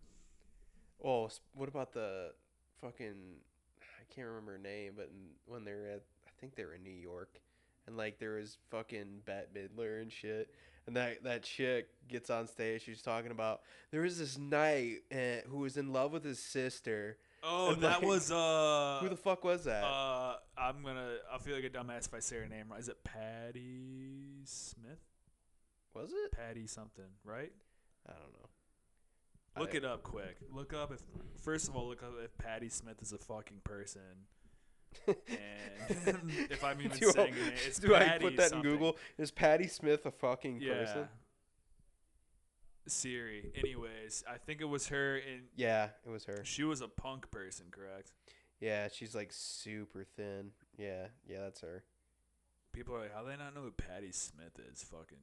oh, 1.05 1.26
s- 1.26 1.41
what 1.55 1.68
about 1.68 1.93
the 1.93 2.32
fucking? 2.80 3.14
I 3.80 4.14
can't 4.14 4.26
remember 4.26 4.53
her 4.53 4.59
name, 4.59 4.95
but 4.97 5.11
when 5.47 5.64
they 5.64 5.72
were 5.72 5.87
at, 5.87 6.03
I 6.26 6.30
think 6.41 6.57
they 6.57 6.64
were 6.64 6.74
in 6.74 6.82
New 6.82 6.91
York, 6.91 7.41
and 7.87 7.97
like 7.97 8.18
there 8.18 8.35
was 8.35 8.59
fucking 8.70 9.20
Bette 9.24 9.49
Midler 9.55 10.03
and 10.03 10.11
shit, 10.11 10.51
and 10.87 10.97
that 10.97 11.24
that 11.24 11.43
chick 11.43 11.89
gets 12.09 12.30
on 12.30 12.47
stage. 12.47 12.82
She's 12.85 13.03
talking 13.03 13.30
about 13.30 13.61
there 13.91 14.03
was 14.03 14.18
this 14.18 14.37
knight 14.39 14.99
uh, 15.12 15.47
who 15.49 15.59
was 15.59 15.76
in 15.76 15.93
love 15.93 16.12
with 16.12 16.24
his 16.24 16.39
sister. 16.39 17.16
oh, 17.43 17.72
And, 17.72 17.82
that 17.82 18.01
like, 18.01 18.09
was 18.09 18.30
uh. 18.30 18.99
who 19.03 19.09
the 19.09 19.16
fuck 19.16 19.45
was 19.45 19.64
that? 19.64 19.85
Uh, 19.85 20.37
I'm 20.57 20.82
gonna. 20.82 21.16
I 21.32 21.39
feel 21.39 21.55
like 21.57 21.64
a 21.64 21.70
dumbass 21.70 22.07
if 22.07 22.14
I 22.14 22.20
say 22.20 22.37
her 22.37 22.47
name 22.49 22.66
right. 22.70 22.80
Is 22.80 22.89
it 22.89 23.03
Patti 23.05 24.43
Smith? 24.45 24.99
was 25.95 26.11
it? 26.12 26.32
Patti 26.32 26.66
something, 26.66 27.05
right? 27.24 27.53
I 28.09 28.12
don't 28.12 28.32
know. 28.32 29.61
Look 29.62 29.74
I- 29.74 29.76
it 29.78 29.85
up 29.85 30.03
quick. 30.03 30.37
Look 30.53 30.72
up 30.74 30.93
if 30.93 31.01
first 31.43 31.68
of 31.68 31.76
all, 31.76 31.87
look 31.89 32.03
up 32.03 32.14
if 32.22 32.37
Patti 32.37 32.68
Smith 32.68 33.01
is 33.01 33.12
a 33.12 33.18
fucking 33.18 33.61
person, 33.64 34.01
and 35.07 36.30
if 36.51 36.64
I'm 36.64 36.80
even 36.80 36.99
do 36.99 37.11
saying 37.12 37.34
I, 37.34 37.49
it, 37.49 37.78
do 37.80 37.95
I 37.95 38.18
put 38.20 38.36
that 38.36 38.51
something. 38.51 38.70
in 38.70 38.76
Google? 38.76 38.97
Is 39.18 39.30
Patti 39.30 39.66
Smith 39.68 40.07
a 40.07 40.11
fucking 40.11 40.61
Yeah. 40.61 40.72
person? 40.74 41.09
Siri. 42.86 43.51
Anyways, 43.57 44.24
I 44.30 44.36
think 44.36 44.61
it 44.61 44.66
was 44.66 44.88
her, 44.88 45.16
and 45.16 45.45
Yeah, 45.57 45.88
it 46.07 46.11
was 46.11 46.24
her. 46.26 46.45
she 46.45 46.64
was 46.64 46.80
a 46.82 46.88
punk 46.88 47.30
person, 47.30 47.66
correct? 47.70 48.12
Yeah, 48.61 48.88
she's 48.92 49.14
like 49.14 49.28
super 49.32 50.05
thin. 50.16 50.51
Yeah, 50.76 51.07
yeah, 51.26 51.40
that's 51.40 51.61
her. 51.62 51.82
People 52.72 52.95
are 52.97 53.01
like, 53.01 53.14
how 53.14 53.22
do 53.22 53.28
they 53.28 53.36
not 53.36 53.55
know 53.55 53.62
who 53.62 53.70
Patti 53.70 54.12
Smith 54.12 54.59
is? 54.70 54.82
Fucking. 54.84 55.18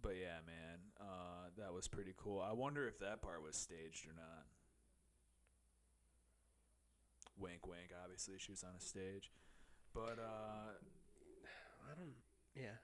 But 0.00 0.14
yeah, 0.20 0.38
man, 0.46 0.78
uh, 1.00 1.48
that 1.58 1.72
was 1.72 1.88
pretty 1.88 2.14
cool. 2.16 2.40
I 2.40 2.52
wonder 2.52 2.86
if 2.86 2.98
that 3.00 3.20
part 3.22 3.42
was 3.42 3.56
staged 3.56 4.06
or 4.06 4.14
not. 4.14 4.44
Wink, 7.38 7.66
wink. 7.66 7.90
Obviously, 8.02 8.34
she 8.38 8.52
was 8.52 8.62
on 8.64 8.70
a 8.76 8.80
stage. 8.80 9.30
But 9.94 10.18
uh, 10.18 10.72
I 11.90 11.94
don't. 11.96 12.14
Yeah. 12.54 12.76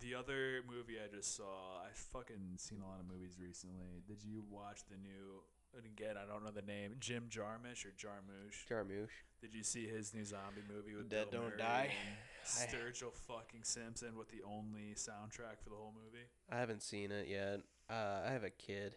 the 0.00 0.14
other 0.14 0.62
movie 0.68 0.96
I 1.02 1.14
just 1.14 1.36
saw, 1.36 1.82
I 1.82 1.90
fucking 1.92 2.56
seen 2.56 2.80
a 2.82 2.86
lot 2.88 3.00
of 3.00 3.06
movies 3.06 3.36
recently. 3.40 4.02
Did 4.06 4.22
you 4.22 4.42
watch 4.50 4.80
the 4.88 4.96
new? 4.96 5.42
And 5.76 5.86
again, 5.86 6.16
I 6.22 6.30
don't 6.30 6.44
know 6.44 6.50
the 6.50 6.62
name. 6.62 6.96
Jim 7.00 7.24
Jarmusch 7.30 7.86
or 7.86 7.92
Jarmusch. 7.96 8.68
Jarmusch. 8.70 9.08
Did 9.40 9.54
you 9.54 9.62
see 9.64 9.86
his 9.88 10.12
new 10.14 10.24
zombie 10.24 10.62
movie 10.68 10.94
with 10.94 11.08
Dead 11.08 11.30
Bill 11.30 11.40
Don't 11.40 11.50
Murray 11.50 11.58
Die? 11.58 11.90
Sturgill 12.44 13.12
fucking 13.26 13.62
Simpson 13.62 14.16
with 14.18 14.28
the 14.28 14.42
only 14.46 14.94
soundtrack 14.94 15.62
for 15.62 15.70
the 15.70 15.76
whole 15.76 15.94
movie? 15.94 16.26
I 16.50 16.58
haven't 16.58 16.82
seen 16.82 17.10
it 17.10 17.26
yet. 17.28 17.60
Uh, 17.88 18.20
I 18.28 18.32
have 18.32 18.44
a 18.44 18.50
kid. 18.50 18.94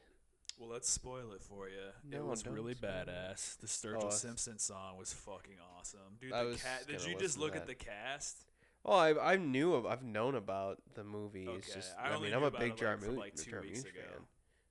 Well, 0.57 0.69
let's 0.69 0.89
spoil 0.89 1.33
it 1.33 1.41
for 1.41 1.67
you. 1.67 1.75
it 2.17 2.23
was 2.23 2.43
don't 2.43 2.53
really 2.53 2.75
spoil 2.75 2.89
it. 2.89 3.07
badass. 3.07 3.57
The 3.57 3.65
Oh, 3.67 3.67
Sturgill 3.67 3.97
it's- 4.05 4.21
Simpson 4.21 4.57
song 4.57 4.97
was 4.97 5.13
fucking 5.13 5.57
awesome, 5.77 6.15
dude. 6.19 6.31
I 6.31 6.43
The 6.43 6.49
was 6.51 6.63
cat. 6.63 6.87
Did 6.87 6.97
gonna 6.99 7.09
you 7.09 7.13
just 7.15 7.21
listen 7.37 7.39
to 7.39 7.45
look 7.45 7.55
at 7.55 7.67
that. 7.67 7.79
the 7.79 7.85
cast? 7.85 8.45
Oh, 8.85 8.93
I 8.93 9.33
I 9.33 9.35
knew 9.37 9.73
of, 9.73 9.85
I've 9.85 10.03
known 10.03 10.35
about 10.35 10.81
the 10.93 11.03
movie. 11.03 11.47
It's 11.47 11.67
Okay, 11.69 11.79
just 11.79 11.93
I 11.97 12.09
I, 12.09 12.13
only 12.15 12.27
mean 12.27 12.33
I'm 12.35 12.39
knew 12.41 12.45
a 12.45 12.49
about 12.49 12.59
big 12.61 12.71
it, 12.81 12.85
like, 12.85 12.99
from, 12.99 13.15
like, 13.17 13.35
two 13.35 13.51
Jarmusch 13.51 13.61
weeks 13.63 13.79
ago. 13.81 13.91
fan. 14.01 14.27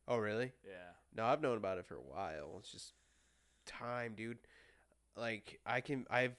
Oh 0.09 0.17
really? 0.19 0.53
Yeah. 0.67 0.93
No, 1.15 1.25
I've 1.27 1.41
known 1.43 1.57
about 1.59 1.79
it 1.79 1.87
for 1.87 1.97
a 1.97 2.01
while. 2.03 2.57
It's 2.61 2.71
just 2.71 2.93
time, 3.67 4.15
dude. 4.15 4.39
Like 5.17 5.61
I 5.67 5.81
can 5.81 6.07
I've 6.11 6.37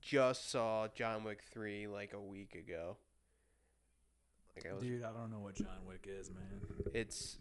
just 0.00 0.50
saw 0.50 0.88
John 0.88 1.22
Wick 1.24 1.42
3 1.50 1.86
like 1.88 2.12
a 2.12 2.20
week 2.20 2.54
ago. 2.54 2.96
Like 4.56 4.66
I 4.70 4.74
was 4.74 4.82
Dude, 4.82 5.02
I 5.02 5.12
don't 5.12 5.30
know 5.30 5.40
what 5.40 5.54
John 5.54 5.84
Wick 5.86 6.06
is, 6.08 6.30
man. 6.30 6.90
it's 6.94 7.38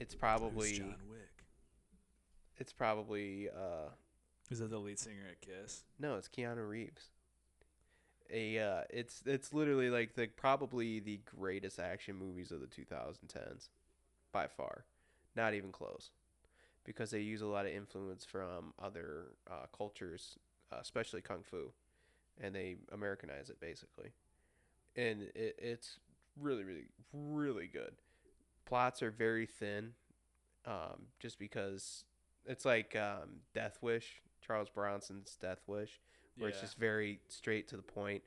it's 0.00 0.14
probably 0.14 0.78
John 0.78 0.96
Wick? 1.08 1.44
it's 2.56 2.72
probably 2.72 3.48
uh 3.48 3.90
Is 4.50 4.58
that 4.60 4.70
the 4.70 4.78
lead 4.78 4.98
singer 4.98 5.26
at 5.30 5.40
Kiss? 5.40 5.84
no, 5.98 6.16
it's 6.16 6.28
Keanu 6.28 6.68
Reeves. 6.68 7.10
A 8.30 8.58
uh 8.58 8.82
it's 8.90 9.22
it's 9.26 9.52
literally 9.52 9.90
like 9.90 10.14
the 10.14 10.26
probably 10.28 11.00
the 11.00 11.20
greatest 11.24 11.78
action 11.78 12.16
movies 12.16 12.50
of 12.50 12.60
the 12.60 12.66
2010s 12.66 13.68
by 14.32 14.46
far. 14.46 14.84
Not 15.36 15.54
even 15.54 15.72
close. 15.72 16.10
Because 16.84 17.10
they 17.10 17.20
use 17.20 17.40
a 17.40 17.46
lot 17.46 17.64
of 17.66 17.72
influence 17.72 18.24
from 18.26 18.74
other 18.78 19.32
uh, 19.50 19.66
cultures 19.74 20.38
uh, 20.72 20.78
especially 20.80 21.20
kung 21.22 21.42
fu, 21.42 21.72
and 22.40 22.54
they 22.54 22.76
Americanize 22.92 23.48
it 23.48 23.60
basically, 23.60 24.12
and 24.96 25.22
it, 25.34 25.56
it's 25.58 25.98
really, 26.40 26.64
really, 26.64 26.86
really 27.12 27.66
good. 27.66 27.94
Plots 28.66 29.02
are 29.02 29.10
very 29.10 29.46
thin, 29.46 29.92
um, 30.66 31.08
just 31.20 31.38
because 31.38 32.04
it's 32.46 32.64
like 32.64 32.96
um, 32.96 33.40
Death 33.54 33.78
Wish, 33.80 34.22
Charles 34.40 34.68
Bronson's 34.68 35.36
Death 35.40 35.60
Wish, 35.66 36.00
where 36.38 36.48
it's 36.48 36.60
just 36.60 36.78
very 36.78 37.20
straight 37.28 37.68
to 37.68 37.76
the 37.76 37.82
point. 37.82 38.22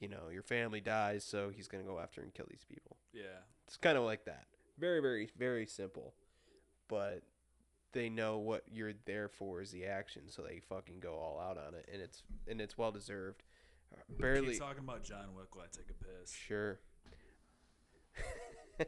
You 0.00 0.08
know, 0.08 0.28
your 0.30 0.42
family 0.42 0.80
dies, 0.80 1.24
so 1.24 1.50
he's 1.54 1.68
gonna 1.68 1.84
go 1.84 1.98
after 1.98 2.20
and 2.20 2.32
kill 2.34 2.46
these 2.50 2.64
people. 2.68 2.98
Yeah. 3.12 3.22
It's 3.66 3.76
kind 3.76 3.96
of 3.98 4.04
like 4.04 4.24
that. 4.26 4.46
Very, 4.78 5.00
very, 5.00 5.30
very 5.38 5.66
simple, 5.66 6.14
but 6.88 7.22
they 7.92 8.08
know 8.10 8.38
what 8.38 8.62
you're 8.70 8.92
there 9.06 9.28
for 9.28 9.62
is 9.62 9.70
the 9.70 9.86
action, 9.86 10.22
so 10.28 10.42
they 10.42 10.60
fucking 10.68 11.00
go 11.00 11.14
all 11.14 11.40
out 11.40 11.56
on 11.56 11.74
it, 11.74 11.88
and 11.92 12.02
it's 12.02 12.22
and 12.46 12.60
it's 12.60 12.76
well 12.76 12.92
deserved. 12.92 13.42
Barely, 14.20 14.58
talking 14.58 14.84
about 14.84 15.02
John 15.02 15.34
Wick 15.34 15.54
while 15.54 15.64
I 15.64 15.68
take 15.74 15.88
a 15.90 15.94
piss. 15.94 16.30
sure. 16.30 16.78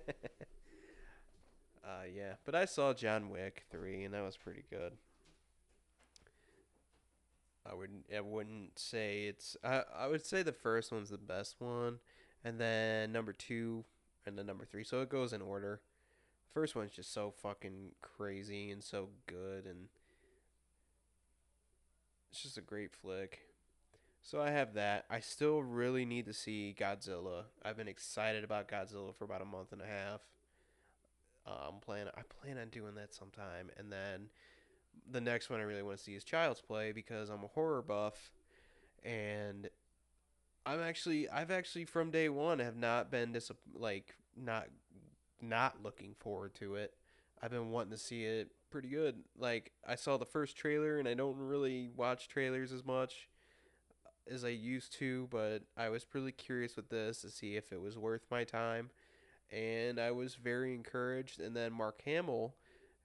uh, 1.88 2.04
yeah, 2.14 2.34
but 2.44 2.54
I 2.54 2.66
saw 2.66 2.92
John 2.92 3.30
Wick 3.30 3.64
three, 3.70 4.04
and 4.04 4.12
that 4.12 4.22
was 4.22 4.36
pretty 4.36 4.64
good. 4.68 4.92
I 7.68 7.74
wouldn't. 7.74 8.04
I 8.14 8.20
wouldn't 8.20 8.78
say 8.78 9.24
it's. 9.24 9.56
I 9.64 9.82
I 9.96 10.06
would 10.06 10.24
say 10.24 10.42
the 10.42 10.52
first 10.52 10.92
one's 10.92 11.08
the 11.08 11.18
best 11.18 11.56
one, 11.60 11.98
and 12.44 12.60
then 12.60 13.12
number 13.12 13.32
two, 13.32 13.84
and 14.26 14.38
then 14.38 14.46
number 14.46 14.64
three. 14.64 14.84
So 14.84 15.00
it 15.00 15.08
goes 15.08 15.32
in 15.32 15.40
order. 15.40 15.80
First 16.52 16.76
one's 16.76 16.92
just 16.92 17.12
so 17.12 17.32
fucking 17.42 17.92
crazy 18.02 18.70
and 18.70 18.82
so 18.82 19.08
good, 19.26 19.64
and 19.64 19.88
it's 22.30 22.42
just 22.42 22.58
a 22.58 22.62
great 22.62 22.92
flick. 22.92 23.40
So 24.22 24.42
I 24.42 24.50
have 24.50 24.74
that. 24.74 25.04
I 25.08 25.20
still 25.20 25.62
really 25.62 26.04
need 26.04 26.26
to 26.26 26.34
see 26.34 26.74
Godzilla. 26.78 27.44
I've 27.64 27.76
been 27.76 27.88
excited 27.88 28.44
about 28.44 28.68
Godzilla 28.68 29.14
for 29.14 29.24
about 29.24 29.40
a 29.40 29.46
month 29.46 29.72
and 29.72 29.80
a 29.80 29.86
half. 29.86 30.20
I'm 31.68 31.80
plan. 31.80 32.08
I 32.16 32.22
plan 32.42 32.58
on 32.58 32.68
doing 32.68 32.94
that 32.96 33.14
sometime, 33.14 33.70
and 33.76 33.92
then 33.92 34.28
the 35.10 35.20
next 35.20 35.50
one 35.50 35.60
I 35.60 35.64
really 35.64 35.82
want 35.82 35.98
to 35.98 36.02
see 36.04 36.14
is 36.14 36.24
Child's 36.24 36.60
Play 36.60 36.92
because 36.92 37.30
I'm 37.30 37.44
a 37.44 37.48
horror 37.48 37.82
buff, 37.82 38.32
and 39.02 39.68
I'm 40.66 40.80
actually 40.80 41.28
I've 41.28 41.50
actually 41.50 41.84
from 41.84 42.10
day 42.10 42.28
one 42.28 42.58
have 42.58 42.76
not 42.76 43.10
been 43.10 43.32
dis- 43.32 43.50
like 43.74 44.14
not 44.36 44.68
not 45.40 45.82
looking 45.82 46.14
forward 46.18 46.54
to 46.56 46.74
it. 46.76 46.94
I've 47.40 47.50
been 47.50 47.70
wanting 47.70 47.92
to 47.92 47.98
see 47.98 48.24
it 48.24 48.50
pretty 48.70 48.88
good. 48.88 49.22
Like 49.38 49.72
I 49.86 49.94
saw 49.94 50.16
the 50.16 50.26
first 50.26 50.56
trailer, 50.56 50.98
and 50.98 51.08
I 51.08 51.14
don't 51.14 51.36
really 51.38 51.90
watch 51.96 52.28
trailers 52.28 52.72
as 52.72 52.84
much 52.84 53.28
as 54.30 54.44
I 54.44 54.48
used 54.48 54.92
to, 54.94 55.26
but 55.30 55.62
I 55.76 55.88
was 55.88 56.04
pretty 56.04 56.32
curious 56.32 56.76
with 56.76 56.90
this 56.90 57.22
to 57.22 57.30
see 57.30 57.56
if 57.56 57.72
it 57.72 57.80
was 57.80 57.96
worth 57.96 58.26
my 58.30 58.44
time, 58.44 58.90
and 59.50 59.98
I 59.98 60.10
was 60.10 60.34
very 60.34 60.74
encouraged. 60.74 61.40
And 61.40 61.54
then 61.56 61.72
Mark 61.72 62.02
Hamill 62.04 62.54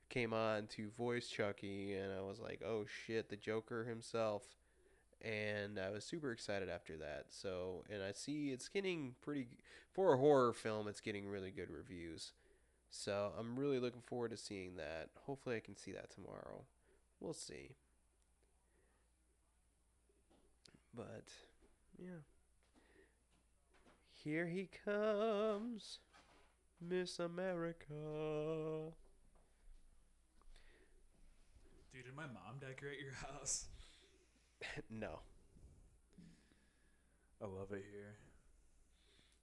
came 0.09 0.33
on 0.33 0.67
to 0.67 0.89
voice 0.91 1.27
Chucky, 1.27 1.93
and 1.93 2.13
I 2.13 2.21
was 2.21 2.39
like, 2.39 2.61
oh 2.65 2.85
shit, 3.05 3.29
the 3.29 3.35
Joker 3.35 3.85
himself. 3.85 4.43
And 5.21 5.79
I 5.79 5.89
was 5.89 6.03
super 6.03 6.31
excited 6.31 6.69
after 6.69 6.97
that. 6.97 7.27
So, 7.29 7.83
and 7.89 8.03
I 8.03 8.11
see 8.11 8.49
it's 8.49 8.67
getting 8.67 9.15
pretty, 9.21 9.47
for 9.93 10.13
a 10.13 10.17
horror 10.17 10.51
film, 10.53 10.87
it's 10.87 10.99
getting 10.99 11.27
really 11.27 11.51
good 11.51 11.69
reviews. 11.69 12.33
So, 12.89 13.31
I'm 13.39 13.57
really 13.57 13.79
looking 13.79 14.01
forward 14.01 14.31
to 14.31 14.37
seeing 14.37 14.75
that. 14.75 15.09
Hopefully, 15.25 15.55
I 15.55 15.61
can 15.61 15.77
see 15.77 15.93
that 15.93 16.11
tomorrow. 16.11 16.65
We'll 17.21 17.33
see. 17.33 17.71
But, 20.95 21.29
yeah. 21.97 22.21
Here 24.11 24.47
he 24.47 24.69
comes, 24.85 25.99
Miss 26.89 27.19
America. 27.19 27.93
Dude, 31.93 32.05
did 32.05 32.15
my 32.15 32.23
mom 32.25 32.59
decorate 32.59 32.99
your 32.99 33.13
house? 33.13 33.65
no. 34.89 35.19
I 37.41 37.45
love 37.45 37.71
it 37.71 37.83
here. 37.91 38.15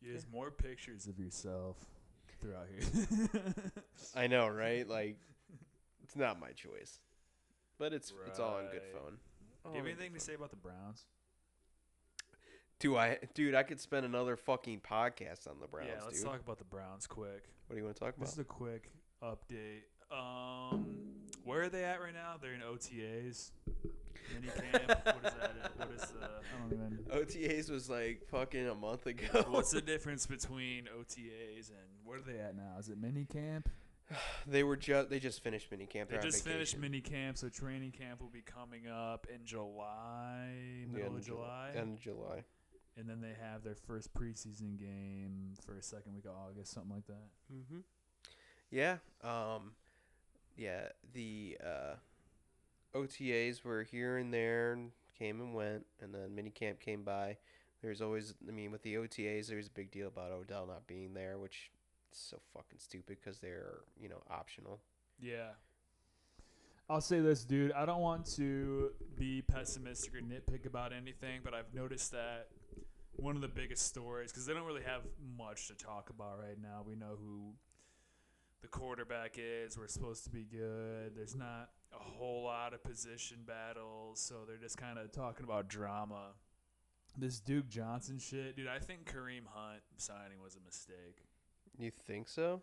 There's 0.03 0.27
more 0.33 0.51
pictures 0.51 1.07
of 1.07 1.19
yourself 1.19 1.77
throughout 2.41 2.67
here. 2.75 3.55
I 4.17 4.27
know, 4.27 4.49
right? 4.49 4.89
Like, 4.89 5.19
it's 6.03 6.17
not 6.17 6.41
my 6.41 6.53
choice. 6.53 6.99
But 7.79 7.93
it's 7.93 8.13
it's 8.27 8.39
all 8.39 8.59
in 8.59 8.67
good 8.67 8.83
Right. 8.95 9.03
fun. 9.03 9.19
Do 9.65 9.71
you 9.73 9.77
have 9.79 9.87
anything 9.87 10.15
to 10.15 10.21
say 10.21 10.35
about 10.35 10.51
the 10.51 10.57
Browns? 10.57 11.05
Do 12.81 12.97
I, 12.97 13.19
dude? 13.35 13.55
I 13.55 13.63
could 13.63 13.79
spend 13.79 14.07
another 14.07 14.37
fucking 14.37 14.81
podcast 14.81 15.47
on 15.47 15.61
the 15.61 15.69
Browns, 15.69 15.91
yeah, 15.95 16.03
let's 16.03 16.21
dude. 16.21 16.31
talk 16.31 16.41
about 16.41 16.59
the 16.59 16.65
Browns 16.65 17.07
quick. 17.07 17.45
What 17.67 17.75
do 17.75 17.77
you 17.77 17.85
want 17.85 17.97
to 17.97 18.01
talk 18.01 18.17
about? 18.17 18.25
This 18.25 18.33
is 18.33 18.39
a 18.39 18.45
quick 18.45 18.91
update. 19.23 19.83
Um, 20.11 20.87
where 21.45 21.63
are 21.63 21.69
they 21.69 21.85
at 21.85 22.01
right 22.01 22.15
now? 22.15 22.37
They're 22.41 22.55
in 22.55 22.63
OTAs. 22.63 23.51
Mini 24.35 24.49
camp. 24.73 24.89
what 25.05 25.17
is 25.25 25.35
that? 25.35 25.73
What 25.77 25.91
is 25.95 26.01
the? 26.01 26.25
I 26.25 26.69
don't 26.69 26.73
even. 26.73 26.99
OTAs 27.13 27.71
was 27.71 27.91
like 27.91 28.23
fucking 28.31 28.67
a 28.69 28.75
month 28.75 29.07
ago. 29.07 29.45
What's 29.49 29.73
the 29.73 29.81
difference 29.83 30.27
between 30.27 30.85
OTAs 30.85 31.69
and 31.69 31.87
where 32.05 32.17
are 32.17 32.23
they 32.23 32.39
at 32.39 32.57
now? 32.57 32.77
Is 32.79 32.89
it 32.89 32.99
mini 32.99 33.27
camp? 33.27 33.69
they 34.47 34.63
were 34.63 34.77
just 34.77 35.11
they 35.11 35.21
just 35.21 35.43
finished 35.43 35.71
mini 35.71 35.87
camp. 35.87 36.09
They 36.09 36.19
just 36.19 36.45
finished 36.45 36.79
mini 36.79 37.03
camp, 37.03 37.37
so 37.37 37.51
training 37.51 37.93
camp 37.93 38.23
will 38.23 38.31
be 38.31 38.43
coming 38.43 38.89
up 38.89 39.27
in 39.33 39.45
July, 39.45 40.87
middle 40.91 41.09
end 41.09 41.19
of 41.19 41.27
July, 41.27 41.71
End 41.77 41.99
of 41.99 42.01
July. 42.01 42.45
And 43.01 43.09
then 43.09 43.21
they 43.21 43.35
have 43.43 43.65
their 43.65 43.75
first 43.75 44.13
preseason 44.15 44.79
game 44.79 45.55
for 45.65 45.77
a 45.77 45.83
second 45.83 46.15
week 46.15 46.27
of 46.27 46.33
August, 46.33 46.73
something 46.73 46.95
like 46.95 47.07
that. 47.07 47.29
Mm-hmm. 47.53 47.81
Yeah. 48.71 48.99
Um. 49.25 49.73
Yeah. 50.57 50.89
The 51.13 51.59
uh, 51.65 51.95
OTAs 52.95 53.65
were 53.65 53.83
here 53.83 54.19
and 54.19 54.33
there, 54.33 54.73
and 54.73 54.91
came 55.19 55.41
and 55.41 55.55
went, 55.55 55.87
and 56.01 56.15
then 56.15 56.31
minicamp 56.31 56.81
came 56.81 57.03
by. 57.03 57.39
There's 57.83 58.03
always, 58.03 58.35
I 58.47 58.53
mean, 58.53 58.73
with 58.73 58.83
the 58.83 58.97
OTAs, 58.97 59.49
there's 59.49 59.69
a 59.69 59.71
big 59.71 59.91
deal 59.91 60.09
about 60.09 60.33
Odell 60.33 60.67
not 60.67 60.87
being 60.87 61.15
there, 61.15 61.39
which 61.39 61.71
is 62.13 62.19
so 62.19 62.39
fucking 62.53 62.79
stupid 62.79 63.17
because 63.23 63.39
they're, 63.39 63.79
you 63.99 64.09
know, 64.09 64.23
optional. 64.31 64.81
Yeah. 65.19 65.53
I'll 66.91 67.01
say 67.01 67.21
this, 67.21 67.45
dude. 67.45 67.73
I 67.73 67.87
don't 67.87 68.01
want 68.01 68.27
to 68.35 68.91
be 69.17 69.43
pessimistic 69.43 70.15
or 70.15 70.19
nitpick 70.19 70.67
about 70.67 70.93
anything, 70.93 71.41
but 71.43 71.55
I've 71.55 71.73
noticed 71.73 72.11
that 72.13 72.49
one 73.21 73.37
of 73.37 73.43
the 73.43 73.49
biggest 73.49 73.87
stories, 73.87 74.31
because 74.33 74.47
they 74.47 74.53
don't 74.55 74.65
really 74.67 74.83
have 74.83 75.03
much 75.39 75.69
to 75.69 75.75
talk 75.75 76.11
about 76.11 76.39
right 76.39 76.59
now. 76.61 76.83
We 76.87 76.95
know 76.97 77.17
who 77.19 77.53
the 78.63 78.69
quarterback 78.69 79.37
is. 79.39 79.79
We're 79.79 79.89
supposed 79.89 80.25
to 80.25 80.31
be 80.31 80.45
good. 80.45 81.13
There's 81.17 81.37
not 81.37 81.71
a 81.93 81.99
whole 81.99 82.45
lot 82.45 82.75
of 82.75 82.83
position 82.85 83.39
battles, 83.47 84.21
so 84.21 84.37
they're 84.47 84.57
just 84.57 84.77
kind 84.77 84.99
of 84.99 85.11
talking 85.13 85.45
about 85.45 85.69
drama. 85.69 86.33
This 87.17 87.41
Duke 87.41 87.69
Johnson 87.69 88.19
shit, 88.19 88.57
dude. 88.57 88.69
I 88.69 88.79
think 88.79 89.05
Kareem 89.05 89.43
Hunt 89.53 89.83
signing 89.97 90.41
was 90.43 90.55
a 90.57 90.61
mistake 90.65 91.25
You 91.79 91.91
think 91.91 92.29
so? 92.29 92.63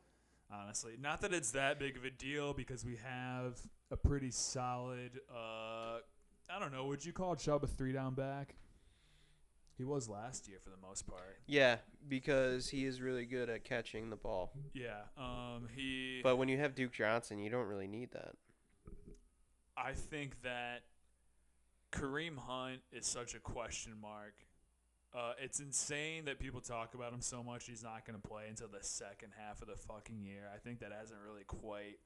honestly. 0.50 0.94
Not 0.98 1.20
that 1.22 1.34
it's 1.34 1.52
that 1.52 1.78
big 1.78 1.98
of 1.98 2.06
a 2.06 2.10
deal 2.10 2.54
because 2.54 2.86
we 2.86 2.98
have 3.04 3.60
a 3.92 3.98
pretty 3.98 4.32
solid. 4.32 5.20
Uh, 5.30 5.98
I 6.50 6.60
don't 6.60 6.72
know. 6.72 6.86
Would 6.86 7.04
you 7.04 7.12
call 7.12 7.36
Chubb 7.36 7.66
a 7.66 7.68
three 7.68 7.92
down 7.92 8.14
back? 8.14 8.56
He 9.78 9.84
was 9.84 10.10
last 10.10 10.48
year 10.48 10.58
for 10.64 10.72
the 10.72 10.88
most 10.88 11.06
part. 11.06 11.38
Yeah, 11.46 11.78
because 12.08 12.70
he 12.70 12.86
is 12.86 13.00
really 13.00 13.26
good 13.26 13.50
at 13.50 13.64
catching 13.64 14.10
the 14.10 14.16
ball. 14.16 14.52
Yeah. 14.74 15.02
Um. 15.18 15.68
He. 15.76 16.22
But 16.24 16.38
when 16.38 16.50
you 16.50 16.58
have 16.58 16.74
Duke 16.74 16.94
Johnson, 16.94 17.40
you 17.40 17.52
don't 17.52 17.68
really 17.68 17.88
need 17.88 18.12
that. 18.12 18.34
I 19.78 19.94
think 19.94 20.42
that 20.42 20.82
Kareem 21.92 22.38
Hunt 22.38 22.80
is 22.92 23.06
such 23.06 23.36
a 23.36 23.40
question 23.40 23.94
mark. 24.02 24.34
Uh, 25.16 25.34
it's 25.40 25.60
insane 25.60 26.26
that 26.26 26.40
people 26.40 26.60
talk 26.60 26.94
about 26.94 27.14
him 27.14 27.22
so 27.22 27.44
much. 27.44 27.66
He's 27.66 27.84
not 27.84 28.06
going 28.06 28.20
to 28.20 28.28
play 28.28 28.46
until 28.50 28.68
the 28.68 28.84
second 28.84 29.32
half 29.38 29.62
of 29.62 29.68
the 29.68 29.76
fucking 29.76 30.22
year. 30.22 30.50
I 30.54 30.58
think 30.58 30.80
that 30.80 30.92
hasn't 30.92 31.20
really 31.26 31.44
quite 31.44 32.00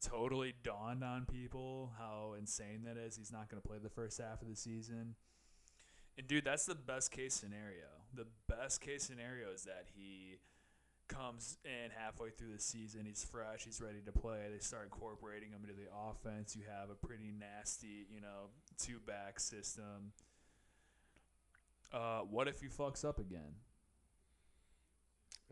totally 0.00 0.54
dawned 0.62 1.04
on 1.04 1.26
people 1.26 1.92
how 1.98 2.34
insane 2.38 2.82
that 2.84 2.96
is. 2.96 3.16
He's 3.16 3.32
not 3.32 3.48
going 3.48 3.60
to 3.60 3.66
play 3.66 3.78
the 3.82 3.90
first 3.90 4.20
half 4.20 4.42
of 4.42 4.48
the 4.48 4.56
season. 4.56 5.14
And 6.20 6.28
dude, 6.28 6.44
that's 6.44 6.66
the 6.66 6.74
best 6.74 7.12
case 7.12 7.32
scenario. 7.32 7.88
The 8.12 8.26
best 8.46 8.82
case 8.82 9.04
scenario 9.04 9.52
is 9.54 9.62
that 9.62 9.86
he 9.96 10.36
comes 11.08 11.56
in 11.64 11.90
halfway 11.96 12.28
through 12.28 12.52
the 12.52 12.60
season. 12.60 13.06
He's 13.06 13.24
fresh. 13.24 13.64
He's 13.64 13.80
ready 13.80 14.02
to 14.04 14.12
play. 14.12 14.40
They 14.52 14.58
start 14.58 14.84
incorporating 14.84 15.48
him 15.52 15.60
into 15.62 15.74
the 15.74 15.88
offense. 15.90 16.54
You 16.54 16.64
have 16.68 16.90
a 16.90 16.94
pretty 16.94 17.32
nasty, 17.32 18.06
you 18.14 18.20
know, 18.20 18.50
two 18.76 18.98
back 19.06 19.40
system. 19.40 20.12
Uh, 21.90 22.18
what 22.28 22.48
if 22.48 22.60
he 22.60 22.68
fucks 22.68 23.02
up 23.02 23.18
again? 23.18 23.54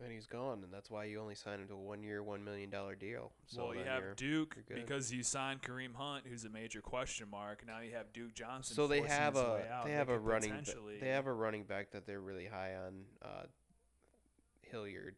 And 0.01 0.13
he's 0.13 0.27
gone, 0.27 0.63
and 0.63 0.71
that's 0.73 0.89
why 0.89 1.03
you 1.03 1.19
only 1.19 1.35
signed 1.35 1.61
him 1.61 1.67
to 1.67 1.73
a 1.73 1.77
one-year, 1.77 2.23
one 2.23 2.43
million 2.43 2.69
dollar 2.69 2.95
deal. 2.95 3.33
So 3.47 3.65
well, 3.67 3.75
you 3.75 3.83
have 3.83 4.15
Duke 4.15 4.55
because 4.73 5.11
you 5.11 5.23
signed 5.23 5.61
Kareem 5.61 5.93
Hunt, 5.93 6.23
who's 6.25 6.45
a 6.45 6.49
major 6.49 6.79
question 6.79 7.27
mark. 7.29 7.63
Now 7.67 7.79
you 7.81 7.93
have 7.95 8.13
Duke 8.13 8.33
Johnson. 8.33 8.75
so 8.75 8.87
they 8.87 9.01
have 9.01 9.35
a 9.35 9.61
they 9.83 9.91
have 9.91 10.07
a 10.09 10.17
running 10.17 10.51
ba- 10.51 10.73
they 11.01 11.09
have 11.09 11.27
a 11.27 11.33
running 11.33 11.63
back 11.63 11.91
that 11.91 12.05
they're 12.07 12.21
really 12.21 12.45
high 12.45 12.75
on. 12.75 12.93
Uh, 13.21 13.43
Hilliard, 14.71 15.15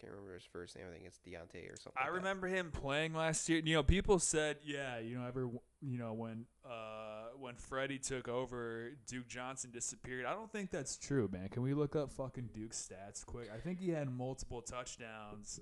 can't 0.00 0.12
remember 0.12 0.34
his 0.34 0.44
first 0.44 0.76
name. 0.76 0.86
I 0.88 0.92
think 0.92 1.04
it's 1.06 1.18
Deontay 1.18 1.72
or 1.72 1.76
something. 1.76 1.92
I 1.96 2.04
like 2.04 2.12
that. 2.12 2.16
remember 2.16 2.48
him 2.48 2.70
playing 2.70 3.14
last 3.14 3.48
year. 3.48 3.60
You 3.64 3.74
know, 3.76 3.82
people 3.82 4.18
said, 4.18 4.58
yeah, 4.64 4.98
you 4.98 5.18
know, 5.18 5.26
ever, 5.26 5.48
you 5.82 5.98
know, 5.98 6.12
when 6.12 6.46
uh 6.64 7.15
when 7.40 7.54
Freddie 7.56 7.98
took 7.98 8.28
over, 8.28 8.92
Duke 9.06 9.28
Johnson 9.28 9.70
disappeared. 9.70 10.24
I 10.26 10.32
don't 10.32 10.50
think 10.50 10.70
that's 10.70 10.96
true, 10.96 11.28
man. 11.32 11.48
Can 11.48 11.62
we 11.62 11.74
look 11.74 11.96
up 11.96 12.12
fucking 12.12 12.50
Duke's 12.54 12.88
stats 12.88 13.24
quick? 13.24 13.48
I 13.54 13.58
think 13.58 13.80
he 13.80 13.90
had 13.90 14.10
multiple 14.10 14.62
touchdowns 14.62 15.60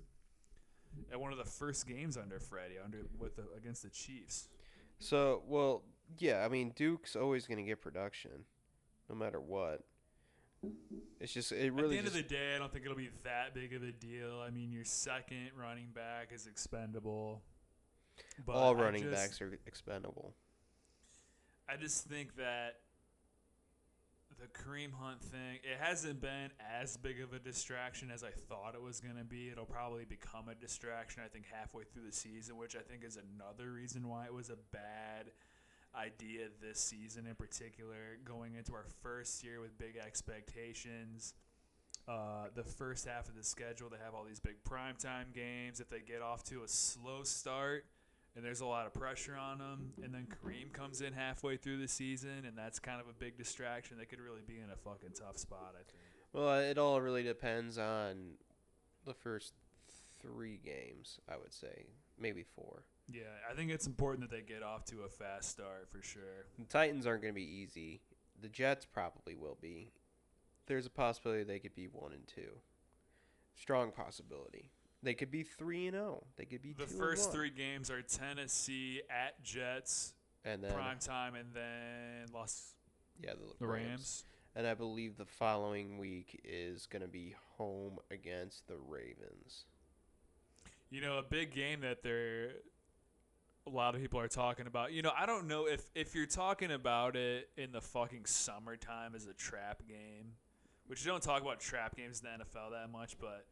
at 1.12 1.20
one 1.20 1.32
of 1.32 1.38
the 1.38 1.44
first 1.44 1.86
games 1.86 2.16
under 2.16 2.38
Freddie, 2.38 2.76
under 2.82 2.98
with 3.18 3.36
the, 3.36 3.44
against 3.56 3.82
the 3.82 3.90
Chiefs. 3.90 4.48
So, 4.98 5.42
well, 5.46 5.82
yeah, 6.18 6.44
I 6.44 6.48
mean, 6.48 6.72
Duke's 6.76 7.16
always 7.16 7.46
going 7.46 7.58
to 7.58 7.64
get 7.64 7.80
production, 7.80 8.30
no 9.08 9.14
matter 9.14 9.40
what. 9.40 9.82
It's 11.20 11.32
just 11.32 11.52
it 11.52 11.72
really. 11.72 11.84
At 11.84 11.90
the 11.90 11.98
end 11.98 12.06
of 12.06 12.12
the 12.14 12.22
day, 12.22 12.54
I 12.54 12.58
don't 12.58 12.72
think 12.72 12.84
it'll 12.84 12.96
be 12.96 13.10
that 13.24 13.54
big 13.54 13.74
of 13.74 13.82
a 13.82 13.92
deal. 13.92 14.40
I 14.40 14.50
mean, 14.50 14.72
your 14.72 14.84
second 14.84 15.50
running 15.58 15.88
back 15.94 16.30
is 16.32 16.46
expendable. 16.46 17.42
But 18.46 18.54
all 18.54 18.74
running 18.74 19.02
just- 19.02 19.14
backs 19.14 19.40
are 19.40 19.58
expendable. 19.66 20.34
I 21.68 21.76
just 21.76 22.04
think 22.04 22.36
that 22.36 22.76
the 24.38 24.46
Kareem 24.46 24.92
Hunt 24.92 25.22
thing, 25.22 25.58
it 25.62 25.78
hasn't 25.80 26.20
been 26.20 26.50
as 26.80 26.96
big 26.96 27.20
of 27.20 27.32
a 27.32 27.38
distraction 27.38 28.10
as 28.10 28.22
I 28.22 28.30
thought 28.30 28.74
it 28.74 28.82
was 28.82 29.00
going 29.00 29.16
to 29.16 29.24
be. 29.24 29.48
It'll 29.48 29.64
probably 29.64 30.04
become 30.04 30.48
a 30.48 30.54
distraction, 30.54 31.22
I 31.24 31.28
think, 31.28 31.46
halfway 31.50 31.84
through 31.84 32.04
the 32.06 32.12
season, 32.12 32.56
which 32.56 32.76
I 32.76 32.80
think 32.80 33.04
is 33.04 33.16
another 33.16 33.72
reason 33.72 34.08
why 34.08 34.26
it 34.26 34.34
was 34.34 34.50
a 34.50 34.58
bad 34.72 35.30
idea 35.96 36.48
this 36.60 36.80
season 36.80 37.26
in 37.26 37.34
particular, 37.34 38.18
going 38.24 38.54
into 38.56 38.74
our 38.74 38.86
first 39.02 39.44
year 39.44 39.60
with 39.60 39.78
big 39.78 39.96
expectations. 39.96 41.34
Uh, 42.06 42.48
the 42.54 42.64
first 42.64 43.06
half 43.06 43.28
of 43.28 43.36
the 43.36 43.44
schedule, 43.44 43.88
they 43.88 43.96
have 44.04 44.14
all 44.14 44.24
these 44.24 44.40
big 44.40 44.62
primetime 44.64 45.32
games. 45.32 45.80
If 45.80 45.88
they 45.88 46.00
get 46.00 46.20
off 46.20 46.42
to 46.44 46.62
a 46.62 46.68
slow 46.68 47.22
start, 47.22 47.86
and 48.36 48.44
there's 48.44 48.60
a 48.60 48.66
lot 48.66 48.86
of 48.86 48.94
pressure 48.94 49.36
on 49.36 49.58
them. 49.58 49.92
And 50.02 50.12
then 50.12 50.26
Kareem 50.26 50.72
comes 50.72 51.00
in 51.00 51.12
halfway 51.12 51.56
through 51.56 51.78
the 51.78 51.88
season, 51.88 52.44
and 52.46 52.56
that's 52.56 52.78
kind 52.78 53.00
of 53.00 53.08
a 53.08 53.12
big 53.12 53.36
distraction. 53.36 53.96
They 53.98 54.04
could 54.04 54.20
really 54.20 54.42
be 54.46 54.54
in 54.54 54.70
a 54.70 54.76
fucking 54.76 55.10
tough 55.18 55.38
spot, 55.38 55.74
I 55.74 55.84
think. 55.84 55.98
Well, 56.32 56.48
uh, 56.48 56.60
it 56.60 56.78
all 56.78 57.00
really 57.00 57.22
depends 57.22 57.78
on 57.78 58.34
the 59.04 59.14
first 59.14 59.54
three 60.20 60.58
games. 60.64 61.20
I 61.28 61.36
would 61.36 61.52
say 61.52 61.86
maybe 62.18 62.42
four. 62.42 62.84
Yeah, 63.12 63.22
I 63.50 63.54
think 63.54 63.70
it's 63.70 63.86
important 63.86 64.28
that 64.28 64.34
they 64.34 64.42
get 64.42 64.62
off 64.62 64.84
to 64.86 65.02
a 65.02 65.08
fast 65.08 65.50
start 65.50 65.88
for 65.90 66.02
sure. 66.02 66.46
The 66.58 66.64
Titans 66.64 67.06
aren't 67.06 67.22
going 67.22 67.34
to 67.34 67.38
be 67.38 67.46
easy. 67.46 68.00
The 68.40 68.48
Jets 68.48 68.86
probably 68.86 69.36
will 69.36 69.58
be. 69.60 69.92
There's 70.66 70.86
a 70.86 70.90
possibility 70.90 71.44
they 71.44 71.58
could 71.58 71.74
be 71.74 71.86
one 71.86 72.12
and 72.12 72.26
two. 72.26 72.58
Strong 73.54 73.92
possibility. 73.92 74.70
They 75.04 75.14
could 75.14 75.30
be 75.30 75.42
three 75.42 75.86
and 75.86 75.94
zero. 75.94 76.24
They 76.36 76.46
could 76.46 76.62
be 76.62 76.72
The 76.72 76.86
two 76.86 76.96
first 76.96 77.30
three 77.30 77.50
games 77.50 77.90
are 77.90 78.00
Tennessee 78.00 79.02
at 79.10 79.42
Jets, 79.44 80.14
and 80.44 80.64
then 80.64 80.72
prime 80.72 80.98
time, 80.98 81.34
and 81.34 81.48
then 81.54 82.32
Los 82.32 82.74
yeah 83.20 83.32
the, 83.32 83.54
the 83.60 83.66
Rams. 83.66 83.88
Rams. 83.88 84.24
And 84.56 84.66
I 84.66 84.74
believe 84.74 85.16
the 85.16 85.26
following 85.26 85.98
week 85.98 86.40
is 86.44 86.86
going 86.86 87.02
to 87.02 87.08
be 87.08 87.34
home 87.58 87.98
against 88.10 88.66
the 88.68 88.76
Ravens. 88.88 89.66
You 90.90 91.00
know, 91.00 91.18
a 91.18 91.22
big 91.22 91.52
game 91.52 91.80
that 91.80 92.02
they're 92.02 92.52
a 93.66 93.70
lot 93.70 93.94
of 93.94 94.00
people 94.00 94.20
are 94.20 94.28
talking 94.28 94.66
about. 94.66 94.92
You 94.92 95.02
know, 95.02 95.12
I 95.16 95.26
don't 95.26 95.48
know 95.48 95.66
if 95.66 95.90
if 95.94 96.14
you're 96.14 96.26
talking 96.26 96.70
about 96.70 97.16
it 97.16 97.50
in 97.56 97.72
the 97.72 97.80
fucking 97.80 98.24
summertime 98.24 99.14
as 99.14 99.26
a 99.26 99.34
trap 99.34 99.82
game, 99.86 100.32
which 100.86 101.04
you 101.04 101.10
don't 101.10 101.22
talk 101.22 101.42
about 101.42 101.60
trap 101.60 101.96
games 101.96 102.22
in 102.22 102.38
the 102.38 102.44
NFL 102.44 102.70
that 102.72 102.90
much, 102.90 103.18
but 103.18 103.46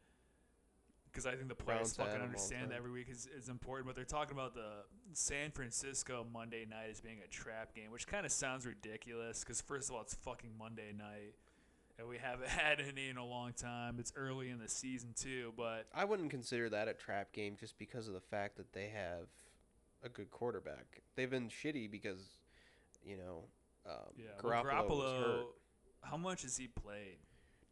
because 1.13 1.27
I 1.27 1.35
think 1.35 1.47
the 1.47 1.55
players 1.55 1.95
fucking 1.95 2.11
'em 2.13 2.21
all 2.21 2.27
the 2.27 2.33
understand 2.33 2.71
that 2.71 2.77
every 2.77 2.89
week 2.91 3.07
is, 3.07 3.27
is 3.27 3.47
important. 3.47 3.85
But 3.85 3.95
they're 3.95 4.03
talking 4.03 4.33
about 4.33 4.55
the 4.55 4.83
San 5.13 5.51
Francisco 5.51 6.25
Monday 6.33 6.65
night 6.65 6.89
as 6.89 7.01
being 7.01 7.19
a 7.23 7.27
trap 7.27 7.75
game, 7.75 7.91
which 7.91 8.07
kind 8.07 8.25
of 8.25 8.31
sounds 8.31 8.65
ridiculous. 8.65 9.41
Because 9.43 9.61
first 9.61 9.89
of 9.89 9.95
all, 9.95 10.01
it's 10.01 10.15
fucking 10.15 10.57
Monday 10.57 10.91
night, 10.91 11.35
and 11.99 12.07
we 12.07 12.17
haven't 12.17 12.49
had 12.49 12.81
any 12.81 13.09
in 13.09 13.17
a 13.17 13.25
long 13.25 13.53
time. 13.53 13.97
It's 13.99 14.11
early 14.15 14.49
in 14.49 14.57
the 14.59 14.67
season 14.67 15.13
too, 15.13 15.53
but 15.55 15.87
I 15.93 16.03
wouldn't 16.05 16.31
consider 16.31 16.67
that 16.69 16.87
a 16.87 16.93
trap 16.93 17.31
game 17.31 17.57
just 17.59 17.77
because 17.77 18.07
of 18.07 18.15
the 18.15 18.21
fact 18.21 18.57
that 18.57 18.73
they 18.73 18.89
have 18.89 19.27
a 20.01 20.09
good 20.09 20.31
quarterback. 20.31 21.03
They've 21.15 21.29
been 21.29 21.49
shitty 21.49 21.89
because, 21.91 22.39
you 23.05 23.17
know, 23.17 23.45
um, 23.85 24.13
Yeah, 24.17 24.25
well, 24.43 24.63
Garoppolo, 24.63 25.23
hurt. 25.23 25.45
how 26.01 26.17
much 26.17 26.41
has 26.41 26.57
he 26.57 26.67
played 26.67 27.19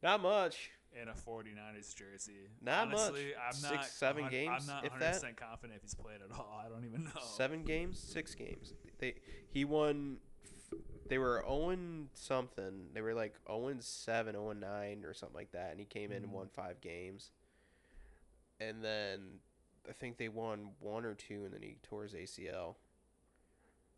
Not 0.04 0.22
much. 0.22 0.72
In 1.00 1.08
a 1.08 1.14
49ers 1.14 1.96
jersey? 1.96 2.50
Not 2.62 2.92
much. 2.92 3.14
I'm 3.48 3.54
Six, 3.54 3.72
not 3.72 3.86
seven 3.86 4.24
hun- 4.24 4.32
games, 4.32 4.70
I'm 4.70 4.84
not 4.84 4.84
100% 5.00 5.36
confident 5.38 5.78
if 5.78 5.82
he's 5.84 5.96
played 5.96 6.22
at 6.24 6.32
all. 6.38 6.62
I 6.66 6.70
don't 6.70 6.86
even 6.86 7.04
know. 7.06 7.22
Seven 7.38 7.64
games, 7.64 8.00
six 8.00 8.36
games. 8.36 8.74
They 9.00 9.16
he 9.50 9.66
won. 9.66 10.18
They 11.08 11.18
were 11.18 11.44
Owen 11.46 12.10
something. 12.14 12.88
They 12.94 13.02
were 13.02 13.14
like 13.14 13.36
Owen 13.48 13.82
seven, 13.82 14.36
Owen 14.36 14.60
nine, 14.62 15.04
or 15.06 15.14
something 15.14 15.36
like 15.36 15.52
that. 15.52 15.72
And 15.72 15.80
he 15.80 15.86
came 15.86 16.12
in 16.12 16.18
and 16.24 16.28
Mhm. 16.28 16.36
won 16.36 16.48
five 16.50 16.80
games. 16.80 17.32
And 18.60 18.84
then 18.84 19.40
I 19.90 19.92
think 19.94 20.18
they 20.18 20.30
won 20.30 20.72
one 20.80 21.04
or 21.06 21.16
two, 21.16 21.44
and 21.46 21.54
then 21.54 21.62
he 21.64 21.76
tore 21.84 22.04
his 22.04 22.14
ACL. 22.14 22.78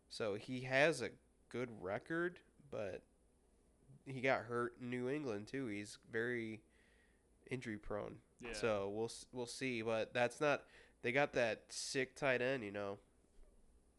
So 0.08 0.34
he 0.34 0.62
has 0.62 1.02
a 1.02 1.10
good 1.50 1.68
record, 1.82 2.40
but 2.70 3.02
he 4.06 4.20
got 4.20 4.42
hurt 4.44 4.74
in 4.80 4.90
New 4.90 5.08
England 5.08 5.46
too. 5.46 5.66
He's 5.66 5.98
very 6.10 6.62
injury 7.50 7.76
prone. 7.76 8.16
Yeah. 8.40 8.52
So 8.52 8.90
we'll 8.94 9.10
we'll 9.32 9.46
see, 9.46 9.82
but 9.82 10.12
that's 10.12 10.40
not. 10.40 10.62
They 11.02 11.12
got 11.12 11.32
that 11.34 11.64
sick 11.68 12.16
tight 12.16 12.40
end, 12.40 12.62
you 12.62 12.72
know. 12.72 12.98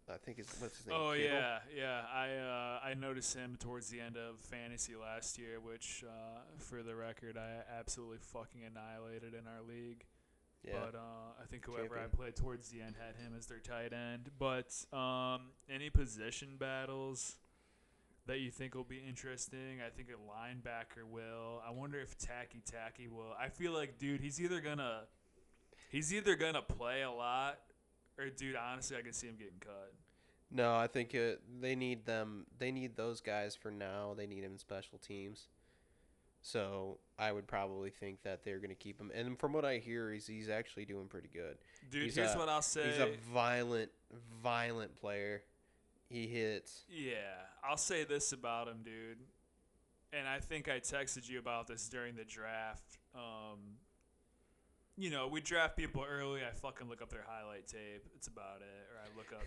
I 0.07 0.17
think 0.17 0.37
it's 0.37 0.61
what's 0.61 0.77
his 0.77 0.85
name. 0.87 0.97
Oh 0.99 1.13
Kittle? 1.13 1.25
yeah, 1.25 1.59
yeah. 1.75 2.01
I 2.13 2.29
uh, 2.35 2.79
I 2.89 2.93
noticed 2.93 3.35
him 3.35 3.57
towards 3.59 3.89
the 3.89 3.99
end 3.99 4.17
of 4.17 4.39
fantasy 4.39 4.93
last 4.95 5.39
year, 5.39 5.59
which, 5.59 6.03
uh, 6.07 6.41
for 6.59 6.83
the 6.83 6.95
record, 6.95 7.37
I 7.37 7.63
absolutely 7.79 8.19
fucking 8.19 8.61
annihilated 8.65 9.33
in 9.33 9.47
our 9.47 9.61
league. 9.67 10.05
yeah. 10.63 10.73
But 10.73 10.95
uh, 10.95 11.41
I 11.41 11.45
think 11.49 11.65
whoever 11.65 11.97
I 11.97 12.05
played 12.05 12.35
towards 12.35 12.69
the 12.69 12.81
end 12.81 12.95
had 13.03 13.15
him 13.15 13.33
as 13.35 13.47
their 13.47 13.59
tight 13.59 13.93
end. 13.93 14.29
But 14.37 14.75
um, 14.93 15.49
any 15.69 15.89
position 15.89 16.57
battles 16.59 17.37
that 18.27 18.39
you 18.39 18.51
think 18.51 18.75
will 18.75 18.83
be 18.83 19.01
interesting? 19.07 19.79
I 19.85 19.89
think 19.89 20.09
a 20.09 20.13
linebacker 20.13 21.03
will. 21.09 21.61
I 21.67 21.71
wonder 21.71 21.99
if 21.99 22.17
Takitaki 22.17 23.09
will. 23.09 23.33
I 23.39 23.49
feel 23.49 23.71
like, 23.73 23.97
dude, 23.99 24.21
he's 24.21 24.41
either 24.41 24.61
gonna 24.61 25.01
he's 25.89 26.13
either 26.13 26.35
gonna 26.35 26.61
play 26.61 27.03
a 27.03 27.11
lot, 27.11 27.59
or 28.17 28.29
dude, 28.29 28.55
honestly, 28.55 28.97
I 28.97 29.01
can 29.01 29.13
see 29.13 29.27
him 29.27 29.35
getting 29.37 29.59
cut. 29.59 29.93
No, 30.51 30.75
I 30.75 30.87
think 30.87 31.13
it, 31.13 31.41
they 31.59 31.75
need 31.75 32.05
them. 32.05 32.45
They 32.59 32.71
need 32.71 32.95
those 32.95 33.19
guys 33.19 33.55
for 33.55 33.71
now. 33.71 34.13
They 34.15 34.27
need 34.27 34.43
him 34.43 34.53
in 34.53 34.57
special 34.59 34.97
teams. 34.99 35.47
So 36.41 36.99
I 37.17 37.31
would 37.31 37.47
probably 37.47 37.89
think 37.89 38.21
that 38.21 38.43
they're 38.43 38.59
going 38.59 38.69
to 38.69 38.75
keep 38.75 39.01
him. 39.01 39.11
And 39.15 39.37
from 39.39 39.51
what 39.51 39.65
I 39.65 39.77
hear, 39.79 40.11
he's 40.13 40.27
he's 40.27 40.47
actually 40.47 40.85
doing 40.85 41.07
pretty 41.07 41.29
good. 41.33 41.57
Dude, 41.89 42.03
He's 42.03 42.15
here's 42.15 42.35
a- 42.35 42.37
what 42.37 42.49
I'll 42.49 42.61
say. 42.61 42.85
He's 42.85 42.99
a 42.99 43.09
violent, 43.33 43.89
violent 44.43 44.95
player. 44.95 45.41
He 46.09 46.27
hits. 46.27 46.83
Yeah, 46.89 47.35
I'll 47.67 47.77
say 47.77 48.03
this 48.03 48.31
about 48.31 48.67
him, 48.67 48.83
dude. 48.83 49.17
And 50.13 50.27
I 50.27 50.39
think 50.39 50.69
I 50.69 50.79
texted 50.79 51.27
you 51.27 51.39
about 51.39 51.67
this 51.67 51.89
during 51.89 52.15
the 52.15 52.23
draft. 52.23 52.99
Um, 53.13 53.77
you 54.97 55.09
know, 55.09 55.27
we 55.27 55.41
draft 55.41 55.75
people 55.75 56.05
early. 56.07 56.41
I 56.41 56.51
fucking 56.51 56.87
look 56.87 57.01
up 57.01 57.09
their 57.09 57.25
highlight 57.27 57.67
tape. 57.67 58.05
It's 58.15 58.27
about 58.27 58.61
it. 58.61 58.87
Or 58.93 58.99
I 58.99 59.17
look 59.17 59.33
up, 59.33 59.45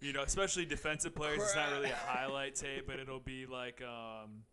you 0.00 0.12
know, 0.12 0.22
especially 0.22 0.66
defensive 0.66 1.14
players. 1.14 1.42
It's 1.42 1.56
not 1.56 1.72
really 1.72 1.90
a 1.90 1.96
highlight 1.96 2.54
tape, 2.54 2.86
but 2.86 3.00
it'll 3.00 3.18
be 3.18 3.46
like, 3.46 3.82
um, 3.82 4.44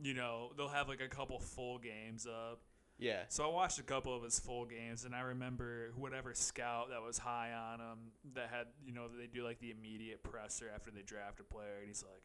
you 0.00 0.14
know, 0.14 0.52
they'll 0.56 0.68
have 0.68 0.88
like 0.88 1.00
a 1.00 1.08
couple 1.08 1.38
full 1.40 1.78
games 1.78 2.26
up. 2.26 2.60
Yeah. 2.98 3.22
So 3.28 3.44
I 3.44 3.48
watched 3.48 3.78
a 3.78 3.84
couple 3.84 4.14
of 4.14 4.24
his 4.24 4.38
full 4.40 4.64
games, 4.64 5.04
and 5.04 5.14
I 5.14 5.20
remember 5.20 5.92
whatever 5.96 6.34
scout 6.34 6.90
that 6.90 7.00
was 7.00 7.18
high 7.18 7.52
on 7.52 7.78
him 7.78 7.98
that 8.34 8.50
had, 8.50 8.66
you 8.84 8.92
know, 8.92 9.06
they 9.08 9.26
do 9.26 9.44
like 9.44 9.60
the 9.60 9.70
immediate 9.70 10.22
presser 10.22 10.66
after 10.74 10.90
they 10.90 11.02
draft 11.02 11.38
a 11.40 11.44
player, 11.44 11.78
and 11.78 11.86
he's 11.86 12.02
like, 12.02 12.22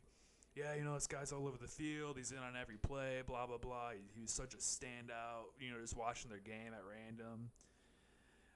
"Yeah, 0.55 0.73
you 0.73 0.83
know, 0.83 0.95
this 0.95 1.05
guy's 1.05 1.31
all 1.31 1.47
over 1.47 1.57
the 1.61 1.67
field. 1.67 2.17
He's 2.17 2.31
in 2.31 2.39
on 2.39 2.55
every 2.59 2.77
play. 2.77 3.21
Blah 3.25 3.45
blah 3.45 3.59
blah. 3.59 3.91
He, 3.91 3.99
he 4.15 4.21
was 4.21 4.31
such 4.31 4.55
a 4.55 4.57
standout. 4.57 5.53
You 5.59 5.71
know, 5.71 5.79
just 5.79 5.95
watching 5.95 6.29
their 6.29 6.39
game 6.39 6.73
at 6.73 6.81
random." 6.89 7.51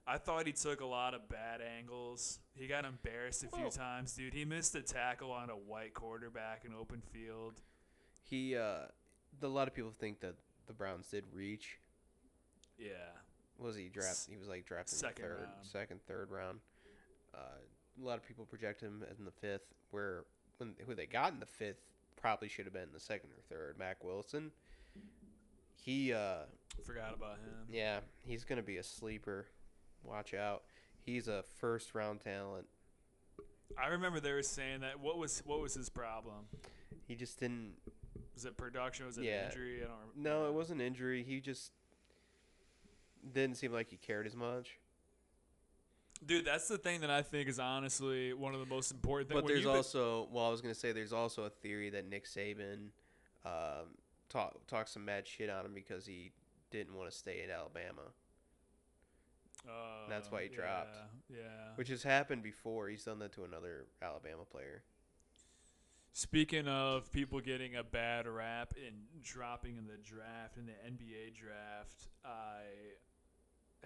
I 0.10 0.18
thought 0.18 0.48
he 0.48 0.54
took 0.54 0.80
a 0.80 0.86
lot 0.86 1.14
of 1.14 1.28
bad 1.28 1.60
angles. 1.60 2.40
He 2.56 2.66
got 2.66 2.86
embarrassed 2.86 3.44
a 3.44 3.50
few 3.50 3.66
Whoa. 3.66 3.70
times, 3.70 4.14
dude. 4.14 4.34
He 4.34 4.46
missed 4.46 4.74
a 4.74 4.82
tackle 4.82 5.34
on 5.34 5.50
a 5.50 5.54
white 5.54 5.94
quarterback 5.94 6.64
in 6.66 6.74
open 6.74 7.02
field. 7.02 7.62
He. 8.24 8.56
Uh, 8.56 8.88
a 9.44 9.48
lot 9.48 9.68
of 9.68 9.76
people 9.76 9.92
think 10.00 10.22
that 10.22 10.34
the 10.66 10.74
Browns 10.74 11.08
did 11.10 11.26
reach. 11.32 11.78
Yeah. 12.78 12.92
Was 13.60 13.76
he 13.76 13.90
draft? 13.90 14.28
He 14.30 14.38
was 14.38 14.48
like 14.48 14.66
drafted 14.66 14.94
in 14.94 15.00
second 15.00 15.24
the 15.24 15.30
third, 15.30 15.40
round. 15.40 15.52
second, 15.64 16.00
third 16.08 16.32
round. 16.32 16.60
Uh, 17.34 17.40
a 18.02 18.06
lot 18.06 18.18
of 18.18 18.28
people 18.28 18.46
project 18.46 18.82
him 18.82 19.04
in 19.18 19.26
the 19.26 19.32
fifth, 19.32 19.74
where 19.92 20.26
when 20.58 20.76
who 20.86 20.94
they 20.94 21.06
got 21.08 21.34
in 21.34 21.40
the 21.40 21.46
fifth 21.46 21.82
probably 22.22 22.48
should 22.50 22.66
have 22.66 22.74
been 22.74 22.90
the 22.94 23.00
second 23.00 23.30
or 23.32 23.42
third. 23.50 23.76
Mack 23.80 24.04
Wilson. 24.04 24.52
He, 25.76 26.14
uh, 26.14 26.40
Forgot 26.86 27.14
about 27.16 27.38
him. 27.38 27.66
yeah, 27.72 28.00
he's 28.26 28.44
gonna 28.44 28.62
be 28.64 28.78
a 28.78 28.84
sleeper. 28.84 29.48
Watch 30.04 30.34
out. 30.34 30.64
He's 31.04 31.28
a 31.28 31.44
first 31.60 31.96
round 31.96 32.22
talent. 32.22 32.68
I 33.78 33.88
remember 33.88 34.20
they 34.20 34.34
were 34.34 34.44
saying 34.44 34.82
that. 34.82 35.00
What 35.00 35.18
was 35.18 35.42
what 35.46 35.60
was 35.62 35.74
his 35.74 35.90
problem? 35.90 36.46
He 37.08 37.16
just 37.16 37.40
didn't. 37.40 37.74
Was 38.36 38.46
it 38.46 38.58
production? 38.58 39.06
Was 39.08 39.18
it 39.18 39.24
Yeah. 39.24 39.46
injury? 39.48 39.78
I 39.84 39.88
don't 39.88 39.98
remember. 40.00 40.14
No, 40.30 40.48
it 40.48 40.54
wasn't 40.54 40.82
injury. 40.82 41.24
He 41.24 41.40
just 41.40 41.72
didn't 43.34 43.58
seem 43.58 43.72
like 43.72 43.90
he 43.90 43.98
cared 43.98 44.26
as 44.26 44.36
much. 44.36 44.78
Dude, 46.26 46.46
that's 46.46 46.68
the 46.68 46.80
thing 46.80 47.02
that 47.02 47.12
I 47.12 47.22
think 47.22 47.48
is 47.48 47.60
honestly 47.60 48.34
one 48.34 48.54
of 48.54 48.60
the 48.60 48.66
most 48.66 48.92
important 48.92 49.30
things. 49.30 49.42
But 49.42 49.48
there's 49.48 49.66
also, 49.66 50.28
well, 50.32 50.46
I 50.46 50.50
was 50.50 50.62
gonna 50.62 50.74
say 50.74 50.92
there's 50.92 51.14
also 51.14 51.44
a 51.44 51.50
theory 51.50 51.92
that 51.92 52.10
Nick 52.10 52.26
Saban 52.26 52.90
um, 53.46 53.96
talk 54.30 54.56
talked 54.68 54.90
some 54.90 55.06
mad 55.06 55.28
shit 55.28 55.50
on 55.50 55.66
him 55.66 55.74
because 55.76 56.06
he 56.06 56.32
didn't 56.72 56.96
want 56.96 57.10
to 57.10 57.16
stay 57.16 57.44
in 57.44 57.52
Alabama, 57.52 58.02
that's 60.10 60.32
why 60.32 60.44
he 60.44 60.50
dropped. 60.50 60.96
Yeah. 61.30 61.38
yeah. 61.38 61.44
which 61.76 61.90
has 61.90 62.04
happened 62.04 62.44
before. 62.44 62.88
He's 62.88 63.04
done 63.04 63.20
that 63.20 63.34
to 63.34 63.44
another 63.44 63.86
Alabama 64.02 64.44
player. 64.50 64.84
Speaking 66.14 66.68
of 66.68 67.12
people 67.12 67.40
getting 67.42 67.76
a 67.76 67.84
bad 67.84 68.28
rap 68.28 68.74
and 68.76 68.96
dropping 69.22 69.78
in 69.78 69.86
the 69.86 69.98
draft, 69.98 70.58
in 70.58 70.66
the 70.66 70.72
NBA 70.72 71.36
draft, 71.36 72.08
I 72.26 72.62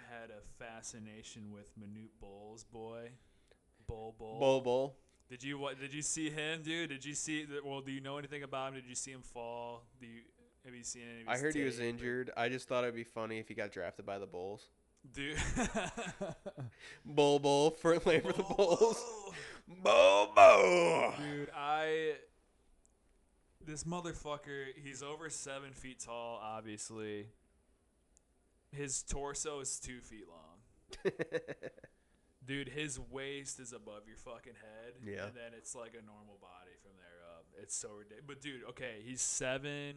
had 0.10 0.30
a 0.30 0.42
fascination 0.64 1.52
with 1.52 1.72
Manute 1.80 2.12
Bol's, 2.20 2.64
boy. 2.64 3.10
Bol 3.88 4.16
Bol. 4.18 4.40
Bol 4.40 4.62
Bol. 4.62 4.96
Did 5.30 5.44
you 5.44 5.58
what? 5.58 5.80
Did 5.80 5.94
you 5.94 6.02
see 6.02 6.30
him, 6.30 6.62
dude? 6.62 6.90
Did 6.90 7.06
you 7.06 7.14
see? 7.14 7.46
Well, 7.64 7.82
do 7.82 7.92
you 7.92 8.02
know 8.02 8.18
anything 8.18 8.44
about 8.44 8.70
him? 8.70 8.76
Did 8.76 8.88
you 8.88 8.96
see 8.96 9.12
him 9.12 9.22
fall? 9.22 9.84
Do 10.00 10.08
you 10.08 10.22
have 10.66 10.76
you 10.76 10.84
seen 10.84 11.04
any? 11.12 11.22
Of 11.22 11.30
I 11.30 11.38
heard 11.38 11.56
he 11.56 11.64
was 11.64 11.80
injured. 11.80 12.32
I 12.38 12.50
just 12.50 12.68
thought 12.68 12.84
it'd 12.84 12.96
be 12.96 13.04
funny 13.04 13.40
if 13.40 13.48
he 13.48 13.54
got 13.54 13.72
drafted 13.72 14.06
by 14.06 14.20
the 14.20 14.28
Bulls. 14.28 14.68
dude. 15.14 15.38
Bol 17.06 17.40
Bol 17.40 17.72
for 17.72 18.00
play 18.00 18.20
for 18.20 18.34
the 18.34 18.44
Bulls. 18.44 19.04
Bol 19.84 20.32
Bol. 20.36 21.14
dude, 21.18 21.50
I. 21.56 22.14
This 23.64 23.84
motherfucker, 23.84 24.66
he's 24.84 25.04
over 25.04 25.30
seven 25.30 25.72
feet 25.72 26.00
tall. 26.00 26.40
Obviously, 26.44 27.28
his 28.72 29.04
torso 29.04 29.60
is 29.60 29.80
two 29.80 30.00
feet 30.00 30.26
long. 30.28 31.14
Dude, 32.46 32.70
his 32.70 33.00
waist 33.00 33.60
is 33.60 33.72
above 33.72 34.02
your 34.08 34.18
fucking 34.18 34.54
head. 34.54 34.94
Yeah. 35.06 35.26
And 35.28 35.36
then 35.36 35.52
it's 35.56 35.76
like 35.76 35.92
a 35.92 36.04
normal 36.06 36.38
body 36.42 36.72
from 36.82 36.92
there 36.98 37.30
up. 37.38 37.46
It's 37.62 37.76
so 37.76 37.90
ridiculous. 37.90 38.26
But 38.28 38.42
dude, 38.42 38.64
okay, 38.70 38.96
he's 39.06 39.22
seven. 39.22 39.94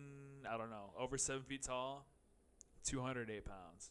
I 0.49 0.59
don't 0.59 0.69
know, 0.69 0.91
over 0.99 1.17
seven 1.17 1.43
feet 1.43 1.63
tall, 1.63 2.07
two 2.85 3.01
hundred 3.01 3.31
eight 3.31 3.47
pounds. 3.47 3.91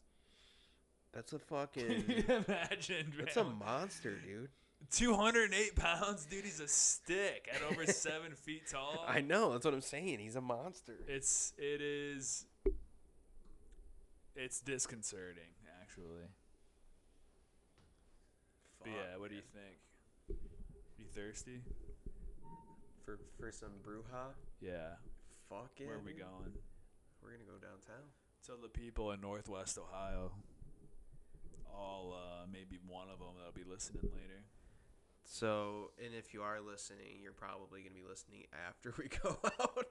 That's 1.14 1.34
a 1.34 1.39
fucking. 1.39 2.23
imagine, 2.27 3.07
man? 3.10 3.26
That's 3.26 3.38
a 3.38 3.43
monster, 3.43 4.15
dude. 4.19 4.49
two 4.91 5.15
hundred 5.15 5.51
eight 5.53 5.76
pounds, 5.76 6.26
dude. 6.26 6.45
He's 6.45 6.60
a 6.60 6.68
stick 6.68 7.49
at 7.53 7.61
over 7.72 7.85
seven 7.91 8.34
feet 8.34 8.68
tall. 8.69 9.03
I 9.07 9.22
know. 9.22 9.51
That's 9.53 9.65
what 9.65 9.73
I'm 9.73 9.81
saying. 9.81 10.19
He's 10.19 10.35
a 10.35 10.41
monster. 10.41 10.93
It's 11.07 11.53
it 11.57 11.81
is. 11.81 12.45
It's 14.35 14.60
disconcerting, 14.60 15.53
actually. 15.81 16.27
But 18.80 18.89
yeah, 18.89 19.18
what 19.18 19.30
do 19.30 19.35
you 19.35 19.41
think? 19.53 20.39
You 20.97 21.05
thirsty? 21.14 21.61
For 23.05 23.19
for 23.39 23.51
some 23.51 23.80
brouhaha? 23.85 24.34
Yeah. 24.60 24.97
Fuck 25.49 25.72
it. 25.80 25.88
Where 25.88 25.97
are 25.97 25.99
we 25.99 26.14
going? 26.14 26.53
We're 27.22 27.31
gonna 27.31 27.45
go 27.45 27.60
downtown. 27.61 28.10
Tell 28.45 28.57
the 28.61 28.69
people 28.69 29.11
in 29.11 29.22
Northwest 29.22 29.77
Ohio. 29.77 30.31
All 31.72 32.14
uh, 32.14 32.45
maybe 32.51 32.80
one 32.88 33.10
of 33.10 33.19
them 33.19 33.30
that'll 33.38 33.53
be 33.53 33.69
listening 33.69 34.03
later. 34.03 34.43
So, 35.26 35.91
and 36.03 36.14
if 36.14 36.34
you 36.34 36.41
are 36.41 36.60
listening, 36.60 37.22
you're 37.22 37.34
probably 37.34 37.81
gonna 37.81 37.95
be 37.95 38.07
listening 38.07 38.45
after 38.68 38.93
we 38.97 39.07
go 39.23 39.38
out. 39.61 39.85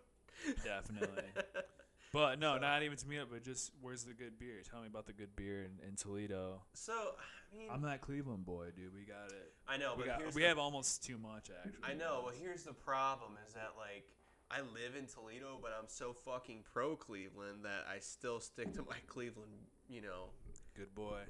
Definitely. 0.64 1.30
But 2.12 2.38
no, 2.38 2.56
So- 2.56 2.60
not 2.60 2.82
even 2.82 2.96
to 2.98 3.08
me. 3.08 3.18
But 3.30 3.42
just 3.42 3.72
where's 3.80 4.04
the 4.04 4.12
good 4.14 4.38
beer? 4.38 4.60
Tell 4.70 4.80
me 4.82 4.86
about 4.86 5.06
the 5.06 5.12
good 5.12 5.34
beer 5.34 5.62
in, 5.64 5.88
in 5.88 5.96
Toledo. 5.96 6.62
So, 6.74 6.92
I 6.92 7.56
mean, 7.56 7.68
I'm 7.70 7.82
that 7.82 8.00
Cleveland 8.02 8.44
boy, 8.44 8.66
dude. 8.76 8.92
We 8.94 9.02
got 9.04 9.30
it. 9.32 9.52
I 9.66 9.76
know, 9.78 9.94
we 9.96 10.02
but 10.04 10.06
got, 10.08 10.20
here's 10.20 10.34
we 10.34 10.42
the- 10.42 10.48
have 10.48 10.58
almost 10.58 11.02
too 11.02 11.16
much 11.18 11.50
actually. 11.64 11.82
I 11.82 11.94
know. 11.94 12.22
Well, 12.26 12.34
here's 12.38 12.64
the 12.64 12.74
problem: 12.74 13.32
is 13.48 13.54
that 13.54 13.72
like 13.78 14.04
I 14.50 14.60
live 14.60 14.94
in 14.98 15.06
Toledo, 15.06 15.58
but 15.62 15.72
I'm 15.78 15.88
so 15.88 16.12
fucking 16.12 16.64
pro 16.72 16.96
Cleveland 16.96 17.64
that 17.64 17.86
I 17.90 17.98
still 18.00 18.40
stick 18.40 18.72
to 18.74 18.82
my 18.82 18.98
Cleveland. 19.06 19.52
You 19.88 20.02
know, 20.02 20.30
Good 20.76 20.94
boy. 20.94 21.20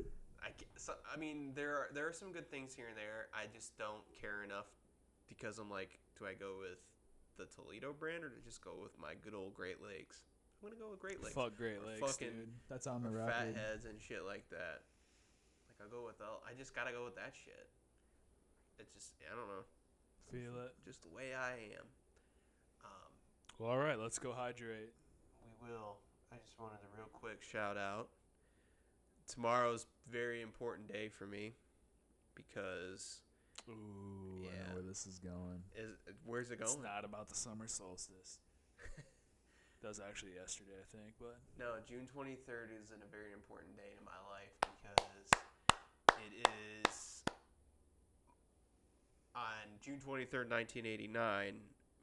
I 0.44 0.48
so, 0.76 0.94
I 1.12 1.16
mean 1.16 1.52
there 1.54 1.74
are 1.76 1.88
there 1.94 2.08
are 2.08 2.12
some 2.12 2.32
good 2.32 2.50
things 2.50 2.74
here 2.74 2.86
and 2.88 2.96
there. 2.96 3.28
I 3.32 3.46
just 3.54 3.78
don't 3.78 4.02
care 4.20 4.42
enough 4.42 4.66
because 5.28 5.58
I'm 5.60 5.70
like, 5.70 5.98
do 6.18 6.26
I 6.26 6.34
go 6.34 6.56
with 6.60 6.78
the 7.38 7.46
Toledo 7.54 7.92
brand 7.92 8.24
or 8.24 8.28
to 8.30 8.40
just 8.44 8.62
go 8.64 8.72
with 8.82 8.98
my 9.00 9.14
good 9.22 9.34
old 9.34 9.54
Great 9.54 9.76
Lakes? 9.80 10.24
I'm 10.62 10.68
gonna 10.70 10.80
go 10.80 10.90
with 10.90 11.00
Great 11.00 11.20
Lakes. 11.22 11.34
Fuck 11.34 11.56
Great 11.56 11.78
Or 11.78 11.86
Lakes, 11.86 12.00
fucking- 12.00 12.28
dude. 12.30 12.52
That's 12.68 12.86
on 12.86 13.02
the 13.02 13.08
or 13.08 13.26
record. 13.26 13.54
fatheads 13.54 13.84
and 13.84 14.00
shit 14.00 14.22
like 14.24 14.48
that. 14.50 14.82
Like 15.68 15.76
I'll 15.82 15.88
go 15.90 16.06
with 16.06 16.18
the, 16.18 16.24
I 16.46 16.54
just 16.56 16.74
gotta 16.74 16.92
go 16.92 17.04
with 17.04 17.16
that 17.16 17.32
shit. 17.34 17.68
It's 18.78 18.92
just 18.92 19.14
I 19.30 19.34
don't 19.34 19.48
know, 19.48 19.64
Feel 20.30 20.62
it. 20.64 20.74
just 20.84 21.02
the 21.02 21.08
way 21.08 21.34
I 21.34 21.52
am. 21.78 21.86
Um, 22.84 23.12
Well, 23.58 23.70
all 23.70 23.78
right. 23.78 23.98
Let's 23.98 24.18
go 24.18 24.32
hydrate. 24.32 24.92
we 25.62 25.68
will. 25.70 25.98
I 26.32 26.36
just 26.44 26.58
wanted 26.60 26.78
a 26.82 26.96
real 26.96 27.08
quick 27.12 27.42
shout 27.42 27.76
out. 27.76 28.08
Tomorrow's 29.26 29.86
a 30.06 30.10
very 30.10 30.42
important 30.42 30.88
day 30.88 31.08
for 31.08 31.26
me 31.26 31.54
because 32.34 33.20
Ooh, 33.68 34.42
I 34.42 34.46
Yeah. 34.46 34.68
know 34.68 34.74
where 34.74 34.82
this 34.82 35.06
is 35.06 35.18
going. 35.18 35.62
is 35.76 35.96
where's 36.24 36.50
it 36.50 36.58
going? 36.58 36.70
It's 36.72 36.82
not 36.82 37.04
about 37.04 37.28
the 37.28 37.34
summer 37.34 37.66
solstice. 37.66 38.38
that 39.82 39.88
was 39.88 40.00
actually 40.00 40.32
yesterday, 40.38 40.78
I 40.80 40.86
think. 40.96 41.14
But 41.18 41.38
No, 41.58 41.74
June 41.88 42.08
23rd 42.14 42.70
is 42.82 42.90
a 42.90 43.10
very 43.10 43.32
important 43.34 43.76
day 43.76 43.90
in 43.98 44.04
my 44.04 44.18
life 44.30 44.54
because 44.62 45.28
it 46.22 46.32
is 46.86 47.22
on 49.34 49.78
June 49.80 49.98
23rd, 49.98 50.48
1989, 50.50 51.54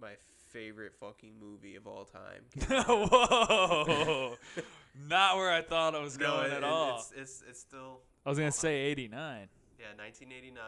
my 0.01 0.11
favorite 0.49 0.93
fucking 0.99 1.33
movie 1.39 1.75
of 1.75 1.85
all 1.87 2.05
time. 2.05 2.43
whoa, 2.67 4.35
not 5.09 5.37
where 5.37 5.51
I 5.51 5.61
thought 5.61 5.95
I 5.95 5.99
was 5.99 6.17
No, 6.17 6.25
going 6.27 6.51
it- 6.51 6.53
at 6.53 6.57
it- 6.59 6.63
all. 6.63 6.97
It's, 6.99 7.11
it's, 7.15 7.43
it's 7.47 7.59
still, 7.59 8.01
I 8.25 8.29
was 8.29 8.37
gonna 8.39 8.51
say 8.51 8.75
'89. 8.91 9.47
yeah, 9.79 9.85
1989. 9.95 10.63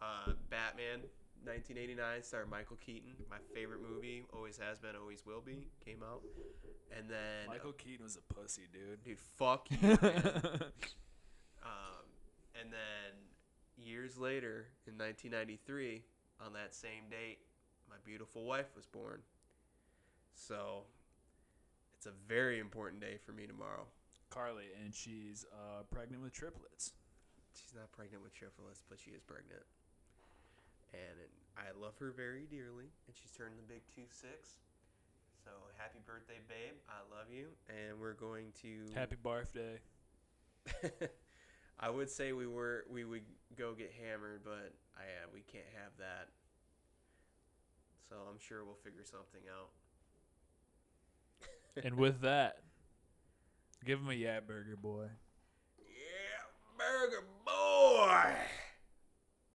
Uh, 0.00 0.32
Batman, 0.50 1.00
1989, 1.44 2.22
starred 2.22 2.50
Michael 2.50 2.76
Keaton. 2.76 3.12
My 3.30 3.38
favorite 3.54 3.80
movie, 3.82 4.24
always 4.32 4.58
has 4.58 4.78
been, 4.78 4.96
always 4.96 5.24
will 5.26 5.40
be, 5.40 5.68
came 5.84 6.02
out. 6.02 6.22
And 6.96 7.08
then, 7.08 7.48
Michael 7.48 7.72
Keaton 7.72 8.04
was 8.04 8.16
a 8.16 8.34
pussy, 8.34 8.62
dude. 8.72 9.02
dude, 9.04 9.18
fuck 9.18 9.68
you, 9.70 9.98
man. 10.00 10.32
Um, 11.62 12.02
and 12.60 12.72
then 12.72 13.14
years 13.76 14.18
later, 14.18 14.66
in 14.88 14.98
1993, 14.98 16.02
on 16.44 16.52
that 16.54 16.74
same 16.74 17.06
date, 17.08 17.38
my 17.88 17.96
beautiful 18.04 18.44
wife 18.44 18.74
was 18.74 18.86
born. 18.86 19.20
So 20.34 20.82
it's 21.96 22.06
a 22.06 22.12
very 22.26 22.58
important 22.58 23.00
day 23.00 23.16
for 23.24 23.32
me 23.32 23.46
tomorrow. 23.46 23.86
Carly, 24.30 24.64
and 24.82 24.94
she's 24.94 25.44
uh, 25.52 25.82
pregnant 25.90 26.22
with 26.22 26.32
triplets. 26.32 26.94
She's 27.54 27.74
not 27.74 27.92
pregnant 27.92 28.22
with 28.22 28.34
triplets, 28.34 28.82
but 28.88 28.98
she 28.98 29.10
is 29.10 29.22
pregnant. 29.22 29.62
And 30.92 31.16
I 31.56 31.72
love 31.80 31.96
her 31.98 32.12
very 32.12 32.46
dearly, 32.50 32.92
and 33.06 33.16
she's 33.16 33.32
turning 33.32 33.56
the 33.56 33.62
big 33.74 33.82
2 33.94 34.02
6. 34.10 34.28
So 35.44 35.50
happy 35.76 35.98
birthday, 36.06 36.38
babe. 36.48 36.78
I 36.88 37.02
love 37.14 37.26
you. 37.32 37.48
And 37.68 37.98
we're 38.00 38.14
going 38.14 38.52
to. 38.62 38.92
Happy 38.94 39.16
birthday. 39.20 39.80
I 41.80 41.90
would 41.90 42.08
say 42.08 42.32
we 42.32 42.46
were 42.46 42.84
we 42.88 43.04
would 43.04 43.24
go 43.56 43.74
get 43.74 43.92
hammered, 44.00 44.42
but 44.44 44.72
I 44.96 45.02
uh, 45.02 45.28
we 45.32 45.40
can't 45.40 45.66
have 45.74 45.90
that. 45.98 46.28
So 48.08 48.16
I'm 48.30 48.38
sure 48.38 48.64
we'll 48.64 48.74
figure 48.84 49.04
something 49.04 49.42
out. 49.50 49.70
and 51.84 51.96
with 51.96 52.20
that, 52.20 52.58
give 53.84 53.98
him 53.98 54.10
a 54.10 54.14
yeah 54.14 54.40
burger, 54.40 54.76
boy. 54.76 55.06
Yeah, 55.78 56.78
burger 56.78 57.24
boy. 57.44 58.34